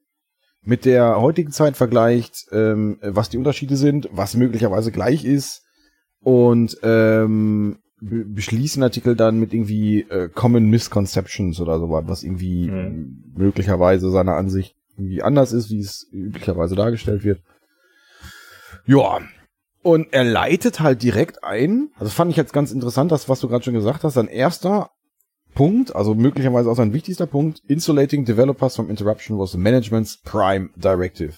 mit 0.61 0.85
der 0.85 1.21
heutigen 1.21 1.51
Zeit 1.51 1.77
vergleicht, 1.77 2.47
ähm, 2.53 2.99
was 3.03 3.31
die 3.31 3.39
Unterschiede 3.39 3.77
sind, 3.77 4.09
was 4.13 4.35
möglicherweise 4.35 4.93
gleich 4.93 5.25
ist 5.25 5.63
und 6.21 6.77
ähm, 6.83 7.79
be 8.09 8.25
beschließen 8.25 8.83
Artikel 8.83 9.17
dann 9.17 9.39
mit 9.39 9.53
irgendwie 9.53 10.03
äh, 10.03 10.29
Common 10.29 10.69
Misconceptions 10.71 11.61
oder 11.61 11.79
sowas, 11.79 12.05
was 12.07 12.23
irgendwie 12.23 12.71
Mhm. 12.71 13.33
möglicherweise 13.37 14.11
seiner 14.11 14.37
Ansicht 14.37 14.75
irgendwie 14.97 15.23
anders 15.23 15.53
ist, 15.53 15.71
wie 15.71 15.81
es 15.81 16.07
üblicherweise 16.13 16.75
dargestellt 16.77 17.25
wird. 17.25 17.41
Ja, 18.87 19.21
und 19.83 20.13
er 20.13 20.25
leitet 20.25 20.81
halt 20.81 21.03
direkt 21.03 21.45
ein, 21.45 21.91
also 21.99 22.11
fand 22.11 22.31
ich 22.31 22.37
jetzt 22.37 22.53
ganz 22.53 22.73
interessant, 22.73 23.13
das, 23.13 23.29
was 23.29 23.41
du 23.41 23.49
gerade 23.49 23.65
schon 23.65 23.75
gesagt 23.75 24.05
hast, 24.05 24.15
sein 24.15 24.29
erster 24.29 24.91
Punkt, 25.55 25.95
also 25.95 26.15
möglicherweise 26.15 26.71
auch 26.71 26.77
sein 26.77 26.93
wichtigster 26.93 27.27
Punkt, 27.27 27.61
insulating 27.69 28.25
developers 28.25 28.77
from 28.77 28.91
interruption 28.91 29.39
was 29.39 29.53
the 29.53 29.59
management's 29.59 30.21
prime 30.23 30.71
directive. 30.77 31.35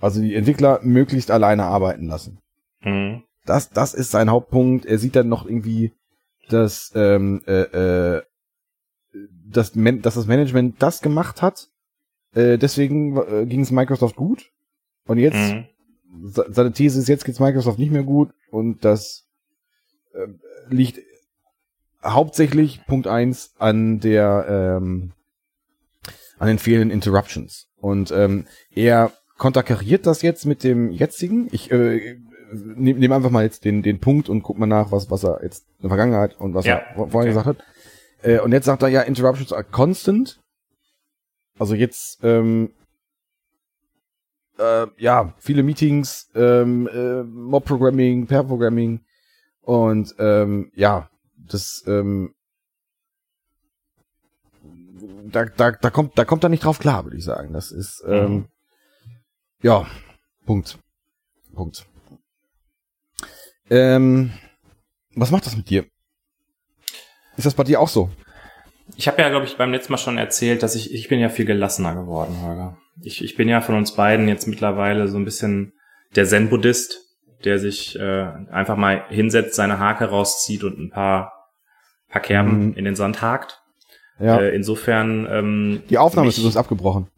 Also 0.00 0.20
die 0.20 0.34
Entwickler 0.34 0.80
möglichst 0.82 1.30
alleine 1.30 1.64
arbeiten 1.64 2.06
lassen. 2.06 2.38
Mhm. 2.82 3.22
Das, 3.44 3.70
das 3.70 3.94
ist 3.94 4.10
sein 4.10 4.30
Hauptpunkt. 4.30 4.86
Er 4.86 4.98
sieht 4.98 5.16
dann 5.16 5.28
noch 5.28 5.46
irgendwie, 5.46 5.92
dass, 6.48 6.92
ähm, 6.94 7.42
äh, 7.46 8.16
äh, 8.16 8.22
dass, 9.44 9.72
dass 9.74 10.14
das 10.14 10.26
Management 10.26 10.82
das 10.82 11.02
gemacht 11.02 11.42
hat. 11.42 11.68
Äh, 12.34 12.56
deswegen 12.58 13.16
äh, 13.16 13.46
ging 13.46 13.60
es 13.60 13.70
Microsoft 13.70 14.16
gut. 14.16 14.50
Und 15.06 15.18
jetzt 15.18 15.36
Mhm. 15.36 15.66
se- 16.28 16.46
seine 16.50 16.72
These 16.72 16.98
ist, 16.98 17.08
jetzt 17.08 17.24
geht's 17.24 17.40
Microsoft 17.40 17.78
nicht 17.78 17.90
mehr 17.92 18.04
gut 18.04 18.30
und 18.50 18.84
das 18.84 19.26
äh, 20.14 20.28
liegt 20.72 21.00
hauptsächlich 22.04 22.84
Punkt 22.86 23.06
eins 23.06 23.54
an 23.58 24.00
der 24.00 24.78
ähm, 24.80 25.12
an 26.38 26.48
den 26.48 26.58
fehlenden 26.58 26.90
Interruptions. 26.90 27.68
Und 27.76 28.10
ähm, 28.12 28.46
er 28.70 29.12
konterkariert 29.38 30.06
das 30.06 30.22
jetzt 30.22 30.44
mit 30.46 30.64
dem 30.64 30.90
jetzigen. 30.90 31.48
Ich 31.52 31.70
äh, 31.70 32.16
nehme 32.52 32.98
nehm 33.00 33.12
einfach 33.12 33.30
mal 33.30 33.44
jetzt 33.44 33.64
den, 33.64 33.82
den 33.82 33.98
Punkt 34.00 34.28
und 34.28 34.42
guck 34.42 34.58
mal 34.58 34.66
nach, 34.66 34.92
was, 34.92 35.10
was 35.10 35.24
er 35.24 35.42
jetzt 35.42 35.64
in 35.78 35.82
der 35.82 35.90
Vergangenheit 35.90 36.38
und 36.38 36.54
was 36.54 36.66
Ja, 36.66 36.76
er 36.76 36.94
vor- 36.94 37.10
vorher 37.10 37.30
okay. 37.32 37.44
gesagt 37.44 37.46
hat. 37.60 37.66
Äh, 38.22 38.40
und 38.40 38.52
jetzt 38.52 38.66
sagt 38.66 38.82
er 38.82 38.88
ja, 38.88 39.02
Interruptions 39.02 39.52
are 39.52 39.64
constant. 39.64 40.40
Also 41.58 41.74
jetzt 41.74 42.18
ähm, 42.22 42.70
äh, 44.58 44.86
ja, 44.98 45.34
viele 45.38 45.62
Meetings, 45.62 46.30
ähm, 46.34 46.88
äh, 46.88 47.22
Mob-Programming, 47.24 48.26
Pair-Programming 48.26 49.00
und 49.62 50.14
ähm, 50.18 50.70
ja, 50.74 51.08
das 51.36 51.82
ähm, 51.86 52.34
da, 55.30 55.44
da, 55.46 55.72
da 55.72 55.90
kommt 55.90 56.16
da 56.18 56.24
kommt 56.24 56.44
er 56.44 56.48
nicht 56.50 56.64
drauf 56.64 56.78
klar, 56.78 57.04
würde 57.04 57.16
ich 57.16 57.24
sagen. 57.24 57.52
Das 57.52 57.70
ist 57.72 58.02
ähm, 58.06 58.32
Mhm. 58.34 58.46
ja 59.62 59.86
Punkt. 60.46 60.78
Punkt. 61.54 61.86
Ähm, 63.72 64.32
was 65.14 65.30
macht 65.30 65.46
das 65.46 65.56
mit 65.56 65.70
dir? 65.70 65.86
Ist 67.38 67.46
das 67.46 67.54
bei 67.54 67.64
dir 67.64 67.80
auch 67.80 67.88
so? 67.88 68.10
Ich 68.96 69.08
habe 69.08 69.22
ja, 69.22 69.30
glaube 69.30 69.46
ich, 69.46 69.56
beim 69.56 69.72
letzten 69.72 69.92
Mal 69.92 69.98
schon 69.98 70.18
erzählt, 70.18 70.62
dass 70.62 70.74
ich, 70.74 70.92
ich 70.92 71.08
bin 71.08 71.18
ja 71.20 71.30
viel 71.30 71.46
gelassener 71.46 71.94
geworden, 71.94 72.42
Holger. 72.42 72.76
Ich, 73.00 73.24
ich 73.24 73.34
bin 73.36 73.48
ja 73.48 73.62
von 73.62 73.74
uns 73.74 73.92
beiden 73.94 74.28
jetzt 74.28 74.46
mittlerweile 74.46 75.08
so 75.08 75.16
ein 75.16 75.24
bisschen 75.24 75.72
der 76.14 76.26
Zen-Buddhist, 76.26 76.98
der 77.44 77.58
sich 77.58 77.98
äh, 77.98 78.26
einfach 78.50 78.76
mal 78.76 79.06
hinsetzt, 79.08 79.54
seine 79.54 79.78
Hake 79.78 80.04
rauszieht 80.04 80.64
und 80.64 80.78
ein 80.78 80.90
paar, 80.90 81.48
paar 82.10 82.20
Kerben 82.20 82.66
Mhm. 82.66 82.74
in 82.74 82.84
den 82.84 82.94
Sand 82.94 83.22
hakt. 83.22 83.62
Ja. 84.20 84.38
Äh, 84.38 84.54
insofern 84.54 85.26
ähm, 85.30 85.82
Die 85.88 85.96
Aufnahme 85.96 86.26
mich- 86.26 86.34
ist 86.34 86.40
übrigens 86.40 86.58
abgebrochen. 86.58 87.08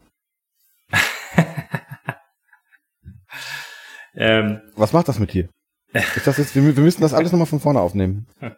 ähm, 4.15 4.61
Was 4.77 4.93
macht 4.93 5.09
das 5.09 5.19
mit 5.19 5.33
dir? 5.33 5.49
Ist 6.15 6.27
das 6.27 6.37
jetzt, 6.37 6.55
wir, 6.55 6.75
wir 6.75 6.83
müssen 6.83 7.01
das 7.01 7.13
alles 7.13 7.31
nochmal 7.31 7.47
von 7.47 7.59
vorne 7.59 7.79
aufnehmen. 7.79 8.27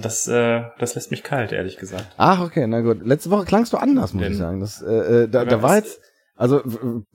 das, 0.00 0.28
äh, 0.28 0.62
das 0.78 0.94
lässt 0.94 1.10
mich 1.10 1.22
kalt, 1.22 1.52
ehrlich 1.52 1.76
gesagt. 1.76 2.14
Ach, 2.16 2.40
okay, 2.40 2.66
na 2.66 2.80
gut. 2.80 3.04
Letzte 3.04 3.30
Woche 3.30 3.44
klangst 3.44 3.72
du 3.72 3.76
anders, 3.76 4.14
muss 4.14 4.22
Denn- 4.22 4.32
ich 4.32 4.38
sagen. 4.38 4.60
Das, 4.60 4.82
äh, 4.82 5.24
äh, 5.24 5.28
da, 5.28 5.44
da 5.44 5.62
war 5.62 5.76
jetzt, 5.76 6.00
also 6.36 6.62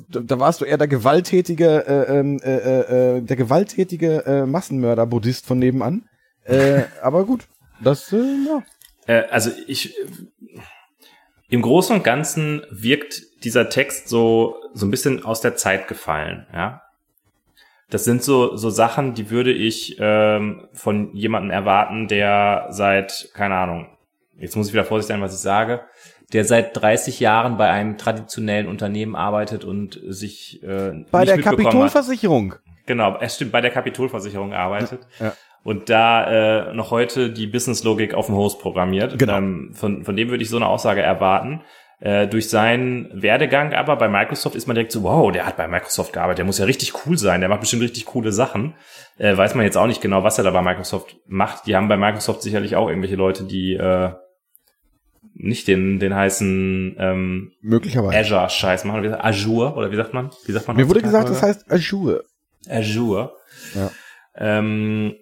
da, 0.09 0.19
da 0.19 0.39
warst 0.39 0.61
du 0.61 0.65
eher 0.65 0.77
der 0.77 0.87
gewalttätige, 0.87 1.87
äh, 1.87 2.19
ähm, 2.19 2.39
äh, 2.43 2.57
äh, 2.57 3.17
äh, 3.17 3.21
der 3.21 3.37
gewalttätige 3.37 4.25
äh, 4.25 4.45
Massenmörder-Buddhist 4.45 5.45
von 5.45 5.59
nebenan. 5.59 6.09
Äh, 6.43 6.83
aber 7.01 7.25
gut, 7.25 7.47
das, 7.81 8.11
äh, 8.11 8.17
ja. 8.17 8.63
Äh, 9.07 9.27
also 9.29 9.51
ich 9.67 9.95
im 11.49 11.61
Großen 11.61 11.95
und 11.95 12.03
Ganzen 12.03 12.65
wirkt 12.71 13.21
dieser 13.43 13.69
Text 13.69 14.09
so 14.09 14.55
so 14.73 14.85
ein 14.87 14.91
bisschen 14.91 15.23
aus 15.23 15.39
der 15.39 15.55
Zeit 15.55 15.87
gefallen, 15.87 16.47
ja. 16.51 16.82
Das 17.89 18.05
sind 18.05 18.23
so 18.23 18.55
so 18.55 18.69
Sachen, 18.69 19.13
die 19.13 19.29
würde 19.29 19.51
ich 19.51 19.97
ähm, 19.99 20.67
von 20.73 21.13
jemandem 21.15 21.51
erwarten, 21.51 22.07
der 22.07 22.67
seit 22.69 23.29
keine 23.33 23.55
Ahnung. 23.55 23.87
Jetzt 24.37 24.55
muss 24.55 24.67
ich 24.67 24.73
wieder 24.73 24.85
vorsichtig 24.85 25.13
sein, 25.13 25.21
was 25.21 25.33
ich 25.33 25.41
sage. 25.41 25.81
Der 26.31 26.45
seit 26.45 26.75
30 26.75 27.19
Jahren 27.19 27.57
bei 27.57 27.69
einem 27.69 27.97
traditionellen 27.97 28.67
Unternehmen 28.67 29.15
arbeitet 29.15 29.63
und 29.63 29.99
sich 30.07 30.63
äh, 30.63 31.05
Bei 31.11 31.25
der 31.25 31.35
hat. 31.35 31.43
Kapitolversicherung. 31.43 32.55
Genau, 32.85 33.17
es 33.19 33.35
stimmt, 33.35 33.51
bei 33.51 33.61
der 33.61 33.71
Kapitolversicherung 33.71 34.53
arbeitet. 34.53 35.01
Ja. 35.19 35.33
Und 35.63 35.89
da 35.89 36.69
äh, 36.69 36.73
noch 36.73 36.91
heute 36.91 37.31
die 37.31 37.47
Businesslogik 37.47 38.13
auf 38.13 38.25
dem 38.25 38.35
Host 38.35 38.59
programmiert. 38.59 39.17
Genau. 39.17 39.37
Ähm, 39.37 39.71
von, 39.73 40.03
von 40.03 40.15
dem 40.15 40.29
würde 40.29 40.43
ich 40.43 40.49
so 40.49 40.57
eine 40.57 40.67
Aussage 40.67 41.01
erwarten. 41.01 41.61
Äh, 42.05 42.27
durch 42.27 42.49
seinen 42.49 43.09
Werdegang 43.21 43.73
aber 43.73 43.95
bei 43.95 44.09
Microsoft 44.09 44.55
ist 44.57 44.67
man 44.67 44.75
direkt 44.75 44.91
so, 44.91 45.03
wow, 45.03 45.31
der 45.31 45.45
hat 45.45 45.55
bei 45.55 45.69
Microsoft 45.69 46.11
gearbeitet, 46.11 46.39
der 46.39 46.45
muss 46.45 46.57
ja 46.59 46.65
richtig 46.65 46.91
cool 47.05 47.17
sein, 47.17 47.39
der 47.39 47.47
macht 47.49 47.61
bestimmt 47.61 47.81
richtig 47.81 48.05
coole 48.05 48.33
Sachen. 48.33 48.73
Äh, 49.17 49.37
weiß 49.37 49.55
man 49.55 49.63
jetzt 49.63 49.77
auch 49.77 49.87
nicht 49.87 50.01
genau, 50.01 50.21
was 50.21 50.37
er 50.37 50.43
da 50.43 50.51
bei 50.51 50.61
Microsoft 50.61 51.15
macht. 51.27 51.65
Die 51.65 51.77
haben 51.77 51.87
bei 51.87 51.95
Microsoft 51.95 52.41
sicherlich 52.41 52.75
auch 52.75 52.89
irgendwelche 52.89 53.15
Leute, 53.15 53.45
die 53.45 53.75
äh, 53.75 54.09
nicht 55.33 55.69
den, 55.69 55.99
den 55.99 56.13
heißen 56.13 56.97
ähm, 56.99 57.51
Möglicherweise. 57.61 58.17
Azure-Scheiß 58.17 58.83
machen. 58.83 59.03
Wie 59.03 59.07
sagt- 59.09 59.23
Azure, 59.23 59.73
oder 59.75 59.89
wie 59.89 59.95
sagt 59.95 60.13
man? 60.13 60.29
Wie 60.45 60.51
sagt 60.51 60.67
man 60.67 60.75
Mir 60.75 60.89
wurde 60.89 61.01
gesagt, 61.01 61.29
das 61.29 61.41
Holger? 61.41 61.47
heißt 61.55 61.71
Azure. 61.71 62.23
Azure. 62.67 63.31
Ja. 63.75 63.91
Ähm, 64.35 65.15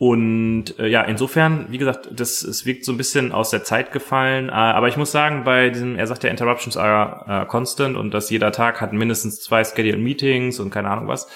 und 0.00 0.78
äh, 0.78 0.86
ja, 0.86 1.02
insofern, 1.02 1.66
wie 1.68 1.76
gesagt, 1.76 2.08
das 2.10 2.40
es 2.42 2.64
wirkt 2.64 2.86
so 2.86 2.92
ein 2.92 2.96
bisschen 2.96 3.32
aus 3.32 3.50
der 3.50 3.64
Zeit 3.64 3.92
gefallen. 3.92 4.48
Äh, 4.48 4.52
aber 4.52 4.88
ich 4.88 4.96
muss 4.96 5.12
sagen, 5.12 5.44
bei 5.44 5.68
diesem, 5.68 5.96
er 5.96 6.06
sagt 6.06 6.24
ja, 6.24 6.30
Interruptions 6.30 6.78
are 6.78 7.42
äh, 7.42 7.46
constant 7.46 7.98
und 7.98 8.14
dass 8.14 8.30
jeder 8.30 8.50
Tag 8.50 8.80
hat 8.80 8.94
mindestens 8.94 9.42
zwei 9.42 9.62
Scheduled 9.62 10.00
Meetings 10.00 10.58
und 10.58 10.70
keine 10.70 10.88
Ahnung 10.88 11.06
was. 11.06 11.28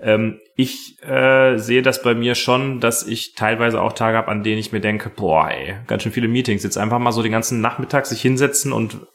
Ähm, 0.00 0.40
ich 0.56 1.00
äh, 1.04 1.56
sehe 1.56 1.82
das 1.82 2.02
bei 2.02 2.16
mir 2.16 2.34
schon, 2.34 2.80
dass 2.80 3.06
ich 3.06 3.34
teilweise 3.34 3.80
auch 3.80 3.92
Tage 3.92 4.16
habe, 4.16 4.26
an 4.26 4.42
denen 4.42 4.58
ich 4.58 4.72
mir 4.72 4.80
denke, 4.80 5.08
boah, 5.08 5.48
ey, 5.48 5.76
ganz 5.86 6.02
schön 6.02 6.10
viele 6.10 6.26
Meetings. 6.26 6.64
Jetzt 6.64 6.78
einfach 6.78 6.98
mal 6.98 7.12
so 7.12 7.22
den 7.22 7.30
ganzen 7.30 7.60
Nachmittag 7.60 8.06
sich 8.06 8.20
hinsetzen 8.20 8.72
und 8.72 9.06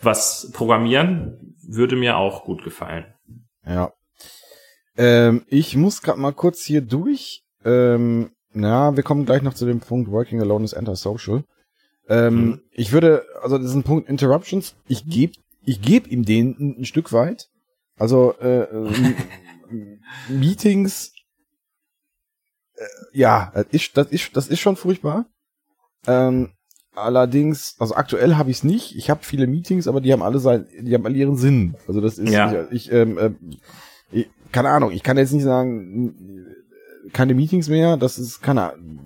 was 0.00 0.50
programmieren, 0.52 1.54
würde 1.64 1.94
mir 1.94 2.16
auch 2.16 2.42
gut 2.42 2.64
gefallen. 2.64 3.14
Ja. 3.64 3.92
Ähm, 4.96 5.44
ich 5.46 5.76
muss 5.76 6.02
gerade 6.02 6.18
mal 6.18 6.32
kurz 6.32 6.64
hier 6.64 6.80
durch. 6.80 7.45
Ähm, 7.66 8.30
na, 8.52 8.96
wir 8.96 9.02
kommen 9.02 9.26
gleich 9.26 9.42
noch 9.42 9.54
zu 9.54 9.66
dem 9.66 9.80
Punkt 9.80 10.10
Working 10.10 10.40
Alone 10.40 10.64
is 10.64 10.72
Antisocial. 10.74 11.44
Ähm, 12.08 12.34
Mhm. 12.46 12.60
Ich 12.70 12.92
würde, 12.92 13.24
also 13.42 13.58
das 13.58 13.66
ist 13.66 13.74
ein 13.74 13.82
Punkt 13.82 14.08
Interruptions. 14.08 14.76
Ich 14.86 15.04
gebe, 15.06 15.32
ich 15.64 15.82
gebe 15.82 16.08
ihm 16.08 16.24
den 16.24 16.76
ein, 16.78 16.84
Stück 16.84 17.12
weit. 17.12 17.48
Also 17.98 18.34
äh, 18.40 18.62
äh, 18.62 19.14
Meetings. 20.28 21.12
Äh, 22.76 22.84
ja, 23.12 23.50
das 23.54 23.66
ist, 23.72 23.96
das 23.96 24.06
ist, 24.08 24.36
das 24.36 24.48
ist 24.48 24.60
schon 24.60 24.76
furchtbar. 24.76 25.26
Ähm, 26.06 26.50
allerdings, 26.94 27.74
also 27.78 27.94
aktuell 27.96 28.36
habe 28.36 28.50
ich 28.50 28.58
es 28.58 28.64
nicht. 28.64 28.96
Ich 28.96 29.10
habe 29.10 29.24
viele 29.24 29.46
Meetings, 29.46 29.88
aber 29.88 30.00
die 30.00 30.12
haben 30.12 30.22
alle 30.22 30.38
sein, 30.38 30.66
die 30.80 30.94
haben 30.94 31.04
alle 31.04 31.16
ihren 31.16 31.36
Sinn. 31.36 31.74
Also 31.88 32.00
das 32.00 32.18
ist, 32.18 32.30
Ja. 32.30 32.66
ich, 32.70 32.86
ich, 32.86 32.92
ähm, 32.92 33.18
äh, 33.18 33.30
ich 34.12 34.30
keine 34.52 34.68
Ahnung. 34.70 34.92
Ich 34.92 35.02
kann 35.02 35.16
jetzt 35.18 35.32
nicht 35.32 35.42
sagen, 35.42 36.45
keine 37.12 37.34
Meetings 37.34 37.68
mehr. 37.68 37.96
Das 37.96 38.18
ist 38.18 38.42
keine. 38.42 38.72
Ahnung. 38.72 39.00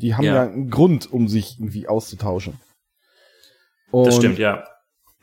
Die 0.00 0.14
haben 0.14 0.24
ja. 0.24 0.34
Ja. 0.34 0.42
einen 0.44 0.70
Grund, 0.70 1.12
um 1.12 1.28
sich 1.28 1.58
irgendwie 1.58 1.88
auszutauschen. 1.88 2.54
Und 3.90 4.06
Das 4.06 4.16
stimmt, 4.16 4.38
ja. 4.38 4.64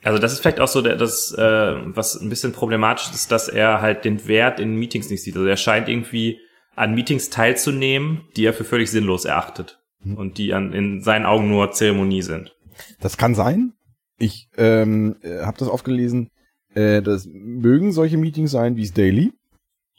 Also 0.02 0.18
das 0.18 0.32
ist 0.32 0.40
vielleicht 0.40 0.60
auch 0.60 0.68
so 0.68 0.82
der, 0.82 0.96
das, 0.96 1.32
äh, 1.32 1.40
was 1.40 2.14
ein 2.20 2.28
bisschen 2.28 2.52
problematisch 2.52 3.10
ist, 3.10 3.32
dass 3.32 3.48
er 3.48 3.80
halt 3.80 4.04
den 4.04 4.28
Wert 4.28 4.60
in 4.60 4.76
Meetings 4.76 5.10
nicht 5.10 5.22
sieht. 5.22 5.34
Also 5.36 5.48
er 5.48 5.56
scheint 5.56 5.88
irgendwie 5.88 6.38
an 6.76 6.94
Meetings 6.94 7.30
teilzunehmen, 7.30 8.22
die 8.36 8.44
er 8.44 8.52
für 8.52 8.64
völlig 8.64 8.90
sinnlos 8.90 9.24
erachtet 9.24 9.80
und 10.04 10.38
die 10.38 10.52
an, 10.52 10.72
in 10.72 11.00
seinen 11.00 11.24
Augen 11.24 11.48
nur 11.48 11.72
Zeremonie 11.72 12.22
sind. 12.22 12.54
Das 13.00 13.16
kann 13.16 13.34
sein. 13.34 13.72
Ich 14.18 14.48
ähm, 14.56 15.16
habe 15.24 15.58
das 15.58 15.68
oft 15.68 15.84
gelesen. 15.84 16.28
Äh, 16.74 17.02
das 17.02 17.26
mögen 17.26 17.92
solche 17.92 18.18
Meetings 18.18 18.50
sein 18.50 18.76
wie 18.76 18.82
es 18.82 18.92
Daily. 18.92 19.32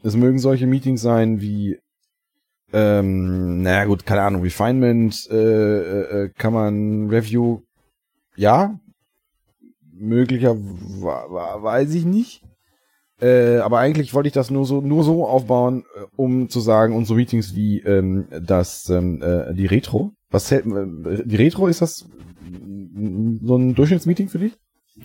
Das 0.03 0.15
mögen 0.15 0.39
solche 0.39 0.67
Meetings 0.67 1.01
sein 1.01 1.41
wie, 1.41 1.79
ähm, 2.73 3.61
naja 3.61 3.85
gut, 3.85 4.05
keine 4.05 4.21
Ahnung, 4.21 4.41
Refinement, 4.41 5.27
äh, 5.31 5.35
äh, 5.35 6.23
äh, 6.25 6.29
kann 6.37 6.53
man 6.53 7.09
Review, 7.09 7.61
ja, 8.35 8.79
möglicher, 9.93 10.55
wa- 10.57 11.25
wa- 11.29 11.63
weiß 11.63 11.93
ich 11.95 12.05
nicht. 12.05 12.43
Äh, 13.19 13.57
aber 13.57 13.79
eigentlich 13.79 14.13
wollte 14.13 14.27
ich 14.27 14.33
das 14.33 14.51
nur 14.51 14.65
so 14.65 14.79
nur 14.81 15.03
so 15.03 15.25
aufbauen, 15.27 15.85
äh, 15.95 16.03
um 16.17 16.49
zu 16.49 16.59
sagen, 16.59 16.95
unsere 16.95 17.17
Meetings 17.17 17.55
wie 17.55 17.79
ähm, 17.79 18.27
das 18.29 18.89
ähm, 18.89 19.23
äh, 19.23 19.55
die 19.55 19.65
Retro. 19.65 20.11
Was 20.29 20.51
äh, 20.51 20.61
die 20.63 21.35
Retro 21.35 21.65
ist 21.67 21.81
das 21.81 22.05
so 23.41 23.55
ein 23.57 23.73
Durchschnittsmeeting 23.75 24.29
für 24.29 24.39
dich? 24.39 24.57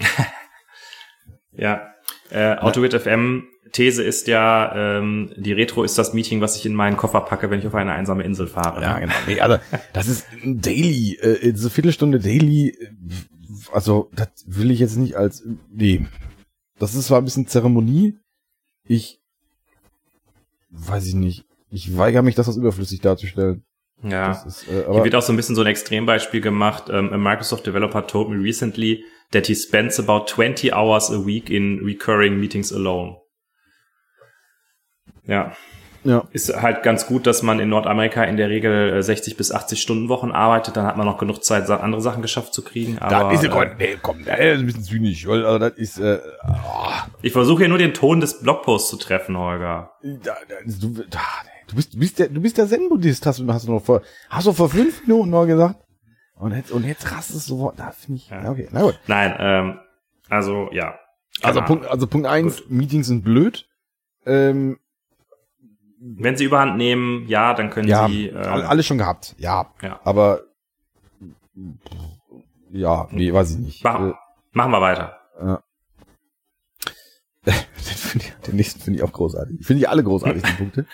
Ja. 1.55 1.92
Äh, 2.33 2.57
AutoWit 2.59 2.95
FM 2.95 3.45
These 3.73 4.03
ist 4.03 4.27
ja, 4.27 4.99
ähm, 4.99 5.33
die 5.37 5.53
Retro 5.53 5.83
ist 5.83 5.99
das 5.99 6.15
Meeting, 6.15 6.41
was 6.41 6.57
ich 6.57 6.67
in 6.67 6.75
meinen 6.75 6.97
Koffer 6.97 7.21
packe, 7.21 7.51
wenn 7.51 7.59
ich 7.59 7.67
auf 7.67 7.75
eine 7.75 7.93
einsame 7.93 8.23
Insel 8.23 8.47
fahre. 8.47 8.81
Ja, 8.83 8.99
genau. 8.99 9.13
Nee, 9.27 9.41
also 9.41 9.59
das 9.93 10.09
ist 10.09 10.27
ein 10.43 10.61
Daily, 10.61 11.17
äh, 11.17 11.53
diese 11.53 11.71
Viertelstunde 11.71 12.19
Daily, 12.19 12.69
äh, 12.69 12.91
also 13.73 14.11
das 14.15 14.29
will 14.47 14.71
ich 14.71 14.79
jetzt 14.79 14.97
nicht 14.97 15.17
als, 15.17 15.43
nee. 15.71 16.07
Das 16.79 16.95
ist 16.95 17.07
zwar 17.07 17.19
ein 17.19 17.25
bisschen 17.25 17.47
Zeremonie, 17.47 18.19
ich 18.85 19.21
weiß 20.71 21.07
ich 21.07 21.15
nicht. 21.15 21.45
Ich 21.71 21.97
weigere 21.97 22.23
mich, 22.23 22.35
das 22.35 22.49
als 22.49 22.57
überflüssig 22.57 23.01
darzustellen. 23.01 23.65
Ja. 24.03 24.33
Ist, 24.47 24.69
äh, 24.69 24.85
Hier 24.91 25.05
wird 25.05 25.15
auch 25.15 25.23
so 25.23 25.33
ein 25.33 25.37
bisschen 25.37 25.55
so 25.55 25.63
ein 25.63 25.67
Extrembeispiel 25.67 26.41
gemacht. 26.41 26.91
Um, 26.91 27.13
a 27.13 27.19
Microsoft 27.19 27.67
developer 27.67 28.07
told 28.07 28.29
me 28.29 28.37
recently 28.43 29.05
that 29.33 29.47
he 29.47 29.55
spends 29.55 29.99
about 29.99 30.27
20 30.27 30.73
hours 30.73 31.11
a 31.11 31.25
week 31.25 31.51
in 31.51 31.81
recurring 31.85 32.39
meetings 32.39 32.73
alone. 32.73 33.17
Ja, 35.25 35.53
ja. 36.05 36.27
ist 36.33 36.53
halt 36.61 36.83
ganz 36.83 37.07
gut, 37.07 37.29
dass 37.29 37.43
man 37.43 37.61
in 37.61 37.69
Nordamerika 37.69 38.25
in 38.25 38.37
der 38.37 38.49
Regel 38.49 38.95
äh, 38.95 39.03
60 39.03 39.37
bis 39.37 39.53
80 39.53 39.81
Stunden 39.81 40.09
Wochen 40.09 40.33
arbeitet. 40.33 40.77
Dann 40.77 40.85
hat 40.85 40.97
man 40.97 41.07
noch 41.07 41.19
genug 41.19 41.45
Zeit, 41.45 41.71
andere 41.71 42.03
Sachen 42.03 42.23
geschafft 42.23 42.55
zu 42.55 42.63
kriegen. 42.63 42.97
Da 42.97 43.21
Aber 43.21 43.33
ist 43.33 43.45
ja, 43.45 43.63
äh, 43.63 43.75
nee, 43.79 43.97
komm, 44.03 44.25
das 44.25 44.39
ist 44.39 44.59
ein 44.59 44.67
bisschen 44.67 44.85
zynisch, 44.85 45.27
weil, 45.29 45.47
also 45.47 45.59
das 45.59 45.73
ist, 45.79 45.99
äh, 45.99 46.19
oh, 46.49 46.91
ich 47.23 47.33
versuche 47.33 47.61
hier 47.61 47.69
nur 47.69 47.79
den 47.79 47.95
Ton 47.95 48.21
des 48.21 48.41
Blogposts 48.41 48.91
zu 48.91 48.97
treffen, 48.97 49.39
Holger. 49.39 49.93
da, 50.03 50.37
da, 50.49 50.55
du, 50.67 51.05
da, 51.09 51.21
du 51.73 51.77
bist, 51.77 51.95
du 51.95 51.99
bist 51.99 52.19
der, 52.19 52.29
du 52.29 52.41
bist 52.41 52.59
der 52.59 52.67
Zen-Buddhist, 52.69 53.27
hast 53.27 53.41
du, 53.41 53.53
hast 53.53 53.67
du 53.67 53.73
noch 53.73 53.83
vor, 53.85 54.03
hast 54.31 54.47
du 54.47 54.53
vor 54.53 54.69
fünf 54.69 55.01
Minuten 55.07 55.31
noch 55.31 55.47
gesagt? 55.47 55.81
Und 56.37 56.55
jetzt, 56.55 56.71
und 56.73 56.85
jetzt 56.85 57.11
rastest 57.11 57.49
du, 57.51 57.57
so, 57.57 57.73
da 57.77 57.91
finde 57.93 58.19
ich, 58.19 58.29
Ja. 58.31 58.43
ja. 58.45 58.51
okay, 58.51 58.69
na 58.73 58.83
gut. 58.83 58.99
Nein, 59.07 59.35
ähm, 59.39 59.79
also 60.29 60.69
ja. 60.73 60.95
Also 61.41 61.61
Keine 61.61 61.67
Punkt, 61.69 61.83
Ahnung. 61.85 61.93
also 61.95 62.07
Punkt 62.07 62.27
eins, 62.27 62.63
Meetings 62.69 63.07
sind 63.07 63.23
blöd. 63.25 63.67
Ähm, 64.27 64.79
Wenn 65.99 66.37
sie 66.37 66.45
überhand 66.45 66.77
nehmen, 66.77 67.27
ja, 67.29 67.55
dann 67.55 67.71
können 67.71 67.89
ja, 67.89 68.07
sie. 68.09 68.29
Äh, 68.29 68.37
alle, 68.37 68.69
alles 68.69 68.87
schon 68.87 68.99
gehabt. 68.99 69.35
Ja, 69.39 69.73
Ja. 69.83 70.01
aber 70.05 70.43
ja, 72.71 73.09
nee, 73.11 73.33
weiß 73.33 73.53
ich 73.53 73.59
nicht. 73.59 73.85
Machen, 73.85 74.15
machen 74.53 74.71
wir 74.73 74.81
weiter. 74.81 75.17
Äh, 75.39 75.55
ich, 75.55 75.59
den 78.47 78.57
nächsten 78.57 78.81
finde 78.81 78.99
ich 78.99 79.03
auch 79.05 79.13
großartig. 79.13 79.65
Finde 79.67 79.81
ich 79.83 79.89
alle 79.89 80.05
großartig, 80.05 80.43
die 80.43 80.53
Punkte. 80.59 80.87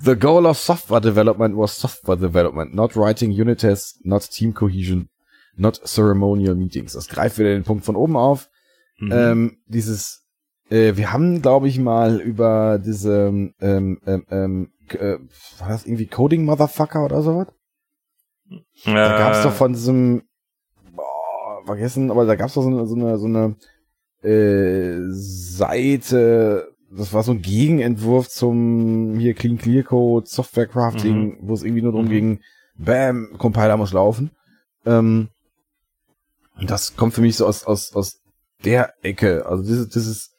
The 0.00 0.14
goal 0.16 0.46
of 0.46 0.58
software 0.58 1.00
development 1.00 1.56
was 1.56 1.76
software 1.78 2.16
development, 2.16 2.74
not 2.74 2.96
writing 2.96 3.30
unit 3.30 3.60
tests, 3.60 3.98
not 4.04 4.28
team 4.30 4.54
cohesion, 4.54 5.08
not 5.56 5.80
ceremonial 5.84 6.54
meetings. 6.54 6.92
Das 6.92 7.08
greift 7.08 7.38
wieder 7.38 7.50
den 7.50 7.64
Punkt 7.64 7.84
von 7.84 7.96
oben 7.96 8.16
auf. 8.16 8.48
Mhm. 8.98 9.12
Ähm, 9.12 9.56
dieses, 9.66 10.24
äh, 10.70 10.96
wir 10.96 11.12
haben, 11.12 11.42
glaube 11.42 11.66
ich, 11.68 11.78
mal 11.78 12.20
über 12.20 12.78
diese, 12.78 13.26
ähm, 13.28 13.54
ähm, 13.60 13.98
ähm, 14.30 14.72
k- 14.88 14.98
äh, 14.98 15.18
war 15.58 15.68
das 15.70 15.84
irgendwie 15.86 16.06
Coding 16.06 16.44
Motherfucker 16.44 17.04
oder 17.04 17.22
sowas? 17.22 17.48
Da 18.84 19.18
gab's 19.18 19.38
Äh, 19.38 19.42
doch 19.44 19.52
von 19.52 19.72
diesem, 19.72 20.22
boah, 20.94 21.62
vergessen, 21.64 22.10
aber 22.10 22.26
da 22.26 22.36
gab's 22.36 22.54
doch 22.54 22.62
so 22.62 22.68
eine, 22.68 22.86
so 22.86 22.94
eine, 22.94 23.18
so 23.18 23.26
eine 23.26 23.56
äh, 24.22 24.96
Seite, 25.10 26.68
das 26.90 27.12
war 27.12 27.22
so 27.22 27.32
ein 27.32 27.42
Gegenentwurf 27.42 28.28
zum 28.28 29.18
hier 29.18 29.34
Clean 29.34 29.58
Clear 29.58 29.82
Code, 29.82 30.26
Software 30.28 30.66
Crafting, 30.66 31.38
wo 31.42 31.54
es 31.54 31.62
irgendwie 31.62 31.82
nur 31.82 31.92
darum 31.92 32.06
Mhm. 32.06 32.10
ging, 32.10 32.40
bam, 32.76 33.34
Compiler 33.38 33.76
muss 33.76 33.92
laufen. 33.92 34.30
Ähm, 34.84 35.28
das 36.66 36.96
kommt 36.96 37.14
für 37.14 37.20
mich 37.22 37.36
so 37.36 37.46
aus, 37.46 37.64
aus, 37.64 37.94
aus 37.94 38.20
der 38.64 38.92
Ecke. 39.02 39.46
Also 39.46 39.62
dieses, 39.64 39.88
dieses, 39.88 40.30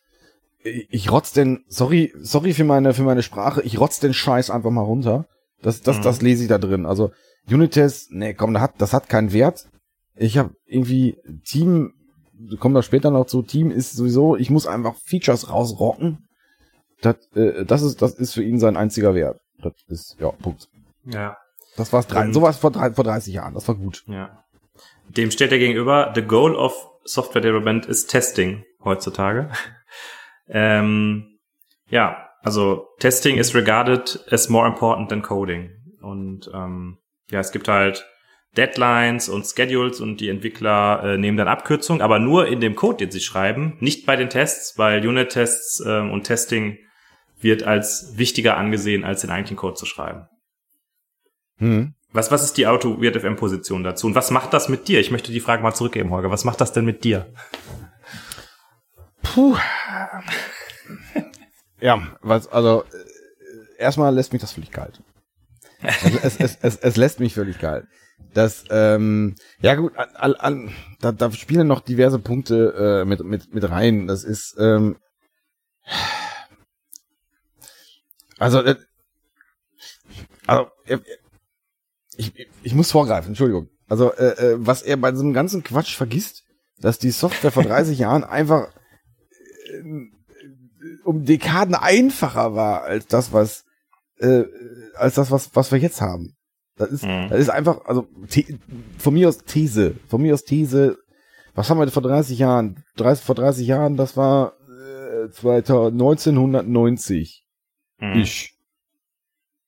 ich 0.63 0.87
ich 0.91 1.11
rotz 1.11 1.33
den, 1.33 1.63
sorry, 1.67 2.13
sorry 2.21 2.53
für 2.53 2.63
meine, 2.63 2.93
für 2.93 3.03
meine 3.03 3.23
Sprache, 3.23 3.61
ich 3.63 3.79
rotz 3.79 3.99
den 3.99 4.13
Scheiß 4.13 4.49
einfach 4.49 4.71
mal 4.71 4.81
runter. 4.81 5.25
Das, 5.61 5.81
das, 5.81 5.97
Mhm. 5.99 6.03
das 6.03 6.21
lese 6.21 6.43
ich 6.43 6.49
da 6.49 6.57
drin. 6.57 6.85
Also 6.85 7.11
Unitest, 7.49 8.11
nee, 8.11 8.33
komm, 8.33 8.53
das 8.53 8.61
hat, 8.63 8.73
das 8.77 8.93
hat 8.93 9.09
keinen 9.09 9.33
Wert. 9.33 9.65
Ich 10.15 10.37
habe 10.37 10.55
irgendwie 10.65 11.17
Team, 11.43 11.93
kommen 12.59 12.75
da 12.75 12.81
später 12.83 13.11
noch 13.11 13.25
zu, 13.25 13.41
Team 13.41 13.71
ist 13.71 13.93
sowieso, 13.93 14.35
ich 14.35 14.49
muss 14.49 14.67
einfach 14.67 14.95
Features 15.05 15.49
rausrocken. 15.49 16.27
Das, 17.01 17.15
äh, 17.35 17.65
das 17.65 17.81
ist, 17.81 18.01
das 18.01 18.13
ist 18.15 18.33
für 18.33 18.43
ihn 18.43 18.59
sein 18.59 18.77
einziger 18.77 19.13
Wert. 19.15 19.39
Das 19.61 19.73
ist, 19.87 20.17
ja, 20.19 20.29
Punkt. 20.31 20.67
ja, 21.05 21.37
Das 21.77 21.91
war's 21.93 22.07
drei, 22.07 22.25
Und- 22.25 22.33
sowas 22.33 22.57
vor, 22.57 22.71
drei, 22.71 22.91
vor 22.93 23.03
30 23.03 23.33
Jahren, 23.33 23.53
das 23.53 23.67
war 23.67 23.75
gut. 23.75 24.03
ja. 24.07 24.39
Dem 25.09 25.31
steht 25.31 25.51
er 25.51 25.59
gegenüber, 25.59 26.11
the 26.15 26.21
goal 26.21 26.55
of 26.55 26.73
software 27.03 27.41
development 27.41 27.85
is 27.85 28.07
testing 28.07 28.63
heutzutage. 28.83 29.49
ähm, 30.47 31.39
ja, 31.89 32.29
also 32.41 32.87
Testing 32.99 33.37
is 33.37 33.53
regarded 33.53 34.23
as 34.31 34.49
more 34.49 34.67
important 34.67 35.09
than 35.09 35.21
coding. 35.21 35.69
Und 36.01 36.49
ähm, 36.53 36.97
ja, 37.29 37.39
es 37.39 37.51
gibt 37.51 37.67
halt 37.67 38.05
Deadlines 38.55 39.29
und 39.29 39.45
Schedules 39.47 39.99
und 39.99 40.17
die 40.17 40.29
Entwickler 40.29 41.03
äh, 41.03 41.17
nehmen 41.17 41.37
dann 41.37 41.47
Abkürzungen, 41.47 42.01
aber 42.01 42.19
nur 42.19 42.47
in 42.47 42.59
dem 42.61 42.75
Code, 42.75 42.97
den 42.97 43.11
sie 43.11 43.19
schreiben, 43.19 43.77
nicht 43.79 44.05
bei 44.05 44.15
den 44.15 44.29
Tests, 44.29 44.77
weil 44.77 45.05
Unit-Tests 45.05 45.83
ähm, 45.85 46.11
und 46.11 46.23
Testing 46.23 46.77
wird 47.39 47.63
als 47.63 48.13
wichtiger 48.15 48.57
angesehen, 48.57 49.03
als 49.03 49.21
den 49.21 49.31
eigentlichen 49.31 49.57
Code 49.57 49.75
zu 49.75 49.85
schreiben. 49.85 50.27
Hm. 51.57 51.95
Was, 52.11 52.31
was 52.31 52.43
ist 52.43 52.57
die 52.57 52.67
Auto-WFM-Position 52.67 53.83
dazu? 53.83 54.05
Und 54.05 54.15
was 54.15 54.29
macht 54.29 54.53
das 54.53 54.69
mit 54.69 54.87
dir? 54.87 54.99
Ich 54.99 55.09
möchte 55.09 55.31
die 55.31 55.39
Frage 55.39 55.63
mal 55.63 55.73
zurückgeben, 55.73 56.11
Holger. 56.11 56.29
Was 56.29 56.45
macht 56.45 56.61
das 56.61 56.71
denn 56.71 56.85
mit 56.85 57.03
dir? 57.03 57.33
Puh. 59.23 59.57
Ja, 61.81 62.07
was, 62.21 62.47
also, 62.47 62.83
äh, 62.83 63.81
erstmal 63.81 64.13
lässt 64.13 64.31
mich 64.31 64.41
das 64.41 64.53
völlig 64.53 64.71
kalt. 64.71 65.01
Also 65.81 66.19
es, 66.23 66.39
es, 66.39 66.57
es, 66.61 66.75
es 66.77 66.95
lässt 66.95 67.19
mich 67.19 67.33
völlig 67.33 67.59
kalt. 67.59 67.87
Das, 68.33 68.65
ähm, 68.69 69.35
ja 69.61 69.75
gut, 69.75 69.95
an, 69.97 70.35
an, 70.35 70.71
da, 71.01 71.11
da 71.11 71.31
spielen 71.31 71.67
noch 71.67 71.81
diverse 71.81 72.19
Punkte 72.19 73.03
äh, 73.03 73.05
mit, 73.05 73.23
mit, 73.23 73.53
mit 73.53 73.69
rein. 73.69 74.07
Das 74.07 74.23
ist, 74.23 74.55
ähm, 74.59 74.97
also, 78.39 78.61
äh, 78.61 78.75
also, 80.47 80.67
äh, 80.85 80.97
ich, 82.17 82.33
ich 82.63 82.73
muss 82.73 82.91
vorgreifen, 82.91 83.29
Entschuldigung. 83.29 83.69
Also, 83.87 84.13
äh, 84.13 84.51
äh, 84.51 84.55
was 84.57 84.81
er 84.81 84.97
bei 84.97 85.11
diesem 85.11 85.33
ganzen 85.33 85.63
Quatsch 85.63 85.95
vergisst, 85.95 86.43
dass 86.79 86.99
die 86.99 87.11
Software 87.11 87.51
vor 87.51 87.63
30 87.63 87.97
Jahren 87.99 88.23
einfach 88.23 88.67
äh, 89.71 89.83
um 91.03 91.25
Dekaden 91.25 91.75
einfacher 91.75 92.55
war 92.55 92.83
als 92.83 93.07
das, 93.07 93.31
was 93.33 93.65
äh, 94.17 94.43
als 94.95 95.15
das, 95.15 95.31
was 95.31 95.55
was 95.55 95.71
wir 95.71 95.79
jetzt 95.79 96.01
haben. 96.01 96.35
Das 96.75 96.89
ist, 96.89 97.03
Mhm. 97.03 97.29
das 97.29 97.39
ist 97.39 97.49
einfach, 97.49 97.85
also 97.85 98.07
von 98.97 99.13
mir 99.13 99.29
aus 99.29 99.39
These, 99.39 99.95
von 100.07 100.21
mir 100.21 100.33
aus 100.33 100.43
These. 100.43 100.97
Was 101.53 101.69
haben 101.69 101.79
wir 101.79 101.87
vor 101.89 102.01
30 102.01 102.39
Jahren? 102.39 102.83
30, 102.97 103.23
vor 103.23 103.35
30 103.35 103.67
Jahren, 103.67 103.95
das 103.95 104.17
war 104.17 104.53
äh, 105.25 105.29
2000 105.29 105.93
1990. 105.93 107.45
Hm. 107.99 108.13
Ich. 108.19 108.53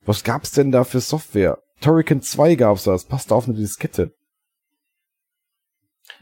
Was 0.06 0.24
gab's 0.24 0.51
denn 0.51 0.72
da 0.72 0.84
für 0.84 0.99
Software? 0.99 1.60
Turrican 1.82 2.22
2 2.22 2.56
gab's 2.56 2.86
da, 2.86 2.91
das 2.91 3.06
passte 3.06 3.36
auf 3.36 3.45
eine 3.47 3.56
Diskette. 3.56 4.14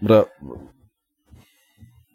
Oder 0.01 0.27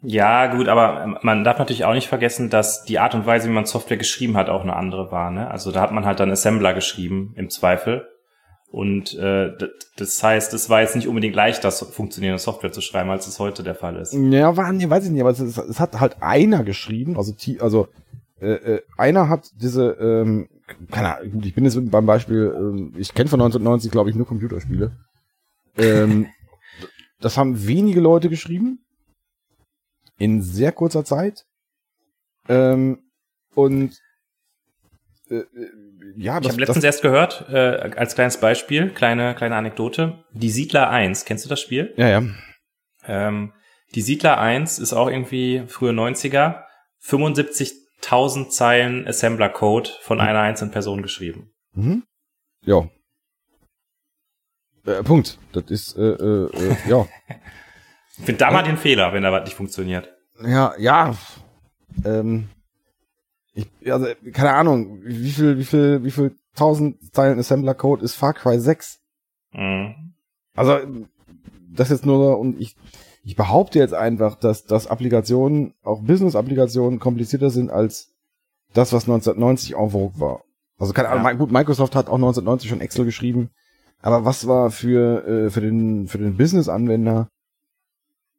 Ja, 0.01 0.47
gut, 0.55 0.67
aber 0.67 1.19
man 1.23 1.43
darf 1.43 1.57
natürlich 1.57 1.85
auch 1.85 1.93
nicht 1.93 2.07
vergessen, 2.07 2.49
dass 2.49 2.83
die 2.85 2.99
Art 2.99 3.15
und 3.15 3.25
Weise, 3.25 3.49
wie 3.49 3.53
man 3.53 3.65
Software 3.65 3.97
geschrieben 3.97 4.37
hat, 4.37 4.49
auch 4.49 4.61
eine 4.61 4.75
andere 4.75 5.11
war. 5.11 5.31
Ne? 5.31 5.49
Also 5.49 5.71
da 5.71 5.81
hat 5.81 5.91
man 5.91 6.05
halt 6.05 6.19
dann 6.19 6.31
Assembler 6.31 6.73
geschrieben, 6.73 7.33
im 7.35 7.49
Zweifel. 7.49 8.07
Und 8.71 9.15
äh, 9.15 9.51
das 9.97 10.21
heißt, 10.21 10.53
es 10.53 10.69
war 10.69 10.81
jetzt 10.81 10.95
nicht 10.95 11.07
unbedingt 11.07 11.35
leichter, 11.35 11.71
funktionierende 11.71 12.39
Software 12.39 12.71
zu 12.71 12.81
schreiben, 12.81 13.09
als 13.09 13.25
es 13.25 13.39
heute 13.39 13.63
der 13.63 13.73
Fall 13.73 13.95
ist. 13.95 14.13
Ja, 14.13 14.55
war, 14.55 14.71
nee, 14.71 14.87
weiß 14.87 15.05
ich 15.05 15.11
nicht, 15.11 15.21
aber 15.21 15.31
es, 15.31 15.39
es 15.39 15.79
hat 15.79 15.99
halt 15.99 16.21
einer 16.21 16.63
geschrieben, 16.63 17.17
also, 17.17 17.33
also 17.59 17.87
äh, 18.39 18.75
äh, 18.75 18.81
einer 18.95 19.27
hat 19.27 19.49
diese, 19.55 19.91
ähm, 19.99 20.49
keine 20.91 21.17
Ahnung, 21.17 21.41
ich 21.43 21.55
bin 21.55 21.65
jetzt 21.65 21.77
beim 21.89 22.05
Beispiel, 22.05 22.53
ähm, 22.55 22.93
ich 22.95 23.13
kenne 23.13 23.29
von 23.29 23.41
1990, 23.41 23.91
glaube 23.91 24.11
ich, 24.11 24.15
nur 24.15 24.27
Computerspiele. 24.27 24.91
Ähm, 25.75 26.27
das 27.19 27.37
haben 27.37 27.65
wenige 27.65 27.99
Leute 27.99 28.29
geschrieben, 28.29 28.85
in 30.19 30.43
sehr 30.43 30.71
kurzer 30.71 31.03
Zeit. 31.03 31.45
Ähm, 32.47 32.99
und 33.55 33.99
äh, 35.29 35.43
äh, 36.19 36.23
ja, 36.23 36.37
Ich 36.37 36.43
das, 36.43 36.53
habe 36.53 36.61
letztens 36.61 36.83
erst 36.83 37.01
gehört, 37.01 37.45
äh, 37.49 37.91
als 37.95 38.15
kleines 38.15 38.39
Beispiel, 38.39 38.89
kleine 38.89 39.35
kleine 39.35 39.55
Anekdote, 39.55 40.23
die 40.31 40.49
Siedler 40.49 40.89
1, 40.89 41.25
kennst 41.25 41.45
du 41.45 41.49
das 41.49 41.61
Spiel? 41.61 41.93
ja, 41.97 42.07
ja. 42.07 42.23
Ähm, 43.05 43.53
die 43.95 44.01
Siedler 44.01 44.39
1 44.39 44.77
ist 44.77 44.93
auch 44.93 45.07
irgendwie 45.09 45.63
frühe 45.67 45.91
90er, 45.91 46.63
75.000 47.03 48.49
Zeilen 48.49 49.07
Assembler-Code 49.07 49.89
von 50.01 50.21
einer 50.21 50.41
einzelnen 50.41 50.71
Person 50.71 51.01
geschrieben. 51.01 51.51
Mhm. 51.73 52.03
Ja. 52.65 52.87
Äh, 54.85 55.03
Punkt. 55.03 55.39
Das 55.53 55.63
ist, 55.69 55.97
äh, 55.97 56.01
äh, 56.01 56.49
äh, 56.53 56.75
ja. 56.87 57.07
Ich 58.17 58.25
finde 58.25 58.39
da 58.39 58.51
mal 58.51 58.63
den 58.63 58.75
Fehler, 58.77 59.13
wenn 59.13 59.23
da 59.23 59.31
was 59.31 59.45
nicht 59.45 59.55
funktioniert. 59.55 60.13
Ja, 60.43 60.73
ja. 60.77 61.15
Ähm, 62.03 62.49
ich, 63.81 63.91
also, 63.93 64.07
keine 64.33 64.53
Ahnung, 64.53 64.99
wie 65.03 65.31
viel, 65.31 65.57
wie 65.57 65.65
viel, 65.65 66.03
wie 66.03 66.11
viel 66.11 66.35
tausend 66.55 66.97
Zeilen 67.13 67.39
Assembler-Code 67.39 68.03
ist 68.03 68.15
Far 68.15 68.33
Cry 68.33 68.59
6? 68.59 68.99
Mhm. 69.53 70.13
Also, 70.55 70.77
das 71.71 71.89
jetzt 71.89 72.05
nur, 72.05 72.39
und 72.39 72.59
ich, 72.59 72.75
ich 73.23 73.35
behaupte 73.35 73.79
jetzt 73.79 73.93
einfach, 73.93 74.35
dass, 74.35 74.65
dass 74.65 74.87
Applikationen, 74.87 75.73
auch 75.83 76.01
Business-Applikationen 76.01 76.99
komplizierter 76.99 77.49
sind 77.49 77.69
als 77.69 78.13
das, 78.73 78.93
was 78.93 79.03
1990 79.03 79.75
en 79.75 79.89
vogue 79.89 80.19
war. 80.19 80.43
Also 80.77 80.93
keine 80.93 81.09
Ahnung, 81.09 81.25
Ja. 81.25 81.33
gut, 81.33 81.51
Microsoft 81.51 81.95
hat 81.95 82.07
auch 82.07 82.15
1990 82.15 82.69
schon 82.69 82.81
Excel 82.81 83.05
geschrieben, 83.05 83.49
aber 84.01 84.25
was 84.25 84.47
war 84.47 84.71
für, 84.71 85.27
äh, 85.27 85.49
für 85.49 85.61
den, 85.61 86.07
für 86.07 86.17
den 86.17 86.37
Business-Anwender, 86.37 87.29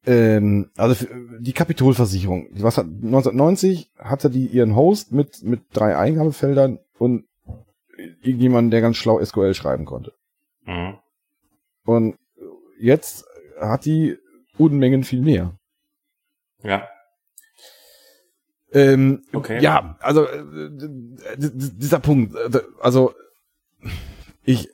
ähm, 0.06 0.70
also 0.76 1.06
die 1.38 1.52
Kapitolversicherung, 1.52 2.48
was 2.52 2.78
hat, 2.78 2.86
1990 2.86 3.90
hatte 3.98 4.30
die 4.30 4.46
ihren 4.46 4.74
Host 4.74 5.12
mit, 5.12 5.42
mit 5.42 5.62
drei 5.72 5.96
Eingabefeldern 5.96 6.78
und 6.98 7.26
irgendjemand, 8.22 8.72
der 8.72 8.80
ganz 8.80 8.96
schlau 8.96 9.22
SQL 9.22 9.54
schreiben 9.54 9.84
konnte. 9.84 10.14
Mhm. 10.64 10.98
Und 11.84 12.18
jetzt 12.78 13.24
hat 13.60 13.84
die 13.84 14.16
Unmengen 14.56 15.04
viel 15.04 15.20
mehr. 15.20 15.58
Ja. 16.62 16.88
Ähm, 18.72 19.24
Okay. 19.32 19.60
Ja, 19.60 19.96
also 20.00 20.26
äh, 20.26 20.70
dieser 21.36 21.98
Punkt, 21.98 22.34
äh, 22.36 22.60
also 22.80 23.14
ich, 24.44 24.68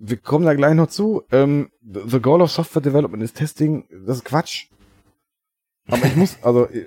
wir 0.00 0.16
kommen 0.16 0.46
da 0.46 0.54
gleich 0.54 0.74
noch 0.74 0.88
zu. 0.88 1.22
Ähm, 1.30 1.70
the 1.82 2.20
goal 2.20 2.40
of 2.40 2.50
software 2.50 2.82
development 2.82 3.22
is 3.22 3.32
testing, 3.32 3.86
das 4.06 4.18
ist 4.18 4.24
Quatsch. 4.24 4.66
Aber 5.88 6.06
ich 6.06 6.16
muss, 6.16 6.38
also 6.42 6.66
äh, 6.66 6.86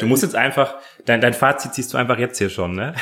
Du 0.00 0.06
musst 0.06 0.22
jetzt 0.22 0.34
einfach, 0.34 0.76
dein, 1.04 1.20
dein 1.20 1.34
Fazit 1.34 1.74
ziehst 1.74 1.92
du 1.92 1.98
einfach 1.98 2.18
jetzt 2.18 2.38
hier 2.38 2.50
schon, 2.50 2.74
ne? 2.74 2.94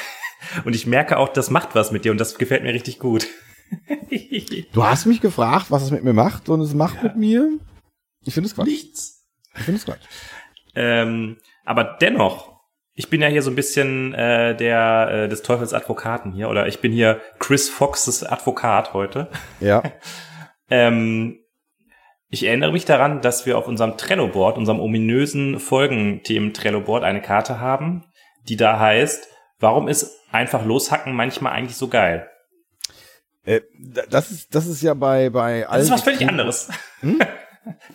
Und 0.64 0.74
ich 0.74 0.86
merke 0.86 1.16
auch, 1.16 1.30
das 1.30 1.50
macht 1.50 1.74
was 1.74 1.90
mit 1.90 2.04
dir 2.04 2.12
und 2.12 2.18
das 2.18 2.36
gefällt 2.36 2.62
mir 2.62 2.74
richtig 2.74 2.98
gut. 2.98 3.26
du 4.72 4.84
hast 4.84 5.06
mich 5.06 5.20
gefragt, 5.20 5.66
was 5.70 5.82
es 5.82 5.90
mit 5.90 6.04
mir 6.04 6.12
macht 6.12 6.48
und 6.48 6.60
es 6.60 6.74
macht 6.74 7.02
mit 7.02 7.16
mir. 7.16 7.58
Ich 8.24 8.34
finde 8.34 8.48
es 8.48 8.54
Quatsch. 8.54 8.66
Nichts. 8.66 9.26
Ich 9.56 9.62
finde 9.62 9.78
es 9.78 9.86
Quatsch. 9.86 10.04
Ähm, 10.74 11.38
aber 11.64 11.96
dennoch, 12.00 12.55
ich 12.98 13.10
bin 13.10 13.20
ja 13.20 13.28
hier 13.28 13.42
so 13.42 13.50
ein 13.50 13.56
bisschen 13.56 14.14
äh, 14.14 14.56
der 14.56 15.08
äh, 15.10 15.28
des 15.28 15.42
Teufels 15.42 15.74
Advokaten 15.74 16.32
hier, 16.32 16.48
oder 16.48 16.66
ich 16.66 16.80
bin 16.80 16.92
hier 16.92 17.20
Chris 17.38 17.68
Foxes 17.68 18.24
Advokat 18.24 18.92
heute. 18.94 19.28
Ja. 19.60 19.82
Ähm, 20.68 21.38
ich 22.28 22.42
erinnere 22.42 22.72
mich 22.72 22.84
daran, 22.84 23.20
dass 23.22 23.46
wir 23.46 23.56
auf 23.56 23.68
unserem 23.68 23.96
Trello-Board, 23.96 24.58
unserem 24.58 24.80
ominösen 24.80 25.60
Folgenthemen-Trello-Board, 25.60 27.04
eine 27.04 27.22
Karte 27.22 27.60
haben, 27.60 28.04
die 28.48 28.56
da 28.56 28.80
heißt, 28.80 29.28
warum 29.60 29.86
ist 29.86 30.18
einfach 30.32 30.64
loshacken 30.66 31.14
manchmal 31.14 31.52
eigentlich 31.52 31.76
so 31.76 31.86
geil? 31.86 32.28
Äh, 33.44 33.60
das 34.08 34.32
ist, 34.32 34.52
das 34.56 34.66
ist 34.66 34.82
ja 34.82 34.94
bei, 34.94 35.30
bei 35.30 35.68
allen. 35.68 35.78
Das 35.78 35.84
ist 35.84 35.92
was 35.92 36.02
völlig 36.02 36.28
anderes. 36.28 36.68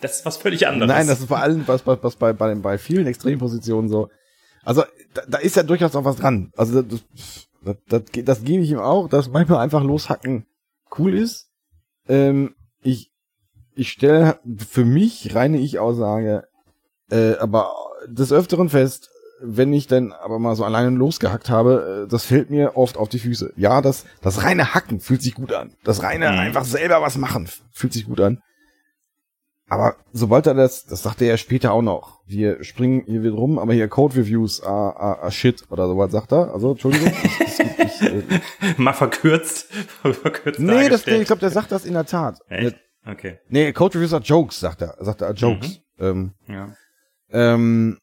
Das 0.00 0.18
ist 0.18 0.26
was 0.26 0.36
völlig 0.36 0.66
anderes. 0.66 0.88
Nein, 0.88 1.06
das 1.06 1.20
ist 1.20 1.28
bei 1.28 1.38
allen, 1.38 1.66
was, 1.66 1.86
was, 1.86 1.98
was 2.02 2.16
bei, 2.16 2.34
bei, 2.34 2.54
bei 2.54 2.76
vielen 2.78 3.06
Extrempositionen 3.06 3.88
so. 3.88 4.10
Also, 4.64 4.84
da, 5.14 5.22
da 5.28 5.38
ist 5.38 5.56
ja 5.56 5.62
durchaus 5.62 5.94
auch 5.96 6.04
was 6.04 6.16
dran. 6.16 6.52
Also, 6.56 6.82
das, 6.82 7.00
das, 7.64 7.76
das, 7.88 8.02
ge- 8.12 8.22
das 8.22 8.42
gebe 8.44 8.62
ich 8.62 8.70
ihm 8.70 8.78
auch, 8.78 9.08
dass 9.08 9.28
manchmal 9.30 9.58
einfach 9.60 9.82
loshacken 9.82 10.46
cool 10.98 11.14
ist. 11.14 11.48
Ähm, 12.08 12.54
ich, 12.82 13.10
ich 13.74 13.90
stelle 13.90 14.38
für 14.68 14.84
mich 14.84 15.34
reine 15.34 15.58
Ich-Aussage, 15.58 16.44
äh, 17.10 17.34
aber 17.36 17.72
des 18.06 18.32
Öfteren 18.32 18.68
fest, 18.68 19.08
wenn 19.44 19.72
ich 19.72 19.86
dann 19.88 20.12
aber 20.12 20.38
mal 20.38 20.54
so 20.54 20.64
alleine 20.64 20.90
losgehackt 20.90 21.50
habe, 21.50 22.04
äh, 22.06 22.10
das 22.10 22.24
fällt 22.24 22.50
mir 22.50 22.76
oft 22.76 22.96
auf 22.96 23.08
die 23.08 23.18
Füße. 23.18 23.52
Ja, 23.56 23.80
das, 23.82 24.04
das 24.20 24.44
reine 24.44 24.74
Hacken 24.74 25.00
fühlt 25.00 25.22
sich 25.22 25.34
gut 25.34 25.52
an. 25.52 25.72
Das 25.84 26.02
reine 26.02 26.30
Mhm. 26.30 26.38
einfach 26.38 26.64
selber 26.64 27.00
was 27.02 27.16
machen 27.16 27.48
fühlt 27.72 27.92
sich 27.92 28.06
gut 28.06 28.20
an. 28.20 28.40
Aber 29.72 29.96
sobald 30.12 30.46
er 30.46 30.52
das, 30.52 30.84
das 30.84 31.02
sagt 31.02 31.22
er 31.22 31.38
später 31.38 31.72
auch 31.72 31.80
noch, 31.80 32.20
wir 32.26 32.62
springen 32.62 33.04
hier 33.06 33.22
wieder 33.22 33.32
rum, 33.32 33.58
aber 33.58 33.72
hier 33.72 33.88
Code 33.88 34.16
Reviews, 34.16 34.62
ah, 34.62 34.90
ah, 34.90 35.18
ah 35.22 35.30
shit 35.30 35.64
oder 35.70 35.88
sowas 35.88 36.12
sagt 36.12 36.30
er. 36.30 36.52
Also 36.52 36.72
Entschuldigung. 36.72 37.10
ich, 37.40 37.40
ich, 37.40 37.78
ich, 37.78 38.02
äh, 38.02 38.22
Mal 38.76 38.92
verkürzt. 38.92 39.72
verkürzt 40.02 40.60
nee, 40.60 40.90
das, 40.90 41.06
ich 41.06 41.24
glaube, 41.24 41.40
der 41.40 41.48
sagt 41.48 41.72
das 41.72 41.86
in 41.86 41.94
der 41.94 42.04
Tat. 42.04 42.38
Echt? 42.50 42.76
Okay. 43.06 43.38
Nee, 43.48 43.72
Code 43.72 43.94
Reviews 43.96 44.12
are 44.12 44.22
Jokes, 44.22 44.60
sagt 44.60 44.82
er. 44.82 44.94
Sagt 45.00 45.22
er, 45.22 45.32
Jokes. 45.32 45.80
Ähm, 45.98 46.32
Ja. 46.48 46.74
ähm, 47.30 47.96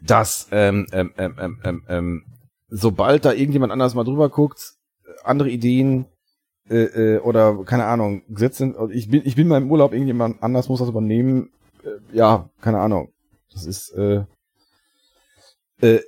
dass 0.00 0.48
ähm, 0.52 0.86
ähm, 0.90 1.12
ähm, 1.18 1.34
ähm, 1.38 1.60
ähm, 1.64 1.84
ähm, 1.86 2.24
sobald 2.68 3.26
da 3.26 3.34
irgendjemand 3.34 3.74
anders 3.74 3.94
mal 3.94 4.04
drüber 4.04 4.30
guckt, 4.30 4.72
äh, 5.04 5.10
andere 5.24 5.50
Ideen 5.50 6.06
äh, 6.70 7.16
äh, 7.16 7.18
oder 7.20 7.64
keine 7.64 7.84
Ahnung, 7.86 8.22
Gesetze 8.28 8.58
sind, 8.58 8.76
also 8.76 8.92
ich 8.92 9.08
bin 9.08 9.22
ich 9.24 9.36
bin 9.36 9.48
mal 9.48 9.60
im 9.60 9.70
Urlaub, 9.70 9.92
irgendjemand 9.92 10.42
anders 10.42 10.68
muss 10.68 10.80
das 10.80 10.88
übernehmen, 10.88 11.50
äh, 11.84 12.16
ja, 12.16 12.48
keine 12.60 12.80
Ahnung. 12.80 13.12
Das 13.52 13.64
ist 13.64 13.90
äh, 13.90 14.24
äh, 15.80 16.00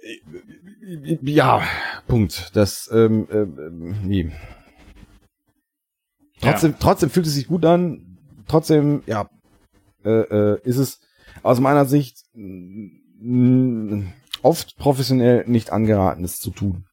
ja, 1.23 1.63
Punkt. 2.07 2.51
Das 2.55 2.91
ähm, 2.93 3.29
ähm, 3.31 3.97
nee. 4.05 4.33
Trotzdem, 6.41 6.75
trotzdem 6.79 7.11
fühlt 7.11 7.27
es 7.27 7.35
sich 7.35 7.49
gut 7.49 7.65
an. 7.65 8.19
Trotzdem, 8.49 9.03
ja, 9.07 9.29
äh, 10.05 10.11
äh, 10.11 10.61
ist 10.63 10.79
es 10.79 11.01
aus 11.43 11.61
meiner 11.61 11.85
Sicht 11.85 12.25
mh, 12.35 14.13
oft 14.43 14.77
professionell 14.77 15.45
nicht 15.47 15.71
angeraten, 15.71 16.25
es 16.25 16.41
zu 16.41 16.51
tun. 16.51 16.87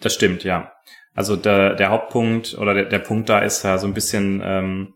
Das 0.00 0.14
stimmt, 0.14 0.44
ja. 0.44 0.72
Also 1.14 1.36
der, 1.36 1.74
der 1.74 1.90
Hauptpunkt 1.90 2.56
oder 2.58 2.74
der, 2.74 2.84
der 2.86 2.98
Punkt 2.98 3.28
da 3.28 3.40
ist 3.40 3.62
ja 3.64 3.78
so 3.78 3.86
ein 3.86 3.94
bisschen 3.94 4.40
ähm, 4.44 4.94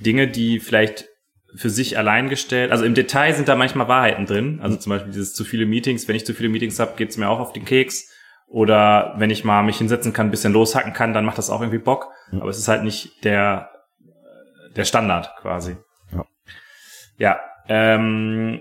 Dinge, 0.00 0.28
die 0.28 0.60
vielleicht 0.60 1.06
für 1.54 1.70
sich 1.70 1.96
allein 1.96 2.28
gestellt, 2.28 2.70
also 2.70 2.84
im 2.84 2.94
Detail 2.94 3.32
sind 3.32 3.48
da 3.48 3.56
manchmal 3.56 3.88
Wahrheiten 3.88 4.26
drin. 4.26 4.60
Also 4.62 4.76
zum 4.76 4.90
Beispiel 4.90 5.12
dieses 5.12 5.32
zu 5.32 5.44
viele 5.44 5.66
Meetings. 5.66 6.06
Wenn 6.06 6.16
ich 6.16 6.26
zu 6.26 6.34
viele 6.34 6.48
Meetings 6.48 6.78
habe, 6.78 6.92
geht's 6.96 7.16
mir 7.16 7.28
auch 7.28 7.40
auf 7.40 7.52
den 7.52 7.64
Keks. 7.64 8.12
Oder 8.48 9.14
wenn 9.16 9.30
ich 9.30 9.44
mal 9.44 9.62
mich 9.62 9.78
hinsetzen 9.78 10.12
kann, 10.12 10.28
ein 10.28 10.30
bisschen 10.30 10.52
loshacken 10.52 10.92
kann, 10.92 11.14
dann 11.14 11.24
macht 11.24 11.38
das 11.38 11.50
auch 11.50 11.60
irgendwie 11.60 11.78
Bock. 11.78 12.10
Aber 12.32 12.48
es 12.48 12.58
ist 12.58 12.68
halt 12.68 12.84
nicht 12.84 13.24
der, 13.24 13.70
der 14.76 14.84
Standard 14.84 15.34
quasi. 15.40 15.76
Ja. 16.12 16.26
Ja. 17.18 17.40
Ähm, 17.68 18.60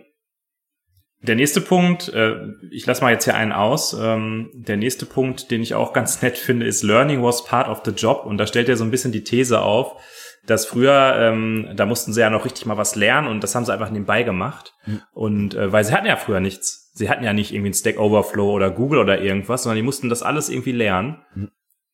der 1.25 1.35
nächste 1.35 1.61
Punkt, 1.61 2.09
äh, 2.09 2.35
ich 2.71 2.85
lasse 2.85 3.03
mal 3.03 3.11
jetzt 3.11 3.25
hier 3.25 3.35
einen 3.35 3.51
aus. 3.51 3.95
Ähm, 3.99 4.49
der 4.53 4.77
nächste 4.77 5.05
Punkt, 5.05 5.51
den 5.51 5.61
ich 5.61 5.75
auch 5.75 5.93
ganz 5.93 6.21
nett 6.21 6.37
finde, 6.37 6.65
ist 6.65 6.83
Learning 6.83 7.23
was 7.23 7.45
part 7.45 7.67
of 7.67 7.81
the 7.85 7.91
job. 7.91 8.25
Und 8.25 8.37
da 8.37 8.47
stellt 8.47 8.69
er 8.69 8.77
so 8.77 8.83
ein 8.83 8.91
bisschen 8.91 9.11
die 9.11 9.23
These 9.23 9.61
auf, 9.61 10.01
dass 10.45 10.65
früher, 10.65 11.15
ähm, 11.19 11.69
da 11.75 11.85
mussten 11.85 12.13
sie 12.13 12.21
ja 12.21 12.29
noch 12.29 12.45
richtig 12.45 12.65
mal 12.65 12.77
was 12.77 12.95
lernen 12.95 13.27
und 13.27 13.43
das 13.43 13.55
haben 13.55 13.65
sie 13.65 13.73
einfach 13.73 13.89
nebenbei 13.89 14.23
gemacht. 14.23 14.73
Mhm. 14.85 15.01
Und 15.13 15.53
äh, 15.55 15.71
weil 15.71 15.83
sie 15.83 15.93
hatten 15.93 16.05
ja 16.05 16.17
früher 16.17 16.39
nichts. 16.39 16.91
Sie 16.93 17.09
hatten 17.09 17.23
ja 17.23 17.33
nicht 17.33 17.53
irgendwie 17.53 17.71
ein 17.71 17.75
Stack 17.75 17.99
Overflow 17.99 18.51
oder 18.51 18.69
Google 18.69 18.99
oder 18.99 19.19
irgendwas, 19.19 19.63
sondern 19.63 19.77
die 19.77 19.83
mussten 19.83 20.09
das 20.09 20.23
alles 20.23 20.49
irgendwie 20.49 20.71
lernen. 20.71 21.21
Mhm. 21.33 21.51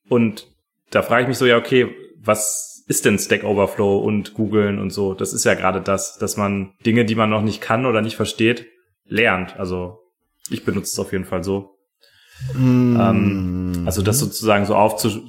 Und 0.09 0.47
da 0.91 1.01
frage 1.01 1.23
ich 1.23 1.27
mich 1.27 1.37
so, 1.37 1.45
ja, 1.45 1.57
okay, 1.57 1.95
was 2.17 2.83
ist 2.87 3.05
denn 3.05 3.17
Stack 3.17 3.43
Overflow 3.43 3.99
und 3.99 4.33
googeln 4.33 4.79
und 4.79 4.89
so? 4.91 5.13
Das 5.13 5.33
ist 5.33 5.45
ja 5.45 5.53
gerade 5.53 5.81
das, 5.81 6.17
dass 6.17 6.37
man 6.37 6.73
Dinge, 6.85 7.05
die 7.05 7.15
man 7.15 7.29
noch 7.29 7.41
nicht 7.41 7.61
kann 7.61 7.85
oder 7.85 8.01
nicht 8.01 8.17
versteht, 8.17 8.67
lernt. 9.11 9.59
Also 9.59 9.99
ich 10.49 10.65
benutze 10.65 10.91
es 10.91 10.99
auf 10.99 11.11
jeden 11.11 11.25
Fall 11.25 11.43
so. 11.43 11.77
Mm. 12.55 12.97
Ähm, 12.99 13.83
also 13.85 14.01
das 14.01 14.17
sozusagen 14.19 14.65
so 14.65 14.75
aufzu, 14.75 15.21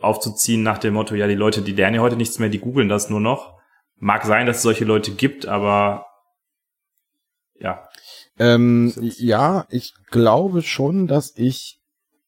aufzuziehen 0.00 0.62
nach 0.62 0.78
dem 0.78 0.94
Motto, 0.94 1.14
ja, 1.14 1.26
die 1.26 1.34
Leute, 1.34 1.62
die 1.62 1.72
lernen 1.72 1.96
ja 1.96 2.02
heute 2.02 2.16
nichts 2.16 2.38
mehr, 2.38 2.48
die 2.48 2.60
googeln 2.60 2.88
das 2.88 3.10
nur 3.10 3.20
noch. 3.20 3.58
Mag 3.96 4.24
sein, 4.24 4.46
dass 4.46 4.58
es 4.58 4.62
solche 4.62 4.84
Leute 4.84 5.10
gibt, 5.12 5.46
aber 5.46 6.06
ja. 7.58 7.88
Ähm, 8.38 8.92
ja, 8.96 9.66
ich 9.70 9.94
glaube 10.10 10.62
schon, 10.62 11.06
dass 11.06 11.36
ich, 11.36 11.80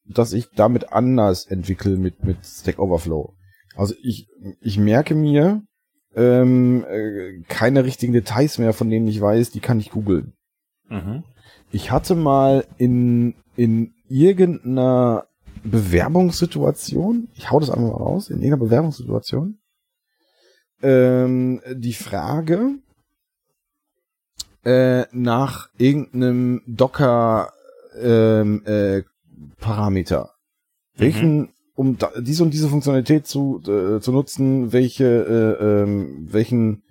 dass 0.04 0.32
ich 0.32 0.48
damit 0.54 0.92
anders 0.92 1.46
entwickle 1.46 1.96
mit, 1.96 2.24
mit 2.24 2.44
Stack 2.44 2.78
Overflow. 2.78 3.34
Also 3.76 3.94
ich, 4.02 4.28
ich 4.60 4.78
merke 4.78 5.14
mir 5.14 5.62
ähm, 6.14 6.84
äh, 6.84 7.42
keine 7.48 7.84
richtigen 7.84 8.12
Details 8.12 8.58
mehr, 8.58 8.74
von 8.74 8.90
denen 8.90 9.08
ich 9.08 9.20
weiß, 9.20 9.50
die 9.50 9.60
kann 9.60 9.80
ich 9.80 9.90
googeln. 9.90 10.34
Mhm. 10.92 11.24
Ich 11.70 11.90
hatte 11.90 12.14
mal 12.14 12.66
in, 12.76 13.34
in 13.56 13.94
irgendeiner 14.08 15.26
Bewerbungssituation, 15.64 17.28
ich 17.34 17.50
hau 17.50 17.60
das 17.60 17.70
einfach 17.70 17.82
mal 17.82 17.96
raus, 17.96 18.28
in 18.28 18.36
irgendeiner 18.36 18.64
Bewerbungssituation, 18.64 19.58
ähm, 20.82 21.60
die 21.72 21.94
Frage 21.94 22.74
äh, 24.64 25.04
nach 25.12 25.70
irgendeinem 25.78 26.62
Docker 26.66 27.52
ähm, 27.98 28.62
äh, 28.66 29.02
Parameter. 29.58 30.30
Welchen, 30.94 31.54
um 31.74 31.96
da, 31.96 32.10
diese 32.20 32.42
und 32.42 32.52
diese 32.52 32.68
Funktionalität 32.68 33.26
zu, 33.26 33.60
äh, 33.62 34.00
zu 34.00 34.12
nutzen, 34.12 34.72
welche, 34.72 35.04
äh, 35.04 35.64
ähm, 35.64 36.28
welchen 36.30 36.82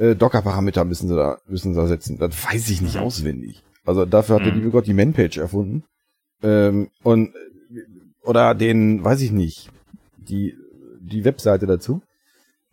äh, 0.00 0.16
Docker-Parameter 0.16 0.84
müssen 0.84 1.08
sie 1.08 1.14
da, 1.16 1.38
müssen 1.46 1.74
sie 1.74 1.80
da 1.80 1.86
setzen? 1.86 2.18
Das 2.18 2.44
weiß 2.44 2.68
ich 2.70 2.80
nicht 2.80 2.96
Mhm. 2.96 3.02
auswendig. 3.02 3.62
Also 3.84 4.04
dafür 4.06 4.36
hat 4.36 4.44
der 4.44 4.52
Mhm. 4.52 4.58
liebe 4.58 4.70
Gott 4.70 4.86
die 4.86 4.94
Manpage 4.94 5.36
erfunden. 5.38 5.84
Ähm, 6.42 6.90
und 7.02 7.34
oder 8.22 8.54
den, 8.54 9.02
weiß 9.04 9.20
ich 9.22 9.30
nicht, 9.32 9.70
die, 10.16 10.54
die 11.00 11.24
Webseite 11.24 11.66
dazu. 11.66 12.02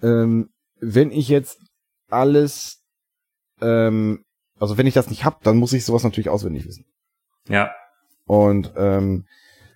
Ähm, 0.01 0.49
wenn 0.79 1.11
ich 1.11 1.27
jetzt 1.29 1.59
alles, 2.09 2.81
ähm, 3.61 4.23
also 4.59 4.77
wenn 4.77 4.87
ich 4.87 4.93
das 4.93 5.09
nicht 5.09 5.25
hab, 5.25 5.43
dann 5.43 5.57
muss 5.57 5.73
ich 5.73 5.85
sowas 5.85 6.03
natürlich 6.03 6.29
auswendig 6.29 6.65
wissen. 6.65 6.85
Ja. 7.47 7.71
Und 8.25 8.73
ähm, 8.75 9.25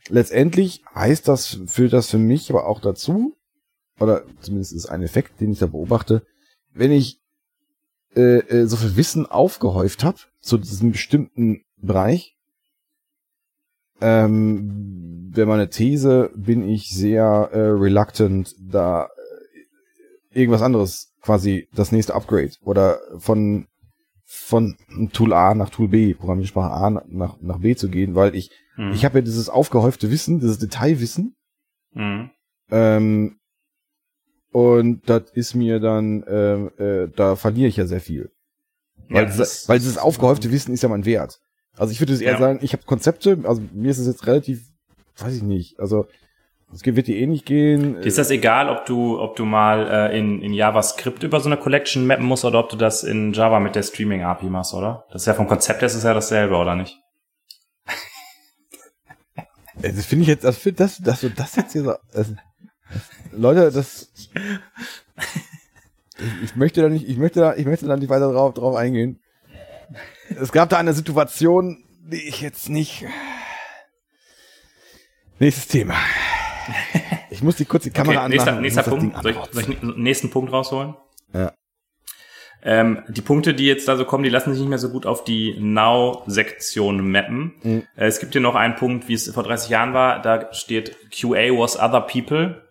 letztendlich 0.10 0.84
heißt 0.94 1.28
das, 1.28 1.60
führt 1.68 1.94
das 1.94 2.10
für 2.10 2.18
mich 2.18 2.50
aber 2.50 2.68
auch 2.68 2.82
dazu, 2.82 3.36
oder 4.00 4.24
zumindest 4.42 4.74
ist 4.74 4.88
ein 4.88 5.04
Effekt, 5.04 5.40
den 5.40 5.52
ich 5.54 5.60
da 5.60 5.68
beobachte, 5.68 6.26
wenn 6.74 6.92
ich 6.92 7.21
äh, 8.16 8.40
äh, 8.40 8.66
so 8.68 8.78
viel 8.78 8.96
Wissen 8.96 9.26
aufgehäuft 9.26 10.04
habe 10.04 10.18
zu 10.40 10.58
diesem 10.58 10.92
bestimmten 10.92 11.64
Bereich, 11.78 12.36
ähm, 14.02 15.30
wäre 15.34 15.48
meine 15.48 15.70
These, 15.70 16.32
bin 16.36 16.68
ich 16.68 16.90
sehr 16.90 17.50
äh, 17.52 17.60
reluctant, 17.60 18.56
da 18.60 19.06
äh, 19.06 20.40
irgendwas 20.40 20.62
anderes, 20.62 21.14
quasi 21.22 21.68
das 21.74 21.92
nächste 21.92 22.16
Upgrade 22.16 22.52
oder 22.64 23.00
von 23.20 23.68
von 24.26 24.78
Tool 25.12 25.34
A 25.34 25.54
nach 25.54 25.70
Tool 25.70 25.90
B, 25.90 26.14
Programmiersprache 26.14 26.72
A 26.72 26.90
nach, 26.90 27.36
nach 27.42 27.60
B 27.60 27.76
zu 27.76 27.90
gehen, 27.90 28.16
weil 28.16 28.34
ich 28.36 28.50
Mhm. 28.78 28.94
ich 28.94 29.04
habe 29.04 29.20
ja 29.20 29.22
dieses 29.22 29.50
aufgehäufte 29.50 30.10
Wissen, 30.10 30.40
dieses 30.40 30.58
Detailwissen, 30.58 31.36
Mhm. 31.94 32.32
ähm, 32.70 33.41
und 34.52 35.02
das 35.10 35.24
ist 35.34 35.56
mir 35.56 35.80
dann, 35.80 36.24
ähm, 36.28 36.72
äh, 36.78 37.08
da 37.16 37.36
verliere 37.36 37.68
ich 37.70 37.78
ja 37.78 37.86
sehr 37.88 38.02
viel. 38.02 38.32
Weil, 39.10 39.24
Ja, 39.24 39.26
dieses, 39.26 39.38
das- 39.38 39.70
weil 39.70 39.80
dieses 39.80 39.98
aufgehäufte 39.98 40.52
Wissen 40.52 40.74
ist 40.74 40.84
ja 40.84 40.90
mein 40.90 41.06
Wert. 41.06 41.40
Also 41.78 41.92
ich 41.92 42.00
würde 42.00 42.14
eher 42.22 42.34
Ja. 42.34 42.38
sagen, 42.38 42.60
ich 42.62 42.74
habe 42.74 42.84
Konzepte, 42.84 43.40
also 43.44 43.62
mir 43.74 43.92
ist 43.92 43.98
es 43.98 44.08
jetzt 44.08 44.28
relativ, 44.28 44.62
weiß 45.18 45.36
ich 45.36 45.42
nicht, 45.44 45.80
also 45.80 46.06
es 46.74 46.86
wird 46.86 47.08
dir 47.08 47.18
eh 47.18 47.28
nicht 47.28 47.46
gehen. 47.46 47.96
Ist 47.98 48.18
das 48.18 48.30
egal, 48.32 48.70
ob 48.70 48.86
du, 48.86 49.20
ob 49.20 49.36
du 49.36 49.44
mal 49.46 49.88
äh, 50.12 50.18
in, 50.18 50.42
in 50.42 50.54
JavaScript 50.54 51.22
über 51.24 51.40
so 51.42 51.50
eine 51.50 51.58
Collection 51.58 52.06
mappen 52.08 52.26
musst 52.26 52.46
oder 52.46 52.60
ob 52.60 52.70
du 52.70 52.78
das 52.78 53.04
in 53.04 53.34
Java 53.34 53.60
mit 53.60 53.76
der 53.76 53.84
Streaming 53.84 54.24
API 54.24 54.46
machst, 54.50 54.74
oder? 54.74 55.06
Das 55.12 55.24
ist 55.24 55.26
ja 55.26 55.34
vom 55.34 55.48
Konzept 55.48 55.82
her 55.82 55.88
ist 55.88 55.96
es 55.96 56.04
ja 56.04 56.14
dasselbe, 56.14 56.56
oder 56.56 56.76
nicht? 56.76 56.98
Äh, 59.82 59.94
Das 59.94 60.06
finde 60.06 60.24
ich 60.24 60.28
jetzt, 60.30 60.44
das, 60.44 60.62
das, 60.76 60.98
dass 61.00 61.22
du 61.22 61.30
das 61.30 61.56
jetzt 61.56 61.74
hier 61.74 61.84
so, 61.84 61.94
das, 62.14 62.32
Leute, 63.32 63.72
das, 63.72 64.12
ich, 66.18 66.44
ich 66.44 66.56
möchte 66.56 66.82
da 66.82 66.90
nicht, 66.90 67.08
ich 67.08 67.18
möchte 67.18 67.40
da, 67.40 67.56
ich 67.56 67.66
möchte 67.66 67.88
da 67.88 67.96
nicht 67.98 68.10
weiter 68.10 68.32
drauf, 68.32 68.54
drauf 68.54 68.76
eingehen. 68.76 69.20
Es 70.30 70.52
gab 70.52 70.70
da 70.70 70.78
eine 70.78 70.94
Situation, 70.94 71.84
die 72.04 72.28
ich 72.28 72.42
jetzt 72.42 72.70
nicht, 72.70 73.06
nächstes 75.40 75.68
Thema. 75.68 75.96
Ich 77.30 77.42
muss 77.42 77.56
die 77.56 77.66
kurz 77.66 77.84
die 77.84 77.92
Kamera 77.92 78.22
Okay, 78.22 78.30
nächster, 78.30 78.50
anmachen. 78.50 78.62
nächster 78.62 78.84
das 78.84 78.90
Punkt. 78.90 79.22
Soll 79.22 79.32
ich, 79.32 79.38
soll 79.52 79.64
ich 79.64 79.80
den 79.80 80.02
nächsten 80.02 80.30
Punkt 80.30 80.52
rausholen? 80.52 80.96
Ja. 81.34 81.54
Ähm, 82.64 83.02
die 83.08 83.22
Punkte, 83.22 83.54
die 83.56 83.66
jetzt 83.66 83.88
da 83.88 83.98
so 83.98 84.06
kommen, 84.06 84.24
die 84.24 84.30
lassen 84.30 84.52
sich 84.52 84.60
nicht 84.60 84.70
mehr 84.70 84.78
so 84.78 84.90
gut 84.90 85.08
auf 85.08 85.24
die 85.24 85.56
Now-Sektion 85.60 87.10
mappen. 87.10 87.54
Mhm. 87.64 87.84
Äh, 87.96 88.06
es 88.06 88.20
gibt 88.20 88.34
hier 88.34 88.42
noch 88.42 88.54
einen 88.56 88.76
Punkt, 88.76 89.08
wie 89.08 89.14
es 89.16 89.32
vor 89.32 89.44
30 89.44 89.70
Jahren 89.70 89.94
war, 89.94 90.22
da 90.22 90.54
steht 90.54 90.96
QA 91.12 91.50
was 91.58 91.80
other 91.80 92.02
people 92.02 92.62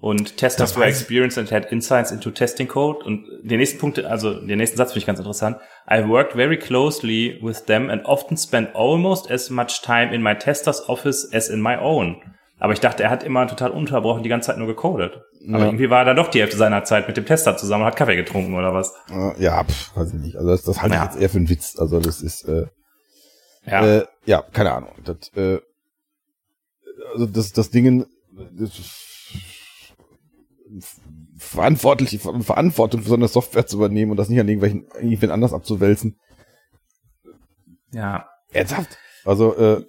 und 0.00 0.36
Testers 0.36 0.74
Das 0.74 0.82
ich. 0.82 0.88
experienced 0.88 1.38
and 1.38 1.50
had 1.50 1.72
insights 1.72 2.10
into 2.12 2.30
testing 2.30 2.68
code. 2.68 3.04
Und 3.04 3.26
den 3.42 3.58
nächsten 3.58 3.78
Punkt, 3.78 3.98
also 4.04 4.34
den 4.34 4.58
nächsten 4.58 4.76
Satz 4.76 4.90
finde 4.92 5.00
ich 5.00 5.06
ganz 5.06 5.18
interessant. 5.18 5.56
I've 5.88 6.08
worked 6.08 6.34
very 6.34 6.56
closely 6.58 7.38
with 7.42 7.64
them 7.64 7.90
and 7.90 8.04
often 8.04 8.36
spent 8.36 8.74
almost 8.76 9.30
as 9.30 9.50
much 9.50 9.82
time 9.82 10.14
in 10.14 10.22
my 10.22 10.34
tester's 10.36 10.88
office 10.88 11.28
as 11.32 11.48
in 11.48 11.60
my 11.60 11.76
own. 11.80 12.16
Aber 12.60 12.72
ich 12.72 12.80
dachte, 12.80 13.04
er 13.04 13.10
hat 13.10 13.22
immer 13.22 13.46
total 13.46 13.70
unterbrochen 13.70 14.22
die 14.24 14.28
ganze 14.28 14.48
Zeit 14.48 14.58
nur 14.58 14.66
gecodet. 14.66 15.20
Aber 15.48 15.58
Ja. 15.60 15.64
irgendwie 15.66 15.90
war 15.90 16.00
er 16.00 16.06
da 16.06 16.14
doch 16.14 16.28
die 16.28 16.40
Hälfte 16.40 16.56
seiner 16.56 16.82
Zeit 16.84 17.06
mit 17.06 17.16
dem 17.16 17.24
Tester 17.24 17.56
zusammen 17.56 17.82
und 17.82 17.86
hat 17.88 17.96
Kaffee 17.96 18.16
getrunken 18.16 18.54
oder 18.54 18.74
was. 18.74 18.92
Äh, 19.10 19.40
Ja, 19.42 19.62
pf, 19.64 19.96
weiß 19.96 20.08
ich 20.14 20.20
nicht. 20.20 20.36
Also 20.36 20.50
das, 20.50 20.62
das 20.64 20.82
halte 20.82 20.94
ich 20.96 21.00
Ja. 21.00 21.04
jetzt 21.06 21.20
eher 21.20 21.28
für 21.30 21.38
einen 21.38 21.48
Witz. 21.48 21.76
Also 21.78 22.00
das 22.00 22.20
ist, 22.20 22.44
äh, 22.48 22.66
Ja. 23.64 23.84
Äh, 23.98 24.06
ja, 24.26 24.42
keine 24.52 24.72
Ahnung. 24.72 24.90
Das, 25.04 25.16
äh, 25.36 25.58
also 27.12 27.26
das, 27.26 27.52
das 27.52 27.70
Ding, 27.70 28.06
das, 28.58 28.70
verantwortlich, 31.36 32.20
Verantwortung 32.20 33.02
für 33.02 33.08
so 33.08 33.14
eine 33.14 33.28
Software 33.28 33.66
zu 33.66 33.76
übernehmen 33.76 34.10
und 34.10 34.16
das 34.16 34.28
nicht 34.28 34.40
an 34.40 34.48
irgendwelchen, 34.48 34.86
irgendwen 34.94 35.30
anders 35.30 35.52
abzuwälzen. 35.52 36.18
ja. 37.92 38.28
Ernsthaft? 38.52 38.96
Also, 39.24 39.54
äh, 39.56 39.84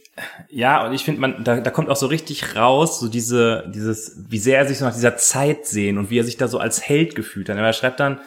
Ja, 0.50 0.86
und 0.86 0.94
ich 0.94 1.06
finde, 1.06 1.22
man, 1.22 1.44
da, 1.46 1.62
da 1.62 1.72
kommt 1.72 1.90
auch 1.90 1.96
so 1.96 2.08
richtig 2.08 2.58
raus, 2.58 3.00
so 3.00 3.08
diese, 3.08 3.72
dieses, 3.74 4.26
wie 4.28 4.38
sehr 4.38 4.58
er 4.58 4.68
sich 4.68 4.80
so 4.80 4.86
nach 4.86 4.94
dieser 4.94 5.16
Zeit 5.16 5.66
sehen 5.66 5.98
und 5.98 6.10
wie 6.10 6.20
er 6.20 6.26
sich 6.26 6.36
da 6.36 6.50
so 6.50 6.60
als 6.60 6.86
Held 6.86 7.16
gefühlt 7.16 7.48
hat. 7.48 7.56
Er 7.56 7.74
schreibt 7.74 8.02
dann, 8.02 8.20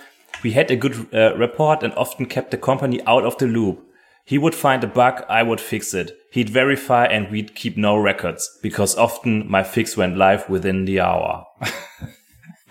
we 0.43 0.55
had 0.55 0.71
a 0.71 0.75
good 0.75 1.13
uh, 1.13 1.37
report 1.37 1.85
and 1.85 1.97
often 1.97 2.29
kept 2.29 2.51
the 2.51 2.57
company 2.57 3.03
out 3.05 3.25
of 3.25 3.37
the 3.39 3.45
loop. 3.45 3.83
He 4.25 4.39
would 4.39 4.55
find 4.55 4.83
a 4.85 4.87
bug, 4.87 5.27
I 5.29 5.47
would 5.47 5.61
fix 5.61 5.93
it. 5.93 6.15
He'd 6.31 6.51
verify 6.51 7.05
and 7.05 7.31
we'd 7.31 7.55
keep 7.55 7.77
no 7.77 7.97
records, 7.97 8.59
because 8.63 8.97
often 8.97 9.51
my 9.51 9.65
fix 9.65 9.97
went 9.97 10.17
live 10.17 10.49
within 10.49 10.87
the 10.87 11.01
hour. 11.01 11.47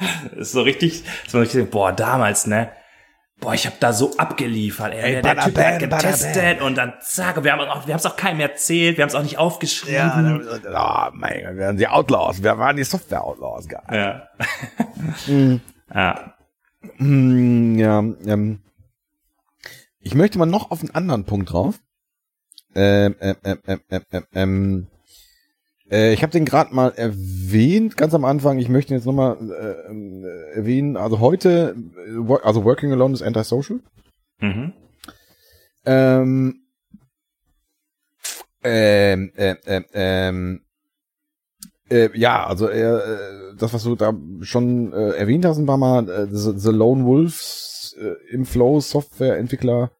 ist 0.35 0.51
so 0.51 0.61
richtig, 0.61 1.03
ist 1.25 1.33
man 1.33 1.43
richtig, 1.43 1.69
boah, 1.71 1.91
damals, 1.91 2.47
ne? 2.47 2.71
Boah, 3.39 3.55
ich 3.55 3.65
habe 3.65 3.75
da 3.79 3.91
so 3.91 4.15
abgeliefert. 4.17 4.93
Ey, 4.93 5.13
der, 5.13 5.21
der 5.23 5.35
bada 5.35 5.45
Typ 5.45 5.57
hat 5.57 5.79
getestet 5.79 6.61
und 6.61 6.77
dann 6.77 6.93
zack, 7.01 7.43
wir 7.43 7.51
haben 7.51 7.61
auch, 7.61 7.87
wir 7.87 7.93
haben 7.93 7.99
es 7.99 8.05
auch 8.05 8.15
keinem 8.15 8.39
erzählt, 8.39 8.97
wir 8.97 9.03
haben 9.03 9.09
es 9.09 9.15
auch 9.15 9.23
nicht 9.23 9.39
aufgeschrieben. 9.39 10.61
ja, 10.63 11.09
oh, 11.09 11.11
mein 11.15 11.43
Gott, 11.43 11.55
wir 11.55 11.65
waren 11.65 11.77
die 11.77 11.87
Outlaws, 11.87 12.43
wir 12.43 12.57
waren 12.57 12.77
die 12.77 12.83
Software-Outlaws, 12.83 13.67
geil. 13.67 13.81
Ja. 13.91 14.27
ja. 15.93 16.33
Hm, 16.97 17.77
ja, 17.77 17.99
ähm, 17.99 18.61
ich 19.99 20.15
möchte 20.15 20.39
mal 20.39 20.45
noch 20.45 20.71
auf 20.71 20.81
einen 20.81 20.91
anderen 20.91 21.25
Punkt 21.25 21.51
drauf. 21.51 21.79
Ähm, 22.73 23.15
ähm, 23.19 23.35
ähm, 23.43 23.59
ähm, 23.67 23.81
ähm, 23.89 24.03
ähm, 24.11 24.25
ähm, 24.33 24.87
äh, 25.91 26.13
ich 26.13 26.23
habe 26.23 26.31
den 26.31 26.45
gerade 26.45 26.73
mal 26.73 26.93
erwähnt, 26.95 27.97
ganz 27.97 28.13
am 28.13 28.25
Anfang. 28.25 28.57
Ich 28.59 28.69
möchte 28.69 28.93
ihn 28.93 28.97
jetzt 28.97 29.05
nochmal 29.05 29.37
äh, 29.51 30.55
erwähnen. 30.55 30.97
Also 30.97 31.19
heute, 31.19 31.75
äh, 32.07 32.33
also 32.43 32.63
Working 32.63 32.91
Alone 32.91 33.13
ist 33.13 33.21
Antisocial. 33.21 33.79
Mhm. 34.39 34.73
Ähm, 35.85 36.61
ähm, 38.63 39.31
ähm, 39.35 39.57
ähm, 39.65 39.85
ähm, 39.93 40.61
äh, 41.89 42.09
ja, 42.17 42.45
also 42.45 42.69
äh, 42.69 43.55
das, 43.57 43.73
was 43.73 43.83
du 43.83 43.95
da 43.95 44.13
schon 44.41 44.93
äh, 44.93 45.11
erwähnt 45.11 45.45
hast, 45.45 45.57
ein 45.57 45.65
paar 45.65 45.77
Mal, 45.77 46.09
äh, 46.09 46.27
the, 46.31 46.53
the 46.55 46.69
Lone 46.69 47.05
Wolves 47.05 47.95
äh, 47.99 48.33
im 48.33 48.45
Flow 48.45 48.79
Softwareentwickler 48.79 49.91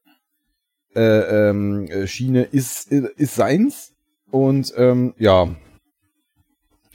äh, 0.96 1.50
ähm, 1.50 1.88
äh, 1.88 2.08
Schiene 2.08 2.44
ist, 2.44 2.92
äh, 2.92 3.10
ist 3.18 3.36
seins 3.36 3.94
und 4.30 4.74
ähm, 4.78 5.14
ja, 5.18 5.50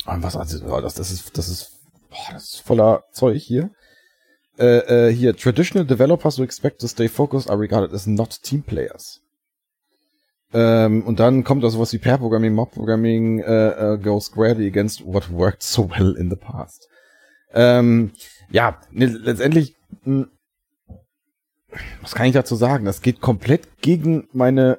was 0.07 0.37
also, 0.37 0.81
das, 0.81 0.95
das 0.95 1.11
ist, 1.11 1.37
das 1.37 1.49
ist, 1.49 1.73
boah, 2.11 2.33
das 2.33 2.55
ist 2.55 2.61
voller 2.61 3.05
Zeug 3.13 3.41
hier. 3.41 3.71
Äh, 4.59 5.09
äh, 5.09 5.13
hier, 5.13 5.37
traditional 5.37 5.87
developers 5.87 6.39
who 6.39 6.43
expect 6.43 6.81
to 6.81 6.89
stay 6.89 7.09
focused 7.09 7.51
are 7.51 7.59
regarded 7.59 7.93
as 7.93 8.07
not 8.07 8.43
team 8.43 8.63
players. 8.63 9.21
Ähm, 10.53 11.03
und 11.03 11.21
dann 11.21 11.45
kommt 11.45 11.63
da 11.65 11.69
sowas 11.69 11.93
wie 11.93 11.99
Pair-Programming, 11.99 12.55
Mob-Programming, 12.55 13.41
äh, 13.41 13.95
äh, 13.95 13.99
go 13.99 14.19
squarely 14.21 14.67
against 14.67 15.05
what 15.05 15.31
worked 15.31 15.63
so 15.63 15.91
well 15.91 16.17
in 16.17 16.31
the 16.31 16.37
past. 16.37 16.89
Ähm, 17.53 18.13
ja, 18.51 18.81
ne, 18.91 19.07
letztendlich, 19.07 19.75
mh, 20.05 20.29
was 22.01 22.15
kann 22.15 22.27
ich 22.27 22.33
dazu 22.33 22.55
sagen? 22.55 22.87
Das 22.87 23.03
geht 23.03 23.21
komplett 23.21 23.83
gegen 23.83 24.29
meine 24.33 24.79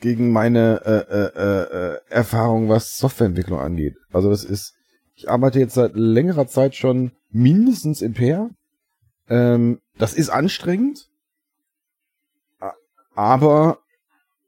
gegen 0.00 0.32
meine 0.32 0.80
äh, 0.84 1.14
äh, 1.14 1.30
äh, 1.34 1.94
äh, 1.94 1.98
Erfahrung, 2.08 2.68
was 2.68 2.98
Softwareentwicklung 2.98 3.58
angeht. 3.58 3.96
Also 4.12 4.30
das 4.30 4.44
ist, 4.44 4.74
ich 5.14 5.28
arbeite 5.30 5.58
jetzt 5.58 5.74
seit 5.74 5.94
längerer 5.94 6.46
Zeit 6.46 6.74
schon 6.74 7.12
mindestens 7.30 8.02
in 8.02 8.14
Pair. 8.14 8.50
Ähm, 9.28 9.80
das 9.98 10.14
ist 10.14 10.30
anstrengend, 10.30 11.08
aber 13.14 13.78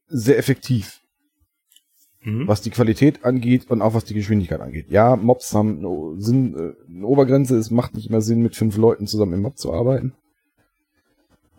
sehr 0.08 0.38
effektiv, 0.38 1.00
Mhm. 2.22 2.48
was 2.48 2.60
die 2.60 2.70
Qualität 2.70 3.24
angeht 3.24 3.70
und 3.70 3.80
auch 3.80 3.94
was 3.94 4.04
die 4.04 4.14
Geschwindigkeit 4.14 4.60
angeht. 4.60 4.90
Ja, 4.90 5.16
Mobs 5.16 5.54
haben 5.54 5.78
eine, 5.78 6.20
Sinn, 6.20 6.54
äh, 6.54 6.92
eine 6.92 7.06
Obergrenze, 7.06 7.56
es 7.56 7.70
macht 7.70 7.94
nicht 7.94 8.10
mehr 8.10 8.20
Sinn, 8.20 8.42
mit 8.42 8.56
fünf 8.56 8.76
Leuten 8.76 9.06
zusammen 9.06 9.34
im 9.34 9.42
Mob 9.42 9.56
zu 9.56 9.72
arbeiten. 9.72 10.14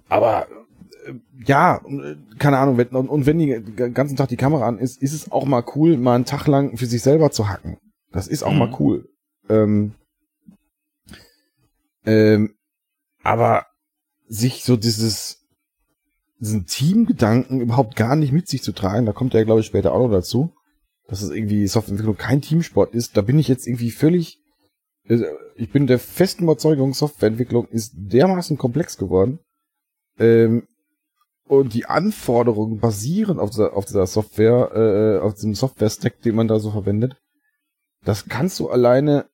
Aber 0.09 0.47
ja, 1.45 1.81
äh, 1.85 2.15
keine 2.37 2.57
Ahnung, 2.57 2.77
wenn, 2.77 2.87
und, 2.89 3.09
und 3.09 3.25
wenn 3.25 3.39
die 3.39 3.61
den 3.61 3.93
ganzen 3.93 4.15
Tag 4.15 4.29
die 4.29 4.37
Kamera 4.37 4.67
an 4.67 4.77
ist, 4.77 5.01
ist 5.01 5.13
es 5.13 5.31
auch 5.31 5.45
mal 5.45 5.63
cool, 5.75 5.97
mal 5.97 6.15
einen 6.15 6.25
Tag 6.25 6.47
lang 6.47 6.77
für 6.77 6.85
sich 6.85 7.01
selber 7.01 7.31
zu 7.31 7.49
hacken. 7.49 7.77
Das 8.11 8.27
ist 8.27 8.43
auch 8.43 8.51
Mhm. 8.51 8.57
mal 8.59 8.75
cool. 8.79 9.09
Ähm, 9.49 9.93
ähm, 12.05 12.55
aber 13.23 13.65
sich 14.27 14.63
so 14.63 14.77
dieses, 14.77 15.45
diesen 16.39 16.65
Teamgedanken 16.65 17.61
überhaupt 17.61 17.95
gar 17.95 18.15
nicht 18.15 18.31
mit 18.31 18.47
sich 18.47 18.63
zu 18.63 18.71
tragen, 18.71 19.05
da 19.05 19.11
kommt 19.11 19.33
ja, 19.33 19.43
glaube 19.43 19.61
ich, 19.61 19.65
später 19.65 19.93
auch 19.93 20.07
noch 20.07 20.11
dazu, 20.11 20.53
dass 21.07 21.21
es 21.21 21.31
irgendwie 21.31 21.67
Softwareentwicklung 21.67 22.17
kein 22.17 22.41
Teamsport 22.41 22.93
ist, 22.93 23.17
da 23.17 23.21
bin 23.21 23.39
ich 23.39 23.47
jetzt 23.47 23.67
irgendwie 23.67 23.91
völlig, 23.91 24.39
äh, 25.05 25.21
ich 25.55 25.71
bin 25.71 25.87
der 25.87 25.99
festen 25.99 26.43
Überzeugung, 26.43 26.93
Softwareentwicklung 26.93 27.67
ist 27.67 27.93
dermaßen 27.95 28.57
komplex 28.57 28.97
geworden, 28.97 29.39
ähm, 30.19 30.67
und 31.49 31.73
die 31.73 31.87
Anforderungen 31.87 32.79
basieren 32.79 33.39
auf 33.39 33.49
dieser, 33.49 33.75
auf 33.75 33.85
dieser 33.85 34.05
Software, 34.05 34.71
äh, 34.75 35.19
auf 35.19 35.33
diesem 35.33 35.55
Software-Stack, 35.55 36.21
den 36.21 36.35
man 36.35 36.47
da 36.47 36.59
so 36.59 36.69
verwendet. 36.69 37.17
Das 38.03 38.29
kannst 38.29 38.59
du 38.59 38.69
alleine 38.69 39.25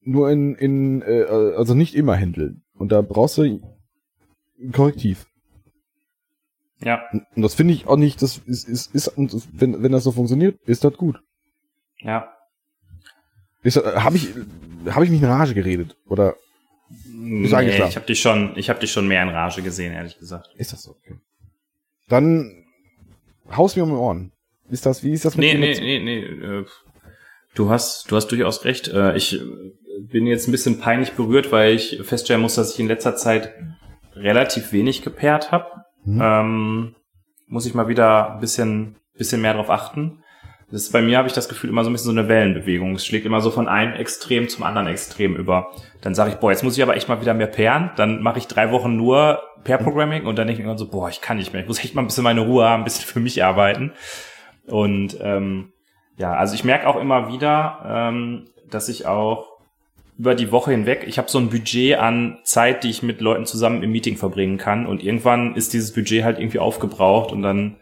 nur 0.00 0.30
in, 0.30 0.54
in 0.54 1.02
äh, 1.02 1.24
also 1.24 1.74
nicht 1.74 1.96
immer 1.96 2.16
handeln. 2.16 2.62
Und 2.72 2.92
da 2.92 3.02
brauchst 3.02 3.36
du 3.36 3.42
ein 3.42 4.72
Korrektiv. 4.72 5.26
Ja, 6.80 7.02
Und 7.34 7.42
das 7.42 7.54
finde 7.54 7.74
ich 7.74 7.88
auch 7.88 7.96
nicht, 7.96 8.22
das 8.22 8.38
ist, 8.38 8.68
ist, 8.68 8.94
ist 8.94 9.08
und 9.08 9.34
wenn, 9.52 9.82
wenn 9.82 9.90
das 9.90 10.04
so 10.04 10.12
funktioniert, 10.12 10.60
ist 10.66 10.84
das 10.84 10.94
gut. 10.94 11.20
ja. 11.98 12.32
Ist, 13.64 13.76
habe 13.76 14.14
ich, 14.14 14.28
habe 14.88 15.04
ich 15.04 15.10
mich 15.10 15.20
in 15.20 15.26
Rage 15.26 15.52
geredet? 15.52 15.96
Oder 16.06 16.36
Nee, 17.12 17.46
ich 17.46 17.96
habe 17.96 18.06
dich 18.06 18.20
schon, 18.20 18.52
ich 18.56 18.70
habe 18.70 18.80
dich 18.80 18.90
schon 18.92 19.06
mehr 19.08 19.22
in 19.22 19.28
Rage 19.28 19.62
gesehen, 19.62 19.92
ehrlich 19.92 20.18
gesagt. 20.18 20.48
ist 20.56 20.72
das 20.72 20.82
so? 20.82 20.92
Okay. 20.92 21.16
Dann 22.08 22.64
haus 23.54 23.76
mir 23.76 23.82
um 23.82 23.90
die 23.90 23.96
Ohren. 23.96 24.32
Ist 24.70 24.86
das, 24.86 25.02
wie 25.02 25.12
ist 25.12 25.24
das 25.24 25.36
Nee, 25.36 25.52
dir 25.52 25.58
nee, 25.58 25.68
mit- 25.68 25.80
nee, 25.80 25.98
nee. 26.00 26.20
Äh, 26.20 26.64
du 27.54 27.70
hast, 27.70 28.10
du 28.10 28.16
hast 28.16 28.28
durchaus 28.28 28.64
recht. 28.64 28.88
Äh, 28.88 29.16
ich 29.16 29.40
bin 30.00 30.26
jetzt 30.26 30.48
ein 30.48 30.52
bisschen 30.52 30.80
peinlich 30.80 31.12
berührt, 31.12 31.52
weil 31.52 31.74
ich 31.74 32.00
feststellen 32.04 32.42
muss, 32.42 32.54
dass 32.54 32.74
ich 32.74 32.80
in 32.80 32.88
letzter 32.88 33.16
Zeit 33.16 33.52
relativ 34.14 34.72
wenig 34.72 35.02
gepaart 35.02 35.50
habe. 35.52 35.66
Mhm. 36.04 36.20
Ähm, 36.22 36.94
muss 37.46 37.66
ich 37.66 37.74
mal 37.74 37.88
wieder 37.88 38.34
ein 38.34 38.40
bisschen, 38.40 38.96
bisschen 39.16 39.40
mehr 39.40 39.54
drauf 39.54 39.70
achten. 39.70 40.22
Das 40.70 40.82
ist, 40.82 40.92
bei 40.92 41.00
mir 41.00 41.16
habe 41.16 41.28
ich 41.28 41.34
das 41.34 41.48
Gefühl 41.48 41.70
immer 41.70 41.82
so 41.82 41.88
ein 41.88 41.94
bisschen 41.94 42.14
so 42.14 42.18
eine 42.18 42.28
Wellenbewegung. 42.28 42.94
Es 42.94 43.06
schlägt 43.06 43.24
immer 43.24 43.40
so 43.40 43.50
von 43.50 43.68
einem 43.68 43.94
Extrem 43.94 44.48
zum 44.48 44.64
anderen 44.64 44.86
Extrem 44.86 45.34
über. 45.34 45.72
Dann 46.02 46.14
sage 46.14 46.30
ich, 46.30 46.36
boah, 46.36 46.50
jetzt 46.50 46.62
muss 46.62 46.76
ich 46.76 46.82
aber 46.82 46.94
echt 46.94 47.08
mal 47.08 47.22
wieder 47.22 47.32
mehr 47.32 47.46
pairen. 47.46 47.90
Dann 47.96 48.22
mache 48.22 48.38
ich 48.38 48.48
drei 48.48 48.70
Wochen 48.70 48.96
nur 48.96 49.42
Pair-Programming 49.64 50.26
und 50.26 50.36
dann 50.36 50.46
denke 50.46 50.60
ich 50.60 50.66
mir 50.66 50.70
immer 50.70 50.78
so, 50.78 50.88
boah, 50.88 51.08
ich 51.08 51.22
kann 51.22 51.38
nicht 51.38 51.52
mehr. 51.52 51.62
Ich 51.62 51.68
muss 51.68 51.82
echt 51.82 51.94
mal 51.94 52.02
ein 52.02 52.06
bisschen 52.06 52.24
meine 52.24 52.42
Ruhe 52.42 52.66
haben, 52.66 52.82
ein 52.82 52.84
bisschen 52.84 53.06
für 53.06 53.20
mich 53.20 53.42
arbeiten. 53.42 53.92
Und 54.66 55.16
ähm, 55.22 55.72
ja, 56.18 56.34
also 56.34 56.54
ich 56.54 56.64
merke 56.64 56.86
auch 56.86 56.96
immer 56.96 57.32
wieder, 57.32 57.84
ähm, 57.86 58.44
dass 58.70 58.90
ich 58.90 59.06
auch 59.06 59.58
über 60.18 60.34
die 60.34 60.50
Woche 60.50 60.72
hinweg, 60.72 61.04
ich 61.06 61.16
habe 61.16 61.30
so 61.30 61.38
ein 61.38 61.48
Budget 61.48 61.96
an 61.96 62.38
Zeit, 62.42 62.82
die 62.82 62.90
ich 62.90 63.02
mit 63.02 63.20
Leuten 63.20 63.46
zusammen 63.46 63.82
im 63.82 63.92
Meeting 63.92 64.16
verbringen 64.16 64.58
kann. 64.58 64.84
Und 64.84 65.02
irgendwann 65.02 65.54
ist 65.54 65.72
dieses 65.72 65.94
Budget 65.94 66.24
halt 66.24 66.38
irgendwie 66.38 66.58
aufgebraucht 66.58 67.32
und 67.32 67.42
dann 67.42 67.76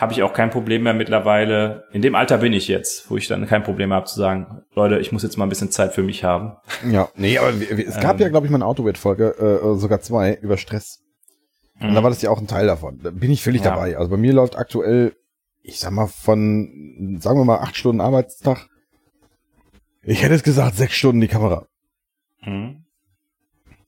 habe 0.00 0.12
ich 0.12 0.22
auch 0.22 0.32
kein 0.32 0.50
Problem 0.50 0.82
mehr 0.82 0.94
mittlerweile. 0.94 1.84
In 1.92 2.00
dem 2.02 2.14
Alter 2.14 2.38
bin 2.38 2.52
ich 2.54 2.68
jetzt, 2.68 3.10
wo 3.10 3.16
ich 3.16 3.28
dann 3.28 3.46
kein 3.46 3.62
Problem 3.62 3.92
habe 3.92 4.06
zu 4.06 4.16
sagen, 4.18 4.62
Leute, 4.74 4.98
ich 4.98 5.12
muss 5.12 5.22
jetzt 5.22 5.36
mal 5.36 5.44
ein 5.44 5.48
bisschen 5.50 5.70
Zeit 5.70 5.92
für 5.92 6.02
mich 6.02 6.24
haben. 6.24 6.56
Ja, 6.90 7.08
nee, 7.16 7.36
aber 7.38 7.60
wir- 7.60 7.76
wir- 7.76 7.86
es 7.86 8.00
gab 8.00 8.16
Ähm. 8.16 8.22
ja, 8.22 8.28
glaube 8.30 8.46
ich, 8.46 8.50
mal 8.50 8.56
eine 8.58 8.66
Autowert-Folge, 8.66 9.60
äh, 9.62 9.78
sogar 9.78 10.00
zwei, 10.00 10.34
über 10.34 10.56
Stress. 10.56 11.02
Und 11.80 11.94
da 11.94 12.02
war 12.02 12.10
das 12.10 12.20
ja 12.22 12.30
auch 12.30 12.38
ein 12.40 12.46
Teil 12.46 12.66
davon. 12.66 13.00
Da 13.02 13.10
bin 13.10 13.30
ich 13.30 13.42
völlig 13.42 13.62
Ja. 13.64 13.70
dabei. 13.70 13.96
Also 13.96 14.10
bei 14.10 14.16
mir 14.18 14.32
läuft 14.34 14.56
aktuell, 14.56 15.14
ich 15.62 15.78
sag 15.80 15.92
mal, 15.92 16.06
von, 16.08 17.18
sagen 17.20 17.38
wir 17.38 17.44
mal, 17.44 17.58
acht 17.58 17.76
Stunden 17.76 18.00
Arbeitstag. 18.00 18.68
Ich 20.02 20.22
hätte 20.22 20.34
es 20.34 20.42
gesagt, 20.42 20.76
sechs 20.76 20.94
Stunden 20.94 21.20
die 21.20 21.28
Kamera. 21.28 21.66
Mhm. 22.42 22.84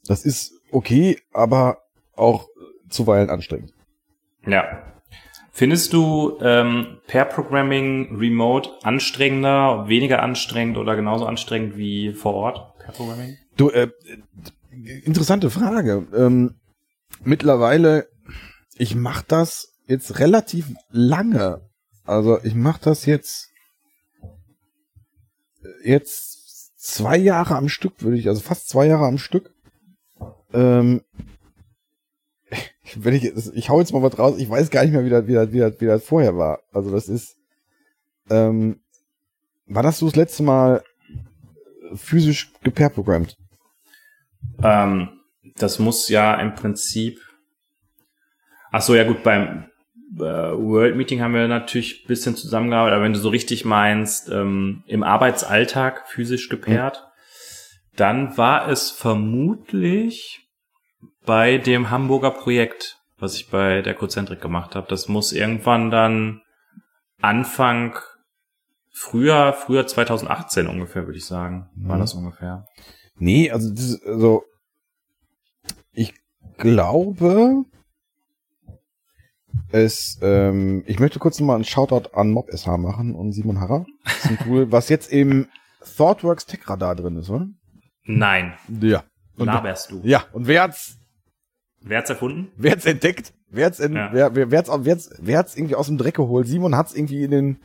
Das 0.06 0.24
ist 0.24 0.52
okay, 0.70 1.18
aber 1.32 1.78
auch 2.16 2.48
zuweilen 2.88 3.30
anstrengend. 3.30 3.72
Ja. 4.46 4.82
Findest 5.55 5.92
du 5.92 6.38
ähm, 6.40 6.98
Pair-Programming 7.07 8.16
remote 8.16 8.70
anstrengender, 8.82 9.86
weniger 9.86 10.22
anstrengend 10.22 10.78
oder 10.78 10.96
genauso 10.96 11.26
anstrengend 11.26 11.76
wie 11.76 12.14
vor 12.14 12.32
Ort? 12.32 12.78
Pair-Programming? 12.78 13.36
Du, 13.59 13.68
äh, 13.68 13.90
interessante 15.05 15.50
Frage. 15.50 16.07
Ähm, 16.14 16.55
mittlerweile, 17.22 18.09
ich 18.76 18.94
mache 18.94 19.24
das 19.28 19.74
jetzt 19.86 20.18
relativ 20.18 20.72
lange. 20.90 21.61
Also 22.05 22.42
ich 22.42 22.55
mache 22.55 22.80
das 22.82 23.05
jetzt 23.05 23.50
jetzt 25.84 26.80
zwei 26.80 27.18
Jahre 27.18 27.57
am 27.57 27.68
Stück, 27.68 28.03
würde 28.03 28.16
ich, 28.16 28.26
also 28.28 28.40
fast 28.40 28.70
zwei 28.70 28.86
Jahre 28.86 29.05
am 29.05 29.18
Stück. 29.18 29.55
Ähm, 30.55 31.03
wenn 32.97 33.14
ich, 33.14 33.24
ich 33.55 33.68
hau 33.68 33.80
jetzt 33.80 33.93
mal 33.93 34.03
was 34.03 34.18
raus, 34.18 34.36
ich 34.38 34.49
weiß 34.49 34.70
gar 34.70 34.82
nicht 34.82 34.93
mehr, 34.93 35.05
wie 35.05 35.11
das, 35.11 35.26
wie 35.26 35.34
das, 35.34 35.53
wie 35.53 35.59
das, 35.59 35.80
wie 35.80 35.86
das 35.86 36.05
vorher 36.05 36.36
war. 36.36 36.61
Also 36.72 36.90
das 36.90 37.09
ist, 37.09 37.36
ähm, 38.30 38.80
war 39.66 39.82
das 39.82 39.99
so 39.99 40.07
das 40.07 40.16
letzte 40.16 40.43
Mal 40.43 40.82
physisch 41.95 42.53
gepairprogrammt? 42.62 43.36
Ähm, 44.62 45.09
das 45.57 45.78
muss 45.78 46.09
ja 46.09 46.34
im 46.34 46.55
Prinzip. 46.55 47.20
Ach 48.70 48.82
so, 48.82 48.95
ja 48.95 49.05
gut, 49.05 49.22
beim 49.22 49.66
äh, 50.16 50.22
World 50.22 50.97
Meeting 50.97 51.20
haben 51.20 51.34
wir 51.34 51.49
natürlich 51.49 52.05
ein 52.05 52.09
bisschen 52.09 52.36
zusammengearbeitet, 52.36 52.95
aber 52.95 53.05
wenn 53.05 53.12
du 53.12 53.18
so 53.18 53.28
richtig 53.28 53.64
meinst, 53.64 54.28
ähm, 54.30 54.82
im 54.86 55.03
Arbeitsalltag 55.03 56.09
physisch 56.09 56.49
gepaart, 56.49 57.07
dann 57.97 58.36
war 58.38 58.68
es 58.68 58.90
vermutlich 58.90 60.41
bei 61.24 61.58
dem 61.58 61.90
Hamburger 61.90 62.30
Projekt, 62.30 62.98
was 63.18 63.34
ich 63.36 63.48
bei 63.50 63.82
der 63.82 63.94
Cozentrik 63.94 64.40
gemacht 64.40 64.74
habe. 64.74 64.86
Das 64.88 65.08
muss 65.08 65.32
irgendwann 65.32 65.90
dann 65.90 66.42
Anfang 67.20 67.96
früher, 68.90 69.52
früher 69.52 69.86
2018 69.86 70.66
ungefähr, 70.66 71.06
würde 71.06 71.18
ich 71.18 71.26
sagen, 71.26 71.70
war 71.76 71.96
Mhm. 71.96 72.00
das 72.00 72.14
ungefähr. 72.14 72.66
Nee, 73.16 73.50
also, 73.50 73.70
das 73.72 74.02
also 74.04 74.44
ich 75.92 76.14
glaube, 76.58 77.64
es, 79.70 80.18
ähm, 80.22 80.82
ich 80.86 80.98
möchte 80.98 81.18
kurz 81.18 81.38
mal 81.40 81.54
einen 81.54 81.64
Shoutout 81.64 82.10
an 82.14 82.30
MobSH 82.30 82.66
machen 82.78 83.14
und 83.14 83.32
Simon 83.32 83.60
Harrer. 83.60 83.86
Das 84.04 84.16
ist 84.16 84.30
ein 84.30 84.38
Tool, 84.38 84.72
was 84.72 84.88
jetzt 84.88 85.12
im 85.12 85.48
ThoughtWorks 85.96 86.46
Tech 86.46 86.68
Radar 86.68 86.94
drin 86.96 87.16
ist, 87.16 87.30
oder? 87.30 87.46
Nein, 88.04 88.54
Ja. 88.80 89.04
Und, 89.36 89.46
laberst 89.46 89.90
du. 89.90 90.00
ja, 90.04 90.24
und 90.32 90.46
wer 90.46 90.62
hat's, 90.64 90.98
Wer 91.84 91.98
hat's 91.98 92.10
erfunden? 92.10 92.50
wer 92.56 92.72
hat's 92.72 92.86
entdeckt? 92.86 93.32
Wer 93.50 93.66
hat's, 93.66 93.80
in, 93.80 93.94
Ja. 93.94 94.10
wer, 94.12 94.34
wer, 94.34 94.50
wer, 94.50 94.58
hat's, 94.58 94.70
wer, 94.80 94.92
hat's, 94.94 95.10
wer 95.18 95.38
hat's 95.38 95.56
irgendwie 95.56 95.74
aus 95.74 95.86
dem 95.88 95.98
Dreck 95.98 96.14
geholt? 96.14 96.46
Simon 96.46 96.76
hat's 96.76 96.94
irgendwie 96.94 97.24
in 97.24 97.30
den, 97.30 97.56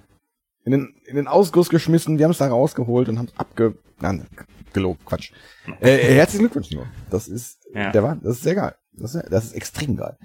in 0.66 0.72
den, 0.72 0.96
in 1.06 1.16
den 1.16 1.28
Ausguss 1.28 1.70
geschmissen, 1.70 2.18
die 2.18 2.24
haben's 2.24 2.40
da 2.40 2.48
rausgeholt 2.48 3.10
und 3.10 3.18
haben's 3.20 3.34
abge, 3.38 3.78
nein, 4.00 4.26
gelobt, 4.74 5.06
Quatsch. 5.06 5.32
Äh, 5.80 6.16
herzlichen 6.16 6.44
Glückwunsch, 6.44 6.68
Simon. 6.70 6.88
Das 7.10 7.28
ist, 7.28 7.60
Ja. 7.74 7.92
der 7.92 8.04
war, 8.04 8.16
das 8.18 8.38
ist 8.38 8.44
sehr 8.44 8.56
geil. 8.56 8.76
Das 8.94 9.16
ist, 9.16 9.26
das 9.32 9.46
ist 9.46 9.54
extrem 9.54 9.96
geil. 9.96 10.18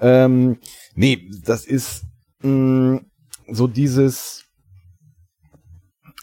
Ähm, 0.00 0.58
nee, 0.94 1.28
das 1.44 1.66
ist 1.66 2.04
mh, 2.42 3.00
so 3.48 3.66
dieses 3.66 4.44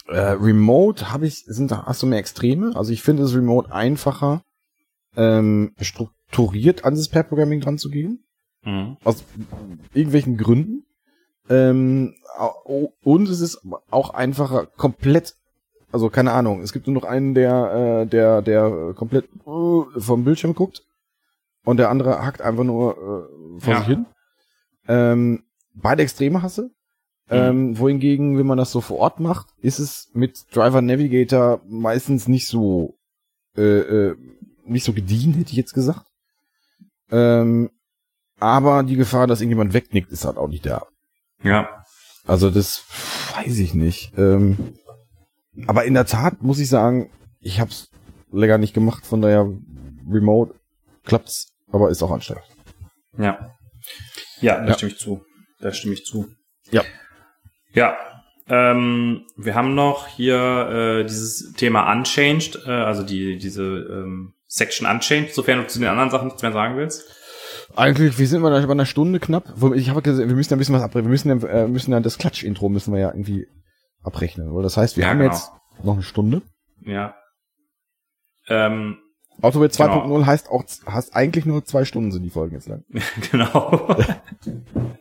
äh, 0.08 0.18
Remote 0.20 1.12
habe 1.12 1.28
ich, 1.28 1.44
sind 1.46 1.72
da, 1.72 1.86
hast 1.86 2.02
du 2.02 2.08
mehr 2.08 2.20
Extreme? 2.20 2.76
Also 2.76 2.92
ich 2.92 3.02
finde 3.02 3.24
es 3.24 3.34
Remote 3.36 3.72
einfacher, 3.72 4.44
ähm, 5.16 5.74
strukturiert 6.32 6.86
an 6.86 6.96
das 6.96 7.10
Pair-Programming 7.10 7.60
dran 7.62 7.78
zu 7.78 7.90
gehen. 7.90 8.24
Mhm. 8.64 8.98
Aus 9.04 9.24
irgendwelchen 9.94 10.38
Gründen. 10.38 10.86
Ähm, 11.50 12.14
und 13.04 13.28
es 13.30 13.42
ist 13.42 13.62
auch 13.90 14.12
einfacher, 14.14 14.68
komplett, 14.68 15.36
also 15.92 16.10
keine 16.10 16.32
Ahnung, 16.32 16.62
es 16.62 16.72
gibt 16.72 16.88
nur 16.88 16.94
noch 16.94 17.04
einen, 17.04 17.34
der, 17.34 18.04
äh, 18.04 18.08
der, 18.08 18.42
der 18.42 18.94
komplett 18.96 19.26
äh, 19.26 20.00
vom 20.00 20.24
Bildschirm 20.24 20.54
guckt 20.56 20.84
und 21.66 21.78
der 21.78 21.90
andere 21.90 22.24
hackt 22.24 22.42
einfach 22.42 22.64
nur 22.64 22.92
äh, 22.94 23.60
vor 23.60 23.74
Ja. 23.74 23.80
sich 23.80 23.88
hin. 23.88 24.06
Ähm, 24.88 25.44
beide 25.74 26.04
Extreme 26.04 26.42
hasse. 26.42 26.72
Ähm, 27.30 27.78
wohingegen, 27.80 28.38
wenn 28.38 28.46
man 28.46 28.58
das 28.58 28.72
so 28.74 28.82
vor 28.82 28.98
Ort 29.00 29.22
macht, 29.22 29.48
ist 29.62 29.80
es 29.80 30.10
mit 30.14 30.44
Driver 30.54 30.82
Navigator 30.82 31.62
meistens 31.66 32.28
nicht 32.28 32.46
so 32.48 32.98
äh, 33.56 33.62
äh, 33.80 34.16
nicht 34.66 34.84
so 34.84 34.92
gediehen, 34.92 35.34
hätte 35.34 35.52
ich 35.52 35.58
jetzt 35.58 35.74
gesagt. 35.74 36.11
Ähm, 37.12 37.70
aber 38.40 38.84
die 38.84 38.96
Gefahr, 38.96 39.28
dass 39.28 39.42
irgendjemand 39.42 39.74
wegnickt, 39.74 40.12
ist 40.12 40.26
halt 40.26 40.38
auch 40.38 40.48
nicht 40.48 40.66
da. 40.66 40.86
Ja. 41.44 41.84
Also 42.26 42.50
das 42.50 42.84
weiß 43.36 43.60
ich 43.60 43.74
nicht. 43.74 44.14
Ähm, 44.18 44.76
aber 45.68 45.86
in 45.86 45.94
der 45.94 46.06
Tat 46.06 46.42
muss 46.42 46.60
ich 46.60 46.70
sagen, 46.70 47.10
ich 47.40 47.60
hab's 47.60 47.90
länger 48.32 48.58
nicht 48.58 48.74
gemacht, 48.74 49.06
von 49.06 49.22
daher 49.22 49.52
Remote 50.10 50.54
klappt's, 51.04 51.52
aber 51.72 51.90
ist 51.90 52.02
auch 52.04 52.12
anstrengend. 52.12 52.46
Ja. 53.18 53.52
Ja, 54.40 54.62
da 54.62 54.68
Ja. 54.68 54.74
stimme 54.74 54.92
ich 54.92 54.98
zu. 55.00 55.24
Da 55.60 55.74
stimme 55.74 55.94
ich 55.94 56.06
zu. 56.06 56.28
Ja. 56.72 56.84
Ja. 57.74 57.98
Ähm, 58.48 59.26
wir 59.38 59.56
haben 59.56 59.76
noch 59.76 60.08
hier 60.08 61.00
äh, 61.02 61.04
dieses 61.06 61.54
Thema 61.54 61.92
Unchanged, 61.92 62.58
äh, 62.66 62.70
also 62.72 63.04
die 63.04 63.38
diese 63.38 63.64
ähm, 63.64 64.34
Section 64.54 64.86
Unchanged, 64.86 65.34
sofern 65.34 65.60
du 65.60 65.68
zu 65.68 65.80
den 65.80 65.88
anderen 65.88 66.10
Sachen 66.10 66.26
nichts 66.28 66.42
mehr 66.42 66.52
sagen 66.52 66.76
willst. 66.76 67.06
Eigentlich, 67.74 68.20
wir 68.20 68.28
sind 68.28 68.42
mal 68.42 68.52
bei 68.66 68.72
einer 68.72 68.86
Stunde 68.86 69.22
knapp. 69.22 69.46
Ich 69.76 69.90
habe 69.90 70.02
gesehen, 70.02 70.28
wir 70.28 70.36
müssen 70.36 70.54
ein 70.54 70.58
bisschen 70.60 70.76
was 70.76 70.82
abrechnen. 70.84 71.06
Wir 71.06 71.12
müssen 71.12 71.30
ja, 71.42 71.48
äh, 71.48 71.68
müssen 71.70 71.92
ja 71.94 72.02
das 72.02 72.18
Klatsch-Intro 72.18 72.68
müssen 72.68 72.94
wir 72.94 73.00
ja 73.00 73.08
irgendwie 73.12 73.48
abrechnen. 74.04 74.52
Oder? 74.52 74.64
Das 74.64 74.76
heißt, 74.76 74.98
wir 74.98 75.06
Ja, 75.06 75.12
haben 75.12 75.20
genau. 75.20 75.32
jetzt 75.32 75.52
noch 75.84 75.94
eine 75.94 76.04
Stunde. 76.04 76.42
Ja. 76.86 77.16
Ähm, 78.50 78.98
Genau. 79.42 79.48
2.0 79.48 80.26
heißt 80.26 80.50
auch, 80.50 80.64
heißt 80.86 81.16
eigentlich 81.16 81.46
nur 81.46 81.64
zwei 81.66 81.86
Stunden 81.86 82.12
sind 82.12 82.24
die 82.24 82.30
Folgen 82.30 82.56
jetzt 82.56 82.68
lang. 82.68 82.84
genau. 83.32 83.96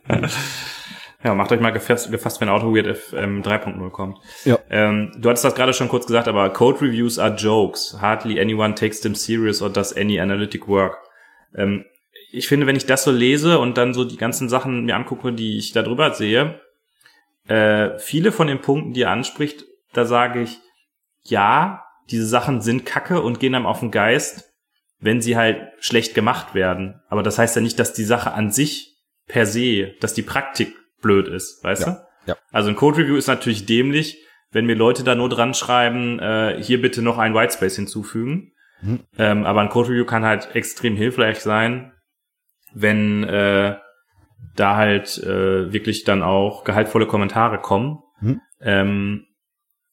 ja, 1.23 1.35
macht 1.35 1.51
euch 1.51 1.59
mal 1.59 1.71
gefasst, 1.71 2.11
gefasst 2.11 2.41
wenn 2.41 2.49
Auto 2.49 2.73
Weird 2.73 2.97
FM 2.97 3.41
3.0 3.41 3.89
kommt. 3.91 4.17
Ja. 4.43 4.57
Ähm, 4.69 5.11
du 5.17 5.29
hattest 5.29 5.45
das 5.45 5.55
gerade 5.55 5.73
schon 5.73 5.89
kurz 5.89 6.07
gesagt, 6.07 6.27
aber 6.27 6.49
Code 6.51 6.81
Reviews 6.81 7.19
are 7.19 7.35
jokes. 7.35 7.97
Hardly 8.01 8.39
anyone 8.39 8.75
takes 8.75 9.01
them 9.01 9.13
serious 9.13 9.61
or 9.61 9.69
does 9.69 9.95
any 9.95 10.19
analytic 10.19 10.67
work. 10.67 10.97
Ähm, 11.55 11.85
ich 12.31 12.47
finde, 12.47 12.65
wenn 12.65 12.75
ich 12.75 12.85
das 12.85 13.03
so 13.03 13.11
lese 13.11 13.59
und 13.59 13.77
dann 13.77 13.93
so 13.93 14.03
die 14.03 14.17
ganzen 14.17 14.49
Sachen 14.49 14.85
mir 14.85 14.95
angucke, 14.95 15.33
die 15.33 15.57
ich 15.57 15.73
da 15.73 15.83
drüber 15.83 16.13
sehe, 16.13 16.59
äh, 17.47 17.99
viele 17.99 18.31
von 18.31 18.47
den 18.47 18.61
Punkten, 18.61 18.93
die 18.93 19.03
er 19.03 19.11
anspricht, 19.11 19.65
da 19.93 20.05
sage 20.05 20.41
ich, 20.41 20.57
ja, 21.23 21.83
diese 22.09 22.25
Sachen 22.25 22.61
sind 22.61 22.85
kacke 22.85 23.21
und 23.21 23.39
gehen 23.39 23.53
einem 23.53 23.65
auf 23.65 23.81
den 23.81 23.91
Geist, 23.91 24.49
wenn 24.99 25.21
sie 25.21 25.35
halt 25.35 25.57
schlecht 25.79 26.15
gemacht 26.15 26.55
werden. 26.55 27.01
Aber 27.09 27.23
das 27.23 27.37
heißt 27.37 27.55
ja 27.55 27.61
nicht, 27.61 27.79
dass 27.79 27.93
die 27.93 28.03
Sache 28.03 28.33
an 28.33 28.51
sich 28.51 28.97
per 29.27 29.45
se, 29.45 29.93
dass 29.99 30.13
die 30.13 30.21
Praktik 30.21 30.75
blöd 31.01 31.27
ist, 31.27 31.63
weißt 31.63 31.87
Ja, 31.87 31.91
du? 32.25 32.31
ja. 32.31 32.37
Also 32.51 32.69
ein 32.69 32.75
Code 32.75 32.99
Review 32.99 33.15
ist 33.15 33.27
natürlich 33.27 33.65
dämlich, 33.65 34.17
wenn 34.51 34.65
mir 34.65 34.75
Leute 34.75 35.03
da 35.03 35.15
nur 35.15 35.29
dran 35.29 35.53
schreiben, 35.53 36.19
äh, 36.19 36.61
hier 36.61 36.81
bitte 36.81 37.01
noch 37.01 37.17
ein 37.17 37.33
Whitespace 37.33 37.75
hinzufügen. 37.77 38.51
Mhm. 38.81 38.99
Ähm, 39.17 39.45
aber 39.45 39.61
ein 39.61 39.69
Code 39.69 39.89
Review 39.89 40.05
kann 40.05 40.25
halt 40.25 40.55
extrem 40.55 40.95
hilfreich 40.95 41.39
sein, 41.39 41.93
wenn 42.73 43.23
äh, 43.23 43.77
da 44.55 44.75
halt 44.75 45.17
äh, 45.19 45.71
wirklich 45.71 46.03
dann 46.03 46.23
auch 46.23 46.63
gehaltvolle 46.63 47.05
Kommentare 47.05 47.59
kommen. 47.59 47.99
Mhm. 48.19 48.41
Ähm, 48.59 49.25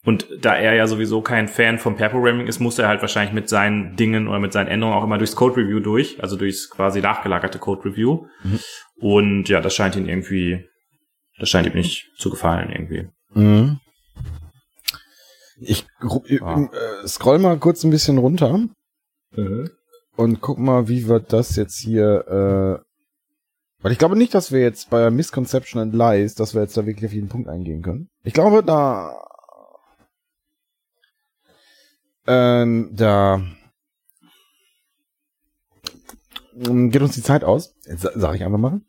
und 0.04 0.26
da 0.40 0.54
er 0.56 0.74
ja 0.74 0.86
sowieso 0.86 1.20
kein 1.22 1.48
Fan 1.48 1.78
vom 1.78 1.96
Pair 1.96 2.08
Programming 2.08 2.46
ist, 2.46 2.60
muss 2.60 2.78
er 2.78 2.88
halt 2.88 3.02
wahrscheinlich 3.02 3.34
mit 3.34 3.48
seinen 3.48 3.96
Dingen 3.96 4.26
oder 4.28 4.38
mit 4.38 4.52
seinen 4.52 4.68
Änderungen 4.68 4.96
auch 4.96 5.04
immer 5.04 5.18
durchs 5.18 5.36
Code 5.36 5.56
Review 5.56 5.80
durch, 5.80 6.22
also 6.22 6.36
durchs 6.36 6.70
quasi 6.70 7.00
nachgelagerte 7.00 7.58
Code 7.58 7.84
Review. 7.84 8.26
Mhm. 8.42 8.58
Und 9.00 9.48
ja, 9.48 9.60
das 9.60 9.74
scheint 9.74 9.96
ihn 9.96 10.08
irgendwie, 10.08 10.66
das 11.38 11.48
scheint 11.48 11.66
ihm 11.66 11.74
nicht 11.74 12.10
zu 12.16 12.30
gefallen 12.30 12.70
irgendwie. 12.70 13.08
Mhm. 13.34 13.80
Ich, 15.60 15.86
Ah. 16.40 16.68
äh, 17.02 17.08
scroll 17.08 17.38
mal 17.38 17.58
kurz 17.58 17.82
ein 17.84 17.90
bisschen 17.90 18.18
runter 18.18 18.60
und 20.16 20.40
guck 20.40 20.58
mal, 20.58 20.88
wie 20.88 21.08
wir 21.08 21.20
das 21.20 21.56
jetzt 21.56 21.76
hier, 21.78 22.80
äh, 22.80 22.84
weil 23.82 23.92
ich 23.92 23.98
glaube 23.98 24.16
nicht, 24.16 24.34
dass 24.34 24.50
wir 24.52 24.60
jetzt 24.60 24.90
bei 24.90 25.10
Misconception 25.10 25.80
and 25.82 25.94
Lies, 25.94 26.34
dass 26.34 26.54
wir 26.54 26.62
jetzt 26.62 26.76
da 26.76 26.86
wirklich 26.86 27.06
auf 27.06 27.12
jeden 27.12 27.28
Punkt 27.28 27.48
eingehen 27.48 27.82
können. 27.82 28.08
Ich 28.24 28.32
glaube, 28.34 28.62
da, 28.64 29.16
ähm, 32.26 32.90
da 32.94 33.42
ähm, 36.56 36.90
geht 36.90 37.02
uns 37.02 37.14
die 37.14 37.22
Zeit 37.22 37.44
aus. 37.44 37.74
Jetzt 37.86 38.02
sa- 38.02 38.12
sag 38.14 38.34
ich 38.34 38.44
einfach 38.44 38.58
mal. 38.58 38.80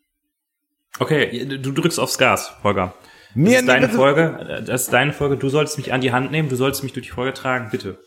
Okay, 0.97 1.45
du 1.45 1.71
drückst 1.71 1.99
aufs 1.99 2.17
Gas, 2.17 2.53
Holger. 2.63 2.93
Das 3.29 3.35
Nee, 3.35 3.55
ist 3.57 3.67
deine 3.67 3.87
das- 3.87 3.95
Folge, 3.95 4.63
das 4.65 4.81
ist 4.83 4.93
deine 4.93 5.13
Folge. 5.13 5.37
Du 5.37 5.49
sollst 5.49 5.77
mich 5.77 5.93
an 5.93 6.01
die 6.01 6.11
Hand 6.11 6.31
nehmen, 6.31 6.49
du 6.49 6.55
sollst 6.55 6.81
mich 6.83 6.93
durch 6.93 7.05
die 7.05 7.11
Folge 7.11 7.33
tragen, 7.33 7.69
bitte. 7.69 7.99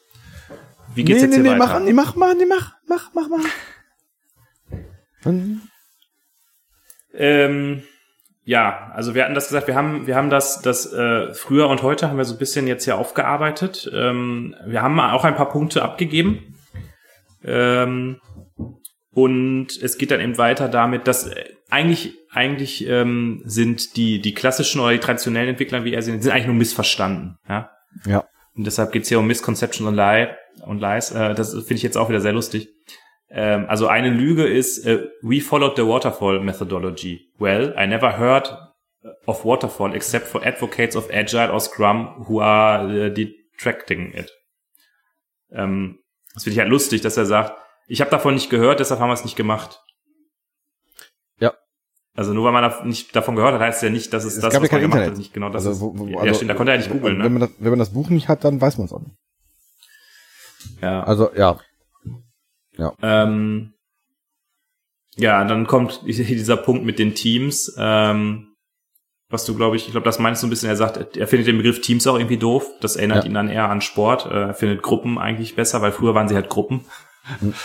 Wie 0.94 1.04
geht's 1.04 1.20
nee, 1.22 1.26
jetzt 1.28 1.36
nee, 1.38 1.42
hier 1.42 1.54
nee, 1.54 1.60
weiter? 1.60 1.74
mach, 1.74 1.80
nee, 1.80 1.92
mach 1.92 2.16
mal, 2.16 2.34
nee, 2.34 2.44
mach, 2.44 2.72
mach, 2.88 3.10
mach 3.14 3.28
mal. 3.28 3.40
Und- 5.24 5.62
Ähm, 7.14 7.82
ja, 8.44 8.90
also 8.94 9.14
wir 9.14 9.22
hatten 9.24 9.34
das 9.34 9.48
gesagt, 9.48 9.68
wir 9.68 9.74
haben, 9.76 10.06
wir 10.06 10.16
haben 10.16 10.30
das, 10.30 10.60
das 10.62 10.92
äh, 10.92 11.32
früher 11.34 11.68
und 11.68 11.82
heute 11.82 12.08
haben 12.08 12.16
wir 12.16 12.24
so 12.24 12.34
ein 12.34 12.38
bisschen 12.38 12.66
jetzt 12.66 12.84
hier 12.84 12.96
aufgearbeitet. 12.98 13.88
Ähm, 13.94 14.56
wir 14.66 14.82
haben 14.82 14.98
auch 14.98 15.24
ein 15.24 15.36
paar 15.36 15.50
Punkte 15.50 15.82
abgegeben. 15.82 16.58
Ähm, 17.44 18.20
und 19.14 19.68
es 19.82 19.98
geht 19.98 20.10
dann 20.10 20.20
eben 20.20 20.38
weiter 20.38 20.68
damit, 20.68 21.06
dass 21.06 21.26
äh, 21.26 21.44
eigentlich, 21.72 22.18
eigentlich 22.30 22.86
ähm, 22.86 23.42
sind 23.44 23.96
die, 23.96 24.20
die 24.20 24.34
klassischen 24.34 24.80
oder 24.80 24.92
die 24.92 25.00
traditionellen 25.00 25.50
Entwickler, 25.50 25.84
wie 25.84 25.94
er 25.94 26.02
sie 26.02 26.10
nennt, 26.10 26.22
sind 26.22 26.32
eigentlich 26.32 26.46
nur 26.46 26.54
missverstanden. 26.54 27.38
Ja? 27.48 27.70
Ja. 28.04 28.24
Und 28.54 28.66
deshalb 28.66 28.92
geht's 28.92 29.08
hier 29.08 29.18
um 29.18 29.26
Misconception 29.26 29.88
und, 29.88 29.94
Lie, 29.94 30.36
und 30.66 30.80
Lies. 30.80 31.10
Äh, 31.12 31.34
das 31.34 31.52
finde 31.52 31.74
ich 31.74 31.82
jetzt 31.82 31.96
auch 31.96 32.10
wieder 32.10 32.20
sehr 32.20 32.34
lustig. 32.34 32.68
Ähm, 33.30 33.64
also 33.68 33.86
eine 33.86 34.10
Lüge 34.10 34.46
ist, 34.46 34.84
äh, 34.86 35.08
we 35.22 35.40
followed 35.40 35.76
the 35.76 35.86
waterfall 35.86 36.40
methodology. 36.40 37.32
Well, 37.38 37.74
I 37.78 37.86
never 37.86 38.18
heard 38.18 38.54
of 39.26 39.44
waterfall 39.44 39.94
except 39.94 40.28
for 40.28 40.44
advocates 40.46 40.94
of 40.94 41.08
Agile 41.10 41.50
or 41.50 41.60
Scrum 41.60 42.26
who 42.28 42.40
are 42.40 43.06
äh, 43.06 43.10
detracting 43.10 44.12
it. 44.12 44.30
Ähm, 45.50 46.00
das 46.34 46.44
finde 46.44 46.54
ich 46.54 46.60
halt 46.60 46.70
lustig, 46.70 47.00
dass 47.00 47.16
er 47.16 47.24
sagt, 47.26 47.54
ich 47.88 48.00
habe 48.00 48.10
davon 48.10 48.34
nicht 48.34 48.50
gehört, 48.50 48.80
deshalb 48.80 49.00
haben 49.00 49.08
wir 49.08 49.14
es 49.14 49.24
nicht 49.24 49.36
gemacht. 49.36 49.80
Ja. 52.14 52.18
Also 52.18 52.34
nur 52.34 52.44
weil 52.44 52.52
man 52.52 52.62
da 52.62 52.84
nicht 52.84 53.14
davon 53.16 53.36
gehört 53.36 53.54
hat, 53.54 53.60
heißt 53.60 53.82
ja 53.82 53.90
nicht, 53.90 54.12
dass 54.12 54.24
es, 54.24 54.34
Es 54.36 54.40
das, 54.42 54.52
gab 54.52 54.62
ja 54.62 54.64
was 54.64 54.70
man 54.72 54.80
kein 54.80 54.80
gemacht 54.82 54.96
Internet. 54.98 55.12
hat, 55.12 55.18
nicht 55.18 55.32
genau 55.34 55.48
das 55.50 55.66
Also, 55.66 55.70
ist. 55.88 55.94
wo, 55.94 55.98
wo, 55.98 56.06
ja, 56.08 56.18
also, 56.20 56.34
stimmt, 56.34 56.50
da 56.50 56.54
konnte 56.54 56.72
er 56.72 56.78
nicht 56.78 56.90
googeln, 56.90 57.18
Wenn 57.18 57.24
ne? 57.32 57.38
man, 57.38 57.40
das, 57.48 57.50
wenn 57.58 57.70
man 57.70 57.78
das 57.78 57.90
Buch 57.94 58.10
nicht 58.10 58.28
hat, 58.28 58.44
dann 58.44 58.60
weiß 58.60 58.78
man 58.78 58.84
es 58.86 58.92
auch 58.92 59.00
nicht. 59.00 59.16
Ja. 60.80 61.02
Also, 61.04 61.30
ja. 61.34 61.58
Ähm, 63.02 63.72
ja, 65.16 65.44
dann 65.44 65.66
kommt 65.66 66.02
dieser 66.06 66.56
Punkt 66.56 66.84
mit 66.84 66.98
den 66.98 67.14
Teams, 67.14 67.74
ähm, 67.78 68.48
was 69.28 69.44
du, 69.46 69.54
glaube 69.54 69.76
ich, 69.76 69.86
ich 69.86 69.92
glaube, 69.92 70.04
das 70.04 70.18
meinst 70.18 70.42
du 70.42 70.46
ein 70.46 70.50
bisschen, 70.50 70.68
er 70.68 70.76
sagt, 70.76 71.16
er 71.16 71.26
findet 71.26 71.46
den 71.48 71.56
Begriff 71.56 71.80
Teams 71.80 72.06
auch 72.06 72.16
irgendwie 72.16 72.36
doof. 72.36 72.66
Das 72.82 72.96
erinnert 72.96 73.24
Ja. 73.24 73.30
ihn 73.30 73.34
dann 73.34 73.48
eher 73.48 73.70
an 73.70 73.80
Sport. 73.80 74.26
Äh, 74.26 74.48
Er 74.48 74.54
findet 74.54 74.82
Gruppen 74.82 75.18
eigentlich 75.18 75.54
besser, 75.56 75.80
weil 75.80 75.92
früher 75.92 76.14
waren 76.14 76.28
sie 76.28 76.34
halt 76.34 76.50
Gruppen. 76.50 76.84
Mhm. 77.40 77.54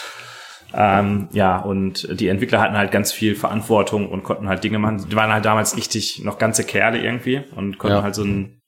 ähm, 0.74 1.30
ja, 1.32 1.58
und 1.60 2.20
die 2.20 2.28
Entwickler 2.28 2.60
hatten 2.60 2.78
halt 2.78 2.92
ganz 2.92 3.12
viel 3.12 3.36
Verantwortung 3.36 4.10
und 4.10 4.24
konnten 4.24 4.48
halt 4.50 4.64
Dinge 4.64 4.80
machen. 4.80 5.08
Die 5.10 5.16
waren 5.16 5.32
halt 5.32 5.46
damals 5.46 5.78
richtig 5.78 6.24
noch 6.24 6.38
ganze 6.38 6.64
Kerle 6.64 7.00
irgendwie 7.02 7.44
und 7.56 7.78
konnten 7.78 7.98
Ja. 7.98 8.04
halt 8.04 8.16
so 8.16 8.24
ein 8.24 8.62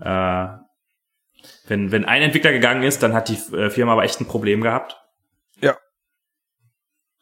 äh, 0.00 0.48
wenn, 1.66 1.90
wenn 1.90 2.04
ein 2.04 2.22
Entwickler 2.22 2.52
gegangen 2.52 2.82
ist, 2.82 3.02
dann 3.02 3.12
hat 3.14 3.28
die 3.28 3.34
äh, 3.56 3.70
Firma 3.70 3.92
aber 3.92 4.04
echt 4.04 4.20
ein 4.20 4.26
Problem 4.26 4.60
gehabt. 4.60 4.96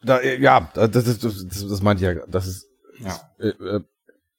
Da, 0.03 0.18
äh, 0.18 0.41
ja, 0.41 0.71
das, 0.75 0.91
das, 0.91 1.18
das, 1.18 1.47
das, 1.47 1.68
das 1.68 1.83
meinte 1.83 2.03
ich 2.09 2.16
ja. 2.16 2.27
Das 2.27 2.47
ist, 2.47 2.66
Ja. 3.01 3.21
äh, 3.39 3.49
äh, 3.49 3.81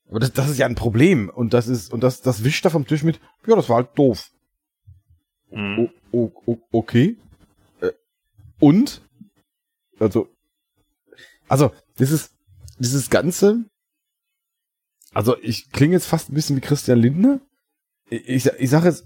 aber 0.10 0.20
das, 0.20 0.34
das 0.34 0.50
ist 0.50 0.58
ja 0.58 0.66
ein 0.66 0.76
Problem. 0.76 1.30
Und 1.30 1.54
das 1.54 1.68
ist, 1.68 1.94
und 1.94 2.02
das, 2.02 2.22
das 2.22 2.44
wischt 2.44 2.66
er 2.66 2.72
vom 2.72 2.88
Tisch 2.88 3.04
mit, 3.04 3.20
ja, 3.46 3.56
das 3.56 3.70
war 3.70 3.78
halt 3.78 3.90
doof. 3.96 4.30
Mhm. 5.52 5.90
O, 6.12 6.18
o, 6.18 6.32
o, 6.48 6.58
okay. 6.72 7.16
Äh, 7.82 7.92
und? 8.60 9.02
Also, 10.02 10.30
also, 11.48 11.72
ist, 11.98 12.32
dieses 12.80 13.10
Ganze, 13.10 13.66
also 15.14 15.38
ich 15.42 15.72
klinge 15.72 15.94
jetzt 15.94 16.08
fast 16.08 16.30
ein 16.30 16.34
bisschen 16.34 16.56
wie 16.56 16.62
Christian 16.62 16.98
Lindner. 16.98 17.40
Ich, 18.10 18.28
ich, 18.28 18.46
ich 18.46 18.70
sage 18.70 18.88
jetzt, 18.88 19.06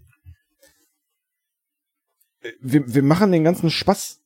äh, 2.41 2.51
wir, 2.61 2.93
wir 2.93 3.03
machen 3.03 3.31
den 3.31 3.43
ganzen 3.43 3.69
Spaß, 3.69 4.21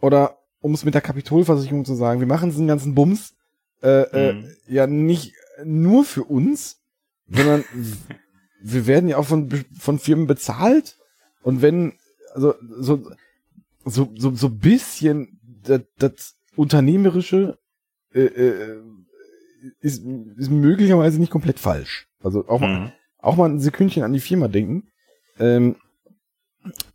oder 0.00 0.38
um 0.60 0.74
es 0.74 0.84
mit 0.84 0.94
der 0.94 1.02
Kapitolversicherung 1.02 1.84
zu 1.84 1.94
sagen, 1.94 2.20
wir 2.20 2.26
machen 2.26 2.50
diesen 2.50 2.66
ganzen 2.66 2.94
Bums 2.94 3.34
äh, 3.82 4.32
Mhm. 4.32 4.44
äh, 4.66 4.74
ja 4.74 4.86
nicht 4.86 5.34
nur 5.64 6.04
für 6.04 6.24
uns, 6.24 6.80
sondern 7.28 7.64
wir 8.60 8.86
werden 8.86 9.08
ja 9.08 9.18
auch 9.18 9.26
von, 9.26 9.48
von 9.78 9.98
Firmen 9.98 10.26
bezahlt. 10.26 10.98
Und 11.42 11.62
wenn, 11.62 11.92
also 12.34 12.54
so, 12.80 13.10
so, 13.84 14.12
so, 14.16 14.34
so 14.34 14.50
bisschen 14.50 15.38
das, 15.68 15.80
das 15.98 16.34
Unternehmerische 16.56 17.58
äh, 18.14 18.20
äh, 18.24 18.80
ist, 19.80 20.02
ist 20.36 20.50
möglicherweise 20.50 21.18
nicht 21.18 21.30
komplett 21.30 21.58
falsch. 21.58 22.06
Also 22.22 22.46
auch 22.48 22.60
mal, 22.60 22.80
Mhm. 22.80 22.92
auch 23.18 23.36
mal 23.36 23.48
ein 23.50 23.60
Sekündchen 23.60 24.02
an 24.02 24.12
die 24.12 24.20
Firma 24.20 24.48
denken. 24.48 24.88
Ähm, 25.38 25.76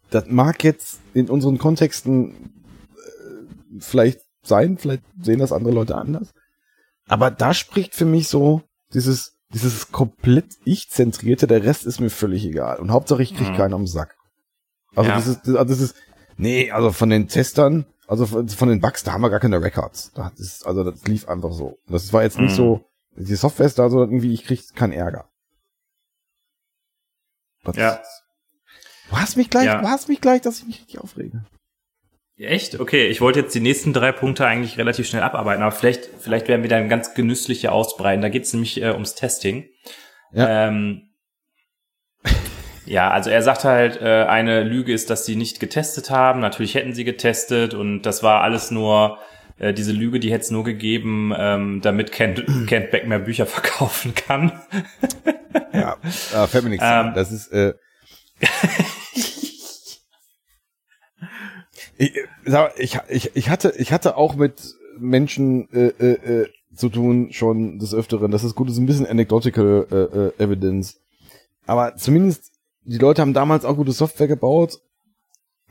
das 0.10 0.26
mag 0.28 0.64
jetzt 0.64 1.00
in 1.14 1.30
unseren 1.30 1.58
Kontexten 1.58 2.32
äh, 2.32 3.80
vielleicht 3.80 4.22
sein, 4.44 4.78
vielleicht 4.78 5.04
sehen 5.22 5.40
das 5.40 5.52
andere 5.52 5.74
Leute 5.74 5.96
anders. 5.96 6.34
Aber 7.08 7.30
da 7.32 7.54
spricht 7.54 7.94
für 7.96 8.06
mich 8.06 8.28
so 8.28 8.64
dieses, 8.94 9.38
dieses 9.54 9.92
komplett 9.92 10.58
ich-zentrierte, 10.66 11.46
der 11.48 11.64
Rest 11.64 11.86
ist 11.86 12.00
mir 12.00 12.10
völlig 12.10 12.46
egal. 12.46 12.80
Und 12.80 12.92
Hauptsache 12.92 13.22
ich 13.22 13.36
krieg 13.36 13.50
Mhm. 13.50 13.56
keinen 13.56 13.74
am 13.74 13.88
Sack. 13.88 14.16
Also 14.96 15.10
Ja. 15.10 15.16
das 15.18 15.28
ist, 15.28 15.48
also 15.48 15.64
das 15.64 15.80
ist, 15.80 15.96
nee, 16.38 16.72
also 16.72 16.92
von 16.92 17.10
den 17.10 17.28
Testern, 17.28 17.86
also 18.12 18.26
von, 18.26 18.48
von 18.50 18.68
den 18.70 18.82
Bugs, 18.82 19.04
da 19.04 19.14
haben 19.14 19.22
wir 19.22 19.30
gar 19.30 19.40
keine 19.40 19.62
Records. 19.62 20.12
Das 20.14 20.34
ist, 20.40 20.68
also 20.68 20.84
das 20.84 21.06
lief 21.08 21.28
einfach 21.28 21.52
so. 21.54 21.78
Das 21.88 22.12
war 22.14 22.24
jetzt 22.24 22.38
nicht 22.40 22.52
Mhm. 22.52 22.56
so, 22.56 22.86
die 23.16 23.36
Software 23.36 23.66
ist 23.66 23.80
da 23.80 23.90
so 23.90 24.00
irgendwie, 24.00 24.34
ich 24.34 24.44
krieg 24.46 24.62
keinen 24.76 24.94
Ärger. 24.94 25.30
Das 27.64 27.76
Ja. 27.76 27.94
ist- 27.96 28.24
Du 29.10 29.18
hast 29.18 29.36
mich 29.38 29.50
gleich, 29.50 29.66
Ja. 29.66 29.82
du 29.82 29.88
hast 29.90 30.08
mich 30.08 30.22
gleich, 30.22 30.42
dass 30.42 30.60
ich 30.60 30.66
mich 30.68 30.80
richtig 30.80 31.00
aufrege. 31.00 31.44
Echt? 32.38 32.80
Okay, 32.80 33.08
ich 33.08 33.20
wollte 33.22 33.40
jetzt 33.42 33.54
die 33.54 33.60
nächsten 33.60 33.94
drei 33.94 34.12
Punkte 34.14 34.46
eigentlich 34.48 34.78
relativ 34.78 35.06
schnell 35.08 35.22
abarbeiten, 35.22 35.62
aber 35.62 35.72
vielleicht, 35.74 36.06
vielleicht 36.20 36.48
werden 36.48 36.64
wir 36.64 36.70
dann 36.70 36.90
ganz 36.90 37.14
genüssliche 37.14 37.72
ausbreiten. 37.72 38.22
Da 38.22 38.30
geht 38.30 38.44
es 38.44 38.54
nämlich 38.54 38.82
äh, 38.82 38.92
ums 38.92 39.14
Testing. 39.16 39.70
Ja. 40.32 40.68
Ähm, 40.70 41.11
ja, 42.86 43.12
also 43.12 43.30
er 43.30 43.42
sagt 43.42 43.64
halt, 43.64 44.02
äh, 44.02 44.26
eine 44.26 44.64
Lüge 44.64 44.94
ist, 44.94 45.10
dass 45.10 45.26
sie 45.26 45.36
nicht 45.36 45.60
getestet 45.60 46.10
haben. 46.10 46.40
Natürlich 46.40 46.76
hätten 46.76 46.94
sie 46.94 47.04
getestet 47.04 47.74
und 47.74 48.04
das 48.04 48.24
war 48.24 48.42
alles 48.42 48.72
nur, 48.72 49.20
äh, 49.60 49.74
diese 49.74 49.92
Lüge, 49.92 50.20
die 50.20 50.32
hätte 50.32 50.44
es 50.44 50.52
nur 50.52 50.64
gegeben, 50.64 51.34
ähm, 51.38 51.82
damit 51.82 52.12
Kent, 52.12 52.44
Kent 52.68 52.92
Beck 52.92 53.08
mehr 53.08 53.20
Bücher 53.20 53.46
verkaufen 53.46 54.16
kann. 54.16 54.52
Ja, 55.74 55.98
äh, 56.34 56.48
fällt 56.48 56.64
mir 56.64 56.72
nichts 56.72 56.86
Ähm. 56.88 57.14
Das 57.14 57.32
ist, 57.32 57.52
äh, 57.52 57.74
ich, 61.98 62.14
ich, 62.78 63.00
ich, 63.10 63.36
ich 63.36 63.50
hatte, 63.50 63.74
ich 63.78 63.94
hatte 63.94 64.18
auch 64.18 64.36
mit 64.36 64.76
Menschen 64.98 65.70
äh, 65.72 65.88
äh, 65.88 66.42
äh, 66.42 66.48
zu 66.76 66.90
tun 66.90 67.32
schon 67.32 67.80
des 67.80 67.94
Öfteren. 67.94 68.32
Das 68.32 68.44
ist 68.44 68.56
gut, 68.56 68.68
das 68.68 68.76
ist 68.76 68.80
ein 68.80 68.88
bisschen 68.88 69.06
anecdotical 69.06 69.86
äh, 69.92 69.96
äh, 69.96 70.44
evidence. 70.44 71.00
Aber 71.68 71.96
zumindest 71.96 72.52
die 72.84 72.98
Leute 72.98 73.22
haben 73.22 73.34
damals 73.34 73.66
auch 73.66 73.76
gute 73.76 73.92
Software 73.92 74.28
gebaut, 74.28 74.78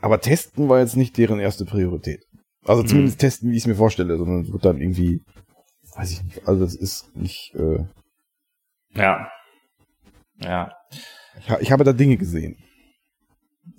aber 0.01 0.19
testen 0.21 0.69
war 0.69 0.79
jetzt 0.79 0.95
nicht 0.97 1.17
deren 1.17 1.39
erste 1.39 1.65
Priorität. 1.65 2.23
Also 2.65 2.83
Mhm. 2.83 2.87
zumindest 2.87 3.19
testen, 3.19 3.51
wie 3.51 3.55
ich 3.55 3.63
es 3.63 3.67
mir 3.67 3.75
vorstelle, 3.75 4.17
sondern 4.17 4.51
wird 4.51 4.65
dann 4.65 4.79
irgendwie, 4.81 5.21
weiß 5.95 6.11
ich 6.11 6.23
nicht. 6.23 6.47
Also 6.47 6.63
das 6.63 6.75
ist 6.75 7.15
nicht. 7.15 7.53
Äh, 7.55 7.85
Ja. 8.93 9.27
Ja. 10.39 10.71
ich, 11.39 11.49
ich 11.61 11.71
habe 11.71 11.83
da 11.83 11.93
Dinge 11.93 12.17
gesehen. 12.17 12.57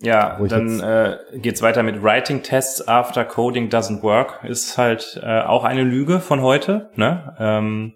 Ja, 0.01 0.39
dann 0.47 0.81
äh, 0.81 1.19
geht's 1.35 1.61
weiter 1.63 1.83
mit 1.83 2.03
Writing 2.03 2.43
Tests 2.43 2.87
after 2.87 3.25
coding 3.25 3.69
doesn't 3.69 4.03
work. 4.03 4.43
Ist 4.45 4.79
halt 4.79 5.21
äh, 5.23 5.41
auch 5.43 5.65
eine 5.65 5.83
Lüge 5.83 6.21
von 6.21 6.41
heute. 6.41 6.91
Ne? 6.97 7.35
Ähm, 7.39 7.95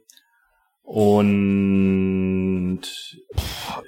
und 0.87 2.81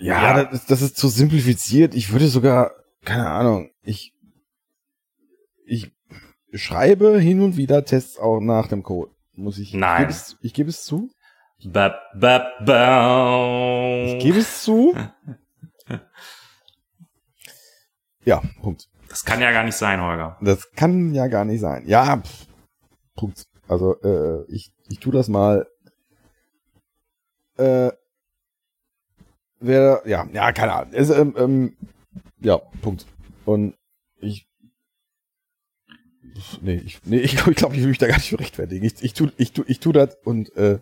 Ja, 0.00 0.36
Ja. 0.36 0.44
Das, 0.44 0.52
ist, 0.60 0.70
das 0.70 0.82
ist 0.82 0.96
zu 0.96 1.08
simplifiziert. 1.08 1.94
Ich 1.94 2.12
würde 2.12 2.28
sogar, 2.28 2.72
keine 3.04 3.30
Ahnung, 3.30 3.70
ich, 3.82 4.12
ich 5.64 5.92
schreibe 6.52 7.18
hin 7.20 7.40
und 7.40 7.56
wieder 7.56 7.84
Tests 7.84 8.18
auch 8.18 8.40
nach 8.40 8.66
dem 8.68 8.82
Code. 8.82 9.12
Muss 9.32 9.58
ich. 9.58 9.72
Nein. 9.74 10.02
Ich 10.02 10.06
gebe 10.08 10.10
es, 10.10 10.36
ich 10.42 10.54
gebe 10.54 10.70
es 10.70 10.84
zu. 10.84 11.10
ba, 11.64 11.94
ba, 12.18 12.46
ba. 12.64 14.04
Ich 14.06 14.18
gebe 14.22 14.38
es 14.40 14.62
zu. 14.64 14.94
Ja, 18.24 18.42
Punkt. 18.60 18.88
Das 19.08 19.24
kann 19.24 19.40
ja 19.40 19.52
gar 19.52 19.64
nicht 19.64 19.76
sein, 19.76 20.02
Holger. 20.02 20.36
Das 20.42 20.70
kann 20.72 21.14
ja 21.14 21.28
gar 21.28 21.44
nicht 21.44 21.60
sein. 21.60 21.84
Ja, 21.86 22.18
pff, 22.18 22.46
Punkt. 23.14 23.46
Also, 23.68 23.94
äh, 24.02 24.44
ich, 24.48 24.72
ich 24.90 24.98
tu 24.98 25.10
das 25.10 25.28
mal. 25.28 25.66
Äh, 27.58 27.92
wer, 29.60 30.02
ja, 30.06 30.26
ja, 30.32 30.52
keine 30.52 30.72
Ahnung. 30.72 30.94
Es, 30.94 31.10
ähm, 31.10 31.34
ähm, 31.36 31.76
ja, 32.40 32.58
Punkt. 32.82 33.06
Und 33.44 33.74
ich, 34.20 34.46
nee, 36.60 36.76
ich, 36.84 37.00
nee, 37.04 37.18
ich 37.18 37.36
glaube, 37.36 37.50
ich, 37.50 37.56
glaub, 37.56 37.72
ich 37.72 37.80
will 37.80 37.88
mich 37.88 37.98
da 37.98 38.06
gar 38.06 38.16
nicht 38.16 38.28
für 38.28 38.38
rechtfertigen. 38.38 38.84
Ich, 38.84 39.02
ich 39.02 39.12
tu, 39.12 39.28
ich 39.36 39.52
tu, 39.52 39.64
ich 39.66 39.80
tu 39.80 39.92
das 39.92 40.16
und, 40.24 40.54
äh, 40.56 40.78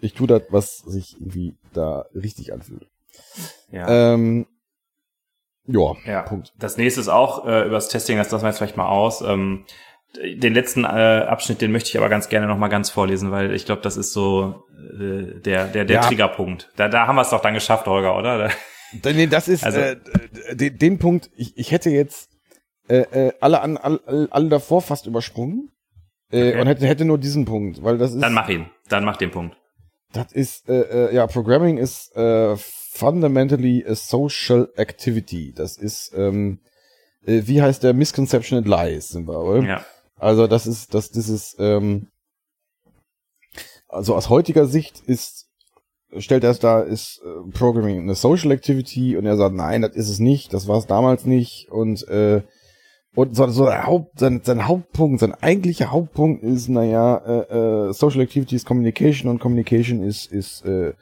ich 0.00 0.14
tu 0.14 0.26
das, 0.26 0.42
was 0.50 0.78
sich 0.78 1.14
irgendwie 1.20 1.54
da 1.72 2.06
richtig 2.14 2.52
anfühlt. 2.52 2.86
Ja. 3.70 4.14
Ähm, 4.14 4.46
ja, 5.66 5.94
Ja, 6.04 6.22
Punkt. 6.22 6.52
Das 6.58 6.76
nächste 6.76 7.00
ist 7.00 7.08
auch 7.08 7.46
äh, 7.46 7.62
über 7.66 7.76
das 7.76 7.88
Testing, 7.88 8.18
das 8.18 8.30
lassen 8.30 8.42
wir 8.44 8.48
jetzt 8.48 8.58
vielleicht 8.58 8.76
mal 8.76 8.88
aus. 8.88 9.20
Ähm, 9.20 9.64
den 10.16 10.52
letzten 10.54 10.84
äh, 10.84 10.88
Abschnitt, 10.88 11.60
den 11.60 11.72
möchte 11.72 11.88
ich 11.90 11.98
aber 11.98 12.08
ganz 12.08 12.28
gerne 12.28 12.46
noch 12.46 12.58
mal 12.58 12.68
ganz 12.68 12.90
vorlesen, 12.90 13.30
weil 13.30 13.54
ich 13.54 13.64
glaube, 13.64 13.82
das 13.82 13.96
ist 13.96 14.12
so 14.12 14.64
äh, 14.98 15.40
der 15.40 15.66
der 15.68 15.84
der 15.84 15.96
Ja. 15.96 16.00
Triggerpunkt. 16.02 16.70
Da 16.76 16.88
da 16.88 17.06
haben 17.06 17.16
wir 17.16 17.22
es 17.22 17.30
doch 17.30 17.40
dann 17.42 17.54
geschafft, 17.54 17.86
Holger, 17.86 18.16
oder? 18.16 18.50
Nee, 19.04 19.26
das 19.26 19.48
ist 19.48 19.64
Also- 19.64 19.80
äh, 19.80 19.96
den, 20.52 20.76
den 20.78 20.98
Punkt, 20.98 21.30
ich, 21.34 21.56
ich 21.56 21.70
hätte 21.72 21.88
jetzt 21.90 22.28
äh, 22.88 22.98
äh, 23.28 23.32
alle, 23.40 23.60
an, 23.62 23.78
alle, 23.78 24.00
alle 24.30 24.48
davor 24.50 24.82
fast 24.82 25.06
übersprungen 25.06 25.70
äh, 26.30 26.50
Okay. 26.50 26.60
und 26.60 26.66
hätte, 26.66 26.86
hätte 26.86 27.04
nur 27.06 27.16
diesen 27.18 27.44
Punkt, 27.46 27.82
weil 27.82 27.96
das 27.96 28.12
ist, 28.12 28.20
dann 28.20 28.34
mach 28.34 28.48
ihn. 28.50 28.66
Dann 28.90 29.04
mach 29.04 29.16
den 29.16 29.30
Punkt. 29.30 29.56
das 30.12 30.30
ist, 30.32 30.68
äh, 30.68 30.80
äh, 31.08 31.14
ja, 31.14 31.26
Programming 31.26 31.78
ist 31.78 32.14
äh, 32.16 32.54
fundamentally 32.56 33.84
a 33.88 33.94
social 33.94 34.68
activity. 34.76 35.52
Das 35.54 35.78
ist, 35.78 36.12
ähm, 36.14 36.60
äh, 37.24 37.42
wie 37.46 37.62
heißt 37.62 37.82
der 37.82 37.94
Misconception 37.94 38.58
and 38.58 38.68
Lies, 38.68 39.08
sind 39.08 39.26
wir, 39.26 39.38
oder? 39.40 39.62
Ja. 39.66 39.84
Also 40.22 40.46
das 40.46 40.68
ist, 40.68 40.94
das, 40.94 41.10
das 41.10 41.28
ist, 41.28 41.56
ähm, 41.58 42.06
also 43.88 44.14
aus 44.14 44.28
heutiger 44.28 44.66
Sicht 44.66 45.00
ist, 45.00 45.48
stellt 46.16 46.44
er 46.44 46.50
es 46.50 46.60
da, 46.60 46.80
ist 46.80 47.20
äh, 47.24 47.50
Programming 47.50 47.98
eine 47.98 48.14
Social 48.14 48.52
Activity 48.52 49.16
und 49.16 49.26
er 49.26 49.36
sagt, 49.36 49.56
nein, 49.56 49.82
das 49.82 49.96
ist 49.96 50.08
es 50.08 50.20
nicht, 50.20 50.54
das 50.54 50.68
war 50.68 50.78
es 50.78 50.86
damals 50.86 51.26
nicht 51.26 51.68
und 51.72 52.06
äh, 52.06 52.42
und 53.16 53.34
so, 53.34 53.48
so 53.48 53.64
der 53.64 53.84
Haupt, 53.84 54.20
sein, 54.20 54.40
sein 54.44 54.68
Hauptpunkt, 54.68 55.18
sein 55.18 55.34
eigentlicher 55.34 55.90
Hauptpunkt 55.90 56.44
ist, 56.44 56.68
naja, 56.68 57.16
äh, 57.16 57.88
äh, 57.88 57.92
Social 57.92 58.20
Activity 58.20 58.54
ist 58.54 58.64
Communication 58.64 59.28
und 59.28 59.40
Communication 59.40 60.04
ist 60.04 60.30
ist 60.30 60.64
äh, 60.64 60.94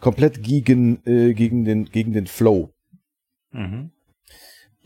komplett 0.00 0.42
gegen 0.42 1.00
äh, 1.06 1.32
gegen 1.32 1.64
den 1.64 1.84
gegen 1.84 2.12
den 2.12 2.26
Flow. 2.26 2.70
Mhm. 3.52 3.92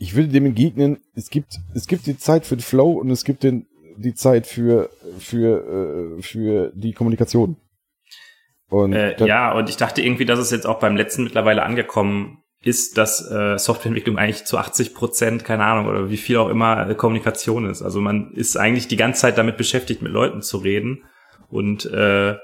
Ich 0.01 0.15
würde 0.15 0.29
dem 0.29 0.45
entgegnen, 0.45 0.99
es 1.13 1.29
gibt, 1.29 1.59
es 1.75 1.85
gibt 1.85 2.07
die 2.07 2.17
Zeit 2.17 2.45
für 2.45 2.55
den 2.55 2.61
Flow 2.61 2.93
und 2.93 3.11
es 3.11 3.25
gibt 3.25 3.43
den, 3.43 3.67
die 3.99 4.13
Zeit 4.13 4.47
für, 4.47 4.89
für, 5.19 6.17
äh, 6.17 6.21
für 6.21 6.71
die 6.73 6.93
Kommunikation. 6.93 7.57
Und 8.69 8.93
Äh, 8.93 9.25
ja, 9.25 9.51
und 9.53 9.69
ich 9.69 9.77
dachte 9.77 10.01
irgendwie, 10.01 10.25
dass 10.25 10.39
es 10.39 10.51
jetzt 10.51 10.67
auch 10.67 10.79
beim 10.79 10.95
letzten 10.95 11.23
mittlerweile 11.23 11.63
angekommen 11.63 12.43
ist, 12.61 12.97
dass 12.97 13.29
äh, 13.31 13.57
Softwareentwicklung 13.57 14.17
eigentlich 14.17 14.45
zu 14.45 14.57
80 14.57 14.93
Prozent, 14.93 15.45
keine 15.45 15.63
Ahnung, 15.63 15.87
oder 15.87 16.09
wie 16.09 16.17
viel 16.17 16.37
auch 16.37 16.49
immer 16.49 16.89
äh, 16.89 16.95
Kommunikation 16.95 17.65
ist. 17.65 17.81
Also 17.81 18.01
man 18.01 18.31
ist 18.33 18.57
eigentlich 18.57 18.87
die 18.87 18.97
ganze 18.97 19.21
Zeit 19.21 19.37
damit 19.37 19.57
beschäftigt, 19.57 20.01
mit 20.01 20.11
Leuten 20.11 20.41
zu 20.41 20.57
reden. 20.57 21.03
Und 21.49 21.85
äh, 21.85 22.35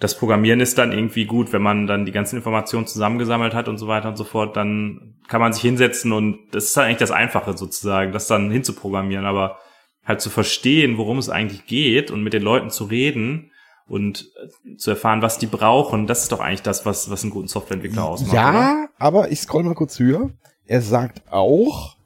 das 0.00 0.18
Programmieren 0.18 0.60
ist 0.60 0.76
dann 0.78 0.90
irgendwie 0.90 1.24
gut, 1.24 1.52
wenn 1.52 1.62
man 1.62 1.86
dann 1.86 2.04
die 2.04 2.12
ganzen 2.12 2.36
Informationen 2.36 2.88
zusammengesammelt 2.88 3.54
hat 3.54 3.68
und 3.68 3.78
so 3.78 3.86
weiter 3.86 4.08
und 4.08 4.16
so 4.16 4.24
fort, 4.24 4.56
dann 4.56 5.14
kann 5.28 5.40
man 5.40 5.52
sich 5.52 5.62
hinsetzen 5.62 6.12
und 6.12 6.40
das 6.50 6.64
ist 6.64 6.76
dann 6.76 6.86
eigentlich 6.86 6.98
das 6.98 7.12
Einfache 7.12 7.56
sozusagen, 7.56 8.10
das 8.10 8.26
dann 8.26 8.50
hinzuprogrammieren, 8.50 9.24
aber 9.24 9.60
halt 10.04 10.20
zu 10.20 10.30
verstehen, 10.30 10.98
worum 10.98 11.18
es 11.18 11.28
eigentlich 11.28 11.66
geht 11.66 12.10
und 12.10 12.22
mit 12.22 12.32
den 12.32 12.42
Leuten 12.42 12.70
zu 12.70 12.84
reden 12.84 13.50
und 13.86 14.30
äh, 14.64 14.76
zu 14.76 14.90
erfahren, 14.90 15.22
was 15.22 15.38
die 15.38 15.46
brauchen, 15.46 16.06
das 16.06 16.22
ist 16.22 16.32
doch 16.32 16.40
eigentlich 16.40 16.62
das, 16.62 16.84
was, 16.86 17.10
was 17.10 17.22
einen 17.22 17.30
guten 17.32 17.48
Softwareentwickler 17.48 18.04
ausmacht. 18.04 18.30
oder? 18.32 18.40
ja, 18.40 18.88
aber 18.98 19.30
ich 19.30 19.40
scroll 19.40 19.62
mal 19.64 19.74
kurz 19.74 19.98
höher. 19.98 20.30
Er 20.66 20.80
sagt 20.82 21.22
auch 21.30 21.96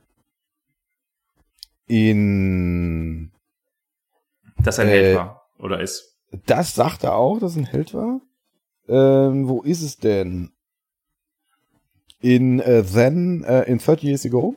in, 1.86 3.31
Dass 4.59 4.78
er 4.78 4.85
ein 4.85 4.90
Äh, 4.90 4.93
Held 4.93 5.16
war 5.16 5.48
oder 5.59 5.81
ist. 5.81 6.16
das 6.47 6.74
sagt 6.74 7.05
er 7.05 7.14
auch, 7.14 7.39
dass 7.39 7.56
er 7.56 7.62
ein 7.62 7.66
Held 7.66 7.94
war. 7.94 8.20
Ähm, 8.89 9.48
wo 9.48 9.62
ist 9.62 9.82
es 9.82 9.97
denn? 9.98 10.52
In 12.20 12.60
äh, 12.60 12.82
Then, 12.82 13.44
äh, 13.44 13.62
in 13.64 13.78
30 13.78 14.02
Years 14.05 14.27
Ago. 14.27 14.56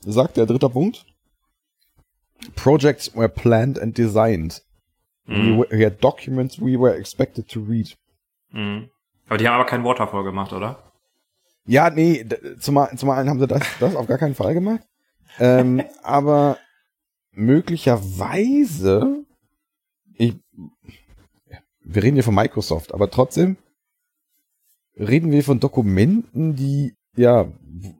Sagt 0.00 0.36
der 0.36 0.46
dritter 0.46 0.68
Punkt. 0.68 1.04
Projects 2.56 3.14
were 3.14 3.28
planned 3.28 3.78
and 3.78 3.96
designed. 3.96 4.62
We, 5.26 5.34
Mhm. 5.36 5.58
were, 5.58 5.68
we 5.70 5.84
had 5.84 6.00
documents 6.00 6.58
we 6.60 6.76
were 6.78 6.94
expected 6.96 7.48
to 7.48 7.60
read. 7.60 7.96
Mhm. 8.52 8.88
Aber 9.28 9.38
die 9.38 9.46
haben 9.46 9.54
aber 9.54 9.66
kein 9.66 9.84
Waterfall 9.84 10.24
gemacht, 10.24 10.52
oder? 10.52 10.92
Ja, 11.66 11.88
nee, 11.90 12.26
zum, 12.58 12.78
einen- 12.78 12.98
zum 12.98 13.10
einen 13.10 13.28
haben 13.28 13.38
sie 13.38 13.46
das, 13.46 13.62
das 13.78 13.94
auf 13.94 14.06
gar 14.06 14.18
keinen 14.18 14.34
Fall 14.34 14.54
gemacht. 14.54 14.80
Ähm, 15.38 15.82
aber 16.02 16.58
möglicherweise, 17.32 19.24
ich, 20.14 20.36
wir 21.82 22.02
reden 22.02 22.14
hier 22.16 22.24
von 22.24 22.34
Microsoft, 22.34 22.92
aber 22.92 23.10
trotzdem 23.10 23.56
reden 24.98 25.30
wir 25.30 25.44
von 25.44 25.60
Dokumenten, 25.60 26.56
die, 26.56 26.94
ja, 27.16 27.46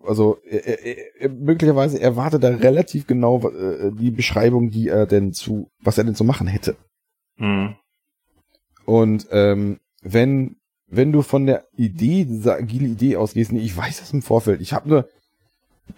also 0.05 0.39
er, 0.49 0.67
er, 0.67 1.21
er, 1.21 1.29
möglicherweise 1.29 2.01
erwartet 2.01 2.45
er 2.45 2.63
relativ 2.63 3.07
genau 3.07 3.41
äh, 3.49 3.93
die 3.93 4.11
Beschreibung, 4.11 4.71
die 4.71 4.89
er 4.89 5.07
denn 5.07 5.33
zu, 5.33 5.71
was 5.81 5.99
er 5.99 6.05
denn 6.05 6.15
zu 6.15 6.25
machen 6.25 6.47
hätte. 6.47 6.77
Mhm. 7.37 7.77
Und 8.85 9.29
ähm, 9.31 9.81
wenn 10.03 10.57
wenn 10.93 11.13
du 11.13 11.23
von 11.23 11.47
der 11.47 11.67
Idee, 11.77 12.25
dieser 12.25 12.57
agile 12.57 12.89
Idee 12.89 13.17
ausgehst, 13.17 13.53
nee, 13.53 13.61
ich 13.61 13.77
weiß 13.77 14.01
das 14.01 14.13
im 14.13 14.23
Vorfeld. 14.23 14.61
Ich 14.61 14.73
habe 14.73 14.87
eine 14.87 15.09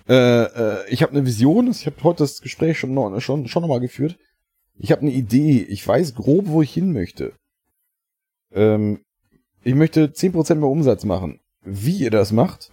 äh, 0.09 0.43
äh, 0.45 0.91
ich 0.91 1.03
habe 1.03 1.13
eine 1.13 1.27
Vision. 1.27 1.71
Ich 1.71 1.87
habe 1.87 1.97
heute 2.03 2.25
das 2.25 2.41
Gespräch 2.41 2.79
schon 2.79 2.95
noch, 2.95 3.19
schon 3.21 3.49
schon 3.49 3.63
noch 3.63 3.69
mal 3.69 3.81
geführt. 3.81 4.19
Ich 4.79 4.93
habe 4.93 5.03
eine 5.03 5.11
Idee. 5.11 5.63
Ich 5.63 5.87
weiß 5.87 6.15
grob, 6.15 6.49
wo 6.49 6.63
ich 6.63 6.73
hin 6.73 6.93
möchte. 6.93 7.33
Ähm, 8.53 9.01
ich 9.63 9.75
möchte 9.75 10.07
10% 10.07 10.57
mehr 10.57 10.69
Umsatz 10.69 11.05
machen. 11.05 11.41
Wie 11.65 11.99
ihr 11.99 12.11
das 12.11 12.33
macht, 12.33 12.73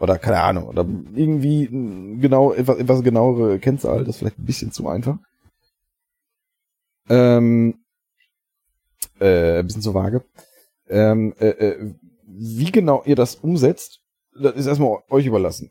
oder 0.00 0.18
keine 0.18 0.40
Ahnung, 0.40 0.64
oder 0.64 0.84
irgendwie 1.14 1.68
mm, 1.68 2.20
genau 2.20 2.52
etwas, 2.52 2.78
etwas 2.78 3.02
genauere 3.02 3.58
Kennzahl, 3.58 4.00
das 4.00 4.08
ist 4.08 4.16
vielleicht 4.18 4.38
ein 4.38 4.44
bisschen 4.46 4.72
zu 4.72 4.88
einfach. 4.88 5.18
Ähm, 7.08 7.74
äh, 9.20 9.58
ein 9.60 9.66
bisschen 9.66 9.82
zu 9.82 9.94
vage. 9.94 10.24
Ähm, 10.88 11.34
äh, 11.38 11.48
äh, 11.48 11.94
wie 12.26 12.70
genau 12.70 13.02
ihr 13.04 13.16
das 13.16 13.36
umsetzt, 13.36 14.00
das 14.40 14.54
ist 14.54 14.66
erstmal 14.66 14.98
euch 15.10 15.26
überlassen. 15.26 15.70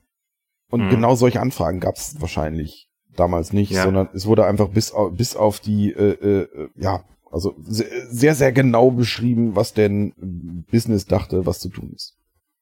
Und 0.70 0.86
Mhm. 0.86 0.90
genau 0.90 1.16
solche 1.16 1.42
Anfragen 1.42 1.80
gab 1.80 1.96
es 1.96 2.20
wahrscheinlich 2.22 2.90
damals 3.16 3.54
nicht, 3.54 3.72
Ja. 3.72 3.84
sondern 3.84 4.10
es 4.14 4.26
wurde 4.28 4.46
einfach 4.46 4.70
bis 4.70 4.92
auf, 4.92 5.14
bis 5.16 5.36
auf 5.36 5.60
die, 5.60 5.92
äh, 5.92 6.44
äh, 6.44 6.70
ja, 6.76 7.04
also 7.32 7.56
se- 7.64 7.88
sehr, 8.10 8.36
sehr 8.36 8.52
genau 8.52 8.92
beschrieben, 8.92 9.56
was 9.56 9.74
denn 9.74 10.66
Business 10.72 11.06
dachte, 11.06 11.46
was 11.46 11.60
zu 11.60 11.70
tun 11.70 11.92
ist. 11.96 12.16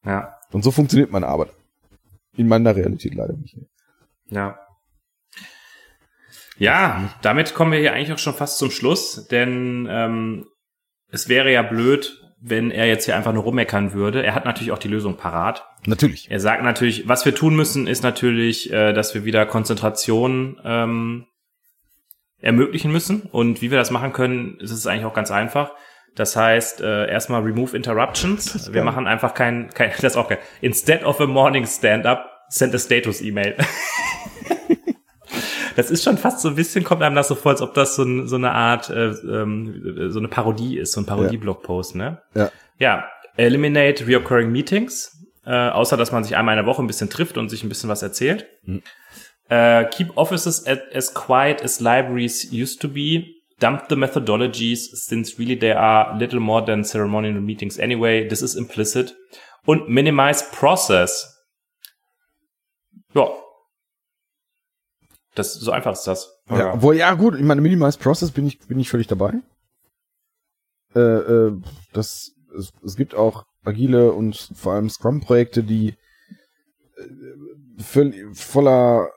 Ja. 0.04 0.36
Und 0.52 0.62
so 0.64 0.70
funktioniert 0.70 1.10
meine 1.10 1.26
Arbeit. 1.26 1.50
In 2.38 2.48
meiner 2.48 2.74
Realität 2.74 3.14
leider 3.14 3.34
nicht. 3.34 3.56
mehr. 3.56 3.66
Ja. 4.30 4.58
Ja, 6.56 7.14
damit 7.22 7.54
kommen 7.54 7.72
wir 7.72 7.78
hier 7.78 7.92
eigentlich 7.92 8.12
auch 8.12 8.18
schon 8.18 8.34
fast 8.34 8.58
zum 8.58 8.70
Schluss, 8.70 9.28
denn 9.28 9.86
ähm, 9.88 10.46
es 11.10 11.28
wäre 11.28 11.52
ja 11.52 11.62
blöd, 11.62 12.20
wenn 12.40 12.70
er 12.70 12.86
jetzt 12.86 13.04
hier 13.04 13.16
einfach 13.16 13.32
nur 13.32 13.42
rummeckern 13.44 13.92
würde. 13.92 14.24
Er 14.24 14.34
hat 14.34 14.44
natürlich 14.44 14.72
auch 14.72 14.78
die 14.78 14.88
Lösung 14.88 15.16
parat. 15.16 15.64
Natürlich. 15.86 16.30
Er 16.30 16.40
sagt 16.40 16.62
natürlich, 16.62 17.08
was 17.08 17.24
wir 17.24 17.34
tun 17.34 17.54
müssen, 17.54 17.86
ist 17.86 18.02
natürlich, 18.02 18.72
äh, 18.72 18.92
dass 18.92 19.14
wir 19.14 19.24
wieder 19.24 19.46
Konzentration 19.46 20.60
ähm, 20.64 21.26
ermöglichen 22.40 22.92
müssen. 22.92 23.22
Und 23.22 23.62
wie 23.62 23.70
wir 23.70 23.78
das 23.78 23.90
machen 23.90 24.12
können, 24.12 24.58
ist 24.60 24.70
es 24.70 24.86
eigentlich 24.86 25.04
auch 25.04 25.14
ganz 25.14 25.30
einfach. 25.30 25.72
Das 26.18 26.34
heißt, 26.34 26.80
äh, 26.80 27.08
erstmal 27.08 27.42
remove 27.42 27.76
interruptions. 27.76 28.72
Wir 28.72 28.82
machen 28.82 29.06
einfach 29.06 29.34
kein, 29.34 29.70
kein, 29.72 29.92
das 29.92 30.02
ist 30.02 30.16
auch 30.16 30.28
geil. 30.28 30.40
Instead 30.60 31.04
of 31.04 31.20
a 31.20 31.26
morning 31.26 31.64
stand-up, 31.64 32.28
send 32.48 32.74
a 32.74 32.78
status 32.78 33.20
E-Mail. 33.20 33.54
das 35.76 35.92
ist 35.92 36.02
schon 36.02 36.18
fast 36.18 36.40
so 36.40 36.48
ein 36.48 36.56
bisschen, 36.56 36.82
kommt 36.82 37.02
einem 37.02 37.14
das 37.14 37.28
so 37.28 37.36
vor, 37.36 37.52
als 37.52 37.62
ob 37.62 37.72
das 37.74 37.94
so, 37.94 38.02
ein, 38.02 38.26
so 38.26 38.34
eine 38.34 38.50
Art, 38.50 38.90
äh, 38.90 39.10
ähm, 39.10 40.10
so 40.10 40.18
eine 40.18 40.26
Parodie 40.26 40.78
ist, 40.78 40.90
so 40.90 41.00
ein 41.00 41.06
Parodie-Blogpost, 41.06 41.94
ne? 41.94 42.20
Ja. 42.34 42.50
Ja, 42.80 43.04
eliminate 43.36 44.04
reoccurring 44.04 44.50
meetings, 44.50 45.24
äh, 45.46 45.52
außer 45.52 45.96
dass 45.96 46.10
man 46.10 46.24
sich 46.24 46.36
einmal 46.36 46.58
in 46.58 46.64
der 46.64 46.66
Woche 46.66 46.82
ein 46.82 46.88
bisschen 46.88 47.10
trifft 47.10 47.38
und 47.38 47.48
sich 47.48 47.62
ein 47.62 47.68
bisschen 47.68 47.88
was 47.90 48.02
erzählt. 48.02 48.48
Mhm. 48.64 48.82
Äh, 49.48 49.84
keep 49.84 50.16
offices 50.16 50.66
at, 50.66 50.92
as 50.92 51.14
quiet 51.14 51.62
as 51.62 51.78
libraries 51.78 52.52
used 52.52 52.82
to 52.82 52.88
be. 52.88 53.37
Dump 53.60 53.88
the 53.88 53.96
methodologies, 53.96 54.90
since 54.94 55.38
really 55.38 55.58
they 55.58 55.72
are 55.72 56.16
little 56.16 56.40
more 56.40 56.64
than 56.64 56.84
ceremonial 56.84 57.40
meetings 57.40 57.78
anyway. 57.78 58.28
This 58.28 58.42
is 58.42 58.54
implicit. 58.54 59.16
Und 59.66 59.88
minimize 59.88 60.44
process. 60.52 61.34
Ja. 63.14 63.28
Das, 65.34 65.54
so 65.54 65.70
einfach 65.70 65.92
ist 65.92 66.04
das. 66.04 66.38
Ja, 66.50 66.74
obwohl, 66.74 66.96
ja 66.96 67.14
gut, 67.14 67.36
ich 67.36 67.44
meine, 67.44 67.60
Minimize 67.60 67.98
Process 67.98 68.30
bin 68.30 68.46
ich, 68.46 68.58
bin 68.60 68.78
ich 68.80 68.88
völlig 68.88 69.06
dabei. 69.06 69.34
Äh, 70.94 71.00
äh, 71.00 71.60
das, 71.92 72.32
es, 72.56 72.72
es 72.84 72.96
gibt 72.96 73.14
auch 73.14 73.44
agile 73.62 74.12
und 74.12 74.50
vor 74.54 74.72
allem 74.72 74.88
Scrum-Projekte, 74.88 75.62
die 75.62 75.94
äh, 76.96 77.82
völlig, 77.82 78.36
voller 78.36 79.10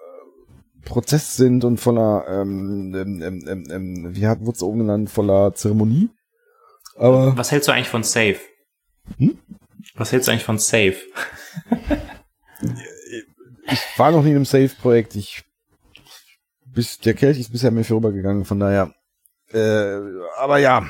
Prozess 0.85 1.35
sind 1.35 1.63
und 1.63 1.77
voller, 1.77 2.25
ähm, 2.27 2.93
ähm, 2.95 3.21
ähm, 3.21 3.45
ähm, 3.47 3.67
ähm, 3.69 4.15
wie 4.15 4.27
hat 4.27 4.41
wurde 4.41 4.55
es 4.55 4.63
oben 4.63 4.79
genannt, 4.79 5.09
voller 5.09 5.53
Zeremonie. 5.53 6.09
Aber 6.95 7.35
Was 7.37 7.51
hältst 7.51 7.67
du 7.67 7.71
eigentlich 7.71 7.89
von 7.89 8.03
Safe? 8.03 8.39
Hm? 9.17 9.37
Was 9.95 10.11
hältst 10.11 10.27
du 10.27 10.31
eigentlich 10.31 10.45
von 10.45 10.59
Safe? 10.59 10.97
ich 13.71 13.79
war 13.97 14.11
noch 14.11 14.23
nie 14.23 14.29
in 14.29 14.35
einem 14.35 14.45
Safe-Projekt. 14.45 15.15
Ich 15.15 15.43
bis 16.73 16.99
der 16.99 17.13
Kelch 17.13 17.39
ist 17.39 17.51
bisher 17.51 17.71
mir 17.71 17.83
vorübergegangen, 17.83 18.45
von 18.45 18.59
daher. 18.59 18.93
Äh, 19.51 19.99
aber 20.37 20.59
ja, 20.59 20.87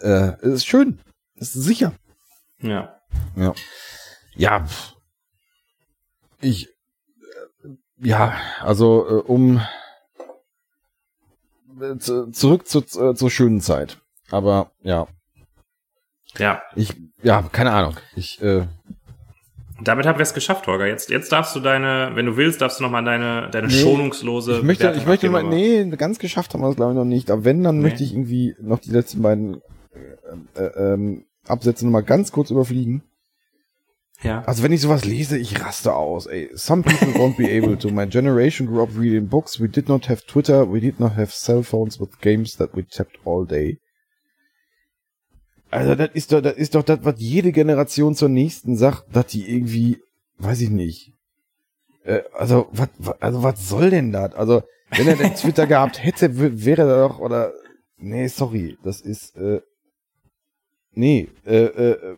äh, 0.00 0.32
es 0.40 0.54
ist 0.54 0.66
schön, 0.66 1.00
es 1.36 1.54
ist 1.54 1.64
sicher. 1.64 1.92
Ja. 2.60 2.94
Ja, 3.36 3.54
ja, 4.34 4.66
ich, 6.40 6.68
äh, 6.68 6.77
ja, 8.00 8.34
also 8.62 9.06
äh, 9.08 9.22
um 9.22 9.60
äh, 11.80 11.96
zu, 11.98 12.30
zurück 12.30 12.66
zu, 12.66 12.80
äh, 12.80 13.14
zur 13.14 13.30
schönen 13.30 13.60
Zeit. 13.60 13.98
Aber 14.30 14.70
ja, 14.82 15.06
Ja. 16.38 16.62
ich, 16.76 16.94
ja, 17.22 17.42
keine 17.52 17.72
Ahnung. 17.72 17.96
Ich, 18.16 18.40
äh, 18.42 18.66
Damit 19.80 20.06
haben 20.06 20.18
wir 20.18 20.22
es 20.24 20.34
geschafft, 20.34 20.66
Holger. 20.66 20.86
Jetzt, 20.86 21.08
jetzt 21.08 21.30
darfst 21.32 21.54
du 21.56 21.60
deine, 21.60 22.10
wenn 22.14 22.26
du 22.26 22.36
willst, 22.36 22.60
darfst 22.60 22.80
du 22.80 22.84
nochmal 22.84 23.04
deine, 23.04 23.48
deine 23.50 23.68
Nee, 23.68 23.72
schonungslose. 23.74 24.58
Ich 24.58 24.62
möchte, 24.64 24.84
Bewertung 24.84 25.00
ich 25.02 25.06
möchte 25.08 25.30
mal, 25.30 25.44
nee, 25.44 25.84
ganz 25.96 26.18
geschafft 26.18 26.52
haben 26.54 26.60
wir 26.62 26.68
es 26.68 26.76
glaube 26.76 26.92
ich 26.92 26.96
noch 26.98 27.04
nicht. 27.04 27.30
Aber 27.30 27.44
wenn, 27.44 27.62
dann 27.62 27.76
Nee. 27.78 27.82
möchte 27.84 28.02
ich 28.04 28.12
irgendwie 28.12 28.54
noch 28.60 28.80
die 28.80 28.90
letzten 28.90 29.22
beiden 29.22 29.62
äh, 30.54 30.60
äh, 30.60 30.92
ähm, 30.94 31.24
Absätze 31.46 31.84
noch 31.86 31.92
mal 31.92 32.02
ganz 32.02 32.32
kurz 32.32 32.50
überfliegen. 32.50 33.02
Ja. 34.22 34.42
Also 34.44 34.62
wenn 34.64 34.72
ich 34.72 34.80
sowas 34.80 35.04
lese, 35.04 35.38
ich 35.38 35.60
raste 35.60 35.94
aus. 35.94 36.26
Ey, 36.26 36.50
some 36.54 36.82
people 36.82 37.14
won't 37.14 37.36
be 37.36 37.48
able 37.48 37.76
to. 37.78 37.88
My 37.90 38.04
generation 38.08 38.66
grew 38.66 38.82
up 38.82 38.90
reading 38.98 39.28
books. 39.28 39.60
We 39.60 39.68
did 39.68 39.88
not 39.88 40.08
have 40.08 40.22
Twitter. 40.26 40.70
We 40.72 40.80
did 40.80 40.98
not 40.98 41.16
have 41.16 41.30
cell 41.32 41.62
phones 41.62 42.00
with 42.00 42.18
games 42.20 42.56
that 42.56 42.74
we 42.74 42.84
tapped 42.84 43.18
all 43.24 43.46
day. 43.46 43.78
Also 45.70 45.94
das 45.94 46.10
ist 46.14 46.32
doch, 46.32 46.40
das 46.40 46.56
ist 46.56 46.74
doch 46.74 46.82
das, 46.82 47.00
was 47.04 47.14
jede 47.18 47.52
Generation 47.52 48.14
zur 48.14 48.28
nächsten 48.30 48.76
sagt, 48.76 49.04
dass 49.14 49.26
die 49.26 49.48
irgendwie, 49.54 49.98
weiß 50.38 50.62
ich 50.62 50.70
nicht. 50.70 51.12
Äh, 52.04 52.22
also 52.32 52.68
was, 52.72 52.88
also 53.20 53.42
was 53.42 53.68
soll 53.68 53.90
denn 53.90 54.10
das? 54.10 54.34
Also 54.34 54.62
wenn 54.90 55.06
er 55.06 55.16
denn 55.16 55.34
Twitter 55.34 55.66
gehabt 55.68 56.02
hätte, 56.02 56.38
wär- 56.38 56.64
wäre 56.64 56.82
er 56.82 57.08
doch 57.08 57.18
oder 57.20 57.52
nee, 57.98 58.26
sorry, 58.28 58.78
das 58.82 59.00
ist 59.02 59.36
äh, 59.36 59.60
nee, 60.92 61.28
äh, 61.44 61.64
äh, 61.64 62.16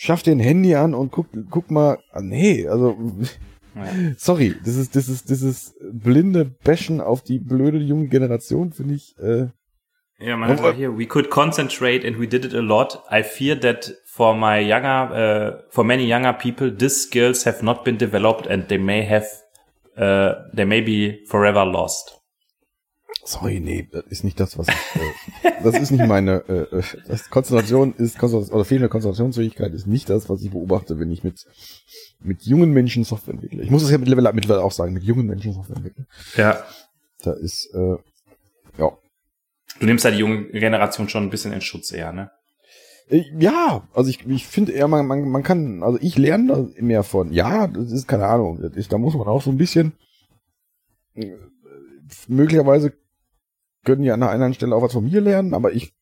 schaff 0.00 0.22
dir 0.22 0.32
ein 0.32 0.40
Handy 0.40 0.74
an 0.74 0.94
und 0.94 1.12
guck, 1.12 1.26
guck 1.50 1.70
mal, 1.70 1.98
ah, 2.12 2.22
nee, 2.22 2.66
also, 2.66 2.96
Ja. 3.74 3.84
sorry, 4.16 4.56
das 4.64 4.76
ist, 4.76 4.96
das 4.96 5.08
ist, 5.08 5.30
das 5.30 5.42
ist 5.42 5.74
blinde 5.92 6.44
Bashen 6.44 7.00
auf 7.00 7.22
die 7.22 7.38
blöde 7.38 7.78
junge 7.78 8.08
Generation, 8.08 8.72
finde 8.72 8.94
ich, 8.94 9.14
äh, 9.18 9.48
Ja, 10.18 10.36
man 10.36 10.50
hat 10.50 10.74
hier, 10.74 10.98
we 10.98 11.06
could 11.06 11.30
concentrate 11.30 12.06
and 12.06 12.18
we 12.20 12.26
did 12.26 12.44
it 12.44 12.54
a 12.54 12.60
lot. 12.60 13.02
I 13.10 13.22
fear 13.22 13.58
that 13.60 13.94
for 14.04 14.34
my 14.34 14.58
younger, 14.58 15.10
uh, 15.12 15.62
for 15.70 15.82
many 15.82 16.04
younger 16.06 16.34
people, 16.34 16.70
these 16.70 17.04
skills 17.04 17.46
have 17.46 17.62
not 17.62 17.84
been 17.84 17.96
developed 17.96 18.46
and 18.46 18.68
they 18.68 18.76
may 18.76 19.02
have, 19.02 19.24
uh, 19.96 20.34
they 20.52 20.66
may 20.66 20.82
be 20.82 21.24
forever 21.26 21.64
lost. 21.64 22.19
Sorry, 23.24 23.60
nee, 23.60 23.88
das 23.90 24.04
ist 24.06 24.24
nicht 24.24 24.38
das, 24.40 24.58
was 24.58 24.68
ich, 24.68 24.74
äh, 25.44 25.52
das 25.62 25.78
ist 25.78 25.90
nicht 25.90 26.06
meine, 26.06 26.44
äh, 26.48 26.78
äh, 26.78 26.82
das 27.08 27.30
Konzentration 27.30 27.94
ist, 27.94 28.18
Konzentration, 28.18 28.54
oder 28.56 28.64
fehlende 28.64 28.88
Konzentrationsfähigkeit 28.88 29.72
ist 29.72 29.86
nicht 29.86 30.08
das, 30.08 30.28
was 30.28 30.42
ich 30.42 30.50
beobachte, 30.50 30.98
wenn 30.98 31.10
ich 31.10 31.24
mit, 31.24 31.46
mit 32.20 32.42
jungen 32.42 32.72
Menschen 32.72 33.04
Software 33.04 33.34
entwickle. 33.34 33.62
Ich 33.62 33.70
muss 33.70 33.82
es 33.82 33.90
ja 33.90 33.98
mittlerweile, 33.98 34.32
mittlerweile 34.32 34.64
auch 34.64 34.72
sagen, 34.72 34.92
mit 34.92 35.02
jungen 35.02 35.26
Menschen 35.26 35.52
Software 35.52 35.76
entwickeln. 35.76 36.06
Ja. 36.36 36.62
Da 37.22 37.32
ist, 37.32 37.70
äh, 37.74 37.96
ja, 38.78 38.92
Du 39.78 39.86
nimmst 39.86 40.04
ja 40.04 40.10
die 40.10 40.18
junge 40.18 40.44
Generation 40.50 41.08
schon 41.08 41.24
ein 41.24 41.30
bisschen 41.30 41.52
in 41.52 41.60
Schutz 41.60 41.90
eher, 41.92 42.12
ne? 42.12 42.30
Äh, 43.08 43.24
Ja, 43.38 43.88
also 43.94 44.10
ich, 44.10 44.26
ich 44.26 44.46
finde 44.46 44.72
eher, 44.72 44.88
man, 44.88 45.06
man, 45.06 45.28
man 45.28 45.42
kann, 45.42 45.82
also 45.82 45.98
ich 46.00 46.18
lerne 46.18 46.46
da 46.48 46.82
mehr 46.82 47.02
von. 47.02 47.32
Ja, 47.32 47.66
das 47.66 47.90
ist 47.92 48.06
keine 48.06 48.26
Ahnung. 48.26 48.60
Das 48.60 48.74
ist, 48.74 48.92
da 48.92 48.98
muss 48.98 49.14
man 49.14 49.26
auch 49.26 49.42
so 49.42 49.50
ein 49.50 49.56
bisschen, 49.56 49.92
äh, 51.14 51.32
möglicherweise 52.28 52.92
können 53.84 54.02
ja 54.04 54.14
an 54.14 54.22
einer 54.22 54.32
anderen 54.32 54.54
Stelle 54.54 54.74
auch 54.74 54.82
was 54.82 54.92
von 54.92 55.04
mir 55.04 55.20
lernen, 55.20 55.54
aber 55.54 55.72
ich 55.72 55.92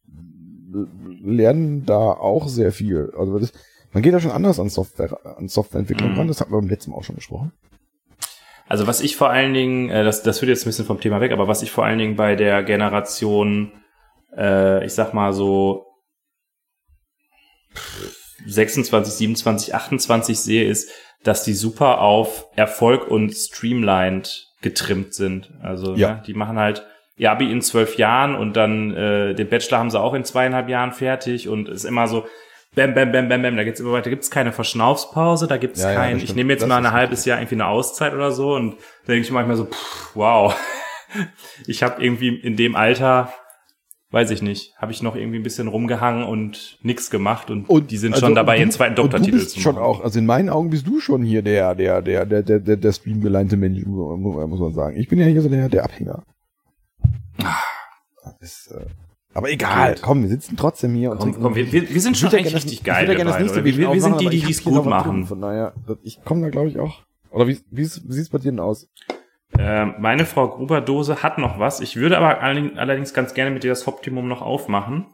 lerne 1.22 1.82
da 1.84 1.96
auch 2.12 2.48
sehr 2.48 2.72
viel. 2.72 3.12
Also 3.16 3.38
das, 3.38 3.52
man 3.92 4.02
geht 4.02 4.14
da 4.14 4.20
schon 4.20 4.30
anders 4.30 4.58
an 4.60 4.68
Software, 4.68 5.18
an 5.36 5.48
Softwareentwicklung 5.48 6.12
Mhm. 6.12 6.18
ran. 6.18 6.28
Das 6.28 6.40
hatten 6.40 6.52
wir 6.52 6.58
beim 6.60 6.68
letzten 6.68 6.90
Mal 6.90 6.96
auch 6.98 7.04
schon 7.04 7.14
besprochen. 7.16 7.52
Also 8.66 8.86
was 8.86 9.00
ich 9.00 9.16
vor 9.16 9.30
allen 9.30 9.54
Dingen, 9.54 9.88
äh, 9.90 10.04
das, 10.04 10.22
das 10.22 10.42
wird 10.42 10.50
jetzt 10.50 10.62
ein 10.64 10.68
bisschen 10.68 10.84
vom 10.84 11.00
Thema 11.00 11.20
weg, 11.20 11.32
aber 11.32 11.48
was 11.48 11.62
ich 11.62 11.70
vor 11.70 11.84
allen 11.84 11.98
Dingen 11.98 12.16
bei 12.16 12.36
der 12.36 12.62
Generation, 12.62 13.72
äh, 14.36 14.84
ich 14.84 14.92
sag 14.92 15.14
mal 15.14 15.32
so 15.32 15.86
26, 18.46 19.14
27, 19.14 19.74
28 19.74 20.38
sehe, 20.38 20.64
ist, 20.68 20.90
dass 21.24 21.44
die 21.44 21.54
super 21.54 22.00
auf 22.00 22.46
Erfolg 22.56 23.08
und 23.08 23.32
streamlined 23.34 24.46
getrimmt 24.60 25.14
sind. 25.14 25.50
Also 25.62 25.94
Ja. 25.94 26.14
ne, 26.16 26.22
die 26.26 26.34
machen 26.34 26.58
halt 26.58 26.86
ihr 27.18 27.30
Abi 27.30 27.50
in 27.52 27.60
zwölf 27.60 27.96
Jahren 27.98 28.34
und 28.34 28.56
dann 28.56 28.94
äh, 28.94 29.34
den 29.34 29.48
Bachelor 29.48 29.78
haben 29.78 29.90
sie 29.90 30.00
auch 30.00 30.14
in 30.14 30.24
zweieinhalb 30.24 30.68
Jahren 30.68 30.92
fertig 30.92 31.48
und 31.48 31.68
ist 31.68 31.84
immer 31.84 32.06
so 32.08 32.24
bam, 32.74 32.94
bam, 32.94 33.10
bam, 33.12 33.28
bam, 33.28 33.42
bam, 33.42 33.56
da 33.56 33.64
geht's 33.64 33.80
immer 33.80 33.92
weiter. 33.92 34.04
Da 34.04 34.10
gibt's 34.10 34.30
keine 34.30 34.52
Verschnaufspause, 34.52 35.46
da 35.48 35.56
gibt's 35.56 35.82
Ja, 35.82 35.90
ja, 35.92 35.96
kein, 35.98 36.14
das 36.14 36.22
ich 36.22 36.34
nehme 36.34 36.52
jetzt 36.52 36.62
Das 36.62 36.68
mal 36.68 36.78
ein 36.84 36.92
halbes. 36.92 37.24
Jahr 37.24 37.38
irgendwie 37.40 37.56
eine 37.56 37.66
Auszeit 37.66 38.14
oder 38.14 38.30
so 38.30 38.54
und 38.54 38.74
da 39.06 39.12
denke 39.12 39.26
ich 39.26 39.32
manchmal 39.32 39.56
so, 39.56 39.64
pff, 39.64 40.10
wow, 40.14 40.56
ich 41.66 41.82
habe 41.82 42.02
irgendwie 42.04 42.28
in 42.36 42.56
dem 42.56 42.76
Alter, 42.76 43.32
weiß 44.10 44.30
ich 44.30 44.40
nicht, 44.42 44.74
habe 44.78 44.92
ich 44.92 45.02
noch 45.02 45.16
irgendwie 45.16 45.38
ein 45.38 45.42
bisschen 45.42 45.68
rumgehangen 45.68 46.22
und 46.24 46.78
nix 46.82 47.10
gemacht 47.10 47.50
und, 47.50 47.66
die 47.90 47.96
sind 47.96 48.14
also, 48.14 48.26
schon 48.26 48.34
dabei, 48.34 48.54
und 48.54 48.60
ihren 48.60 48.68
du- 48.70 48.74
zweiten 48.76 48.90
und 48.92 48.98
Doktortitel 48.98 49.30
Du 49.32 49.36
bist 49.38 49.50
zu 49.52 49.60
schon 49.60 49.74
machen. 49.74 49.84
auch, 49.84 50.04
also 50.04 50.18
in 50.18 50.26
meinen 50.26 50.48
Augen 50.50 50.70
bist 50.70 50.86
du 50.86 51.00
schon 51.00 51.22
hier 51.22 51.42
der, 51.42 51.74
der, 51.74 52.00
der, 52.02 52.26
der, 52.26 52.42
der, 52.42 52.60
der, 52.60 52.76
der 52.76 52.92
streamgeleinte 52.92 53.56
Mensch, 53.56 53.84
mu- 53.84 54.16
mu- 54.16 54.46
muss 54.46 54.60
man 54.60 54.72
sagen. 54.72 54.96
Ich 54.98 55.08
bin 55.08 55.18
ja 55.18 55.26
hier 55.26 55.42
so 55.42 55.48
der, 55.48 55.68
der 55.68 55.84
Abhänger. 55.84 56.22
Das 58.24 58.34
ist, 58.40 58.72
äh, 58.72 58.84
aber 59.34 59.50
egal, 59.50 59.94
Gut. 59.94 60.02
komm, 60.02 60.22
wir 60.22 60.28
sitzen 60.28 60.56
trotzdem 60.56 60.94
hier 60.94 61.10
und 61.12 61.18
Komm, 61.18 61.40
komm, 61.40 61.54
wir, 61.54 61.70
wir, 61.72 61.88
wir 61.88 62.00
sind 62.00 62.12
Ich 62.12 62.20
schon 62.20 62.30
das- 62.30 62.40
richtig 62.54 62.72
ich 62.72 62.84
geil. 62.84 63.06
ja 63.08 63.14
gerne 63.14 63.30
das 63.30 63.40
nächste 63.40 63.64
wir, 63.64 63.76
wir 63.92 64.00
sind 64.02 64.20
die, 64.20 64.28
die 64.28 64.36
ich 64.38 64.44
die 64.46 64.52
es 64.52 64.64
gut 64.64 64.84
machen. 64.84 65.26
Von 65.26 65.40
daher, 65.40 65.74
das- 65.86 65.98
ich 66.02 66.22
komme 66.24 66.42
da 66.42 66.48
glaube 66.50 66.68
ich 66.68 66.78
auch. 66.78 67.02
Oder 67.30 67.46
wie, 67.46 67.58
wie, 67.70 67.82
wie 67.82 67.86
sieht's 68.12 68.30
bei 68.30 68.38
dir 68.38 68.50
denn 68.50 68.60
aus? 68.60 68.88
Ähm, 69.58 69.94
meine 69.98 70.24
Frau 70.26 70.48
Gruber-Dose 70.48 71.22
hat 71.22 71.38
noch 71.38 71.58
was. 71.58 71.80
Ich 71.80 71.96
würde 71.96 72.16
aber 72.18 72.40
allerdings 72.40 73.14
ganz 73.14 73.34
gerne 73.34 73.50
mit 73.50 73.64
dir 73.64 73.70
das 73.70 73.86
Optimum 73.86 74.28
noch 74.28 74.42
aufmachen, 74.42 75.06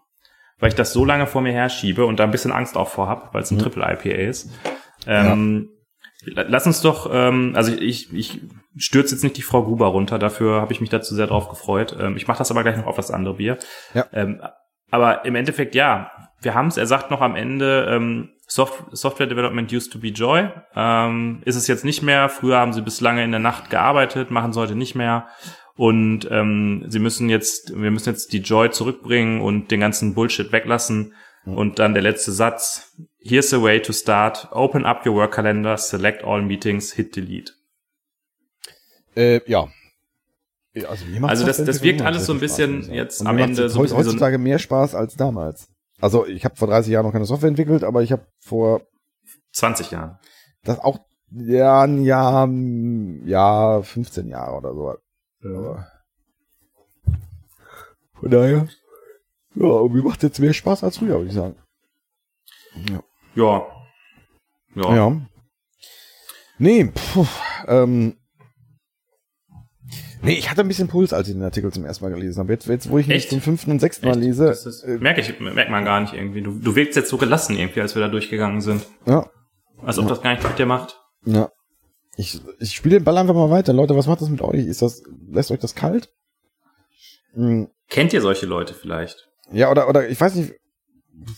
weil 0.59 0.69
ich 0.69 0.75
das 0.75 0.93
so 0.93 1.05
lange 1.05 1.27
vor 1.27 1.43
mir 1.43 1.53
herschiebe 1.53 2.05
und 2.07 2.19
da 2.21 2.25
ein 2.25 2.31
bisschen 2.31 2.53
Angst 2.53 2.77
auch 2.77 2.89
vor 2.89 3.09
hab, 3.09 3.33
weil 3.35 3.43
es 3.43 3.51
ein 3.51 3.57
Mhm. 3.59 3.63
Triple 3.63 3.85
IPA 3.85 4.11
ist. 4.29 4.51
Ähm, 5.07 5.71
Lass 6.27 6.67
uns 6.67 6.81
doch, 6.81 7.11
ähm, 7.13 7.53
also 7.55 7.73
ich, 7.73 8.13
ich 8.13 8.41
stürze 8.77 9.15
jetzt 9.15 9.23
nicht 9.23 9.37
die 9.37 9.43
Frau 9.43 9.63
Gruber 9.63 9.87
runter, 9.89 10.19
dafür 10.19 10.61
habe 10.61 10.73
ich 10.73 10.81
mich 10.81 10.91
dazu 10.91 11.15
sehr 11.15 11.27
drauf 11.27 11.49
gefreut. 11.49 11.97
Ähm, 11.99 12.17
ich 12.17 12.27
mache 12.27 12.39
das 12.39 12.51
aber 12.51 12.63
gleich 12.63 12.77
noch 12.77 12.87
auf 12.87 12.97
das 12.97 13.11
andere 13.11 13.35
Bier. 13.35 13.59
Ja. 13.95 14.07
Ähm, 14.13 14.41
aber 14.91 15.25
im 15.25 15.35
Endeffekt, 15.35 15.75
ja, 15.75 16.11
wir 16.41 16.55
haben 16.55 16.69
es, 16.69 16.77
er 16.77 16.87
sagt 16.87 17.11
noch 17.11 17.21
am 17.21 17.37
Ende, 17.37 17.87
ähm, 17.91 18.31
Soft 18.47 18.85
Software 18.93 19.27
Development 19.27 19.73
used 19.73 19.93
to 19.93 19.99
be 19.99 20.09
joy. 20.09 20.51
Ähm, 20.77 21.41
ist 21.45 21.57
es 21.57 21.67
jetzt 21.67 21.85
nicht 21.85 22.03
mehr. 22.03 22.29
Früher 22.29 22.59
haben 22.59 22.73
sie 22.73 22.83
bis 22.83 23.01
lange 23.01 23.25
in 23.25 23.31
der 23.31 23.41
Nacht 23.41 23.71
gearbeitet, 23.71 24.31
machen 24.31 24.53
sie 24.53 24.61
heute 24.61 24.75
nicht 24.75 24.95
mehr. 24.95 25.27
Und 25.77 26.29
ähm, 26.31 26.85
sie 26.89 26.99
müssen 26.99 27.29
jetzt, 27.29 27.73
wir 27.75 27.91
müssen 27.91 28.11
jetzt 28.11 28.33
die 28.33 28.39
Joy 28.39 28.71
zurückbringen 28.71 29.41
und 29.41 29.71
den 29.71 29.81
ganzen 29.81 30.15
Bullshit 30.15 30.53
weglassen. 30.53 31.15
Und 31.45 31.79
dann 31.79 31.95
der 31.95 32.03
letzte 32.03 32.33
Satz. 32.33 32.95
Here's 33.27 33.53
a 33.55 33.63
way 33.63 33.81
to 33.81 33.93
start. 33.93 34.49
Open 34.53 34.85
up 34.85 35.07
your 35.07 35.15
work 35.15 35.33
calendar, 35.35 35.79
select 35.79 36.23
all 36.25 36.43
meetings, 36.43 36.93
hit 36.93 37.17
delete. 37.17 37.53
Äh, 39.17 39.41
ja. 39.51 39.69
Ja, 40.75 40.89
Also, 40.89 41.05
Also 41.07 41.47
das- 41.47 41.57
Softwareentwicklung 41.57 41.67
das 41.67 41.83
wirkt 41.83 42.03
alles 42.03 42.27
so 42.27 42.33
ein 42.33 42.39
Spaß, 42.39 42.41
bisschen 42.41 42.83
sagen. 42.83 42.95
jetzt 42.95 43.21
Und 43.21 43.27
am 43.29 43.39
Ende 43.39 43.69
so 43.71 43.79
heutzutage 43.81 44.39
mehr 44.39 44.59
Spaß 44.59 44.95
als 44.95 45.15
damals. 45.17 45.69
Also 46.01 46.27
ich 46.27 46.45
habe 46.45 46.57
vor 46.57 46.69
30 46.69 46.93
Jahren 46.93 47.07
noch 47.07 47.13
keine 47.13 47.25
Software 47.25 47.49
entwickelt, 47.49 47.85
aber 47.85 48.03
ich 48.03 48.11
habe 48.13 48.27
vor 48.41 48.83
20 49.53 49.91
Jahren. 49.93 50.19
das 50.65 50.81
auch 50.81 50.99
ja 51.31 51.83
ein 51.85 52.03
Jahr, 52.05 52.49
ja 53.25 53.83
15 53.83 54.29
Jahre 54.29 54.57
oder 54.57 54.75
so. 54.75 54.95
Aber 55.49 55.87
von 58.21 58.31
daher, 58.31 58.69
ja, 59.55 59.83
mir 59.89 60.03
macht 60.03 60.23
jetzt 60.25 60.41
mehr 60.41 60.53
Spaß 60.53 60.83
als 60.85 60.99
früher, 60.99 61.17
würde 61.19 61.29
ich 61.29 61.35
sagen. 61.35 61.57
Ja. 62.91 63.03
Ja. 63.35 63.67
Ja. 64.75 64.95
Ja. 64.97 65.21
Nee, 66.59 66.85
puh, 66.95 67.27
ähm, 67.67 68.17
nee, 70.23 70.35
ich 70.35 70.51
hatte 70.51 70.61
ein 70.63 70.69
bisschen 70.69 70.89
Puls, 70.89 71.13
als 71.13 71.29
ich 71.29 71.35
den 71.35 71.43
Artikel 71.43 71.73
zum 71.73 71.85
ersten 71.85 72.05
Mal 72.05 72.15
gelesen 72.15 72.39
habe. 72.41 72.53
Jetzt, 72.53 72.67
jetzt 72.67 72.91
wo 72.91 72.99
ich 72.99 73.09
ihn 73.09 73.21
zum 73.21 73.41
fünften 73.41 73.71
und 73.73 73.81
sechsten 73.81 74.07
Mal 74.07 74.19
lese, 74.19 74.47
Das 74.47 74.65
ist, 74.67 74.83
äh, 74.85 74.99
merke 74.99 75.21
ich, 75.21 75.39
merkt 75.41 75.71
man 75.71 75.85
gar 75.85 76.01
nicht 76.01 76.13
irgendwie. 76.15 76.43
Du, 76.43 76.53
du 76.59 76.77
wirkst 76.77 76.97
jetzt 76.97 77.09
so 77.11 77.19
gelassen 77.19 77.57
irgendwie, 77.59 77.81
als 77.81 77.95
wir 77.95 78.03
da 78.03 78.09
durchgegangen 78.09 78.61
sind. 78.61 78.87
ja, 79.07 79.29
Als 79.83 79.99
ob 79.99 80.09
das 80.09 80.23
gar 80.23 80.31
nichts 80.31 80.47
mit 80.47 80.59
dir 80.59 80.67
macht. 80.67 81.01
ja. 81.25 81.51
Ich, 82.17 82.41
ich 82.61 82.71
spiele 82.77 83.01
den 83.01 83.05
Ball 83.05 83.19
einfach 83.19 83.35
mal 83.35 83.51
weiter. 83.51 83.73
Leute, 83.73 83.97
was 83.97 84.07
macht 84.07 84.21
das 84.21 84.29
mit 84.29 84.41
euch? 84.41 84.65
Ist 84.67 84.83
das, 84.83 85.03
lässt 85.33 85.51
euch 85.51 85.59
das 85.59 85.75
kalt? 85.75 86.13
Hm, 87.33 87.67
Kennt 87.91 88.13
ihr 88.13 88.21
solche 88.21 88.47
Leute 88.47 88.73
vielleicht? 88.73 89.29
Ja, 89.51 89.69
oder, 89.69 89.89
oder, 89.89 90.09
ich 90.09 90.21
weiß 90.21 90.37
nicht, 90.37 90.53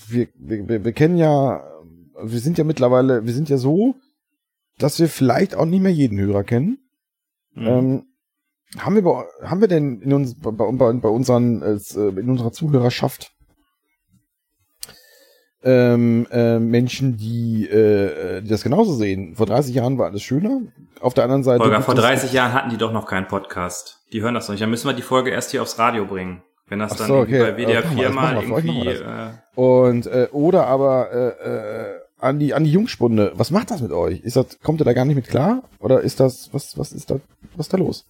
wir, 0.09 0.29
wir, 0.35 0.69
wir- 0.69 0.85
wir 0.85 0.93
kennen 0.93 1.17
ja, 1.17 1.65
wir 2.23 2.41
sind 2.41 2.59
ja 2.59 2.65
mittlerweile, 2.65 3.25
wir 3.27 3.33
sind 3.33 3.49
ja 3.49 3.57
so, 3.57 3.95
dass 4.79 4.99
wir 4.99 5.09
vielleicht 5.09 5.55
auch 5.55 5.65
nicht 5.65 5.83
mehr 5.83 5.93
jeden 5.93 6.19
Hörer 6.19 6.45
kennen. 6.45 6.79
Mhm. 7.55 7.67
Ähm, 7.67 8.07
haben 8.79 8.95
wir, 8.95 9.03
bei, 9.03 9.25
haben 9.43 9.61
wir 9.61 9.69
denn 9.69 10.01
in 10.01 10.13
uns, 10.13 10.35
bei, 10.39 10.51
bei, 10.51 10.93
bei 10.93 11.09
unseren, 11.09 11.63
äh, 11.63 11.79
in 11.97 12.29
unserer 12.29 12.53
Zuhörerschaft 12.53 13.33
ähm, 15.63 16.27
äh, 16.31 16.59
Menschen, 16.59 17.17
die, 17.17 17.67
äh, 17.69 18.43
die 18.43 18.49
das 18.49 18.63
genauso 18.63 18.93
sehen? 18.95 19.35
Vor 19.37 19.47
30 19.47 19.75
Jahren 19.75 19.99
war 19.99 20.07
alles 20.07 20.23
schöner. 20.23 20.61
Auf 21.01 21.15
der 21.15 21.25
anderen 21.25 21.43
Seite. 21.43 21.65
Holger, 21.65 21.83
vor 21.83 21.95
es- 21.95 22.01
30 22.01 22.33
Jahren 22.33 22.53
hatten 22.53 22.71
die 22.71 22.77
doch 22.77 22.93
noch 22.93 23.07
keinen 23.07 23.27
Podcast. 23.27 24.01
Die 24.13 24.23
hören 24.23 24.35
das 24.35 24.49
noch 24.49 24.53
nicht. 24.55 24.63
Dann 24.63 24.71
müssen 24.71 24.89
wir 24.89 24.95
die 24.95 25.03
Folge 25.03 25.31
erst 25.31 25.51
hier 25.51 25.63
aufs 25.63 25.79
Radio 25.79 26.07
bringen. 26.07 26.43
Wenn 26.69 26.81
das 26.81 26.97
dann 26.97 27.07
so, 27.07 27.15
irgendwie 27.19 27.41
okay. 27.41 27.53
bei 27.53 27.57
WDR 27.65 27.83
Das 27.83 27.93
machen 27.93 27.97
wir, 27.97 28.05
4 28.05 28.09
das 28.09 28.49
mal 28.49 28.59
irgendwie. 28.59 28.89
Äh, 28.89 29.31
Und 29.55 30.07
äh, 30.07 30.29
oder 30.33 30.67
aber 30.67 31.13
äh, 31.13 31.29
äh, 31.29 32.01
an 32.19 32.39
die 32.39 32.55
an 32.55 32.65
die 32.65 32.73
Jungspunde. 32.73 33.33
Was 33.35 33.51
macht 33.51 33.71
das 33.71 33.83
mit 33.83 33.93
euch? 33.93 34.21
Ist 34.21 34.37
das 34.37 34.59
kommt 34.61 34.81
ihr 34.81 34.85
da 34.85 34.93
gar 34.93 35.05
nicht 35.05 35.17
mit 35.17 35.29
klar 35.29 35.63
oder 35.79 36.01
ist 36.01 36.21
das 36.21 36.53
was 36.53 36.79
was 36.79 36.93
ist 36.93 37.11
da 37.11 37.21
was 37.57 37.67
ist 37.67 37.73
da 37.73 37.79
los? 37.79 38.07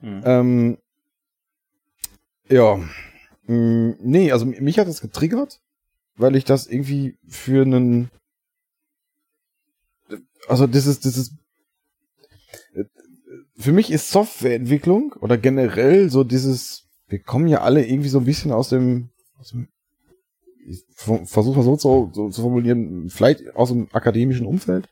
hm. 0.00 0.22
Ähm, 0.24 0.78
ja, 2.48 2.78
Mm, 3.48 3.92
nee, 4.00 4.30
also 4.30 4.44
mich 4.44 4.78
hat 4.78 4.88
das 4.88 5.00
getriggert, 5.00 5.60
weil 6.16 6.36
ich 6.36 6.44
das 6.44 6.66
irgendwie 6.66 7.16
für 7.26 7.62
einen 7.62 8.10
also 10.48 10.66
das 10.66 10.86
ist 10.86 11.04
das 11.06 11.16
ist 11.16 11.32
für 13.56 13.72
mich 13.72 13.90
ist 13.90 14.10
Softwareentwicklung 14.10 15.14
oder 15.20 15.38
generell 15.38 16.10
so 16.10 16.24
dieses 16.24 16.84
wir 17.08 17.20
kommen 17.20 17.48
ja 17.48 17.62
alle 17.62 17.86
irgendwie 17.86 18.10
so 18.10 18.18
ein 18.18 18.26
bisschen 18.26 18.52
aus 18.52 18.68
dem, 18.68 19.08
aus 19.38 19.50
dem 19.50 19.68
ich 20.68 20.84
versuche 20.96 21.56
mal 21.56 21.64
so 21.64 21.76
zu, 21.76 22.10
so 22.12 22.28
zu 22.28 22.42
formulieren, 22.42 23.08
vielleicht 23.08 23.54
aus 23.56 23.70
dem 23.70 23.88
akademischen 23.92 24.46
Umfeld. 24.46 24.88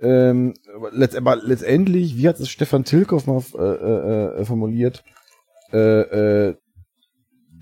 Ähm, 0.00 0.54
letztendlich, 0.92 2.16
wie 2.16 2.28
hat 2.28 2.40
es 2.40 2.48
Stefan 2.48 2.84
Tilkoff 2.84 3.26
mal 3.26 3.42
äh, 3.54 4.40
äh, 4.40 4.44
formuliert? 4.44 5.04
Äh, 5.72 6.48
äh, 6.48 6.54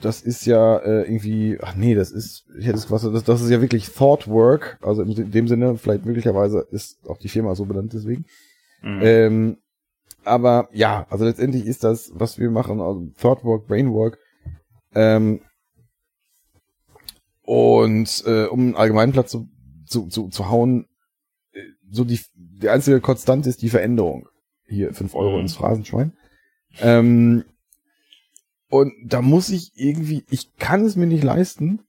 das 0.01 0.23
ist 0.23 0.47
ja 0.47 0.77
äh, 0.79 1.03
irgendwie, 1.03 1.59
ach 1.61 1.75
nee, 1.75 1.95
das 1.95 2.13
ist, 2.13 2.47
ich 2.57 2.67
hätte 2.67 2.79
es 2.79 2.91
was, 2.91 3.03
das, 3.03 3.25
das 3.25 3.43
ist 3.43 3.51
ja 3.51 3.61
wirklich 3.61 3.91
Thought 3.91 4.29
Work, 4.29 4.79
also 4.81 5.03
in 5.03 5.31
dem 5.33 5.49
Sinne, 5.49 5.77
vielleicht 5.77 6.07
möglicherweise 6.07 6.67
ist 6.71 7.09
auch 7.09 7.19
die 7.19 7.29
Firma 7.29 7.57
so 7.57 7.65
benannt 7.65 7.93
deswegen. 7.93 8.25
Mhm. 8.83 9.01
Ähm, 9.03 9.57
aber 10.25 10.69
ja, 10.73 11.07
also 11.11 11.25
letztendlich 11.25 11.67
ist 11.67 11.83
das, 11.83 12.13
was 12.15 12.39
wir 12.39 12.51
machen, 12.51 12.81
also 12.81 13.09
Thought 13.21 13.45
Work, 13.45 13.67
Brain 13.67 13.93
Work. 13.93 14.19
Ähm, 14.95 15.41
und 17.49 18.25
äh, 18.27 18.45
um 18.45 18.61
einen 18.61 18.77
Allgemeinplatz 18.77 19.31
zu, 19.31 19.49
zu, 19.87 20.09
zu, 20.09 20.29
zu 20.29 20.51
hauen, 20.51 20.87
äh, 21.53 21.61
so 21.91 22.05
die, 22.05 22.21
die 22.35 22.69
einzige 22.69 23.01
Konstante 23.01 23.49
ist 23.49 23.63
die 23.63 23.71
Veränderung. 23.71 24.29
Hier, 24.67 24.93
fünf 24.93 25.15
Euro 25.15 25.37
Mhm. 25.37 25.41
ins 25.41 25.55
Phrasenschwein. 25.57 26.13
Ähm, 26.81 27.45
und 28.69 28.93
da 29.07 29.23
muss 29.23 29.49
ich 29.49 29.73
irgendwie, 29.77 30.27
ich 30.29 30.55
kann 30.57 30.85
es 30.85 30.95
mir 30.95 31.07
nicht 31.07 31.25
leisten, 31.25 31.81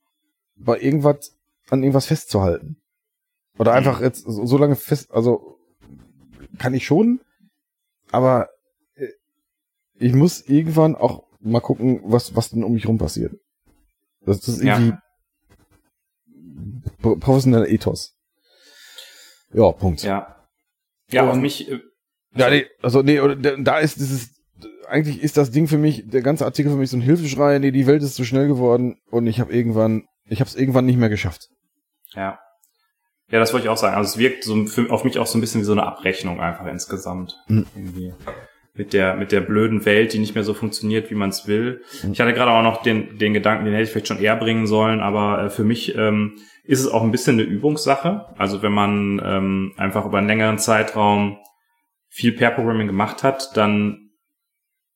bei 0.55 0.79
irgendwas, 0.79 1.35
an 1.69 1.83
irgendwas 1.83 2.05
festzuhalten. 2.05 2.77
Oder 3.57 3.73
einfach 3.73 3.99
jetzt 3.99 4.23
so, 4.25 4.57
lange 4.57 4.77
fest, 4.77 5.11
also 5.11 5.57
kann 6.57 6.73
ich 6.73 6.85
schon, 6.85 7.19
aber 8.11 8.47
äh, 8.95 9.07
ich 9.95 10.13
muss 10.13 10.39
irgendwann 10.47 10.95
auch 10.95 11.23
mal 11.41 11.59
gucken, 11.59 11.99
was, 12.05 12.33
was 12.37 12.51
denn 12.51 12.63
um 12.63 12.71
mich 12.71 12.87
rum 12.87 12.97
passiert. 12.97 13.33
Das, 14.21 14.39
das 14.39 14.55
ist 14.55 14.63
Ja. 14.63 14.77
irgendwie 14.79 14.91
pro- 14.93 15.08
professioneller 17.01 17.67
Ethos. 17.67 18.15
Ja, 19.53 19.71
Punkt. 19.71 20.03
ja. 20.03 20.35
Ja, 21.11 21.27
auf 21.27 21.33
Und- 21.33 21.41
mich, 21.41 21.69
äh, 21.71 21.79
Ja, 22.35 22.49
nee, 22.51 22.67
also 22.83 23.01
nee, 23.01 23.17
da- 23.37 23.55
da 23.57 23.79
ist 23.79 23.97
dieses, 23.99 24.29
eigentlich 24.87 25.21
ist 25.23 25.37
das 25.37 25.49
Ding 25.49 25.67
für 25.67 25.79
mich, 25.79 26.07
der 26.07 26.21
ganze 26.21 26.45
Artikel 26.45 26.71
für 26.71 26.77
mich 26.77 26.91
so 26.91 26.97
ein 26.97 27.01
Hilfeschrei, 27.01 27.57
nee, 27.57 27.71
die 27.71 27.87
Welt 27.87 28.03
ist 28.03 28.13
zu 28.15 28.23
schnell 28.23 28.47
geworden 28.47 28.99
und 29.09 29.25
ich 29.25 29.39
habe 29.39 29.51
irgendwann, 29.51 30.05
ich 30.25 30.39
habe 30.39 30.47
es 30.49 30.55
irgendwann 30.55 30.85
nicht 30.85 30.97
mehr 30.99 31.09
geschafft. 31.09 31.47
Ja. 32.13 32.39
Ja, 33.31 33.39
das 33.39 33.51
wollte 33.53 33.65
ich 33.65 33.69
auch 33.69 33.77
sagen. 33.77 33.95
Also 33.95 34.09
es 34.09 34.17
wirkt 34.17 34.43
so 34.43 34.65
für, 34.67 34.91
auf 34.91 35.03
mich 35.03 35.17
auch 35.19 35.27
so 35.27 35.37
ein 35.37 35.41
bisschen 35.41 35.61
wie 35.61 35.65
so 35.65 35.71
eine 35.71 35.83
Abrechnung 35.83 36.39
einfach 36.39 36.65
insgesamt. 36.67 37.35
Mhm. 37.47 37.65
Irgendwie. 37.75 38.13
Mit 38.79 38.93
der, 38.93 39.15
mit 39.15 39.31
der 39.33 39.41
blöden 39.41 39.85
Welt, 39.85 40.13
die 40.13 40.19
nicht 40.19 40.35
mehr 40.35 40.45
so 40.45 40.53
funktioniert, 40.53 41.11
wie 41.11 41.15
man 41.15 41.29
es 41.29 41.47
will. 41.47 41.83
Ich 42.11 42.21
hatte 42.21 42.33
gerade 42.33 42.51
auch 42.51 42.63
noch 42.63 42.81
den, 42.81 43.17
den 43.17 43.33
Gedanken, 43.33 43.65
den 43.65 43.73
hätte 43.73 43.83
ich 43.83 43.89
vielleicht 43.91 44.07
schon 44.07 44.21
eher 44.21 44.37
bringen 44.37 44.67
sollen, 44.67 45.01
aber 45.01 45.43
äh, 45.43 45.49
für 45.49 45.65
mich 45.65 45.95
ähm, 45.95 46.37
ist 46.63 46.79
es 46.79 46.87
auch 46.87 47.03
ein 47.03 47.11
bisschen 47.11 47.33
eine 47.33 47.43
Übungssache. 47.43 48.27
Also 48.37 48.61
wenn 48.61 48.71
man 48.71 49.21
ähm, 49.23 49.73
einfach 49.75 50.05
über 50.05 50.17
einen 50.17 50.27
längeren 50.27 50.59
Zeitraum 50.59 51.37
viel 52.07 52.31
Pair-Programming 52.31 52.87
gemacht 52.87 53.21
hat, 53.21 53.55
dann 53.55 54.11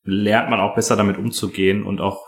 lernt 0.04 0.50
man 0.50 0.62
auch 0.62 0.76
besser 0.76 0.96
damit 0.96 1.18
umzugehen 1.18 1.84
und 1.84 2.00
auch 2.00 2.26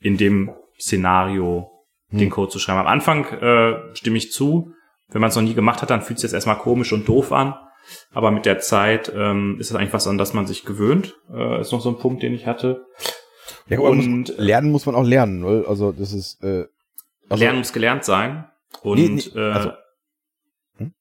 in 0.00 0.18
dem 0.18 0.52
Szenario 0.78 1.70
Hm. 2.10 2.18
den 2.18 2.30
Code 2.30 2.50
zu 2.50 2.58
schreiben. 2.58 2.80
Am 2.80 2.86
Anfang 2.86 3.24
äh, 3.24 3.94
stimme 3.94 4.18
ich 4.18 4.32
zu. 4.32 4.72
Wenn 5.10 5.20
man 5.20 5.30
es 5.30 5.36
noch 5.36 5.42
nie 5.42 5.54
gemacht 5.54 5.82
hat, 5.82 5.90
dann 5.90 6.02
fühlt 6.02 6.18
es 6.18 6.22
sich 6.22 6.28
jetzt 6.28 6.34
erstmal 6.34 6.58
komisch 6.58 6.92
und 6.92 7.08
doof 7.08 7.32
an. 7.32 7.54
Aber 8.12 8.30
mit 8.30 8.46
der 8.46 8.58
Zeit 8.58 9.12
ähm, 9.14 9.56
ist 9.60 9.70
es 9.70 9.76
eigentlich 9.76 9.92
was, 9.92 10.06
an 10.06 10.18
das 10.18 10.34
man 10.34 10.46
sich 10.46 10.64
gewöhnt. 10.64 11.16
Äh, 11.32 11.60
ist 11.60 11.72
noch 11.72 11.80
so 11.80 11.90
ein 11.90 11.98
Punkt, 11.98 12.22
den 12.22 12.34
ich 12.34 12.46
hatte. 12.46 12.86
Ja, 13.68 13.80
Und- 13.80 14.06
muss, 14.20 14.36
lernen 14.38 14.70
muss 14.72 14.86
man 14.86 14.94
auch 14.94 15.04
lernen, 15.04 15.44
weil, 15.44 15.66
also 15.66 15.92
das 15.92 16.12
ist, 16.12 16.42
äh, 16.42 16.66
also, 17.28 17.42
Lernen 17.44 17.58
muss 17.58 17.72
gelernt 17.72 18.04
sein. 18.04 18.46
Und 18.82 18.98
Nee, 18.98 19.08
nee, 19.08 19.38
äh, 19.40 19.52
also- 19.52 19.70
Hm? 20.78 20.92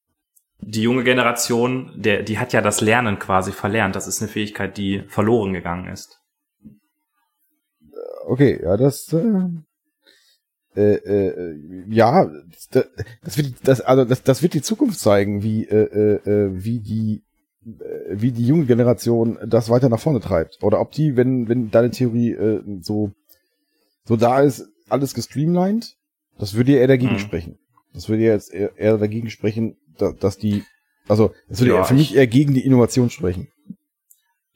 die 0.60 0.82
junge 0.82 1.04
Generation, 1.04 1.92
der, 1.96 2.24
die 2.24 2.40
hat 2.40 2.52
ja 2.54 2.62
das 2.62 2.82
Lernen 2.82 3.20
quasi 3.20 3.52
verlernt. 3.52 3.96
Das 3.96 4.08
ist 4.08 4.22
eine 4.22 4.30
Fähigkeit, 4.30 4.78
die 4.78 5.04
verloren 5.08 5.54
gegangen 5.54 5.88
ist. 5.88 6.20
okay, 8.26 8.60
ja, 8.62 8.76
das, 8.78 9.12
äh, 9.14 9.50
äh, 10.78 10.95
äh, 10.95 11.84
ja, 11.90 12.30
das, 12.72 12.86
das 13.24 13.38
wird, 13.38 13.54
das, 13.64 13.82
also 13.82 14.06
das, 14.06 14.24
das 14.24 14.41
wird 14.44 14.54
die 14.54 14.62
Zukunft 14.62 14.99
zeigen, 14.99 15.44
wie, 15.44 15.66
äh, 15.66 15.76
äh, 16.24 16.30
äh, 16.30 16.49
wie 16.54 16.80
die, 16.80 17.24
äh, 17.66 17.72
wie 18.12 18.32
die 18.32 18.45
junge 18.45 18.66
Generation 18.66 19.38
das 19.45 19.70
weiter 19.70 19.90
nach 19.90 19.99
vorne 19.99 20.20
treibt. 20.20 20.60
Oder 20.62 20.80
ob 20.80 20.91
die, 20.91 21.16
wenn, 21.18 21.49
wenn 21.49 21.72
deine 21.72 21.91
Theorie 21.91 22.32
äh, 22.34 22.62
so, 22.82 23.12
so 24.06 24.16
da 24.16 24.41
ist, 24.41 24.68
alles 24.90 25.14
gestreamlined, 25.14 25.95
das 26.38 26.54
würde 26.54 26.74
ja 26.74 26.80
eher 26.80 26.88
dagegen 26.88 27.14
Mhm. 27.16 27.20
sprechen. 27.20 27.58
Das 27.94 28.08
würde 28.10 28.24
ja 28.24 28.34
jetzt 28.34 28.54
eher, 28.54 28.78
eher 28.78 28.98
dagegen 28.98 29.30
sprechen, 29.30 29.76
da, 29.98 30.12
dass 30.12 30.38
die, 30.38 30.64
also, 31.08 31.32
das 31.49 31.60
würde 31.62 31.74
Ja, 31.74 31.84
für 31.84 31.94
mich 31.95 32.12
ich- 32.12 32.18
eher 32.18 32.28
gegen 32.28 32.54
die 32.54 32.66
Innovation 32.66 33.10
sprechen. 33.10 33.48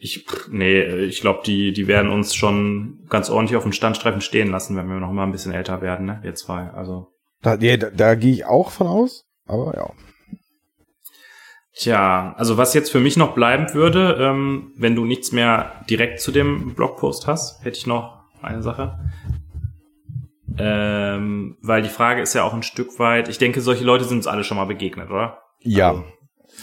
Ich, 0.03 0.25
nee, 0.49 0.81
ich 0.81 1.21
glaube, 1.21 1.41
die, 1.45 1.73
die 1.73 1.87
werden 1.87 2.09
uns 2.09 2.33
schon 2.33 3.05
ganz 3.07 3.29
ordentlich 3.29 3.55
auf 3.55 3.61
den 3.61 3.71
Standstreifen 3.71 4.19
stehen 4.19 4.49
lassen, 4.49 4.75
wenn 4.75 4.87
wir 4.87 4.95
noch 4.95 5.11
mal 5.11 5.23
ein 5.23 5.31
bisschen 5.31 5.53
älter 5.53 5.81
werden, 5.81 6.07
ne? 6.07 6.19
Wir 6.23 6.33
zwei. 6.33 6.71
Also, 6.71 7.13
Da, 7.43 7.53
ja, 7.55 7.77
da, 7.77 7.91
da 7.91 8.15
gehe 8.15 8.33
ich 8.33 8.45
auch 8.45 8.71
von 8.71 8.87
aus, 8.87 9.27
aber 9.45 9.75
ja. 9.75 9.91
tja, 11.75 12.33
also 12.35 12.57
was 12.57 12.73
jetzt 12.73 12.91
für 12.91 12.99
mich 12.99 13.15
noch 13.15 13.35
bleiben 13.35 13.75
würde, 13.75 14.17
ähm, 14.19 14.73
wenn 14.75 14.95
du 14.95 15.05
nichts 15.05 15.31
mehr 15.31 15.83
direkt 15.87 16.19
zu 16.19 16.31
dem 16.31 16.73
Blogpost 16.73 17.27
hast, 17.27 17.63
hätte 17.63 17.77
ich 17.77 17.85
noch 17.85 18.23
eine 18.41 18.63
Sache. 18.63 18.97
Ähm, 20.57 21.57
weil 21.61 21.83
die 21.83 21.89
Frage 21.89 22.23
ist 22.23 22.33
ja 22.33 22.43
auch 22.43 22.53
ein 22.55 22.63
Stück 22.63 22.97
weit, 22.97 23.29
ich 23.29 23.37
denke, 23.37 23.61
solche 23.61 23.83
Leute 23.83 24.05
sind 24.05 24.17
uns 24.17 24.27
alle 24.27 24.43
schon 24.43 24.57
mal 24.57 24.65
begegnet, 24.65 25.11
oder? 25.11 25.43
Ja. 25.59 26.03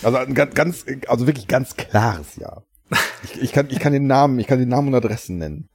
Also 0.03 0.19
ein 0.19 0.35
ganz, 0.35 0.55
ganz, 0.55 0.85
also 1.07 1.29
wirklich 1.29 1.47
ganz 1.47 1.77
klares 1.77 2.37
Ja. 2.37 2.63
Ich, 3.25 3.43
ich, 3.43 3.53
kann, 3.53 3.69
ich 3.71 3.81
kann 3.81 3.93
den 3.93 4.07
Namen, 4.07 4.39
ich 4.39 4.47
kann 4.47 4.59
den 4.59 4.69
Namen 4.69 4.89
und 4.89 4.95
Adressen 4.95 5.39
nennen. 5.39 5.69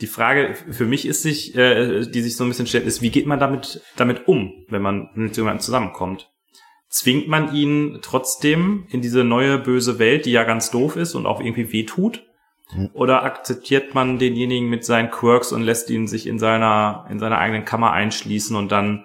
Die 0.00 0.06
Frage 0.06 0.54
für 0.70 0.86
mich 0.86 1.06
ist 1.06 1.22
sich, 1.22 1.54
äh, 1.56 2.06
die 2.06 2.22
sich 2.22 2.36
so 2.36 2.44
ein 2.44 2.48
bisschen 2.48 2.66
stellt, 2.66 2.86
ist, 2.86 3.02
wie 3.02 3.10
geht 3.10 3.26
man 3.26 3.38
damit, 3.38 3.82
damit 3.96 4.28
um, 4.28 4.64
wenn 4.68 4.80
man 4.80 5.10
mit 5.14 5.36
jemandem 5.36 5.60
zusammenkommt? 5.60 6.30
Zwingt 6.88 7.28
man 7.28 7.54
ihn 7.54 7.98
trotzdem 8.00 8.86
in 8.88 9.02
diese 9.02 9.24
neue 9.24 9.58
böse 9.58 9.98
Welt, 9.98 10.24
die 10.24 10.32
ja 10.32 10.44
ganz 10.44 10.70
doof 10.70 10.96
ist 10.96 11.14
und 11.14 11.26
auch 11.26 11.40
irgendwie 11.40 11.72
wehtut? 11.72 12.24
Hm. 12.70 12.90
Oder 12.94 13.24
akzeptiert 13.24 13.94
man 13.94 14.18
denjenigen 14.18 14.70
mit 14.70 14.84
seinen 14.84 15.10
Quirks 15.10 15.52
und 15.52 15.62
lässt 15.62 15.90
ihn 15.90 16.08
sich 16.08 16.26
in 16.26 16.38
seiner, 16.38 17.06
in 17.10 17.18
seiner 17.18 17.38
eigenen 17.38 17.64
Kammer 17.64 17.92
einschließen 17.92 18.56
und 18.56 18.72
dann 18.72 19.04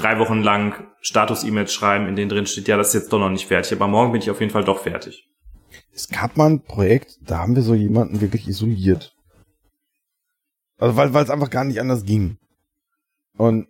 drei 0.00 0.18
Wochen 0.18 0.42
lang 0.42 0.86
Status-E-Mails 1.00 1.72
schreiben, 1.72 2.08
in 2.08 2.16
denen 2.16 2.28
drin 2.28 2.46
steht, 2.46 2.68
ja, 2.68 2.76
das 2.76 2.88
ist 2.88 2.94
jetzt 2.94 3.12
doch 3.12 3.18
noch 3.18 3.30
nicht 3.30 3.46
fertig, 3.46 3.72
aber 3.72 3.88
morgen 3.88 4.12
bin 4.12 4.20
ich 4.20 4.30
auf 4.30 4.40
jeden 4.40 4.52
Fall 4.52 4.64
doch 4.64 4.80
fertig. 4.80 5.28
Es 5.92 6.08
gab 6.08 6.36
mal 6.36 6.48
ein 6.50 6.62
Projekt, 6.62 7.18
da 7.22 7.38
haben 7.38 7.54
wir 7.56 7.62
so 7.62 7.74
jemanden 7.74 8.20
wirklich 8.20 8.48
isoliert. 8.48 9.14
Also 10.78 10.96
weil, 10.96 11.14
es 11.14 11.30
einfach 11.30 11.50
gar 11.50 11.64
nicht 11.64 11.80
anders 11.80 12.04
ging. 12.04 12.38
Und 13.36 13.68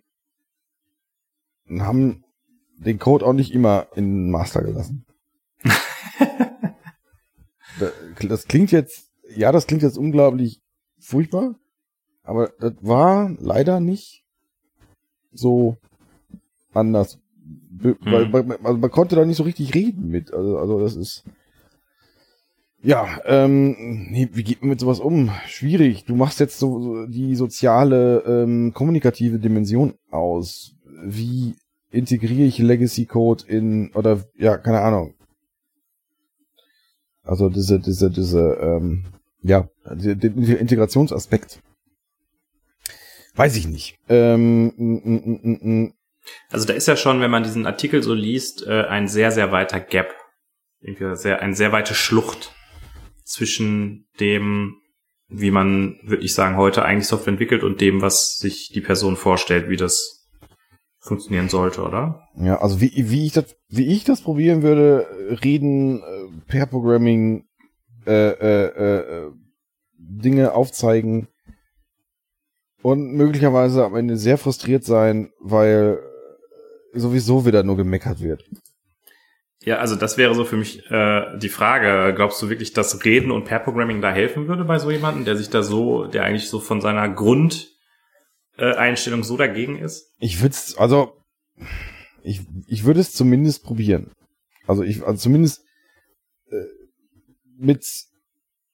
haben 1.69 2.23
den 2.77 2.99
Code 2.99 3.25
auch 3.25 3.33
nicht 3.33 3.51
immer 3.51 3.87
in 3.95 4.05
den 4.25 4.31
Master 4.31 4.61
gelassen. 4.63 5.05
Da- 7.79 7.91
das 8.27 8.45
klingt 8.47 8.71
jetzt, 8.71 9.09
ja, 9.35 9.51
das 9.51 9.65
klingt 9.67 9.83
jetzt 9.83 9.97
unglaublich 9.97 10.61
furchtbar, 10.99 11.55
aber 12.23 12.49
das 12.59 12.73
war 12.81 13.29
leider 13.39 13.79
nicht 13.79 14.25
so 15.31 15.77
anders. 16.73 17.19
Be- 17.71 17.97
Weil, 18.01 18.31
weil, 18.33 18.57
also 18.63 18.77
man 18.77 18.91
konnte 18.91 19.15
da 19.15 19.25
nicht 19.25 19.37
so 19.37 19.43
richtig 19.43 19.73
reden 19.73 20.09
mit. 20.09 20.33
Also, 20.33 20.57
also 20.57 20.79
das 20.79 20.95
ist. 20.95 21.23
Ja, 22.81 23.19
ähm, 23.25 24.07
nee, 24.09 24.29
wie 24.31 24.43
geht 24.43 24.61
man 24.61 24.69
mit 24.69 24.79
sowas 24.79 24.99
um? 25.01 25.31
Schwierig. 25.47 26.05
Du 26.05 26.15
machst 26.15 26.39
jetzt 26.39 26.59
so, 26.59 26.81
so 26.81 27.05
die 27.07 27.35
soziale, 27.35 28.23
ähm, 28.25 28.71
kommunikative 28.73 29.37
Dimension 29.39 29.95
aus. 30.11 30.75
Wie 31.03 31.55
integriere 31.91 32.47
ich 32.47 32.57
Legacy 32.57 33.05
Code 33.05 33.43
in, 33.47 33.91
oder, 33.95 34.23
ja, 34.37 34.57
keine 34.57 34.79
Ahnung. 34.79 35.13
Also 37.23 37.49
diese, 37.49 37.79
diese, 37.79 38.09
diese, 38.11 38.57
ähm, 38.61 39.05
ja, 39.43 39.67
der 39.85 40.15
der 40.15 40.59
Integrationsaspekt. 40.59 41.61
Weiß 43.35 43.55
ich 43.57 43.67
nicht. 43.67 43.97
Ähm, 44.07 44.73
m, 44.77 45.39
m, 45.43 45.59
m. 45.61 45.93
Also 46.49 46.65
da 46.65 46.73
ist 46.73 46.87
ja 46.87 46.95
schon, 46.95 47.21
wenn 47.21 47.31
man 47.31 47.43
diesen 47.43 47.65
Artikel 47.65 48.03
so 48.03 48.13
liest, 48.13 48.65
äh, 48.65 48.85
ein 48.85 49.07
sehr, 49.07 49.31
sehr 49.31 49.51
weiter 49.51 49.79
Gap. 49.79 50.13
Irgendwie 50.81 51.15
sehr, 51.15 51.41
eine 51.41 51.55
sehr 51.55 51.71
weite 51.71 51.93
Schlucht 51.93 52.53
zwischen 53.23 54.07
dem, 54.19 54.77
wie 55.27 55.51
man, 55.51 55.99
würde 56.03 56.23
ich 56.23 56.33
sagen, 56.33 56.57
heute 56.57 56.83
eigentlich 56.83 57.07
Software 57.07 57.33
entwickelt 57.33 57.63
und 57.63 57.81
dem, 57.81 58.01
was 58.01 58.37
sich 58.37 58.71
die 58.73 58.81
Person 58.81 59.15
vorstellt, 59.15 59.69
wie 59.69 59.77
das 59.77 60.27
funktionieren 60.99 61.49
sollte, 61.49 61.81
oder? 61.81 62.27
Ja, 62.35 62.59
also 62.61 62.81
wie, 62.81 62.91
wie 62.95 63.25
ich 63.25 63.33
das, 63.33 63.55
wie 63.69 63.87
ich 63.87 64.03
das 64.03 64.21
probieren 64.21 64.63
würde, 64.63 65.07
reden, 65.43 66.01
äh, 66.01 66.41
Pair 66.47 66.65
Programming, 66.65 67.45
äh, 68.05 68.29
äh, 68.29 68.65
äh, 68.65 68.97
äh, 68.97 69.31
Dinge 69.97 70.53
aufzeigen 70.53 71.27
und 72.81 73.13
möglicherweise 73.13 73.85
am 73.85 73.95
Ende 73.95 74.17
sehr 74.17 74.37
frustriert 74.37 74.83
sein, 74.83 75.31
weil 75.39 75.99
sowieso 76.93 77.45
wieder 77.45 77.63
nur 77.63 77.77
gemeckert 77.77 78.21
wird. 78.21 78.43
Ja, 79.61 79.77
also 79.77 79.95
das 79.95 80.17
wäre 80.17 80.35
so 80.35 80.43
für 80.45 80.57
mich 80.57 80.89
äh, 80.89 81.37
die 81.37 81.49
Frage. 81.49 82.13
Glaubst 82.15 82.41
du 82.41 82.49
wirklich, 82.49 82.73
dass 82.73 83.03
Reden 83.03 83.31
und 83.31 83.45
Pair-Programming 83.45 84.01
da 84.01 84.11
helfen 84.11 84.47
würde 84.47 84.63
bei 84.63 84.79
so 84.79 84.89
jemandem, 84.89 85.25
der 85.25 85.35
sich 85.35 85.49
da 85.49 85.63
so, 85.63 86.05
der 86.05 86.23
eigentlich 86.23 86.47
so 86.49 86.61
von 86.61 86.79
seiner 86.79 87.09
Grundeinstellung 87.09 89.19
äh, 89.19 89.23
so 89.23 89.35
dagegen 89.35 89.77
ist? 89.77 90.13
Ich 90.19 90.41
würde 90.41 90.53
es, 90.53 90.77
also 90.77 91.17
ich, 92.23 92.39
ich 92.67 92.85
würde 92.85 93.01
es 93.01 93.11
zumindest 93.11 93.63
probieren. 93.63 94.11
Also 94.65 94.83
ich, 94.83 95.03
also 95.03 95.19
zumindest 95.19 95.65
äh, 96.49 96.63
mit 97.57 97.83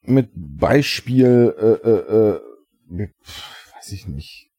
mit 0.08 0.30
Beispiel, 0.36 1.54
äh, 1.58 1.90
äh, 1.90 2.36
äh, 2.36 2.40
mit, 2.88 3.12
weiß 3.76 3.92
ich 3.92 4.08
nicht. 4.08 4.50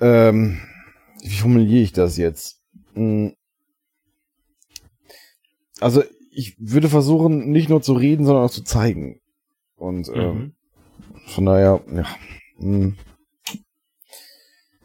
Ähm, 0.00 0.60
wie 1.22 1.36
formuliere 1.36 1.82
ich 1.82 1.92
das 1.92 2.16
jetzt? 2.16 2.60
Hm. 2.94 3.34
Also 5.80 6.02
ich 6.30 6.56
würde 6.58 6.88
versuchen, 6.88 7.50
nicht 7.50 7.68
nur 7.68 7.82
zu 7.82 7.92
reden, 7.94 8.24
sondern 8.24 8.44
auch 8.44 8.50
zu 8.50 8.62
zeigen. 8.62 9.20
Und 9.76 10.08
ähm, 10.08 10.14
Mhm. 10.14 10.52
von 11.26 11.44
daher, 11.46 11.80
ja. 11.92 12.06
hm. 12.58 12.96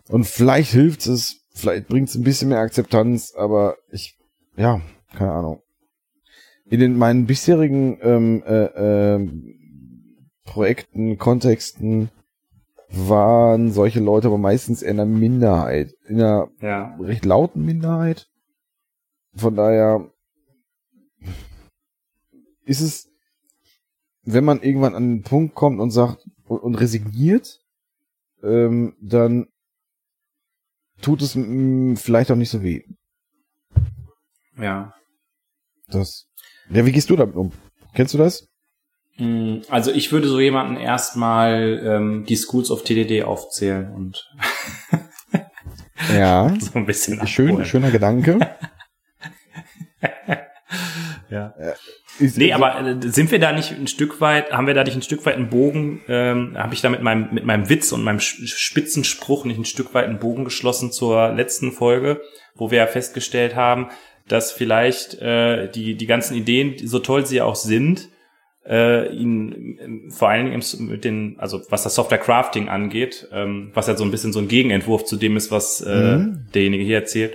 Und 0.10 0.26
vielleicht 0.26 0.72
hilft 0.72 1.08
es, 1.08 1.42
vielleicht 1.54 1.88
bringt 1.88 2.10
es 2.10 2.16
ein 2.16 2.24
bisschen 2.24 2.50
mehr 2.50 2.60
Akzeptanz, 2.60 3.34
aber 3.36 3.78
ich, 3.92 4.18
ja, 4.56 4.82
keine 5.16 5.32
Ahnung. 5.32 5.62
In 6.66 6.80
den 6.80 6.98
meinen 6.98 7.26
bisherigen 7.26 8.00
ähm, 8.02 8.44
äh, 8.46 9.16
ähm, 9.16 10.30
Projekten, 10.44 11.18
Kontexten 11.18 12.10
waren 12.96 13.72
solche 13.72 14.00
Leute 14.00 14.28
aber 14.28 14.38
meistens 14.38 14.82
in 14.82 14.92
einer 15.00 15.06
Minderheit, 15.06 15.94
in 16.08 16.22
einer 16.22 16.50
Ja. 16.62 16.96
recht 16.98 17.26
lauten 17.26 17.66
Minderheit. 17.66 18.28
Von 19.36 19.56
daher, 19.56 20.12
ist 22.66 22.82
es, 22.82 23.10
wenn 24.24 24.46
man 24.46 24.62
irgendwann 24.62 24.96
an 24.96 25.10
den 25.10 25.24
Punkt 25.24 25.56
kommt 25.56 25.80
und 25.80 25.92
sagt 25.92 26.24
und, 26.46 26.76
resigniert, 26.76 27.60
ähm, 28.44 28.96
dann 29.02 29.48
tut 31.02 31.22
es 31.22 31.36
mm, 31.36 31.96
vielleicht 31.96 32.32
auch 32.32 32.36
nicht 32.36 32.52
so 32.52 32.62
weh. 32.62 32.84
Ja. 34.58 34.94
Das. 35.88 36.28
Ja, 36.70 36.86
wie 36.86 36.92
gehst 36.92 37.10
du 37.10 37.16
damit 37.16 37.36
um? 37.36 37.52
Kennst 37.94 38.14
du 38.14 38.18
das? 38.20 38.48
Mm, 39.18 39.58
Also 39.70 39.92
ich 39.92 40.12
würde 40.12 40.28
so 40.28 40.40
jemanden 40.40 40.78
erstmal 40.78 41.82
ähm, 41.86 42.26
die 42.28 42.36
Schools 42.36 42.72
of 42.72 42.84
TDD 42.84 43.24
aufzählen 43.24 43.92
und 43.94 44.28
Ja. 46.14 46.52
so 46.60 46.72
ein 46.80 46.86
bisschen 46.86 47.26
Schön, 47.28 47.50
abholen. 47.50 47.66
schöner 47.66 47.92
Gedanke. 47.92 48.40
Ja. 51.30 51.54
Ist, 52.20 52.38
Nee, 52.38 52.54
aber 52.54 52.80
äh, 52.80 52.96
sind 53.10 53.32
wir 53.32 53.40
da 53.40 53.52
nicht 53.54 53.72
ein 53.72 53.88
Stück 53.88 54.22
weit, 54.22 54.52
haben 54.52 54.68
wir 54.68 54.76
da 54.76 54.84
nicht 54.84 54.96
ein 54.96 55.02
Stück 55.02 55.26
weit 55.26 55.36
einen 55.36 55.50
Bogen, 55.50 56.02
ähm, 56.08 56.56
habe 56.56 56.76
ich 56.76 56.82
da 56.82 56.90
mit 56.90 57.02
meinem, 57.02 57.34
mit 57.34 57.44
meinem 57.44 57.70
Witz 57.70 57.92
und 57.92 58.04
meinem 58.04 58.20
sch- 58.20 58.46
spitzen 58.56 59.04
Spruch 59.04 59.44
nicht 59.46 59.58
ein 59.58 59.66
Stück 59.66 59.94
weit 59.96 60.06
einen 60.06 60.20
Bogen 60.20 60.46
geschlossen 60.46 60.92
zur 60.92 61.30
letzten 61.34 61.72
Folge, 61.72 62.22
wo 62.56 62.70
wir 62.70 62.78
ja 62.80 62.88
festgestellt 62.88 63.56
haben, 63.56 63.90
dass 64.28 64.52
vielleicht 64.52 65.16
äh, 65.22 65.70
die, 65.72 65.96
die 65.96 66.06
ganzen 66.06 66.36
Ideen, 66.38 66.76
so 66.88 67.00
toll 67.00 67.26
sie 67.26 67.42
auch 67.42 67.56
sind, 67.56 68.10
äh, 68.68 69.14
ihn 69.14 69.78
ähm, 69.82 70.12
vor 70.12 70.30
allen 70.30 70.46
Dingen 70.50 70.64
mit 70.90 71.04
den, 71.04 71.36
also 71.40 71.62
was 71.70 71.84
das 71.84 71.96
Software 71.96 72.18
Crafting 72.20 72.70
angeht, 72.70 73.28
ähm, 73.32 73.72
was 73.74 73.88
ja 73.88 73.96
so 73.96 74.04
ein 74.04 74.12
bisschen 74.12 74.34
so 74.34 74.40
ein 74.40 74.48
Gegenentwurf 74.48 75.04
zu 75.06 75.18
dem 75.18 75.36
ist, 75.38 75.52
was 75.52 75.82
äh, 75.82 76.18
Mhm. 76.18 76.48
derjenige 76.54 76.84
hier 76.84 76.98
erzählt, 76.98 77.34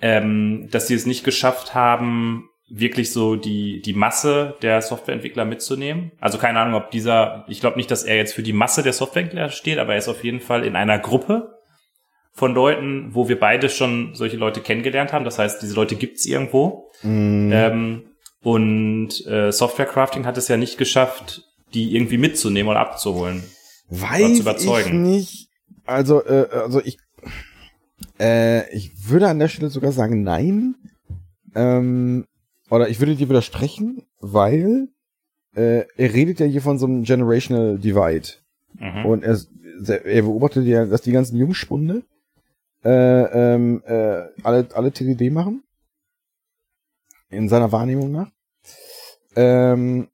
ähm, 0.00 0.68
dass 0.70 0.86
sie 0.88 0.94
es 0.94 1.06
nicht 1.06 1.24
geschafft 1.24 1.74
haben, 1.74 2.48
wirklich 2.74 3.12
so 3.12 3.36
die, 3.36 3.82
die 3.82 3.92
Masse 3.92 4.54
der 4.62 4.80
Softwareentwickler 4.80 5.44
mitzunehmen. 5.44 6.12
Also 6.20 6.38
keine 6.38 6.58
Ahnung, 6.60 6.80
ob 6.80 6.90
dieser, 6.90 7.44
ich 7.48 7.60
glaube 7.60 7.76
nicht, 7.76 7.90
dass 7.90 8.02
er 8.02 8.16
jetzt 8.16 8.32
für 8.32 8.42
die 8.42 8.54
Masse 8.54 8.82
der 8.82 8.94
Softwareentwickler 8.94 9.50
steht, 9.50 9.78
aber 9.78 9.92
er 9.92 9.98
ist 9.98 10.08
auf 10.08 10.24
jeden 10.24 10.40
Fall 10.40 10.64
in 10.64 10.74
einer 10.74 10.98
Gruppe 10.98 11.50
von 12.34 12.54
Leuten, 12.54 13.10
wo 13.14 13.28
wir 13.28 13.38
beide 13.38 13.68
schon 13.68 14.14
solche 14.14 14.38
Leute 14.38 14.60
kennengelernt 14.62 15.12
haben. 15.12 15.26
Das 15.26 15.38
heißt, 15.38 15.60
diese 15.60 15.74
Leute 15.74 15.96
gibt's 15.96 16.24
irgendwo. 16.24 16.90
Mm, 17.02 17.50
Ähm, 17.52 18.02
und 18.42 19.26
äh, 19.26 19.52
Software 19.52 19.86
Crafting 19.86 20.26
hat 20.26 20.36
es 20.36 20.48
ja 20.48 20.56
nicht 20.56 20.78
geschafft, 20.78 21.44
die 21.74 21.94
irgendwie 21.94 22.18
mitzunehmen 22.18 22.70
oder 22.70 22.80
abzuholen. 22.80 23.42
weiß 23.88 24.36
zu 24.36 24.42
überzeugen. 24.42 25.06
ich 25.06 25.20
nicht. 25.22 25.48
Also, 25.84 26.24
äh, 26.24 26.48
also 26.50 26.80
ich, 26.82 26.98
äh, 28.20 28.70
ich 28.74 29.08
würde 29.08 29.28
an 29.28 29.38
der 29.38 29.48
Stelle 29.48 29.70
sogar 29.70 29.92
sagen, 29.92 30.22
nein. 30.22 30.74
Ähm, 31.54 32.26
oder 32.70 32.88
ich 32.88 33.00
würde 33.00 33.16
dir 33.16 33.28
widersprechen, 33.28 34.06
weil 34.18 34.88
äh, 35.54 35.84
er 35.96 36.14
redet 36.14 36.40
ja 36.40 36.46
hier 36.46 36.62
von 36.62 36.78
so 36.78 36.86
einem 36.86 37.04
Generational 37.04 37.78
Divide. 37.78 38.28
Mhm. 38.78 39.06
Und 39.06 39.22
er, 39.22 39.38
er 40.04 40.22
beobachtet 40.22 40.66
ja, 40.66 40.86
dass 40.86 41.02
die 41.02 41.12
ganzen 41.12 41.36
Jungspunde 41.36 42.02
äh, 42.84 42.90
ähm, 43.54 43.82
äh, 43.86 44.22
alle, 44.42 44.66
alle 44.74 44.92
TDD 44.92 45.30
machen. 45.30 45.62
In 47.32 47.48
seiner 47.48 47.72
Wahrnehmung 47.72 48.12
nach. 48.12 48.30
Ähm, 49.36 50.08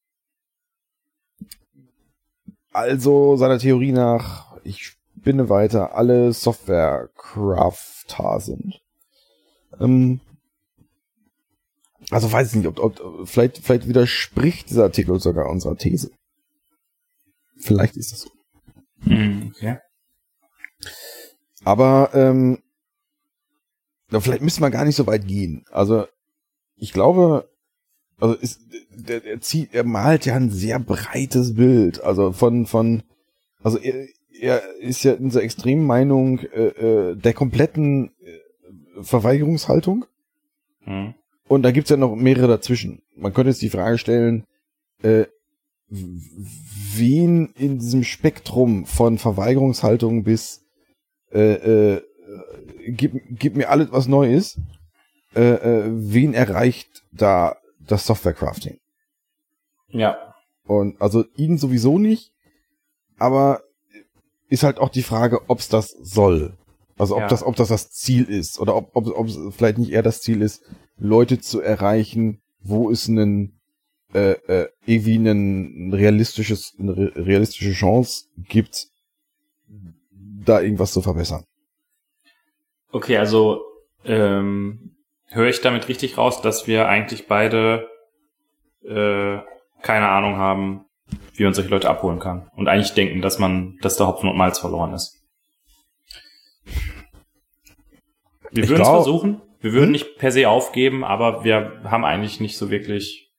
also 2.73 3.37
seiner 3.37 3.59
Theorie 3.59 3.91
nach, 3.91 4.57
ich 4.63 4.85
spinne 4.85 5.49
weiter, 5.49 5.97
alle 5.97 6.33
Software-Crafter 6.33 8.39
sind. 8.39 8.81
Ähm, 9.81 10.21
also 12.11 12.31
weiß 12.31 12.51
ich 12.51 12.55
nicht, 12.55 12.69
ob, 12.69 12.79
ob 12.79 13.29
vielleicht, 13.29 13.59
vielleicht 13.59 13.89
widerspricht 13.89 14.71
dieser 14.71 14.85
Artikel 14.85 15.19
sogar 15.19 15.51
unserer 15.51 15.77
These. 15.77 16.13
Vielleicht 17.57 17.97
ist 17.97 18.13
das 18.13 18.21
so. 18.21 18.31
Mhm, 19.01 19.53
okay. 19.57 19.79
Aber 21.65 22.11
ähm, 22.15 22.63
vielleicht 24.09 24.43
müssen 24.43 24.63
wir 24.63 24.71
gar 24.71 24.85
nicht 24.85 24.97
so 24.97 25.09
weit 25.09 25.27
gehen. 25.27 25.65
Also 25.73 26.07
ich 26.79 26.93
glaube, 26.93 27.49
also 28.19 28.35
ist, 28.35 28.61
der, 28.95 29.21
der 29.21 29.41
zieht, 29.41 29.75
er 29.75 29.85
malt 29.85 30.27
ja 30.27 30.35
ein 30.35 30.51
sehr 30.51 30.79
breites 30.79 31.55
Bild. 31.55 32.03
Also 32.03 32.33
von 32.33 32.67
von, 32.67 33.03
also 33.63 33.79
er, 33.79 34.07
er 34.41 34.63
ist 34.81 35.05
ja 35.05 35.13
in 35.13 35.25
dieser 35.25 35.43
extremen 35.43 35.87
Meinung 35.87 36.41
äh, 36.41 36.67
äh, 36.69 37.17
der 37.17 37.33
kompletten 37.33 38.11
äh, 38.21 39.03
Verweigerungshaltung. 39.03 40.05
Mhm. 40.85 41.15
Und 41.47 41.63
da 41.63 41.71
gibt's 41.71 41.91
ja 41.91 41.97
noch 41.97 42.15
mehrere 42.15 42.49
dazwischen. 42.49 43.03
Man 43.17 43.33
könnte 43.33 43.51
jetzt 43.51 43.63
die 43.63 43.71
Frage 43.71 43.99
stellen, 43.99 44.45
äh, 45.03 45.25
wen 45.89 47.53
in 47.57 47.79
diesem 47.79 48.05
Spektrum 48.05 48.85
von 48.85 49.17
Verweigerungshaltung 49.17 50.25
bis 50.25 50.65
äh, 51.33 51.95
äh, 51.95 52.03
gib, 52.89 53.23
gib 53.31 53.57
mir 53.57 53.71
alles, 53.71 53.91
was 53.91 54.09
neu 54.09 54.33
ist, 54.33 54.59
äh, 55.39 55.55
äh, 55.55 55.85
wen 56.15 56.35
erreicht 56.35 57.03
da 57.13 57.57
das 57.81 58.07
Software-Crafting? 58.07 58.79
Ja. 59.89 60.35
Und 60.67 61.01
also 61.01 61.25
ihn 61.37 61.57
sowieso 61.59 61.99
nicht, 61.99 62.33
aber 63.19 63.63
ist 64.49 64.63
halt 64.63 64.79
auch 64.79 64.89
die 64.91 65.03
Frage, 65.03 65.41
ob's 65.49 65.69
das 65.69 65.91
soll. 66.03 66.57
Also 66.97 67.15
ob 67.15 67.21
Ja. 67.23 67.29
das, 67.29 67.43
ob 67.43 67.55
das 67.57 67.69
das 67.69 67.91
Ziel 67.91 68.25
ist 68.25 68.59
oder 68.59 68.75
ob, 68.75 68.91
ob, 68.95 69.07
ob 69.07 69.27
es 69.29 69.39
vielleicht 69.57 69.79
nicht 69.79 69.93
eher 69.93 70.03
das 70.03 70.21
Ziel 70.21 70.43
ist, 70.43 70.63
Leute 70.99 71.39
zu 71.39 71.61
erreichen, 71.61 72.41
wo 72.61 72.91
es 72.91 73.09
einen 73.09 73.55
äh, 74.15 74.33
äh, 74.33 74.69
irgendwie 74.87 75.17
einen 75.17 75.93
realistisches, 75.93 76.75
eine 76.79 76.97
re- 76.97 77.13
realistische 77.15 77.73
Chance 77.73 78.25
gibt, 78.49 78.89
da 80.45 80.61
irgendwas 80.61 80.93
zu 80.93 81.03
verbessern. 81.03 81.45
Okay, 82.91 83.19
also 83.19 83.61
ähm, 84.05 84.97
höre 85.31 85.49
ich 85.49 85.61
damit 85.61 85.89
richtig 85.89 86.19
raus, 86.19 86.43
dass 86.43 86.67
wir 86.67 86.89
eigentlich 86.89 87.27
beide 87.27 87.89
äh, 88.83 89.39
keine 89.83 90.09
Ahnung 90.09 90.37
haben, 90.37 90.85
wie 91.35 91.45
man 91.45 91.55
solche 91.55 91.71
Leute 91.71 91.89
abholen 91.89 92.19
kann. 92.19 92.51
Und 92.57 92.69
eigentlich 92.69 92.93
denken, 92.93 93.23
dass 93.23 93.39
man, 93.39 93.77
dass 93.83 93.97
der 93.97 94.07
Hopfen 94.07 94.29
und 94.29 94.37
Malz 94.37 94.59
verloren 94.59 94.95
ist. 94.95 95.15
Wir 98.51 98.69
würden 98.69 98.83
es 98.83 98.89
versuchen. 98.89 99.43
Wir 99.61 99.73
würden 99.73 99.87
Hm? 99.87 99.93
nicht 99.93 100.19
per 100.19 100.33
se 100.33 100.49
aufgeben, 100.49 101.05
aber 101.05 101.45
wir 101.45 101.81
haben 101.85 102.05
eigentlich 102.05 102.41
nicht 102.41 102.57
so 102.57 102.71
wirklich 102.71 103.31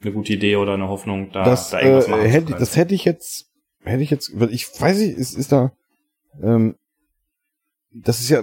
eine 0.00 0.12
gute 0.12 0.32
Idee 0.32 0.56
oder 0.56 0.74
eine 0.74 0.88
Hoffnung, 0.88 1.32
da, 1.32 1.44
das, 1.44 1.70
da 1.70 1.80
irgendwas 1.80 2.06
äh, 2.06 2.10
machen 2.10 2.22
zu 2.22 2.28
hätte, 2.28 2.46
können. 2.46 2.60
das 2.60 2.76
hätte 2.76 2.94
ich 2.94 3.04
jetzt, 3.04 3.50
hätte 3.82 4.02
ich 4.02 4.10
jetzt, 4.10 4.38
weil 4.38 4.52
ich 4.52 4.68
weiß 4.80 4.98
nicht, 4.98 5.16
ist, 5.16 5.34
ist 5.34 5.52
da, 5.52 5.72
ähm, 6.42 6.76
das 7.90 8.20
ist 8.20 8.28
ja, 8.28 8.42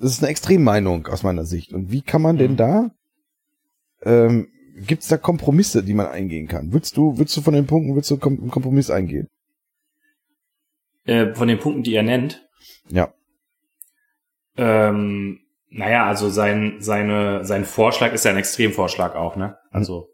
das 0.00 0.12
ist 0.12 0.22
eine 0.22 0.30
Extremmeinung 0.30 1.06
aus 1.06 1.22
meiner 1.22 1.44
Sicht. 1.44 1.72
Und 1.72 1.90
wie 1.92 2.02
kann 2.02 2.22
man 2.22 2.36
denn 2.38 2.52
Mhm. 2.52 2.56
da, 2.56 2.90
ähm, 4.02 4.48
gibt 4.76 5.02
es 5.02 5.08
da 5.08 5.16
Kompromisse, 5.16 5.82
die 5.82 5.94
man 5.94 6.06
eingehen 6.06 6.48
kann? 6.48 6.72
Würdest 6.72 6.96
du, 6.96 7.16
würdest 7.18 7.36
du 7.36 7.40
von 7.40 7.54
den 7.54 7.66
Punkten, 7.66 7.94
würdest 7.94 8.10
du 8.10 8.18
einen 8.20 8.50
Kompromiss 8.50 8.90
eingehen? 8.90 9.28
äh, 11.04 11.34
von 11.34 11.46
den 11.46 11.58
Punkten, 11.60 11.84
die 11.84 11.94
er 11.94 12.02
nennt. 12.02 12.44
Ja. 12.88 13.14
Ähm, 14.56 15.40
naja, 15.68 16.06
also 16.06 16.28
sein, 16.30 16.76
seine, 16.80 17.44
sein 17.44 17.64
Vorschlag 17.64 18.12
ist 18.12 18.24
ja 18.24 18.32
ein 18.32 18.36
Extremvorschlag 18.38 19.14
auch, 19.14 19.36
ne? 19.36 19.56
Also 19.70 20.08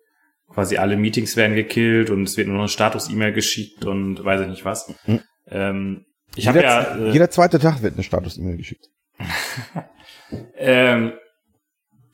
quasi 0.51 0.77
alle 0.77 0.97
Meetings 0.99 1.35
werden 1.37 1.57
gekillt 1.57 2.11
und 2.11 2.25
es 2.25 2.37
wird 2.37 2.49
nur 2.49 2.57
noch 2.57 2.65
eine 2.65 2.69
Status-E-Mail 2.69 3.33
geschickt 3.33 3.87
und 3.87 4.23
weiß 4.23 4.43
ich 4.43 4.49
nicht 4.49 4.65
was. 4.67 4.95
Mhm. 5.07 5.21
Ähm, 5.47 6.05
ich 6.37 6.45
jeder, 6.45 6.63
ja 6.63 6.83
äh, 6.97 7.11
jeder 7.11 7.31
zweite 7.31 7.59
Tag 7.59 7.83
wird 7.83 7.95
eine 7.95 8.03
Status-E-Mail 8.03 8.57
geschickt. 8.57 8.89
ähm, 10.57 11.13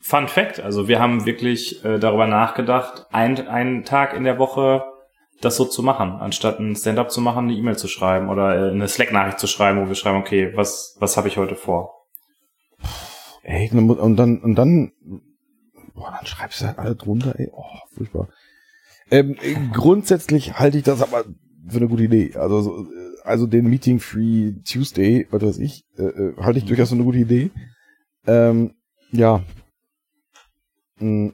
Fun 0.01 0.27
Fact, 0.27 0.59
also 0.59 0.87
wir 0.87 0.99
haben 0.99 1.25
wirklich 1.25 1.83
äh, 1.85 1.99
darüber 1.99 2.25
nachgedacht, 2.25 3.05
ein, 3.11 3.47
einen 3.47 3.83
Tag 3.83 4.13
in 4.15 4.23
der 4.23 4.39
Woche 4.39 4.83
das 5.41 5.55
so 5.55 5.65
zu 5.65 5.83
machen, 5.83 6.11
anstatt 6.11 6.59
ein 6.59 6.75
Stand-up 6.75 7.11
zu 7.11 7.21
machen, 7.21 7.45
eine 7.45 7.53
E-Mail 7.53 7.77
zu 7.77 7.87
schreiben 7.87 8.29
oder 8.29 8.55
äh, 8.55 8.71
eine 8.71 8.87
Slack-Nachricht 8.87 9.39
zu 9.39 9.47
schreiben, 9.47 9.81
wo 9.81 9.87
wir 9.87 9.95
schreiben, 9.95 10.17
okay, 10.17 10.51
was, 10.55 10.97
was 10.99 11.15
habe 11.15 11.27
ich 11.27 11.37
heute 11.37 11.55
vor? 11.55 11.93
Ey, 13.43 13.69
und 13.71 14.17
dann, 14.17 14.39
und 14.39 14.55
dann, 14.55 14.91
boah, 15.93 16.11
dann 16.15 16.25
schreibst 16.25 16.61
du 16.61 16.67
halt 16.67 16.77
alle 16.77 16.95
drunter, 16.95 17.35
ey, 17.37 17.49
oh, 17.51 17.63
furchtbar. 17.95 18.29
Ähm, 19.11 19.37
äh, 19.41 19.55
grundsätzlich 19.73 20.59
halte 20.59 20.77
ich 20.77 20.83
das 20.83 21.01
aber 21.01 21.23
für 21.67 21.77
eine 21.77 21.87
gute 21.87 22.03
Idee. 22.03 22.35
Also, 22.35 22.61
so, 22.61 22.83
äh, 22.83 23.08
also 23.23 23.47
den 23.47 23.69
Meeting 23.69 23.99
Free 23.99 24.53
Tuesday, 24.63 25.27
was 25.31 25.41
weiß 25.41 25.57
ich, 25.59 25.83
äh, 25.97 26.03
äh, 26.03 26.35
halte 26.37 26.59
ich 26.59 26.65
durchaus 26.65 26.89
für 26.89 26.95
eine 26.95 27.03
gute 27.03 27.19
Idee. 27.19 27.51
Ähm, 28.27 28.73
ja. 29.11 29.43
Mm, 30.99 31.29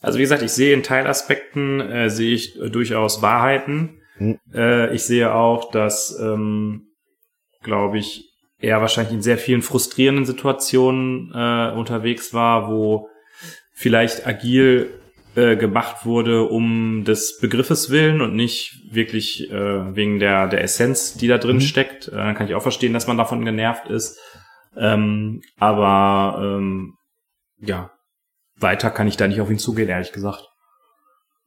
Also 0.00 0.18
wie 0.18 0.22
gesagt, 0.22 0.42
ich 0.42 0.52
sehe 0.52 0.74
in 0.74 0.82
Teilaspekten 0.82 1.80
äh, 1.80 2.10
sehe 2.10 2.34
ich 2.34 2.60
äh, 2.60 2.70
durchaus 2.70 3.22
Wahrheiten. 3.22 4.00
Mhm. 4.18 4.38
Äh, 4.54 4.94
ich 4.94 5.02
sehe 5.02 5.34
auch, 5.34 5.70
dass, 5.70 6.16
ähm, 6.20 6.88
glaube 7.62 7.98
ich, 7.98 8.32
er 8.58 8.80
wahrscheinlich 8.80 9.14
in 9.14 9.22
sehr 9.22 9.38
vielen 9.38 9.62
frustrierenden 9.62 10.24
Situationen 10.24 11.30
äh, 11.34 11.72
unterwegs 11.72 12.32
war, 12.32 12.70
wo 12.70 13.08
vielleicht 13.72 14.26
agil 14.26 14.90
äh, 15.36 15.56
gemacht 15.56 16.04
wurde 16.06 16.44
um 16.44 17.04
des 17.04 17.38
Begriffes 17.38 17.90
willen 17.90 18.20
und 18.20 18.34
nicht 18.34 18.80
wirklich 18.90 19.50
äh, 19.50 19.94
wegen 19.94 20.18
der, 20.18 20.48
der 20.48 20.62
Essenz, 20.62 21.14
die 21.14 21.28
da 21.28 21.38
drin 21.38 21.56
Mhm. 21.56 21.60
steckt. 21.60 22.08
Äh, 22.08 22.34
kann 22.34 22.46
ich 22.48 22.54
auch 22.54 22.62
verstehen, 22.62 22.92
dass 22.92 23.06
man 23.06 23.18
davon 23.18 23.44
genervt 23.44 23.88
ist. 23.88 24.18
Ähm, 24.76 25.42
aber 25.58 26.38
ähm, 26.58 26.94
ja, 27.58 27.90
weiter 28.56 28.90
kann 28.90 29.08
ich 29.08 29.16
da 29.16 29.28
nicht 29.28 29.40
auf 29.40 29.50
ihn 29.50 29.58
zugehen, 29.58 29.88
ehrlich 29.88 30.12
gesagt. 30.12 30.44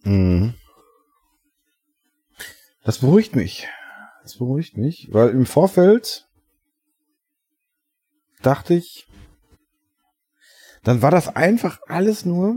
Mhm. 0.04 0.54
Das 2.84 3.00
beruhigt 3.00 3.36
mich. 3.36 3.68
Das 4.24 4.38
beruhigt 4.38 4.78
mich, 4.78 5.10
weil 5.12 5.30
im 5.30 5.46
Vorfeld 5.46 6.28
dachte 8.42 8.74
ich, 8.76 9.08
dann 10.84 11.02
war 11.02 11.12
das 11.12 11.36
einfach 11.36 11.80
alles 11.88 12.26
nur, 12.26 12.56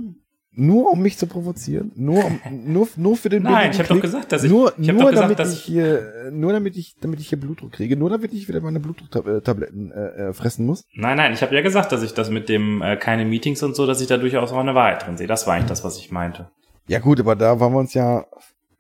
nur 0.55 0.93
um 0.93 1.01
mich 1.01 1.17
zu 1.17 1.27
provozieren, 1.27 1.93
nur, 1.95 2.25
um, 2.25 2.41
nur, 2.67 2.89
nur 2.97 3.17
für 3.17 3.29
den 3.29 3.43
Nein, 3.45 3.71
ich 3.71 3.79
habe 3.79 3.89
doch 3.89 4.01
gesagt, 4.01 4.33
dass 4.33 4.45
ich, 4.45 4.51
nur, 4.51 4.73
ich 4.79 4.89
hab 4.89 4.97
nur 4.97 5.05
doch 5.05 5.11
gesagt, 5.11 5.25
damit 5.25 5.39
dass 5.39 5.53
ich 5.55 5.63
hier, 5.63 6.31
nur 6.31 6.53
damit 6.53 6.77
ich, 6.77 6.97
damit 7.01 7.21
ich 7.21 7.29
hier 7.29 7.41
Blutdruck 7.41 7.73
kriege, 7.73 7.97
nur 7.97 8.11
damit 8.11 8.35
ich 8.35 8.49
wieder 8.49 8.61
meine 8.61 8.79
Blutdrucktabletten 8.79 9.93
äh, 9.93 10.29
äh, 10.29 10.33
fressen 10.33 10.67
muss. 10.67 10.85
Nein, 10.95 11.17
nein, 11.17 11.33
ich 11.33 11.43
habe 11.43 11.55
ja 11.55 11.63
gesagt, 11.63 11.93
dass 11.93 12.03
ich 12.03 12.13
das 12.13 12.29
mit 12.29 12.49
dem 12.49 12.83
äh, 12.83 12.97
keine 12.97 13.25
Meetings 13.25 13.63
und 13.63 13.75
so, 13.75 13.87
dass 13.87 14.01
ich 14.01 14.09
da 14.09 14.19
durchaus 14.19 14.53
auch 14.53 14.59
eine 14.59 14.75
Wahrheit 14.75 15.07
drin 15.07 15.17
sehe. 15.17 15.27
Das 15.27 15.47
war 15.47 15.55
eigentlich 15.55 15.69
das, 15.69 15.85
was 15.85 15.99
ich 15.99 16.11
meinte. 16.11 16.51
Ja 16.87 16.99
gut, 16.99 17.21
aber 17.21 17.35
da 17.35 17.59
waren 17.59 17.73
wir 17.73 17.79
uns 17.79 17.95
ja, 17.95 18.27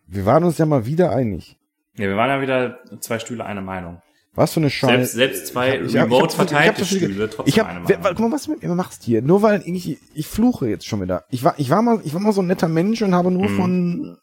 wir 0.06 0.26
waren 0.26 0.44
uns 0.44 0.58
ja 0.58 0.66
mal 0.66 0.84
wieder 0.84 1.12
einig. 1.12 1.56
Ja, 1.96 2.06
wir 2.06 2.16
waren 2.16 2.28
ja 2.28 2.42
wieder 2.42 2.78
zwei 3.00 3.18
Stühle 3.18 3.44
eine 3.44 3.62
Meinung. 3.62 4.02
Was 4.34 4.54
für 4.54 4.60
eine 4.60 4.70
Scheiße. 4.70 5.14
Selbst, 5.14 5.14
selbst 5.14 5.46
zwei 5.48 5.78
remote 5.78 6.34
verteilte 6.34 6.86
Stühle 6.86 7.28
trotzdem 7.28 7.48
Ich 7.52 7.60
hab, 7.60 7.86
wer, 7.86 7.98
guck 7.98 8.18
mal, 8.20 8.32
was 8.32 8.44
du 8.44 8.52
mit 8.52 8.62
mir 8.62 8.74
machst 8.74 9.02
hier. 9.02 9.20
Nur 9.20 9.42
weil 9.42 9.62
ich, 9.66 9.98
ich 10.14 10.26
fluche 10.26 10.68
jetzt 10.68 10.86
schon 10.86 11.02
wieder. 11.02 11.24
Ich 11.28 11.44
war, 11.44 11.54
ich 11.58 11.68
war 11.68 11.82
mal, 11.82 12.00
ich 12.02 12.14
war 12.14 12.20
mal 12.20 12.32
so 12.32 12.40
ein 12.40 12.46
netter 12.46 12.68
Mensch 12.68 13.02
und 13.02 13.14
habe 13.14 13.30
nur 13.30 13.48
Mhm. 13.50 13.56
von, 13.56 14.18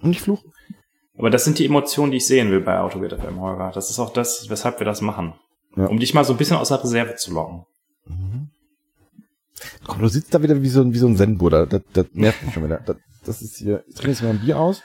und 0.00 0.10
ich 0.10 0.22
fluche. 0.22 0.46
Aber 1.18 1.28
das 1.30 1.44
sind 1.44 1.58
die 1.58 1.66
Emotionen, 1.66 2.10
die 2.10 2.18
ich 2.18 2.26
sehen 2.26 2.50
will 2.50 2.60
bei 2.60 2.78
Autogate 2.78 3.18
FM, 3.18 3.40
Holger. 3.40 3.70
Das 3.74 3.90
ist 3.90 3.98
auch 3.98 4.12
das, 4.12 4.48
weshalb 4.48 4.78
wir 4.80 4.84
das 4.86 5.00
machen. 5.02 5.34
Ja. 5.76 5.86
Um 5.86 5.98
dich 5.98 6.14
mal 6.14 6.24
so 6.24 6.32
ein 6.32 6.36
bisschen 6.38 6.56
aus 6.56 6.68
der 6.68 6.82
Reserve 6.82 7.16
zu 7.16 7.32
locken. 7.32 7.64
Komm, 9.86 10.00
du 10.00 10.08
sitzt 10.08 10.34
da 10.34 10.42
wieder 10.42 10.60
wie 10.62 10.68
so 10.68 10.80
ein, 10.82 10.92
wie 10.92 10.98
so 10.98 11.06
ein 11.06 11.16
Zen-Buddha. 11.16 11.66
Das, 11.66 11.82
das 11.92 12.06
nervt 12.12 12.42
mich 12.42 12.54
schon 12.54 12.64
wieder. 12.64 12.80
Das, 12.84 12.96
das 13.24 13.42
ist 13.42 13.56
hier, 13.56 13.84
ich 13.88 13.94
trinke 13.94 14.12
jetzt 14.12 14.22
mal 14.22 14.30
ein 14.30 14.40
Bier 14.40 14.58
aus. 14.58 14.82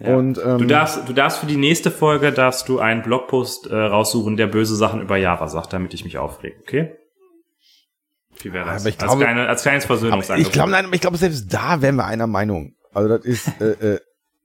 Ja. 0.00 0.16
Und, 0.16 0.38
ähm, 0.44 0.58
Du 0.58 0.64
darfst, 0.66 1.08
du 1.08 1.12
darfst 1.12 1.38
für 1.38 1.46
die 1.46 1.56
nächste 1.56 1.90
Folge 1.90 2.32
darfst 2.32 2.68
du 2.68 2.80
einen 2.80 3.02
Blogpost 3.02 3.68
äh, 3.68 3.74
raussuchen, 3.76 4.36
der 4.36 4.48
böse 4.48 4.74
Sachen 4.74 5.00
über 5.00 5.16
Java 5.16 5.46
sagt, 5.48 5.72
damit 5.72 5.94
ich 5.94 6.04
mich 6.04 6.18
aufrege, 6.18 6.56
okay? 6.60 6.96
Wie 8.40 8.52
wäre 8.52 8.64
das? 8.66 8.82
Aber 8.82 8.88
ich 8.88 9.00
als, 9.00 9.04
glaube- 9.10 9.22
kleine, 9.24 9.48
als 9.48 9.62
kleines 9.62 9.84
Versöhnungsangebot. 9.84 10.46
ich 10.48 10.52
glaube, 10.52 10.70
nein, 10.72 10.88
ich 10.92 11.00
glaube, 11.00 11.16
selbst 11.16 11.52
da 11.54 11.80
wären 11.80 11.94
wir 11.96 12.04
einer 12.06 12.26
Meinung. 12.26 12.74
Also 12.92 13.08
das 13.08 13.24
ist, 13.24 13.60
äh, 13.60 13.94
äh, 13.94 14.00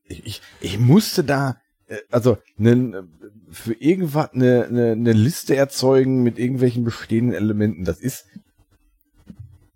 ich, 0.06 0.26
ich, 0.26 0.42
ich 0.62 0.80
musste 0.80 1.24
da, 1.24 1.58
äh, 1.88 1.98
also 2.12 2.38
ne, 2.58 3.08
für 3.52 3.74
irgendwas 3.74 4.32
eine, 4.34 4.66
eine, 4.70 4.92
eine 4.92 5.14
Liste 5.14 5.56
erzeugen 5.56 6.22
mit 6.22 6.38
irgendwelchen 6.38 6.84
bestehenden 6.84 7.36
Elementen. 7.36 7.84
Das 7.86 8.00
ist, 8.00 8.26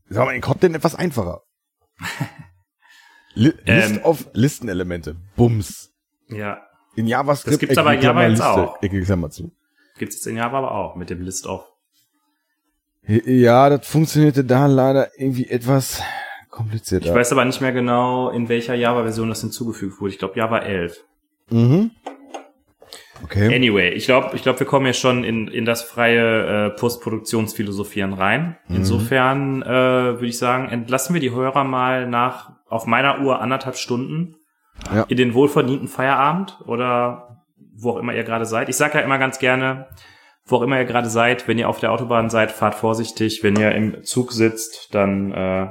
wir 0.08 0.24
mal, 0.24 0.36
in 0.36 0.42
Kotlin 0.42 0.76
etwas 0.76 0.94
einfacher. 0.94 1.42
Li 3.36 3.54
List 3.66 3.96
Ähm. 3.96 4.00
of 4.04 4.28
Listenelemente. 4.34 5.16
Bums. 5.36 5.92
Ja, 6.30 6.62
In 6.96 7.08
JavaScript. 7.08 7.54
Das 7.54 7.60
gibt's 7.60 7.78
aber 7.78 7.94
in 7.96 8.02
Java 8.02 8.22
jetzt 8.24 8.30
Liste, 8.32 8.46
auch. 8.48 8.82
Ecke, 8.82 9.02
Klammer 9.02 9.30
zu. 9.30 9.52
gibt's 9.98 10.16
jetzt 10.16 10.28
in 10.28 10.38
Java 10.38 10.58
aber 10.60 10.72
auch 10.72 10.96
mit 10.96 11.10
dem 11.10 11.22
List 11.22 11.46
of. 11.48 11.66
Ja, 13.06 13.70
das 13.70 13.86
funktionierte 13.88 14.46
da 14.46 14.66
leider 14.68 15.10
irgendwie 15.20 15.50
etwas 15.50 16.02
komplizierter. 16.50 17.08
Ich 17.08 17.14
weiß 17.14 17.32
aber 17.34 17.44
nicht 17.44 17.60
mehr 17.60 17.74
genau, 17.74 18.30
in 18.30 18.48
welcher 18.48 18.76
Java-Version 18.76 19.28
das 19.30 19.42
hinzugefügt 19.42 20.00
wurde. 20.00 20.14
Ich 20.14 20.20
glaube 20.20 20.38
Java 20.38 20.60
11. 20.60 21.04
Mhm. 21.50 21.92
Okay. 23.24 23.54
Anyway, 23.56 23.90
ich 23.90 24.06
glaube, 24.06 24.36
ich 24.36 24.42
glaube, 24.44 24.60
wir 24.60 24.68
kommen 24.68 24.86
ja 24.86 24.94
schon 24.94 25.24
in, 25.24 25.48
in 25.48 25.66
das 25.66 25.82
freie 25.82 26.68
äh, 26.68 26.70
Postproduktionsphilosophieren 26.72 28.14
rein. 28.14 28.58
Mhm. 28.68 28.76
Insofern 28.78 29.62
äh, 29.62 29.66
würde 29.68 30.26
ich 30.28 30.38
sagen, 30.38 30.70
entlassen 30.70 31.14
wir 31.14 31.22
die 31.22 31.32
Hörer 31.32 31.64
mal 31.64 32.08
nach 32.08 32.53
auf 32.74 32.86
meiner 32.86 33.22
Uhr 33.22 33.40
anderthalb 33.42 33.78
Stunden 33.78 34.36
Ja. 34.94 35.04
in 35.08 35.18
den 35.18 35.34
wohlverdienten 35.34 35.88
Feierabend 35.88 36.60
oder 36.66 37.44
wo 37.76 37.92
auch 37.92 37.98
immer 37.98 38.14
ihr 38.14 38.24
gerade 38.24 38.46
seid. 38.46 38.70
Ich 38.70 38.76
sage 38.78 38.98
ja 38.98 39.04
immer 39.04 39.18
ganz 39.18 39.40
gerne, 39.40 39.88
wo 40.46 40.58
auch 40.58 40.62
immer 40.62 40.78
ihr 40.78 40.86
gerade 40.86 41.10
seid, 41.10 41.48
wenn 41.48 41.58
ihr 41.58 41.70
auf 41.70 41.80
der 41.80 41.92
Autobahn 41.92 42.30
seid, 42.30 42.52
fahrt 42.52 42.76
vorsichtig. 42.76 43.44
Wenn 43.44 43.56
ihr 43.56 43.72
im 43.74 44.04
Zug 44.04 44.32
sitzt, 44.34 44.94
dann 44.94 45.32
äh, 45.32 45.68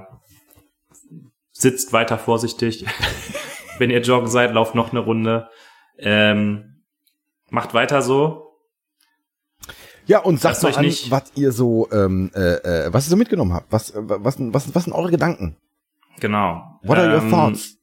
sitzt 1.53 1.93
weiter 1.93 2.19
vorsichtig. 2.19 2.87
wenn 3.79 3.91
ihr 3.91 4.01
joggen 4.01 4.29
seid, 4.29 4.53
lauft 4.55 4.75
noch 4.75 4.91
eine 4.93 5.01
Runde. 5.01 5.49
Ähm, 5.99 6.83
macht 7.51 7.75
weiter 7.75 8.03
so. 8.03 8.49
Ja, 10.07 10.19
und 10.19 10.41
sagt 10.41 10.65
euch 10.65 10.79
an, 10.79 10.85
nicht- 10.85 11.11
was 11.11 11.33
ihr 11.37 11.53
so, 11.53 11.89
ähm, 11.93 12.31
äh, 12.35 12.87
äh, 12.87 12.93
was 12.93 13.07
ihr 13.07 13.11
so 13.11 13.17
mitgenommen 13.17 13.53
habt. 13.53 13.71
Was, 13.71 13.91
äh, 13.91 14.01
was, 14.03 14.37
was, 14.39 14.75
was 14.75 14.85
sind 14.85 14.93
eure 14.93 15.11
Gedanken? 15.11 15.57
Genau. 16.21 16.79
What 16.83 16.99
are 16.99 17.09
your 17.17 17.23
Ähm, 17.23 17.31
thoughts? 17.31 17.79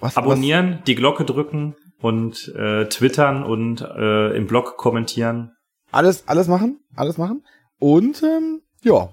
Was, 0.00 0.16
Abonnieren, 0.16 0.82
die 0.86 0.94
Glocke 0.94 1.24
drücken 1.24 1.74
und 2.00 2.48
äh, 2.54 2.86
twittern 2.88 3.42
und 3.44 3.80
äh, 3.80 4.36
im 4.36 4.46
Blog 4.46 4.76
kommentieren. 4.76 5.52
Was, 5.90 5.98
alles, 5.98 6.28
alles 6.28 6.48
machen, 6.48 6.80
alles 6.94 7.16
machen. 7.16 7.44
Und 7.78 8.22
ähm, 8.22 8.60
ja, 8.82 9.08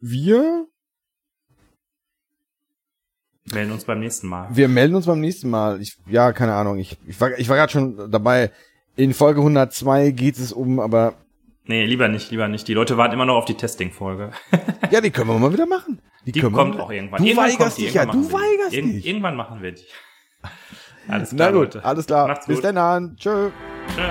wir, 0.00 0.66
Melden 3.52 3.72
uns 3.72 3.84
beim 3.84 3.98
nächsten 4.00 4.28
Mal. 4.28 4.48
wir 4.52 4.68
melden 4.68 4.94
uns 4.94 5.06
beim 5.06 5.20
nächsten 5.20 5.50
Mal. 5.50 5.80
Ich, 5.80 5.96
ja, 6.06 6.32
keine 6.32 6.54
Ahnung. 6.54 6.78
Ich, 6.78 6.98
ich 7.06 7.20
war, 7.20 7.36
ich 7.38 7.48
war 7.48 7.56
gerade 7.56 7.72
schon 7.72 8.10
dabei. 8.10 8.50
In 8.96 9.14
Folge 9.14 9.40
102 9.40 10.10
geht 10.10 10.38
es 10.38 10.52
um, 10.52 10.78
aber 10.80 11.14
Nee, 11.64 11.84
lieber 11.86 12.08
nicht, 12.08 12.30
lieber 12.30 12.48
nicht. 12.48 12.66
Die 12.68 12.74
Leute 12.74 12.96
warten 12.96 13.14
immer 13.14 13.26
noch 13.26 13.36
auf 13.36 13.44
die 13.44 13.54
Testing-Folge. 13.54 14.30
ja, 14.90 15.00
die 15.00 15.10
können 15.10 15.28
wir 15.30 15.38
mal 15.38 15.52
wieder 15.52 15.66
machen. 15.66 16.00
Die 16.32 16.42
wir 16.42 16.50
kommt 16.50 16.78
auch 16.80 16.90
irgendwann. 16.90 17.18
Du 17.22 17.26
irgendwann 17.28 17.50
weigerst 17.50 17.78
die, 17.78 17.82
dich 17.86 17.94
ja, 17.94 18.06
du 18.06 18.18
machen 18.18 18.22
wir 18.22 18.28
die. 18.28 18.34
weigerst 18.58 18.72
Irgend- 18.74 18.94
dich. 18.96 19.06
Irgendwann 19.06 19.36
machen 19.36 19.62
wir 19.62 19.72
die. 19.72 19.82
Alles 21.08 21.32
Na 21.32 21.36
klar, 21.48 21.52
gut, 21.52 21.74
Leute. 21.74 21.84
alles 21.84 22.06
klar. 22.06 22.28
Macht's 22.28 22.46
Bis 22.46 22.56
gut. 22.56 22.64
dann 22.64 22.78
an. 22.78 23.16
Tschö. 23.16 23.50
Tschö. 23.96 24.02